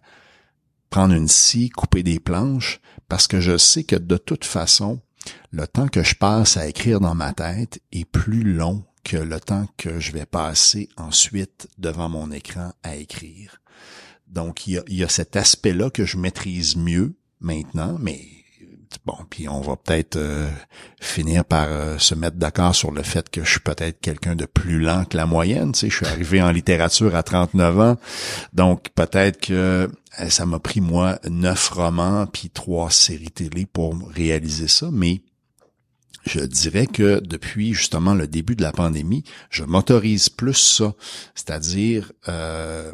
prendre 0.90 1.14
une 1.14 1.28
scie, 1.28 1.70
couper 1.70 2.02
des 2.02 2.20
planches, 2.20 2.80
parce 3.08 3.26
que 3.26 3.40
je 3.40 3.56
sais 3.56 3.84
que 3.84 3.96
de 3.96 4.16
toute 4.16 4.44
façon, 4.44 5.00
le 5.50 5.66
temps 5.66 5.88
que 5.88 6.02
je 6.02 6.14
passe 6.14 6.56
à 6.56 6.68
écrire 6.68 7.00
dans 7.00 7.14
ma 7.14 7.32
tête 7.32 7.80
est 7.90 8.04
plus 8.04 8.44
long 8.44 8.84
que 9.02 9.16
le 9.16 9.40
temps 9.40 9.66
que 9.76 10.00
je 10.00 10.12
vais 10.12 10.26
passer 10.26 10.88
ensuite 10.96 11.68
devant 11.78 12.08
mon 12.08 12.30
écran 12.30 12.72
à 12.82 12.96
écrire. 12.96 13.60
Donc, 14.26 14.66
il 14.66 14.82
y 14.88 15.04
a, 15.04 15.08
cet 15.08 15.36
aspect-là 15.36 15.90
que 15.90 16.04
je 16.04 16.16
maîtrise 16.16 16.76
mieux 16.76 17.16
maintenant, 17.40 17.96
mais 18.00 18.20
Bon, 19.04 19.16
puis 19.28 19.48
on 19.48 19.60
va 19.60 19.76
peut-être 19.76 20.16
euh, 20.16 20.48
finir 21.00 21.44
par 21.44 21.66
euh, 21.68 21.98
se 21.98 22.14
mettre 22.14 22.36
d'accord 22.36 22.74
sur 22.74 22.90
le 22.90 23.02
fait 23.02 23.28
que 23.28 23.44
je 23.44 23.50
suis 23.50 23.60
peut-être 23.60 24.00
quelqu'un 24.00 24.34
de 24.34 24.46
plus 24.46 24.80
lent 24.80 25.04
que 25.04 25.16
la 25.16 25.26
moyenne. 25.26 25.72
Tu 25.72 25.80
sais, 25.80 25.90
je 25.90 25.96
suis 25.96 26.06
arrivé 26.06 26.42
en 26.42 26.50
littérature 26.50 27.14
à 27.14 27.22
39 27.22 27.80
ans, 27.80 27.96
donc 28.52 28.88
peut-être 28.94 29.40
que 29.40 29.90
euh, 30.20 30.28
ça 30.28 30.46
m'a 30.46 30.58
pris 30.58 30.80
moi 30.80 31.18
neuf 31.28 31.68
romans 31.68 32.26
puis 32.26 32.50
trois 32.50 32.90
séries 32.90 33.30
télé 33.30 33.66
pour 33.66 33.96
réaliser 34.10 34.68
ça, 34.68 34.88
mais 34.90 35.22
je 36.24 36.40
dirais 36.40 36.86
que 36.86 37.20
depuis 37.20 37.74
justement 37.74 38.14
le 38.14 38.26
début 38.26 38.56
de 38.56 38.62
la 38.62 38.72
pandémie, 38.72 39.24
je 39.50 39.62
m'autorise 39.62 40.30
plus 40.30 40.54
ça, 40.54 40.94
c'est-à-dire 41.34 42.12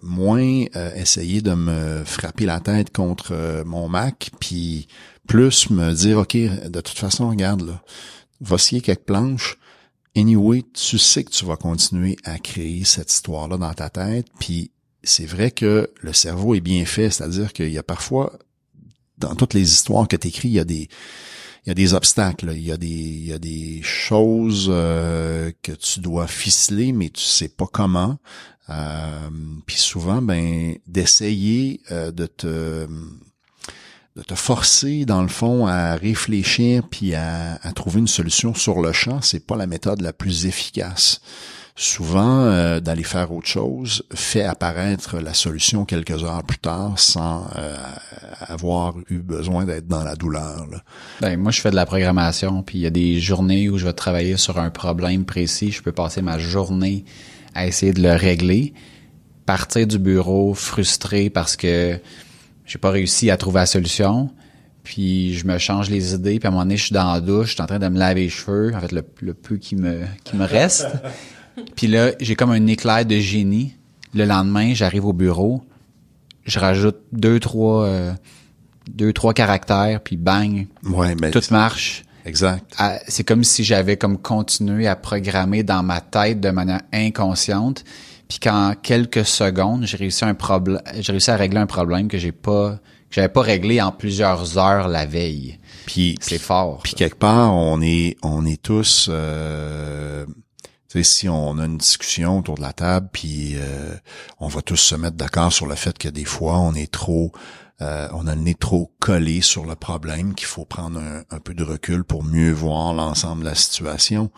moins 0.03 0.65
essayer 0.97 1.41
de 1.41 1.55
me 1.55 2.03
frapper 2.05 2.45
la 2.45 2.59
tête 2.59 2.93
contre 2.93 3.63
mon 3.65 3.89
Mac, 3.89 4.33
puis 4.41 4.89
plus 5.31 5.71
me 5.71 5.95
dire, 5.95 6.19
OK, 6.19 6.37
de 6.37 6.81
toute 6.81 6.99
façon, 6.99 7.31
regarde, 7.31 7.61
là, 7.63 7.81
va 8.41 8.59
scier 8.59 8.81
quelques 8.81 9.05
planches. 9.05 9.59
Anyway, 10.17 10.65
tu 10.75 10.99
sais 10.99 11.23
que 11.23 11.31
tu 11.31 11.45
vas 11.45 11.57
continuer 11.57 12.17
à 12.25 12.41
créer 12.41 12.83
cette 12.83 13.13
histoire-là 13.13 13.57
dans 13.57 13.73
ta 13.73 13.91
tête. 13.91 14.27
Puis 14.41 14.73
c'est 15.05 15.27
vrai 15.27 15.53
que 15.53 15.89
le 16.01 16.13
cerveau 16.13 16.57
est 16.57 16.61
bien 16.61 16.85
fait, 16.85 17.11
c'est-à-dire 17.11 17.53
qu'il 17.53 17.71
y 17.71 17.79
a 17.79 17.85
parfois, 17.85 18.41
dans 19.19 19.37
toutes 19.37 19.55
les 19.55 19.73
histoires 19.73 20.09
que 20.09 20.17
tu 20.17 20.27
écris, 20.27 20.49
il 20.49 20.55
y 20.55 20.59
a 20.59 20.65
des 20.65 20.89
il 21.65 21.69
y 21.69 21.71
a 21.71 21.75
des 21.75 21.95
obstacles, 21.95 22.51
il 22.57 22.63
y 22.63 22.73
a 22.73 22.77
des 22.77 22.89
il 22.89 23.27
y 23.27 23.33
a 23.33 23.39
des 23.39 23.83
choses 23.83 24.67
euh, 24.69 25.53
que 25.63 25.73
tu 25.73 26.01
dois 26.01 26.27
ficeler, 26.27 26.91
mais 26.91 27.11
tu 27.11 27.23
sais 27.23 27.49
pas 27.49 27.69
comment. 27.73 28.19
Euh, 28.69 29.31
puis 29.65 29.77
souvent, 29.77 30.23
ben 30.23 30.75
d'essayer 30.89 31.83
euh, 31.93 32.11
de 32.11 32.27
te 32.27 32.89
de 34.21 34.25
te 34.25 34.35
forcer 34.35 35.07
dans 35.07 35.23
le 35.23 35.29
fond 35.29 35.67
à 35.67 35.95
réfléchir 35.95 36.83
puis 36.91 37.15
à, 37.15 37.59
trouver 37.75 38.01
une 38.01 38.07
solution 38.07 38.55
sur 38.55 38.83
le 38.83 38.93
champ, 38.93 39.23
c'est 39.23 39.47
pas 39.47 39.57
la 39.57 39.67
méthode 39.67 40.03
la 40.03 40.13
plus 40.13 40.45
efficace. 40.45 41.23
Souvent, 41.75 42.43
euh, 42.43 42.81
d'aller 42.81 43.05
faire 43.05 43.33
autre 43.33 43.47
chose 43.47 44.03
fait 44.13 44.43
apparaître 44.43 45.19
la 45.19 45.33
solution 45.33 45.87
quelques 45.87 46.23
heures 46.23 46.43
plus 46.43 46.59
tard 46.59 46.99
sans 46.99 47.49
euh, 47.57 47.75
avoir 48.41 48.95
eu 49.09 49.21
besoin 49.21 49.65
d'être 49.65 49.89
dans 49.89 50.05
la 50.05 50.17
douleur. 50.17 50.67
Ben 51.23 51.41
moi, 51.41 51.51
je 51.51 51.63
fais 51.63 51.71
de 51.71 51.77
la 51.77 51.87
programmation, 51.87 52.63
puis 52.63 52.79
il 52.79 52.83
y 52.83 52.87
a 52.87 52.91
des 52.91 53.19
journées 53.21 53.71
où 53.71 53.79
je 53.79 53.87
vais 53.87 53.95
travailler 53.95 54.37
sur 54.37 54.59
un 54.59 54.69
problème 54.69 55.25
précis. 55.25 55.73
Je 55.73 55.83
peux 55.83 55.93
passer 55.93 56.21
ma 56.21 56.39
journée 56.39 57.07
à 57.55 57.67
essayer 57.67 57.95
de 57.95 58.03
le 58.03 58.13
régler, 58.13 58.75
partir 59.47 59.87
du 59.87 59.99
bureau 59.99 60.53
frustré 60.53 61.31
parce 61.31 61.57
que 61.57 61.99
j'ai 62.71 62.79
pas 62.79 62.91
réussi 62.91 63.33
à 63.33 63.37
trouver 63.37 63.59
la 63.59 63.67
solution. 63.67 64.31
Puis 64.85 65.35
je 65.35 65.45
me 65.45 65.59
change 65.59 65.91
les 65.91 66.15
idées, 66.15 66.39
puis 66.39 66.47
à 66.47 66.51
un 66.51 66.53
moment 66.53 66.63
donné, 66.63 66.77
je 66.77 66.85
suis 66.85 66.95
dans 66.95 67.13
la 67.13 67.21
douche, 67.21 67.49
je 67.49 67.53
suis 67.55 67.63
en 67.63 67.67
train 67.67 67.81
de 67.81 67.89
me 67.89 67.99
laver 67.99 68.23
les 68.23 68.29
cheveux, 68.29 68.73
en 68.75 68.81
fait 68.81 68.93
le, 68.93 69.03
peu 69.35 69.57
qui 69.57 69.75
me 69.75 70.05
qui 70.23 70.37
me 70.37 70.45
reste. 70.45 70.87
puis 71.77 71.89
là, 71.89 72.13
j'ai 72.21 72.37
comme 72.37 72.53
un 72.53 72.67
éclair 72.69 73.05
de 73.05 73.17
génie. 73.17 73.75
Le 74.15 74.25
lendemain, 74.25 74.73
j'arrive 74.73 75.05
au 75.05 75.13
bureau, 75.13 75.63
je 76.45 76.61
rajoute 76.61 76.99
deux 77.13 77.41
trois 77.41 77.85
euh, 77.87 78.13
deux 78.89 79.13
trois 79.13 79.35
caractères, 79.35 80.01
puis 80.01 80.17
bang, 80.17 80.69
ouais, 80.85 81.17
mais 81.21 81.33
tout 81.33 81.43
marche. 81.51 82.05
Exact. 82.25 82.73
Ah, 82.79 83.01
c'est 83.09 83.25
comme 83.25 83.43
si 83.43 83.65
j'avais 83.65 83.97
comme 83.97 84.17
continué 84.17 84.87
à 84.87 84.95
programmer 84.95 85.65
dans 85.65 85.83
ma 85.83 86.01
tête 86.01 86.41
de 86.41 86.51
manière 86.51 86.83
inconsciente 86.93 87.85
puis 88.31 88.39
qu'en 88.39 88.75
quelques 88.81 89.27
secondes, 89.27 89.85
j'ai 89.87 89.97
réussi 89.97 90.25
un 90.25 90.35
problème, 90.35 90.81
j'ai 91.01 91.11
réussi 91.11 91.33
à 91.33 91.37
régler 91.37 91.59
un 91.59 91.67
problème 91.67 92.07
que 92.07 92.17
j'ai 92.17 92.31
pas, 92.31 92.79
que 93.09 93.17
j'avais 93.17 93.29
pas 93.29 93.41
réglé 93.41 93.83
en 93.83 93.91
plusieurs 93.91 94.57
heures 94.57 94.87
la 94.87 95.05
veille. 95.05 95.59
Puis 95.87 96.17
c'est 96.21 96.39
fort. 96.39 96.79
Puis 96.85 96.95
quelque 96.95 97.17
part, 97.17 97.53
on 97.53 97.83
est, 97.83 98.17
on 98.23 98.47
est 98.47 98.63
tous, 98.63 99.09
euh, 99.11 100.25
tu 100.89 100.99
sais, 100.99 101.03
si 101.03 101.29
on 101.29 101.59
a 101.59 101.65
une 101.67 101.79
discussion 101.79 102.39
autour 102.39 102.55
de 102.55 102.63
la 102.63 102.73
table, 102.73 103.09
puis 103.13 103.57
euh, 103.57 103.97
on 104.39 104.47
va 104.47 104.63
tous 104.63 104.77
se 104.77 104.95
mettre 104.95 105.17
d'accord 105.17 105.53
sur 105.53 105.67
le 105.67 105.75
fait 105.75 105.99
que 105.99 106.09
des 106.09 106.25
fois, 106.25 106.61
on 106.61 106.73
est 106.75 106.93
trop, 106.93 107.33
euh, 107.83 108.07
on 108.13 108.29
a 108.29 108.37
le 108.37 108.43
nez 108.43 108.55
trop 108.55 108.93
collé 109.01 109.41
sur 109.41 109.67
le 109.67 109.75
problème, 109.75 110.37
qu'il 110.37 110.47
faut 110.47 110.65
prendre 110.65 111.01
un, 111.01 111.25
un, 111.35 111.41
peu 111.41 111.53
de 111.53 111.65
recul 111.65 112.05
pour 112.05 112.23
mieux 112.23 112.53
voir 112.53 112.95
l'ensemble 112.95 113.41
de 113.41 113.49
la 113.49 113.57
situation. 113.57 114.31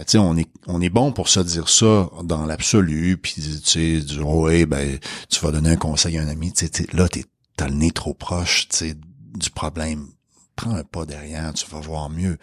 Euh, 0.00 0.04
tu 0.06 0.18
on 0.18 0.36
est 0.36 0.48
on 0.66 0.80
est 0.80 0.90
bon 0.90 1.12
pour 1.12 1.28
se 1.28 1.40
dire 1.40 1.68
ça 1.68 2.10
dans 2.24 2.46
l'absolu, 2.46 3.16
puis 3.16 3.34
tu 3.34 3.40
sais, 3.62 4.00
du 4.00 4.20
ouais, 4.20 4.66
ben 4.66 4.98
tu 5.28 5.40
vas 5.40 5.52
donner 5.52 5.70
un 5.70 5.76
conseil 5.76 6.18
à 6.18 6.22
un 6.22 6.28
ami, 6.28 6.52
tu 6.52 6.66
sais, 6.66 6.86
là 6.92 7.08
t'es 7.08 7.24
t'as 7.56 7.68
le 7.68 7.74
nez 7.74 7.90
trop 7.90 8.14
proche, 8.14 8.68
tu 8.68 8.94
du 8.94 9.50
problème. 9.50 10.08
Prends 10.56 10.74
un 10.74 10.84
pas 10.84 11.06
derrière, 11.06 11.54
tu 11.54 11.66
vas 11.70 11.80
voir 11.80 12.10
mieux 12.10 12.36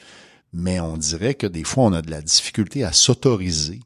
mais 0.54 0.80
on 0.80 0.98
dirait 0.98 1.36
que 1.36 1.48
des 1.48 1.64
fois, 1.64 1.86
on 1.86 1.94
a 1.94 2.02
de 2.02 2.10
la 2.10 2.22
difficulté 2.22 2.84
à 2.84 2.94
s'autoriser 2.94 3.80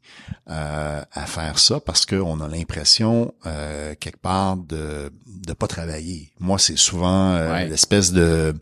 euh, 0.49 1.01
à 1.11 1.25
faire 1.25 1.59
ça 1.59 1.79
parce 1.79 2.05
qu'on 2.05 2.39
a 2.39 2.47
l'impression, 2.47 3.33
euh, 3.45 3.93
quelque 3.99 4.19
part, 4.19 4.57
de 4.57 5.11
de 5.41 5.53
pas 5.53 5.67
travailler. 5.67 6.31
Moi, 6.39 6.59
c'est 6.59 6.77
souvent 6.77 7.31
euh, 7.31 7.65
l'espèce 7.65 8.11
de, 8.11 8.53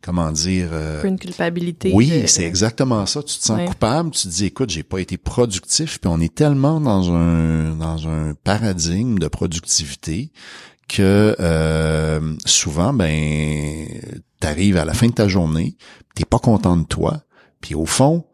comment 0.00 0.30
dire... 0.30 0.68
Euh, 0.72 1.02
une 1.02 1.18
culpabilité. 1.18 1.90
Oui, 1.92 2.22
c'est 2.26 2.44
exactement 2.44 3.04
ça. 3.06 3.22
Tu 3.22 3.36
te 3.36 3.44
sens 3.44 3.68
coupable, 3.68 4.12
tu 4.12 4.22
te 4.22 4.28
dis, 4.28 4.44
écoute, 4.46 4.70
j'ai 4.70 4.84
pas 4.84 5.00
été 5.00 5.16
productif, 5.16 5.98
puis 6.00 6.08
on 6.08 6.20
est 6.20 6.32
tellement 6.32 6.80
dans 6.80 7.12
un 7.12 7.74
dans 7.74 8.08
un 8.08 8.34
paradigme 8.34 9.18
de 9.18 9.26
productivité 9.26 10.30
que 10.88 11.34
euh, 11.40 12.36
souvent, 12.44 12.92
ben, 12.92 13.86
t'arrives 14.38 14.76
à 14.76 14.84
la 14.84 14.94
fin 14.94 15.08
de 15.08 15.12
ta 15.12 15.28
journée, 15.28 15.76
t'es 16.14 16.24
pas 16.24 16.38
content 16.38 16.76
de 16.76 16.84
toi, 16.84 17.22
puis 17.60 17.74
au 17.74 17.86
fond, 17.86 18.24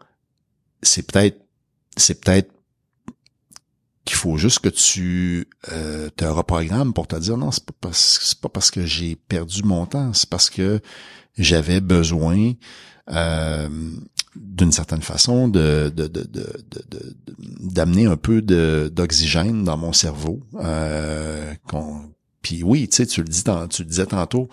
c'est 0.83 1.11
peut-être 1.11 1.41
c'est 1.97 2.21
peut-être 2.21 2.53
qu'il 4.05 4.17
faut 4.17 4.37
juste 4.37 4.61
que 4.61 4.69
tu 4.69 5.49
euh, 5.73 6.09
te 6.17 6.25
reprogrammes 6.25 6.93
pour 6.93 7.09
te 7.09 7.17
dire 7.17 7.37
non, 7.37 7.51
c'est 7.51 7.65
pas 7.65 7.75
parce 7.81 8.35
pas 8.35 8.49
parce 8.49 8.71
que 8.71 8.87
j'ai 8.87 9.17
perdu 9.17 9.63
mon 9.65 9.87
temps, 9.87 10.13
c'est 10.13 10.29
parce 10.29 10.49
que 10.49 10.81
j'avais 11.37 11.81
besoin 11.81 12.53
euh, 13.11 13.69
d'une 14.35 14.73
certaine 14.73 15.03
façon 15.03 15.49
de, 15.49 15.93
de, 15.95 16.07
de, 16.07 16.23
de, 16.25 17.17
d'amener 17.61 18.07
un 18.07 18.17
peu 18.17 18.43
d'oxygène 18.43 19.65
dans 19.65 19.77
mon 19.77 19.93
cerveau. 19.93 20.41
Euh, 20.57 21.55
puis 22.43 22.63
oui, 22.63 22.89
tu 22.89 22.97
sais, 22.97 23.07
tu 23.07 23.23
le 23.23 23.29
dis, 23.29 23.43
tu 23.71 23.83
le 23.83 23.89
disais 23.89 24.07
tantôt, 24.07 24.49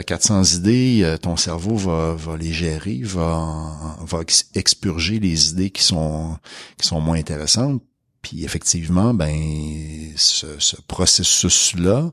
tu 0.00 0.04
400 0.04 0.42
idées, 0.56 1.00
euh, 1.02 1.16
ton 1.16 1.36
cerveau 1.36 1.76
va, 1.76 2.14
va 2.14 2.36
les 2.36 2.52
gérer, 2.52 3.00
va, 3.02 3.96
va 4.00 4.20
expurger 4.54 5.18
les 5.18 5.50
idées 5.50 5.70
qui 5.70 5.82
sont, 5.82 6.36
qui 6.78 6.86
sont 6.86 7.00
moins 7.00 7.18
intéressantes. 7.18 7.82
puis 8.22 8.44
effectivement, 8.44 9.14
ben 9.14 9.34
ce, 10.16 10.46
ce 10.58 10.76
processus-là, 10.88 12.10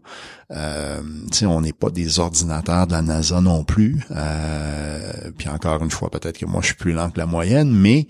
euh, 0.51 1.01
on 1.43 1.61
n'est 1.61 1.73
pas 1.73 1.89
des 1.89 2.19
ordinateurs 2.19 2.87
de 2.87 2.93
la 2.93 3.01
NASA 3.01 3.41
non 3.41 3.63
plus. 3.63 3.99
Euh, 4.11 5.31
puis 5.37 5.49
encore 5.49 5.83
une 5.83 5.91
fois, 5.91 6.09
peut-être 6.09 6.37
que 6.37 6.45
moi 6.45 6.61
je 6.61 6.67
suis 6.67 6.75
plus 6.75 6.93
lent 6.93 7.09
que 7.09 7.19
la 7.19 7.25
moyenne, 7.25 7.71
mais 7.71 8.07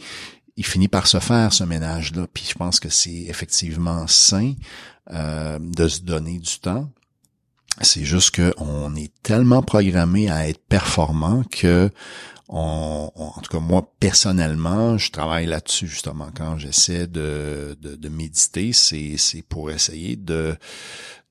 il 0.56 0.66
finit 0.66 0.88
par 0.88 1.08
se 1.08 1.20
faire 1.20 1.54
ce 1.54 1.64
ménage-là. 1.64 2.28
Puis 2.34 2.46
je 2.50 2.56
pense 2.56 2.80
que 2.80 2.90
c'est 2.90 3.26
effectivement 3.28 4.06
sain 4.08 4.54
euh, 5.12 5.60
de 5.60 5.88
se 5.88 6.02
donner 6.02 6.40
du 6.40 6.60
temps. 6.60 6.90
C'est 7.82 8.04
juste 8.04 8.36
qu'on 8.36 8.96
est 8.96 9.12
tellement 9.24 9.64
programmé 9.64 10.30
à 10.30 10.48
être 10.48 10.64
performant 10.68 11.44
que 11.52 11.90
on, 12.50 13.10
en 13.16 13.42
tout 13.42 13.50
cas 13.52 13.60
moi 13.60 13.90
personnellement, 14.00 14.98
je 14.98 15.12
travaille 15.12 15.48
là-dessus 15.48 15.88
justement 15.88 16.28
quand 16.36 16.58
j'essaie 16.58 17.08
de, 17.08 17.76
de, 17.82 18.10
méditer, 18.10 18.74
c'est, 18.74 19.16
c'est 19.18 19.42
pour 19.42 19.72
essayer 19.72 20.16
de 20.16 20.56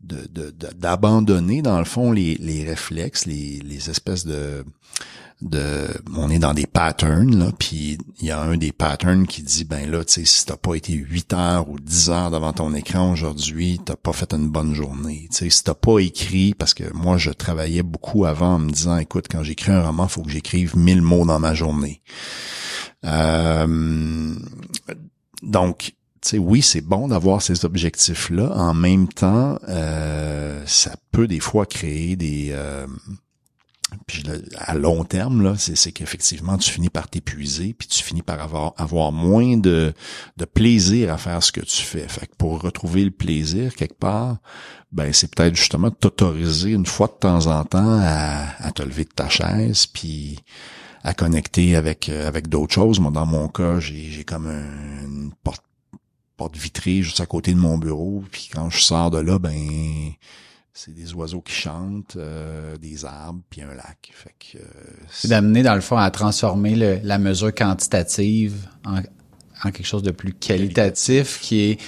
d'abandonner 0.00 1.62
dans 1.62 1.78
le 1.78 1.84
fond 1.84 2.10
les, 2.10 2.34
les 2.34 2.64
réflexes, 2.64 3.24
les, 3.26 3.60
les 3.60 3.88
espèces 3.88 4.26
de 4.26 4.64
de 5.42 5.88
on 6.16 6.30
est 6.30 6.38
dans 6.38 6.54
des 6.54 6.66
patterns 6.66 7.36
là 7.36 7.50
puis 7.58 7.98
il 8.20 8.26
y 8.26 8.30
a 8.30 8.40
un 8.40 8.56
des 8.56 8.72
patterns 8.72 9.26
qui 9.26 9.42
dit 9.42 9.64
ben 9.64 9.90
là 9.90 10.04
tu 10.04 10.12
sais 10.12 10.24
si 10.24 10.46
t'as 10.46 10.56
pas 10.56 10.74
été 10.74 10.92
8 10.92 11.32
heures 11.32 11.68
ou 11.68 11.78
10 11.78 12.10
heures 12.10 12.30
devant 12.30 12.52
ton 12.52 12.74
écran 12.74 13.12
aujourd'hui 13.12 13.80
t'as 13.84 13.96
pas 13.96 14.12
fait 14.12 14.32
une 14.32 14.48
bonne 14.48 14.74
journée 14.74 15.28
tu 15.30 15.38
sais 15.38 15.50
si 15.50 15.64
t'as 15.64 15.74
pas 15.74 15.98
écrit 15.98 16.54
parce 16.54 16.74
que 16.74 16.92
moi 16.94 17.16
je 17.16 17.30
travaillais 17.30 17.82
beaucoup 17.82 18.24
avant 18.24 18.54
en 18.54 18.58
me 18.60 18.70
disant 18.70 18.96
écoute 18.98 19.26
quand 19.30 19.42
j'écris 19.42 19.72
un 19.72 19.82
roman 19.82 20.08
faut 20.08 20.22
que 20.22 20.30
j'écrive 20.30 20.76
1000 20.76 21.02
mots 21.02 21.26
dans 21.26 21.40
ma 21.40 21.54
journée 21.54 22.02
euh, 23.04 24.34
donc 25.42 25.94
tu 26.22 26.28
sais, 26.28 26.38
oui, 26.38 26.62
c'est 26.62 26.82
bon 26.82 27.08
d'avoir 27.08 27.42
ces 27.42 27.64
objectifs-là. 27.64 28.52
En 28.54 28.74
même 28.74 29.08
temps, 29.08 29.58
euh, 29.68 30.62
ça 30.66 30.94
peut 31.10 31.26
des 31.26 31.40
fois 31.40 31.66
créer 31.66 32.14
des, 32.14 32.50
euh, 32.52 32.86
puis 34.06 34.24
à 34.56 34.74
long 34.74 35.04
terme, 35.04 35.42
là, 35.42 35.54
c'est 35.56 35.92
qu'effectivement, 35.92 36.58
tu 36.58 36.70
finis 36.70 36.88
par 36.88 37.08
t'épuiser, 37.08 37.74
puis 37.74 37.88
tu 37.88 38.02
finis 38.02 38.22
par 38.22 38.40
avoir, 38.40 38.74
avoir 38.76 39.12
moins 39.12 39.56
de, 39.56 39.92
de 40.36 40.44
plaisir 40.44 41.12
à 41.12 41.18
faire 41.18 41.42
ce 41.42 41.52
que 41.52 41.60
tu 41.60 41.82
fais. 41.82 42.06
Fait 42.08 42.26
que 42.26 42.36
pour 42.36 42.60
retrouver 42.60 43.04
le 43.04 43.10
plaisir 43.10 43.74
quelque 43.74 43.98
part, 43.98 44.38
ben 44.90 45.12
c'est 45.12 45.34
peut-être 45.34 45.56
justement 45.56 45.90
t'autoriser 45.90 46.70
une 46.70 46.86
fois 46.86 47.06
de 47.06 47.18
temps 47.18 47.46
en 47.46 47.64
temps 47.64 47.98
à, 48.00 48.54
à 48.58 48.72
te 48.72 48.82
lever 48.82 49.04
de 49.04 49.10
ta 49.10 49.28
chaise, 49.28 49.86
puis 49.86 50.38
à 51.04 51.14
connecter 51.14 51.76
avec 51.76 52.08
euh, 52.08 52.28
avec 52.28 52.48
d'autres 52.48 52.74
choses. 52.74 53.00
Moi, 53.00 53.10
dans 53.10 53.26
mon 53.26 53.48
cas, 53.48 53.80
j'ai 53.80 54.24
comme 54.24 54.46
une 54.46 55.32
porte 55.42 55.64
porte 56.36 56.56
vitrée 56.56 57.02
juste 57.02 57.20
à 57.20 57.26
côté 57.26 57.52
de 57.52 57.58
mon 57.58 57.78
bureau, 57.78 58.24
puis 58.30 58.50
quand 58.52 58.70
je 58.70 58.80
sors 58.80 59.10
de 59.10 59.18
là, 59.18 59.38
ben 59.38 60.12
c'est 60.74 60.94
des 60.94 61.12
oiseaux 61.14 61.42
qui 61.42 61.52
chantent, 61.52 62.16
euh, 62.16 62.76
des 62.78 63.04
arbres, 63.04 63.42
puis 63.50 63.60
un 63.62 63.74
lac. 63.74 64.10
Fait 64.12 64.34
que, 64.38 64.58
euh, 64.58 64.66
c'est 65.10 65.28
d'amener 65.28 65.62
dans 65.62 65.74
le 65.74 65.80
fond 65.80 65.96
à 65.96 66.10
transformer 66.10 67.00
la 67.02 67.18
mesure 67.18 67.54
quantitative 67.54 68.54
en, 68.86 68.98
en, 69.64 69.70
quelque 69.70 69.86
chose 69.86 70.02
de 70.02 70.12
plus 70.12 70.32
qualitatif, 70.32 71.40
qui 71.40 71.60
est 71.60 71.80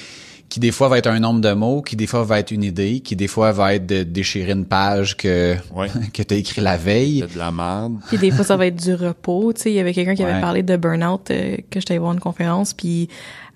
qui 0.50 0.60
des 0.60 0.70
fois 0.70 0.88
va 0.88 0.98
être 0.98 1.08
un 1.08 1.18
nombre 1.18 1.40
de 1.40 1.52
mots, 1.52 1.82
qui 1.82 1.96
des 1.96 2.06
fois 2.06 2.22
va 2.22 2.38
être 2.38 2.52
une 2.52 2.62
idée, 2.62 3.00
qui 3.00 3.16
des 3.16 3.26
fois 3.26 3.50
va 3.50 3.74
être 3.74 3.86
de 3.86 4.04
déchirer 4.04 4.52
une 4.52 4.66
page 4.66 5.16
que 5.16 5.56
que 6.12 6.22
tu 6.22 6.34
as 6.34 6.36
écrit 6.36 6.60
la 6.60 6.76
veille. 6.76 7.22
de 7.22 7.38
la 7.38 7.50
merde. 7.50 7.98
Puis 8.06 8.18
des 8.18 8.30
fois 8.30 8.44
ça 8.44 8.56
va 8.56 8.66
être 8.66 8.80
du 8.80 8.94
repos, 8.94 9.52
tu 9.52 9.62
sais, 9.62 9.72
il 9.72 9.74
y 9.74 9.80
avait 9.80 9.92
quelqu'un 9.92 10.14
qui 10.14 10.22
avait 10.22 10.40
parlé 10.40 10.62
de 10.62 10.76
burn-out 10.76 11.30
euh, 11.30 11.56
que 11.70 11.80
j'étais 11.80 11.98
voir 11.98 12.12
une 12.12 12.20
conférence 12.20 12.72
puis 12.74 13.08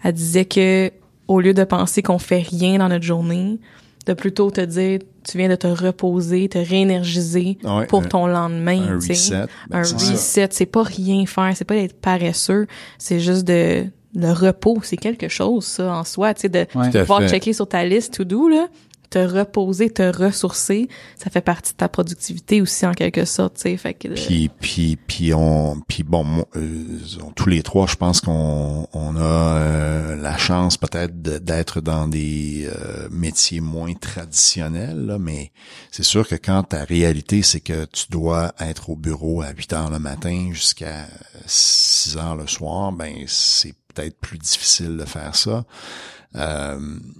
elle 0.02 0.14
disait 0.14 0.46
que 0.46 0.90
au 1.28 1.40
lieu 1.40 1.54
de 1.54 1.62
penser 1.62 2.02
qu'on 2.02 2.18
fait 2.18 2.40
rien 2.40 2.78
dans 2.78 2.88
notre 2.88 3.04
journée, 3.04 3.60
de 4.08 4.14
plutôt 4.14 4.50
te 4.50 4.60
dire 4.60 5.00
tu 5.24 5.36
viens 5.36 5.48
de 5.48 5.54
te 5.54 5.66
reposer, 5.66 6.48
te 6.48 6.58
réénergiser 6.58 7.58
pour 7.88 8.08
ton 8.08 8.26
lendemain. 8.26 8.80
Un 8.88 8.94
reset. 8.94 9.46
Ben, 9.68 9.78
un 9.78 9.82
reset. 9.82 10.48
C'est 10.50 10.66
pas 10.66 10.82
rien 10.82 11.26
faire, 11.26 11.52
c'est 11.54 11.66
pas 11.66 11.74
d'être 11.74 12.00
paresseux, 12.00 12.66
c'est 12.98 13.20
juste 13.20 13.46
de 13.46 13.84
le 14.14 14.32
repos, 14.32 14.78
c'est 14.82 14.96
quelque 14.96 15.28
chose 15.28 15.66
ça 15.66 15.94
en 15.94 16.02
soi, 16.02 16.32
tu 16.32 16.42
sais 16.42 16.48
de 16.48 16.64
pouvoir 17.00 17.28
checker 17.28 17.52
sur 17.52 17.68
ta 17.68 17.84
liste 17.84 18.14
to 18.16 18.24
do 18.24 18.48
là, 18.48 18.66
te 19.10 19.18
reposer, 19.18 19.90
te 19.90 20.02
ressourcer, 20.02 20.88
ça 21.16 21.30
fait 21.30 21.40
partie 21.40 21.72
de 21.72 21.78
ta 21.78 21.88
productivité 21.88 22.60
aussi 22.60 22.86
en 22.86 22.92
quelque 22.92 23.24
sorte, 23.24 23.56
tu 23.56 23.62
sais. 23.62 23.76
Fait 23.76 23.94
que, 23.94 24.08
puis 24.08 24.50
puis 24.60 24.96
puis 24.96 25.34
on 25.34 25.80
puis 25.86 26.02
bon 26.02 26.44
euh, 26.56 26.98
tous 27.34 27.48
les 27.48 27.62
trois, 27.62 27.86
je 27.86 27.96
pense 27.96 28.20
qu'on 28.20 28.86
on 28.92 29.16
a 29.16 29.20
euh, 29.20 30.16
la 30.16 30.36
chance 30.36 30.76
peut-être 30.76 31.20
d'être 31.20 31.80
dans 31.80 32.06
des 32.08 32.68
euh, 32.68 33.08
métiers 33.10 33.60
moins 33.60 33.94
traditionnels, 33.94 35.06
là, 35.06 35.18
mais 35.18 35.52
c'est 35.90 36.04
sûr 36.04 36.26
que 36.26 36.34
quand 36.34 36.62
ta 36.64 36.84
réalité 36.84 37.42
c'est 37.42 37.60
que 37.60 37.86
tu 37.86 38.06
dois 38.10 38.52
être 38.60 38.90
au 38.90 38.96
bureau 38.96 39.42
à 39.42 39.50
8 39.50 39.72
heures 39.72 39.90
le 39.90 39.98
matin 39.98 40.50
jusqu'à 40.52 41.06
6 41.46 42.16
heures 42.16 42.36
le 42.36 42.46
soir, 42.46 42.92
ben 42.92 43.24
c'est 43.26 43.74
peut-être 43.98 44.18
plus 44.20 44.38
difficile 44.38 44.96
de 44.96 45.04
faire 45.04 45.34
ça. 45.34 45.64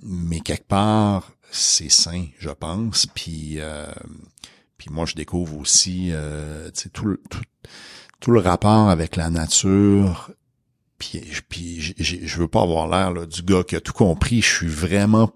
mais 0.03 0.41
quelque 0.41 0.69
part 0.69 1.33
c'est 1.51 1.91
sain, 1.91 2.27
je 2.39 2.51
pense. 2.51 3.07
Puis, 3.07 3.55
euh, 3.59 3.87
puis 4.77 4.91
moi, 4.91 5.07
je 5.07 5.15
découvre 5.15 5.57
aussi 5.59 6.09
euh, 6.13 6.71
tout, 6.93 7.07
le, 7.07 7.21
tout, 7.31 7.43
tout, 8.21 8.31
le 8.31 8.41
rapport 8.41 8.91
avec 8.91 9.17
la 9.17 9.31
nature. 9.31 10.31
Puis, 10.99 11.23
puis 11.49 11.95
je 11.99 12.41
veux 12.41 12.49
pas 12.49 12.63
avoir 12.63 12.89
l'air 12.89 13.27
du 13.27 13.43
gars 13.43 13.63
qui 13.63 13.77
a 13.77 13.81
tout 13.81 13.93
compris. 13.93 14.43
Je 14.43 14.57
suis 14.57 14.69
vraiment 14.69 15.31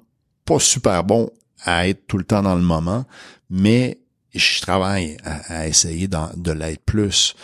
pas 0.44 0.58
super 0.58 1.04
bon 1.04 1.30
à 1.64 1.88
être 1.88 2.06
tout 2.08 2.18
le 2.18 2.24
temps 2.24 2.42
dans 2.42 2.56
le 2.56 2.62
moment, 2.62 3.04
mais 3.48 4.00
je 4.34 4.60
travaille 4.60 5.16
à, 5.24 5.68
essayer 5.68 6.08
de 6.08 6.52
l'être 6.52 6.84
plus 6.84 7.34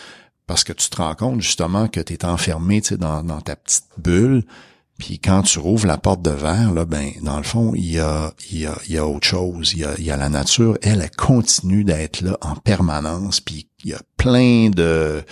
parce 0.49 0.63
que 0.63 0.73
tu 0.73 0.89
te 0.89 0.97
rends 0.97 1.13
compte 1.13 1.41
justement 1.41 1.87
que 1.87 1.99
tu 1.99 2.11
es 2.11 2.25
enfermé 2.25 2.81
dans, 2.97 3.21
dans 3.21 3.39
ta 3.39 3.55
petite 3.55 3.85
bulle, 3.99 4.43
puis 4.97 5.19
quand 5.19 5.43
tu 5.43 5.59
rouvres 5.59 5.85
la 5.85 5.99
porte 5.99 6.23
de 6.23 6.31
verre, 6.31 6.73
là, 6.73 6.85
ben, 6.85 7.11
dans 7.21 7.37
le 7.37 7.43
fond, 7.43 7.75
il 7.75 7.85
y 7.85 7.99
a, 7.99 8.33
il 8.49 8.61
y 8.61 8.65
a, 8.65 8.75
il 8.87 8.95
y 8.95 8.97
a 8.97 9.05
autre 9.05 9.27
chose. 9.27 9.73
Il 9.73 9.79
y 9.81 9.85
a, 9.85 9.93
il 9.99 10.05
y 10.05 10.09
a 10.09 10.17
la 10.17 10.27
nature. 10.27 10.75
Elle, 10.81 11.01
elle 11.01 11.11
continue 11.11 11.83
d'être 11.83 12.21
là 12.21 12.35
en 12.41 12.55
permanence. 12.55 13.41
Puis 13.41 13.69
il 13.83 13.91
y 13.91 13.93
a 13.93 14.01
plein 14.17 14.71
de, 14.71 15.23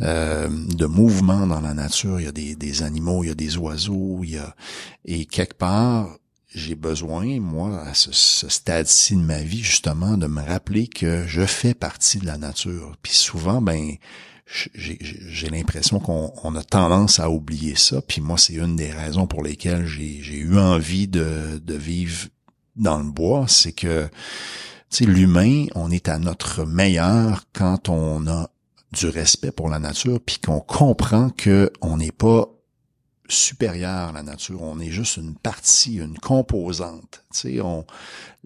euh, 0.00 0.48
de 0.48 0.86
mouvements 0.86 1.46
dans 1.46 1.60
la 1.60 1.72
nature. 1.72 2.18
Il 2.18 2.24
y 2.24 2.28
a 2.28 2.32
des, 2.32 2.56
des 2.56 2.82
animaux, 2.82 3.22
il 3.22 3.28
y 3.28 3.30
a 3.30 3.36
des 3.36 3.56
oiseaux. 3.58 4.22
Il 4.24 4.30
y 4.30 4.38
a, 4.38 4.56
et 5.04 5.24
quelque 5.24 5.56
part, 5.56 6.08
j'ai 6.52 6.74
besoin, 6.74 7.38
moi, 7.38 7.80
à 7.80 7.94
ce, 7.94 8.10
ce 8.10 8.48
stade-ci 8.48 9.14
de 9.14 9.22
ma 9.22 9.38
vie, 9.38 9.62
justement, 9.62 10.18
de 10.18 10.26
me 10.26 10.42
rappeler 10.42 10.88
que 10.88 11.24
je 11.28 11.46
fais 11.46 11.74
partie 11.74 12.18
de 12.18 12.26
la 12.26 12.38
nature. 12.38 12.96
Puis 13.02 13.14
souvent, 13.14 13.62
ben, 13.62 13.94
j'ai 14.74 15.48
l'impression 15.50 16.00
qu'on 16.00 16.54
a 16.54 16.62
tendance 16.62 17.20
à 17.20 17.30
oublier 17.30 17.74
ça. 17.76 18.00
Puis 18.00 18.20
moi, 18.20 18.38
c'est 18.38 18.54
une 18.54 18.76
des 18.76 18.90
raisons 18.90 19.26
pour 19.26 19.42
lesquelles 19.42 19.86
j'ai 19.86 20.38
eu 20.38 20.58
envie 20.58 21.06
de, 21.06 21.60
de 21.62 21.74
vivre 21.74 22.28
dans 22.76 22.98
le 22.98 23.10
bois, 23.10 23.46
c'est 23.48 23.72
que 23.72 24.08
l'humain, 25.00 25.66
on 25.74 25.90
est 25.90 26.08
à 26.08 26.18
notre 26.18 26.64
meilleur 26.64 27.44
quand 27.52 27.88
on 27.88 28.26
a 28.26 28.50
du 28.92 29.08
respect 29.08 29.50
pour 29.50 29.68
la 29.68 29.78
nature, 29.78 30.20
puis 30.24 30.38
qu'on 30.38 30.60
comprend 30.60 31.28
que 31.30 31.70
on 31.82 31.98
n'est 31.98 32.12
pas 32.12 32.48
supérieur 33.28 34.08
à 34.08 34.12
la 34.12 34.22
nature. 34.22 34.62
On 34.62 34.80
est 34.80 34.90
juste 34.90 35.18
une 35.18 35.34
partie, 35.34 35.96
une 35.96 36.18
composante. 36.18 37.24
Tu 37.32 37.38
sais, 37.38 37.60
on, 37.60 37.84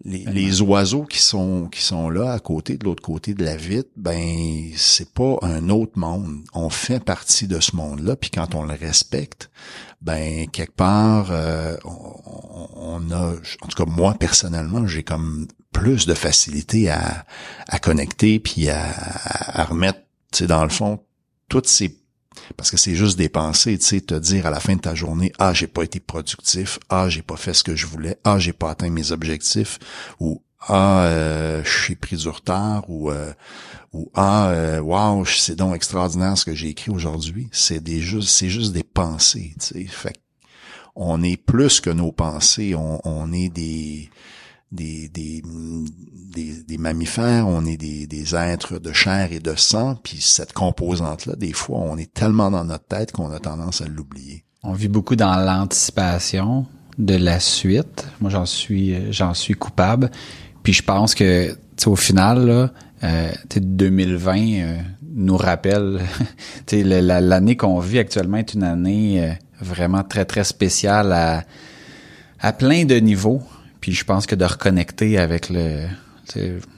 les, 0.05 0.25
les, 0.25 0.61
oiseaux 0.63 1.05
qui 1.05 1.21
sont 1.23 1.69
qui 1.69 1.83
sont 1.83 2.11
là 2.11 2.33
à 2.33 2.41
côté 2.41 2.77
de 2.77 2.85
l'autre 2.85 3.03
côté 3.03 3.35
de 3.35 3.45
la 3.45 3.57
vitre, 3.57 3.91
ben 3.97 4.71
c'est 4.77 5.13
pas 5.13 5.37
un 5.43 5.69
autre 5.69 5.99
monde. 5.99 6.41
On 6.53 6.69
fait 6.69 7.03
partie 7.03 7.47
de 7.47 7.61
ce 7.61 7.77
monde-là. 7.77 8.17
Puis 8.17 8.31
quand 8.31 8.55
on 8.55 8.65
le 8.65 8.75
respecte, 8.75 9.51
ben 10.01 10.49
quelque 10.49 10.75
part, 10.75 11.29
euh, 11.31 11.77
on, 11.85 13.11
a, 13.13 13.35
en 13.63 13.69
tout 13.69 13.85
cas 13.85 13.91
moi 13.91 14.15
personnellement, 14.15 14.87
j'ai 14.87 15.05
comme 15.05 15.47
plus 15.73 16.07
de 16.07 16.15
facilité 16.15 16.91
à, 16.91 17.25
à 17.69 17.79
connecter 17.79 18.41
puis 18.41 18.69
à, 18.69 18.83
à 18.85 19.65
remettre, 19.65 20.01
tu 20.33 20.39
sais, 20.39 20.47
dans 20.47 20.65
le 20.65 20.71
fond, 20.71 21.01
toutes 21.49 21.69
ces 21.69 22.02
parce 22.57 22.71
que 22.71 22.77
c'est 22.77 22.95
juste 22.95 23.19
des 23.19 23.29
pensées, 23.29 23.79
tu 23.79 23.87
sais, 23.87 24.01
te 24.01 24.15
dire 24.15 24.47
à 24.47 24.51
la 24.51 24.61
fin 24.61 24.77
de 24.77 24.81
ta 24.81 24.95
journée, 24.95 25.33
ah, 25.39 25.53
j'ai 25.53 25.67
pas 25.67 25.83
été 25.83 26.01
productif, 26.01 26.79
ah, 26.89 27.09
j'ai 27.09 27.23
pas 27.23 27.37
fait 27.37 27.55
ce 27.55 27.65
que 27.65 27.77
je 27.77 27.87
voulais, 27.87 28.19
ah, 28.25 28.39
j'ai 28.39 28.53
pas 28.53 28.71
atteint 28.71 28.91
mes 28.91 29.13
objectifs, 29.13 29.79
ou 30.21 30.43
ah, 30.69 31.05
euh, 31.07 31.65
je 31.65 31.95
pris 31.95 32.17
du 32.17 32.29
retard, 32.29 32.89
ou 32.89 33.11
euh, 33.11 33.33
ou 33.93 34.11
ah, 34.15 34.51
euh, 34.51 34.79
wow, 34.81 35.25
c'est 35.25 35.57
donc 35.57 35.75
extraordinaire 35.75 36.39
ce 36.39 36.45
que 36.45 36.55
j'ai 36.55 36.69
écrit 36.69 36.91
aujourd'hui. 36.91 37.49
C'est 37.53 37.83
des 37.83 38.01
juste, 38.01 38.29
c'est 38.29 38.49
juste 38.49 38.73
des 38.73 38.85
pensées, 38.85 39.55
tu 39.61 39.67
sais. 39.67 39.85
Fait 39.85 40.17
on 40.95 41.23
est 41.23 41.37
plus 41.37 41.81
que 41.81 41.91
nos 41.91 42.13
pensées, 42.13 42.75
on, 42.75 43.01
on 43.05 43.33
est 43.33 43.49
des 43.49 44.11
des, 44.73 45.09
des, 45.09 45.43
des, 46.67 46.79
mammifères, 46.79 47.47
on 47.47 47.65
est 47.67 47.77
des, 47.77 48.35
êtres 48.35 48.79
de 48.79 48.93
chair 48.93 49.33
et 49.33 49.39
de 49.39 49.55
sang, 49.55 49.97
puis 50.03 50.19
cette 50.21 50.53
composante-là, 50.53 51.37
des 51.37 51.53
fois, 51.53 51.79
on 51.79 51.97
est 51.99 52.13
tellement 52.13 52.51
dans 52.51 52.65
notre 52.65 52.87
tête 52.87 53.13
qu'on 53.13 53.31
a 53.31 53.39
tendance 53.39 53.83
à 53.83 53.87
l'oublier. 53.87 54.45
On 54.63 54.73
vit 54.73 54.89
beaucoup 54.89 55.17
dans 55.17 55.37
l'anticipation. 55.37 56.67
de 56.99 57.17
la 57.17 57.41
suite. 57.41 58.07
Moi, 58.21 58.31
j'en 58.31 58.47
suis, 58.47 59.13
j'en 59.13 59.35
suis 59.35 59.55
coupable. 59.55 60.11
Puis 60.63 60.75
je 60.75 60.83
pense 60.83 61.15
que, 61.15 61.57
au 61.87 61.97
final, 61.97 62.47
là, 62.47 62.71
euh, 63.03 63.33
2020 63.57 64.37
euh, 64.39 64.77
nous 65.15 65.37
rappelle, 65.37 66.01
l'année 66.73 67.57
qu'on 67.57 67.81
vit 67.81 67.99
actuellement 67.99 68.37
est 68.37 68.55
une 68.55 68.63
année 68.63 69.25
euh, 69.25 69.33
vraiment 69.61 70.05
très 70.05 70.25
très 70.25 70.45
spéciale 70.45 71.13
à 71.13 71.45
à 72.43 72.53
plein 72.53 72.85
de 72.85 72.97
niveaux. 72.97 73.41
Puis 73.83 73.93
je 73.93 74.05
pense 74.05 74.27
que 74.27 74.35
de 74.35 74.47
reconnecter 74.47 75.19
avec 75.19 75.51
le 75.51 75.87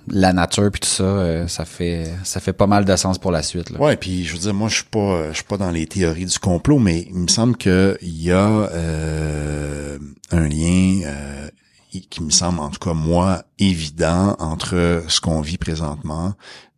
la 0.09 0.33
nature 0.33 0.71
puis 0.73 0.81
tout 0.81 0.89
ça, 0.89 1.05
euh, 1.05 1.47
ça 1.47 1.65
fait 1.65 2.11
ça 2.25 2.41
fait 2.41 2.53
pas 2.53 2.67
mal 2.67 2.85
de 2.85 2.97
sens 2.97 3.19
pour 3.19 3.31
la 3.31 3.43
suite. 3.43 3.71
Là. 3.71 3.81
Ouais, 3.81 3.97
puis 3.97 4.25
je 4.25 4.33
veux 4.33 4.39
dire, 4.39 4.55
moi 4.55 4.69
je 4.69 4.77
suis 4.77 4.85
pas 4.85 5.29
je 5.31 5.35
suis 5.37 5.45
pas 5.45 5.59
dans 5.59 5.71
les 5.71 5.87
théories 5.87 6.27
du 6.27 6.39
complot, 6.39 6.79
mais 6.79 7.07
il 7.11 7.15
me 7.15 7.29
semble 7.29 7.57
que 7.57 7.97
il 8.01 8.21
y 8.21 8.33
a 8.33 8.49
euh, 8.49 9.99
un 10.33 10.49
lien 10.49 11.03
euh, 11.05 11.49
qui 12.11 12.23
me 12.23 12.31
semble 12.31 12.59
en 12.59 12.71
tout 12.71 12.81
cas 12.81 12.95
moi 12.95 13.45
évident 13.59 14.35
entre 14.41 15.05
ce 15.07 15.21
qu'on 15.21 15.41
vit 15.41 15.59
présentement, 15.59 16.35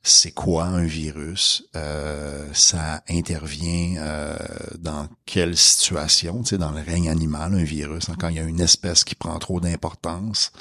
c'est 0.07 0.31
quoi 0.31 0.65
un 0.67 0.85
virus, 0.85 1.65
euh, 1.75 2.47
ça 2.53 3.03
intervient 3.09 3.97
euh, 3.99 4.37
dans 4.79 5.09
quelle 5.27 5.57
situation, 5.57 6.43
tu 6.43 6.51
sais, 6.51 6.59
dans 6.59 6.71
le 6.71 6.81
règne 6.81 7.09
animal, 7.09 7.55
un 7.55 7.65
virus, 7.65 8.09
hein, 8.09 8.15
quand 8.17 8.29
il 8.29 8.37
y 8.37 8.39
a 8.39 8.45
une 8.45 8.61
espèce 8.61 9.03
qui 9.03 9.17
prend 9.17 9.37
trop 9.41 9.59
d'importance 9.59 10.53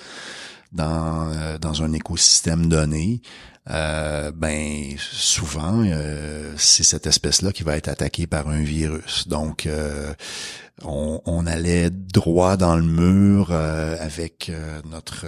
dans, 0.72 1.32
euh, 1.32 1.60
dans 1.60 1.84
un 1.84 1.94
écosystème 1.94 2.68
donné, 2.68 3.22
ben 3.68 4.96
souvent 4.98 5.84
c'est 6.56 6.84
cette 6.84 7.08
espèce-là 7.08 7.52
qui 7.52 7.64
va 7.64 7.78
être 7.78 7.88
attaquée 7.88 8.28
par 8.28 8.48
un 8.48 8.62
virus. 8.62 9.28
Donc 9.28 9.68
on, 10.84 11.20
on, 11.26 11.48
allait 11.48 11.90
droit 11.90 12.58
dans 12.58 12.76
le 12.76 12.84
mur 12.84 13.52
avec 13.52 14.52
notre 14.86 15.26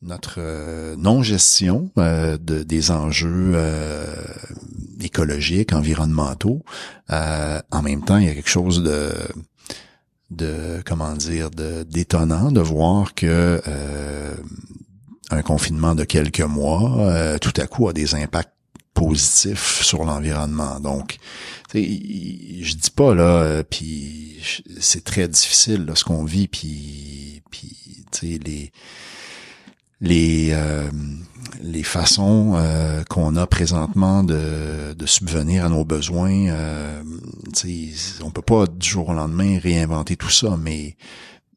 notre 0.00 0.94
non-gestion 0.96 1.90
de, 1.96 2.62
des 2.62 2.90
enjeux 2.90 3.56
écologiques, 5.00 5.72
environnementaux. 5.72 6.62
en 7.08 7.82
même 7.82 8.04
temps, 8.04 8.18
il 8.18 8.26
y 8.26 8.30
a 8.30 8.34
quelque 8.34 8.48
chose 8.48 8.82
de 8.82 9.12
de 10.30 10.82
comment 10.84 11.14
dire 11.14 11.50
de 11.50 11.84
d'étonnant 11.84 12.52
de 12.52 12.60
voir 12.60 13.14
que 13.14 13.62
euh, 13.66 14.34
un 15.30 15.42
confinement 15.42 15.94
de 15.94 16.04
quelques 16.04 16.40
mois 16.40 16.98
euh, 17.00 17.38
tout 17.38 17.54
à 17.56 17.66
coup 17.66 17.88
a 17.88 17.92
des 17.92 18.14
impacts 18.14 18.52
positifs 18.92 19.82
sur 19.82 20.04
l'environnement 20.04 20.80
donc 20.80 21.16
je 21.72 22.74
dis 22.74 22.90
pas 22.94 23.14
là 23.14 23.42
euh, 23.42 23.62
puis 23.62 24.36
c'est 24.80 25.04
très 25.04 25.28
difficile 25.28 25.86
là, 25.86 25.94
ce 25.94 26.04
qu'on 26.04 26.24
vit 26.24 26.48
puis 26.48 27.42
puis 27.50 28.04
les 28.22 28.70
les 30.00 30.50
euh, 30.52 30.88
les 31.62 31.82
façons 31.82 32.52
euh, 32.54 33.02
qu'on 33.08 33.36
a 33.36 33.46
présentement 33.46 34.22
de, 34.22 34.94
de 34.94 35.06
subvenir 35.06 35.64
à 35.64 35.68
nos 35.68 35.84
besoins, 35.84 36.48
euh, 36.48 37.02
on 38.22 38.30
peut 38.30 38.42
pas 38.42 38.66
du 38.66 38.88
jour 38.88 39.08
au 39.08 39.14
lendemain 39.14 39.58
réinventer 39.58 40.16
tout 40.16 40.30
ça, 40.30 40.56
mais 40.56 40.96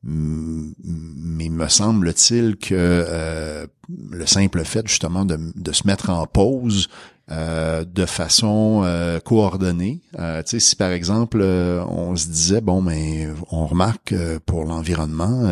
mais 0.04 1.50
me 1.50 1.68
semble-t-il 1.68 2.56
que 2.58 2.74
euh, 2.74 3.68
le 4.10 4.26
simple 4.26 4.64
fait 4.66 4.88
justement 4.88 5.26
de, 5.26 5.38
de 5.56 5.72
se 5.72 5.86
mettre 5.86 6.10
en 6.10 6.26
pause 6.26 6.90
euh, 7.30 7.86
de 7.86 8.06
façon 8.06 8.82
euh, 8.84 9.20
coordonnée. 9.20 10.02
Euh, 10.20 10.42
tu 10.44 10.52
sais, 10.52 10.60
si 10.60 10.76
par 10.76 10.92
exemple 10.92 11.42
on 11.42 12.16
se 12.16 12.28
disait 12.28 12.62
bon, 12.62 12.82
mais 12.82 13.28
on 13.52 13.68
remarque 13.68 14.14
pour 14.46 14.66
l'environnement, 14.66 15.50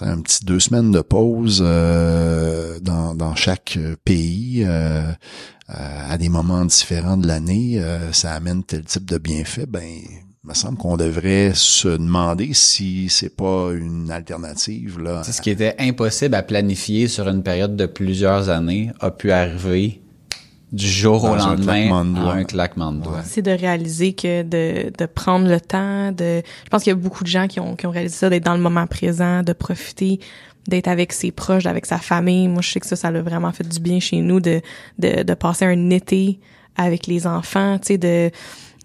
un 0.00 0.20
petit 0.20 0.44
deux 0.44 0.60
semaines 0.60 0.90
de 0.90 1.00
pause 1.00 1.60
dans, 1.60 3.14
dans 3.14 3.34
chaque 3.34 3.78
pays 4.04 4.66
à 5.68 6.18
des 6.18 6.28
moments 6.28 6.64
différents 6.66 7.16
de 7.16 7.28
l'année, 7.28 7.82
ça 8.12 8.32
amène 8.32 8.62
tel 8.64 8.84
type 8.84 9.06
de 9.06 9.16
bienfait. 9.16 9.66
Ben, 9.66 9.84
il 9.86 10.48
me 10.48 10.54
semble 10.54 10.76
qu'on 10.76 10.98
devrait 10.98 11.52
se 11.54 11.88
demander 11.88 12.52
si 12.52 13.08
c'est 13.08 13.34
pas 13.34 13.70
une 13.72 14.10
alternative 14.10 15.00
là. 15.00 15.22
ce 15.24 15.40
qui 15.40 15.48
était 15.48 15.74
impossible 15.78 16.34
à 16.34 16.42
planifier 16.42 17.08
sur 17.08 17.26
une 17.30 17.42
période 17.42 17.76
de 17.76 17.86
plusieurs 17.86 18.50
années 18.50 18.90
a 19.00 19.10
pu 19.10 19.32
arriver 19.32 20.03
du 20.74 20.88
jour 20.88 21.22
au 21.22 21.36
lendemain 21.36 22.04
un 22.26 22.44
claquement 22.44 22.90
de 22.90 23.00
doigts. 23.00 23.22
C'est 23.22 23.42
de 23.42 23.52
réaliser 23.52 24.12
que 24.12 24.42
de, 24.42 24.92
de 24.96 25.06
prendre 25.06 25.48
le 25.48 25.60
temps, 25.60 26.10
de 26.10 26.42
je 26.64 26.70
pense 26.70 26.82
qu'il 26.82 26.90
y 26.90 26.96
a 26.96 26.98
beaucoup 26.98 27.22
de 27.22 27.28
gens 27.28 27.46
qui 27.46 27.60
ont, 27.60 27.76
qui 27.76 27.86
ont 27.86 27.90
réalisé 27.90 28.16
ça, 28.16 28.28
d'être 28.28 28.44
dans 28.44 28.54
le 28.54 28.60
moment 28.60 28.86
présent, 28.86 29.42
de 29.42 29.52
profiter 29.52 30.18
d'être 30.66 30.88
avec 30.88 31.12
ses 31.12 31.30
proches, 31.30 31.66
avec 31.66 31.86
sa 31.86 31.98
famille. 31.98 32.48
Moi, 32.48 32.62
je 32.62 32.70
sais 32.70 32.80
que 32.80 32.86
ça, 32.86 32.96
ça 32.96 33.08
a 33.08 33.22
vraiment 33.22 33.52
fait 33.52 33.68
du 33.68 33.78
bien 33.78 34.00
chez 34.00 34.20
nous 34.20 34.40
de, 34.40 34.62
de, 34.98 35.22
de 35.22 35.34
passer 35.34 35.64
un 35.64 35.90
été 35.90 36.40
avec 36.76 37.06
les 37.06 37.26
enfants, 37.26 37.78
tu 37.78 37.88
sais, 37.88 37.98
de, 37.98 38.30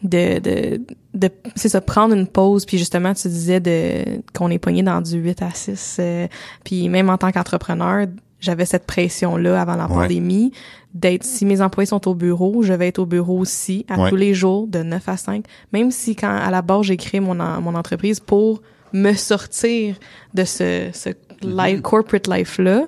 de, 0.04 0.40
de, 0.40 0.82
de 1.14 1.30
c'est 1.56 1.70
ça, 1.70 1.82
prendre 1.82 2.14
une 2.14 2.28
pause. 2.28 2.66
Puis 2.66 2.78
justement, 2.78 3.14
tu 3.14 3.28
disais 3.30 3.60
de 3.60 4.22
qu'on 4.36 4.52
est 4.52 4.60
poigné 4.60 4.84
dans 4.84 5.02
du 5.02 5.18
8 5.18 5.42
à 5.42 5.50
6. 5.52 5.98
Euh, 6.00 6.28
puis 6.64 6.88
même 6.90 7.10
en 7.10 7.18
tant 7.18 7.32
qu'entrepreneur, 7.32 8.06
j'avais 8.40 8.66
cette 8.66 8.86
pression-là 8.86 9.62
avant 9.62 9.76
la 9.76 9.88
pandémie 9.88 10.52
d'être, 10.94 11.24
si 11.24 11.46
mes 11.46 11.62
employés 11.62 11.88
sont 11.88 12.08
au 12.08 12.16
bureau, 12.16 12.64
je 12.64 12.74
vais 12.74 12.88
être 12.88 13.00
au 13.00 13.06
bureau 13.06 13.38
aussi, 13.40 13.86
à 13.90 14.10
tous 14.10 14.16
les 14.16 14.34
jours, 14.34 14.68
de 14.68 14.82
9 14.82 15.08
à 15.10 15.18
5. 15.18 15.46
Même 15.72 15.92
si 15.92 16.16
quand, 16.16 16.36
à 16.36 16.50
la 16.50 16.62
base, 16.62 16.84
j'ai 16.84 16.98
créé 16.98 17.20
mon, 17.20 17.36
mon 17.36 17.76
entreprise 17.76 18.20
pour 18.20 18.62
me 18.94 19.14
sortir 19.14 19.96
de 20.34 20.44
ce, 20.44 20.90
ce 20.94 21.10
mm-hmm. 21.10 21.66
life, 21.66 21.82
corporate 21.82 22.28
life-là. 22.28 22.88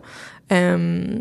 Euh, 0.51 1.19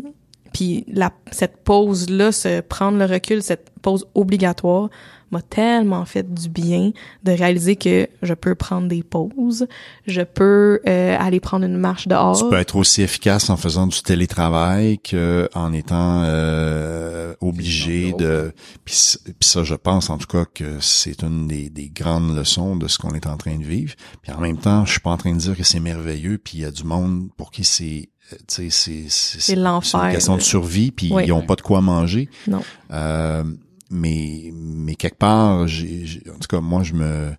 puis 0.53 0.85
la, 0.91 1.11
cette 1.31 1.57
pause-là, 1.57 2.31
se 2.31 2.61
prendre 2.61 2.97
le 2.97 3.05
recul, 3.05 3.41
cette 3.41 3.69
pause 3.81 4.07
obligatoire, 4.15 4.89
m'a 5.31 5.41
tellement 5.41 6.05
fait 6.05 6.31
du 6.33 6.49
bien 6.49 6.91
de 7.23 7.31
réaliser 7.31 7.75
que 7.75 8.07
je 8.21 8.33
peux 8.33 8.55
prendre 8.55 8.87
des 8.87 9.03
pauses, 9.03 9.67
je 10.07 10.21
peux 10.21 10.79
euh, 10.87 11.17
aller 11.19 11.39
prendre 11.39 11.65
une 11.65 11.77
marche 11.77 12.07
dehors. 12.07 12.37
Tu 12.37 12.49
peux 12.49 12.59
être 12.59 12.75
aussi 12.75 13.01
efficace 13.01 13.49
en 13.49 13.57
faisant 13.57 13.87
du 13.87 14.01
télétravail 14.01 14.99
que 14.99 15.49
en 15.53 15.73
étant 15.73 16.23
euh, 16.23 17.33
obligé 17.41 18.13
de. 18.13 18.53
Puis, 18.85 18.95
ça, 19.41 19.63
je 19.63 19.75
pense 19.75 20.09
en 20.09 20.17
tout 20.17 20.27
cas 20.27 20.45
que 20.45 20.79
c'est 20.79 21.23
une 21.23 21.47
des, 21.47 21.69
des, 21.69 21.89
grandes 21.89 22.35
leçons 22.35 22.75
de 22.75 22.87
ce 22.87 22.97
qu'on 22.97 23.13
est 23.13 23.27
en 23.27 23.37
train 23.37 23.57
de 23.57 23.63
vivre. 23.63 23.95
Puis 24.21 24.31
en 24.31 24.39
même 24.39 24.57
temps, 24.57 24.85
je 24.85 24.91
suis 24.91 24.99
pas 24.99 25.11
en 25.11 25.17
train 25.17 25.33
de 25.33 25.39
dire 25.39 25.55
que 25.55 25.63
c'est 25.63 25.79
merveilleux. 25.79 26.37
Puis 26.37 26.59
il 26.59 26.61
y 26.61 26.65
a 26.65 26.71
du 26.71 26.83
monde 26.83 27.29
pour 27.37 27.51
qui 27.51 27.63
c'est 27.63 28.09
c'est 28.47 28.69
c'est 28.69 29.05
c'est 29.09 29.53
une 29.53 30.11
question 30.11 30.37
de 30.37 30.41
survie 30.41 30.91
puis 30.91 31.11
ils 31.23 31.33
ont 31.33 31.41
pas 31.41 31.55
de 31.55 31.61
quoi 31.61 31.81
manger. 31.81 32.29
Non. 32.47 32.61
Euh, 32.91 33.43
mais 33.91 34.51
mais 34.53 34.95
quelque 34.95 35.17
part, 35.17 35.67
j'ai, 35.67 36.23
en 36.29 36.39
tout 36.39 36.47
cas 36.47 36.61
moi 36.61 36.83
je 36.83 36.93
me 36.93 37.31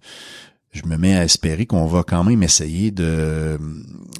je 0.72 0.86
me 0.86 0.96
mets 0.96 1.14
à 1.14 1.24
espérer 1.24 1.66
qu'on 1.66 1.86
va 1.86 2.02
quand 2.02 2.24
même 2.24 2.42
essayer 2.42 2.90
de 2.90 3.58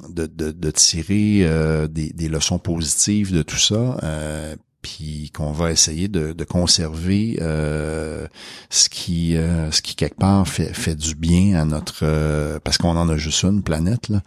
de, 0.09 0.25
de, 0.27 0.51
de 0.51 0.71
tirer 0.71 1.39
euh, 1.41 1.87
des, 1.87 2.11
des, 2.11 2.29
leçons 2.29 2.59
positives 2.59 3.33
de 3.33 3.41
tout 3.41 3.57
ça. 3.57 3.97
Euh, 4.03 4.55
puis 4.83 5.31
qu'on 5.33 5.51
va 5.51 5.71
essayer 5.71 6.09
de, 6.09 6.33
de 6.33 6.43
conserver 6.43 7.39
euh, 7.41 8.27
ce 8.69 8.89
qui 8.89 9.35
euh, 9.35 9.71
ce 9.71 9.81
qui 9.81 9.95
quelque 9.95 10.17
part 10.17 10.47
fait, 10.47 10.73
fait 10.73 10.93
du 10.93 11.15
bien 11.15 11.59
à 11.59 11.65
notre 11.65 12.01
euh, 12.03 12.59
parce 12.63 12.77
qu'on 12.77 12.95
en 12.97 13.09
a 13.09 13.17
juste 13.17 13.43
une 13.43 13.63
planète 13.63 14.09
là 14.09 14.21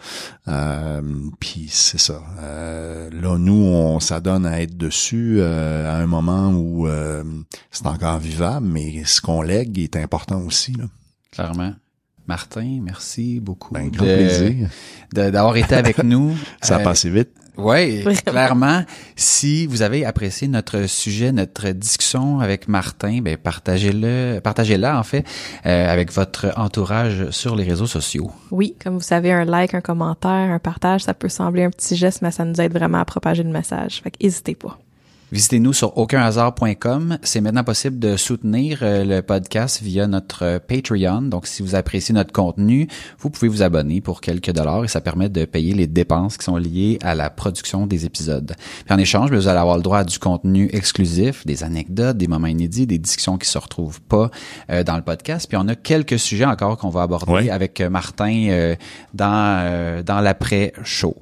euh, 0.48 1.02
puis 1.38 1.66
c'est 1.70 2.00
ça 2.00 2.20
là 2.40 3.38
nous 3.38 3.52
on 3.52 4.00
s'adonne 4.00 4.46
à 4.46 4.62
être 4.62 4.76
dessus 4.76 5.42
à 5.42 5.96
un 5.96 6.06
moment 6.06 6.50
où 6.50 6.88
c'est 7.70 7.86
encore 7.86 8.18
vivable 8.18 8.66
mais 8.66 9.04
ce 9.04 9.20
qu'on 9.20 9.42
lègue 9.42 9.78
est 9.78 9.96
important 9.96 10.40
aussi 10.40 10.72
là 10.72 10.84
clairement 11.30 11.74
Martin, 12.28 12.80
merci 12.82 13.38
beaucoup. 13.38 13.72
Ben, 13.72 13.88
grand 13.88 14.04
plaisir. 14.04 14.68
D'avoir 15.12 15.56
été 15.56 15.76
avec 15.76 16.02
nous. 16.02 16.36
Ça 16.60 16.78
a 16.78 16.78
passé 16.80 17.08
vite. 17.08 17.30
Oui, 17.56 18.04
clairement. 18.24 18.82
Si 19.14 19.66
vous 19.66 19.82
avez 19.82 20.04
apprécié 20.04 20.48
notre 20.48 20.86
sujet, 20.86 21.32
notre 21.32 21.70
discussion 21.70 22.40
avec 22.40 22.68
Martin, 22.68 23.20
ben 23.22 23.36
partagez-le, 23.36 24.40
partagez-la 24.40 24.98
en 24.98 25.02
fait 25.02 25.24
euh, 25.64 25.92
avec 25.92 26.12
votre 26.12 26.52
entourage 26.56 27.30
sur 27.30 27.56
les 27.56 27.64
réseaux 27.64 27.86
sociaux. 27.86 28.30
Oui, 28.50 28.76
comme 28.82 28.94
vous 28.94 29.00
savez, 29.00 29.32
un 29.32 29.44
like, 29.44 29.74
un 29.74 29.80
commentaire, 29.80 30.30
un 30.50 30.58
partage, 30.58 31.02
ça 31.04 31.14
peut 31.14 31.28
sembler 31.28 31.64
un 31.64 31.70
petit 31.70 31.96
geste, 31.96 32.22
mais 32.22 32.30
ça 32.30 32.44
nous 32.44 32.60
aide 32.60 32.72
vraiment 32.72 32.98
à 32.98 33.04
propager 33.04 33.42
le 33.42 33.50
message. 33.50 34.02
Fait 34.02 34.12
n'hésitez 34.22 34.54
pas. 34.54 34.78
Visitez-nous 35.32 35.72
sur 35.72 35.98
aucunhasard.com. 35.98 37.18
C'est 37.24 37.40
maintenant 37.40 37.64
possible 37.64 37.98
de 37.98 38.16
soutenir 38.16 38.78
euh, 38.82 39.04
le 39.04 39.22
podcast 39.22 39.82
via 39.82 40.06
notre 40.06 40.44
euh, 40.44 40.58
Patreon. 40.60 41.22
Donc, 41.22 41.48
si 41.48 41.62
vous 41.64 41.74
appréciez 41.74 42.14
notre 42.14 42.30
contenu, 42.32 42.86
vous 43.18 43.28
pouvez 43.28 43.48
vous 43.48 43.62
abonner 43.62 44.00
pour 44.00 44.20
quelques 44.20 44.52
dollars 44.52 44.84
et 44.84 44.88
ça 44.88 45.00
permet 45.00 45.28
de 45.28 45.44
payer 45.44 45.74
les 45.74 45.88
dépenses 45.88 46.36
qui 46.36 46.44
sont 46.44 46.56
liées 46.56 47.00
à 47.02 47.16
la 47.16 47.28
production 47.28 47.88
des 47.88 48.04
épisodes. 48.06 48.54
Puis 48.84 48.94
en 48.94 48.98
échange, 48.98 49.32
vous 49.32 49.48
allez 49.48 49.58
avoir 49.58 49.76
le 49.76 49.82
droit 49.82 49.98
à 49.98 50.04
du 50.04 50.16
contenu 50.20 50.70
exclusif, 50.72 51.44
des 51.44 51.64
anecdotes, 51.64 52.16
des 52.16 52.28
moments 52.28 52.46
inédits, 52.46 52.86
des 52.86 52.98
discussions 52.98 53.36
qui 53.36 53.48
se 53.48 53.58
retrouvent 53.58 54.00
pas 54.02 54.30
euh, 54.70 54.84
dans 54.84 54.96
le 54.96 55.02
podcast. 55.02 55.48
Puis 55.48 55.58
on 55.60 55.66
a 55.66 55.74
quelques 55.74 56.20
sujets 56.20 56.44
encore 56.44 56.76
qu'on 56.78 56.90
va 56.90 57.02
aborder 57.02 57.32
Ouais. 57.32 57.50
avec 57.50 57.80
Martin 57.80 58.74
dans 59.12 60.02
dans 60.04 60.20
l'après-show. 60.20 61.16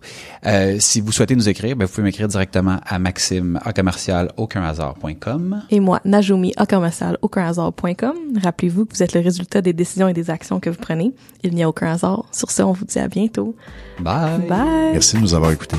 Si 0.78 1.00
vous 1.00 1.12
souhaitez 1.12 1.34
nous 1.36 1.48
écrire, 1.48 1.74
ben, 1.76 1.86
vous 1.86 1.90
pouvez 1.90 2.02
m'écrire 2.02 2.28
directement 2.28 2.78
à 2.84 2.98
maxime 2.98 3.58
à 3.64 3.72
commercial 3.94 4.30
aucunhasard.com. 4.36 5.62
Et 5.70 5.80
moi, 5.80 6.00
Najumi 6.04 6.52
à 6.56 6.66
commercial 6.66 7.18
aucunhasard.com. 7.22 8.16
Rappelez-vous 8.42 8.86
que 8.86 8.94
vous 8.94 9.02
êtes 9.02 9.14
le 9.14 9.20
résultat 9.20 9.60
des 9.62 9.72
décisions 9.72 10.08
et 10.08 10.12
des 10.12 10.30
actions 10.30 10.60
que 10.60 10.70
vous 10.70 10.78
prenez. 10.80 11.12
Il 11.42 11.54
n'y 11.54 11.62
a 11.62 11.68
aucun 11.68 11.92
hasard. 11.92 12.24
Sur 12.32 12.50
ce, 12.50 12.62
on 12.62 12.72
vous 12.72 12.84
dit 12.84 12.98
à 12.98 13.08
bientôt. 13.08 13.54
Bye. 14.00 14.46
Bye! 14.48 14.92
Merci 14.92 15.16
de 15.16 15.22
nous 15.22 15.34
avoir 15.34 15.52
écoutés. 15.52 15.76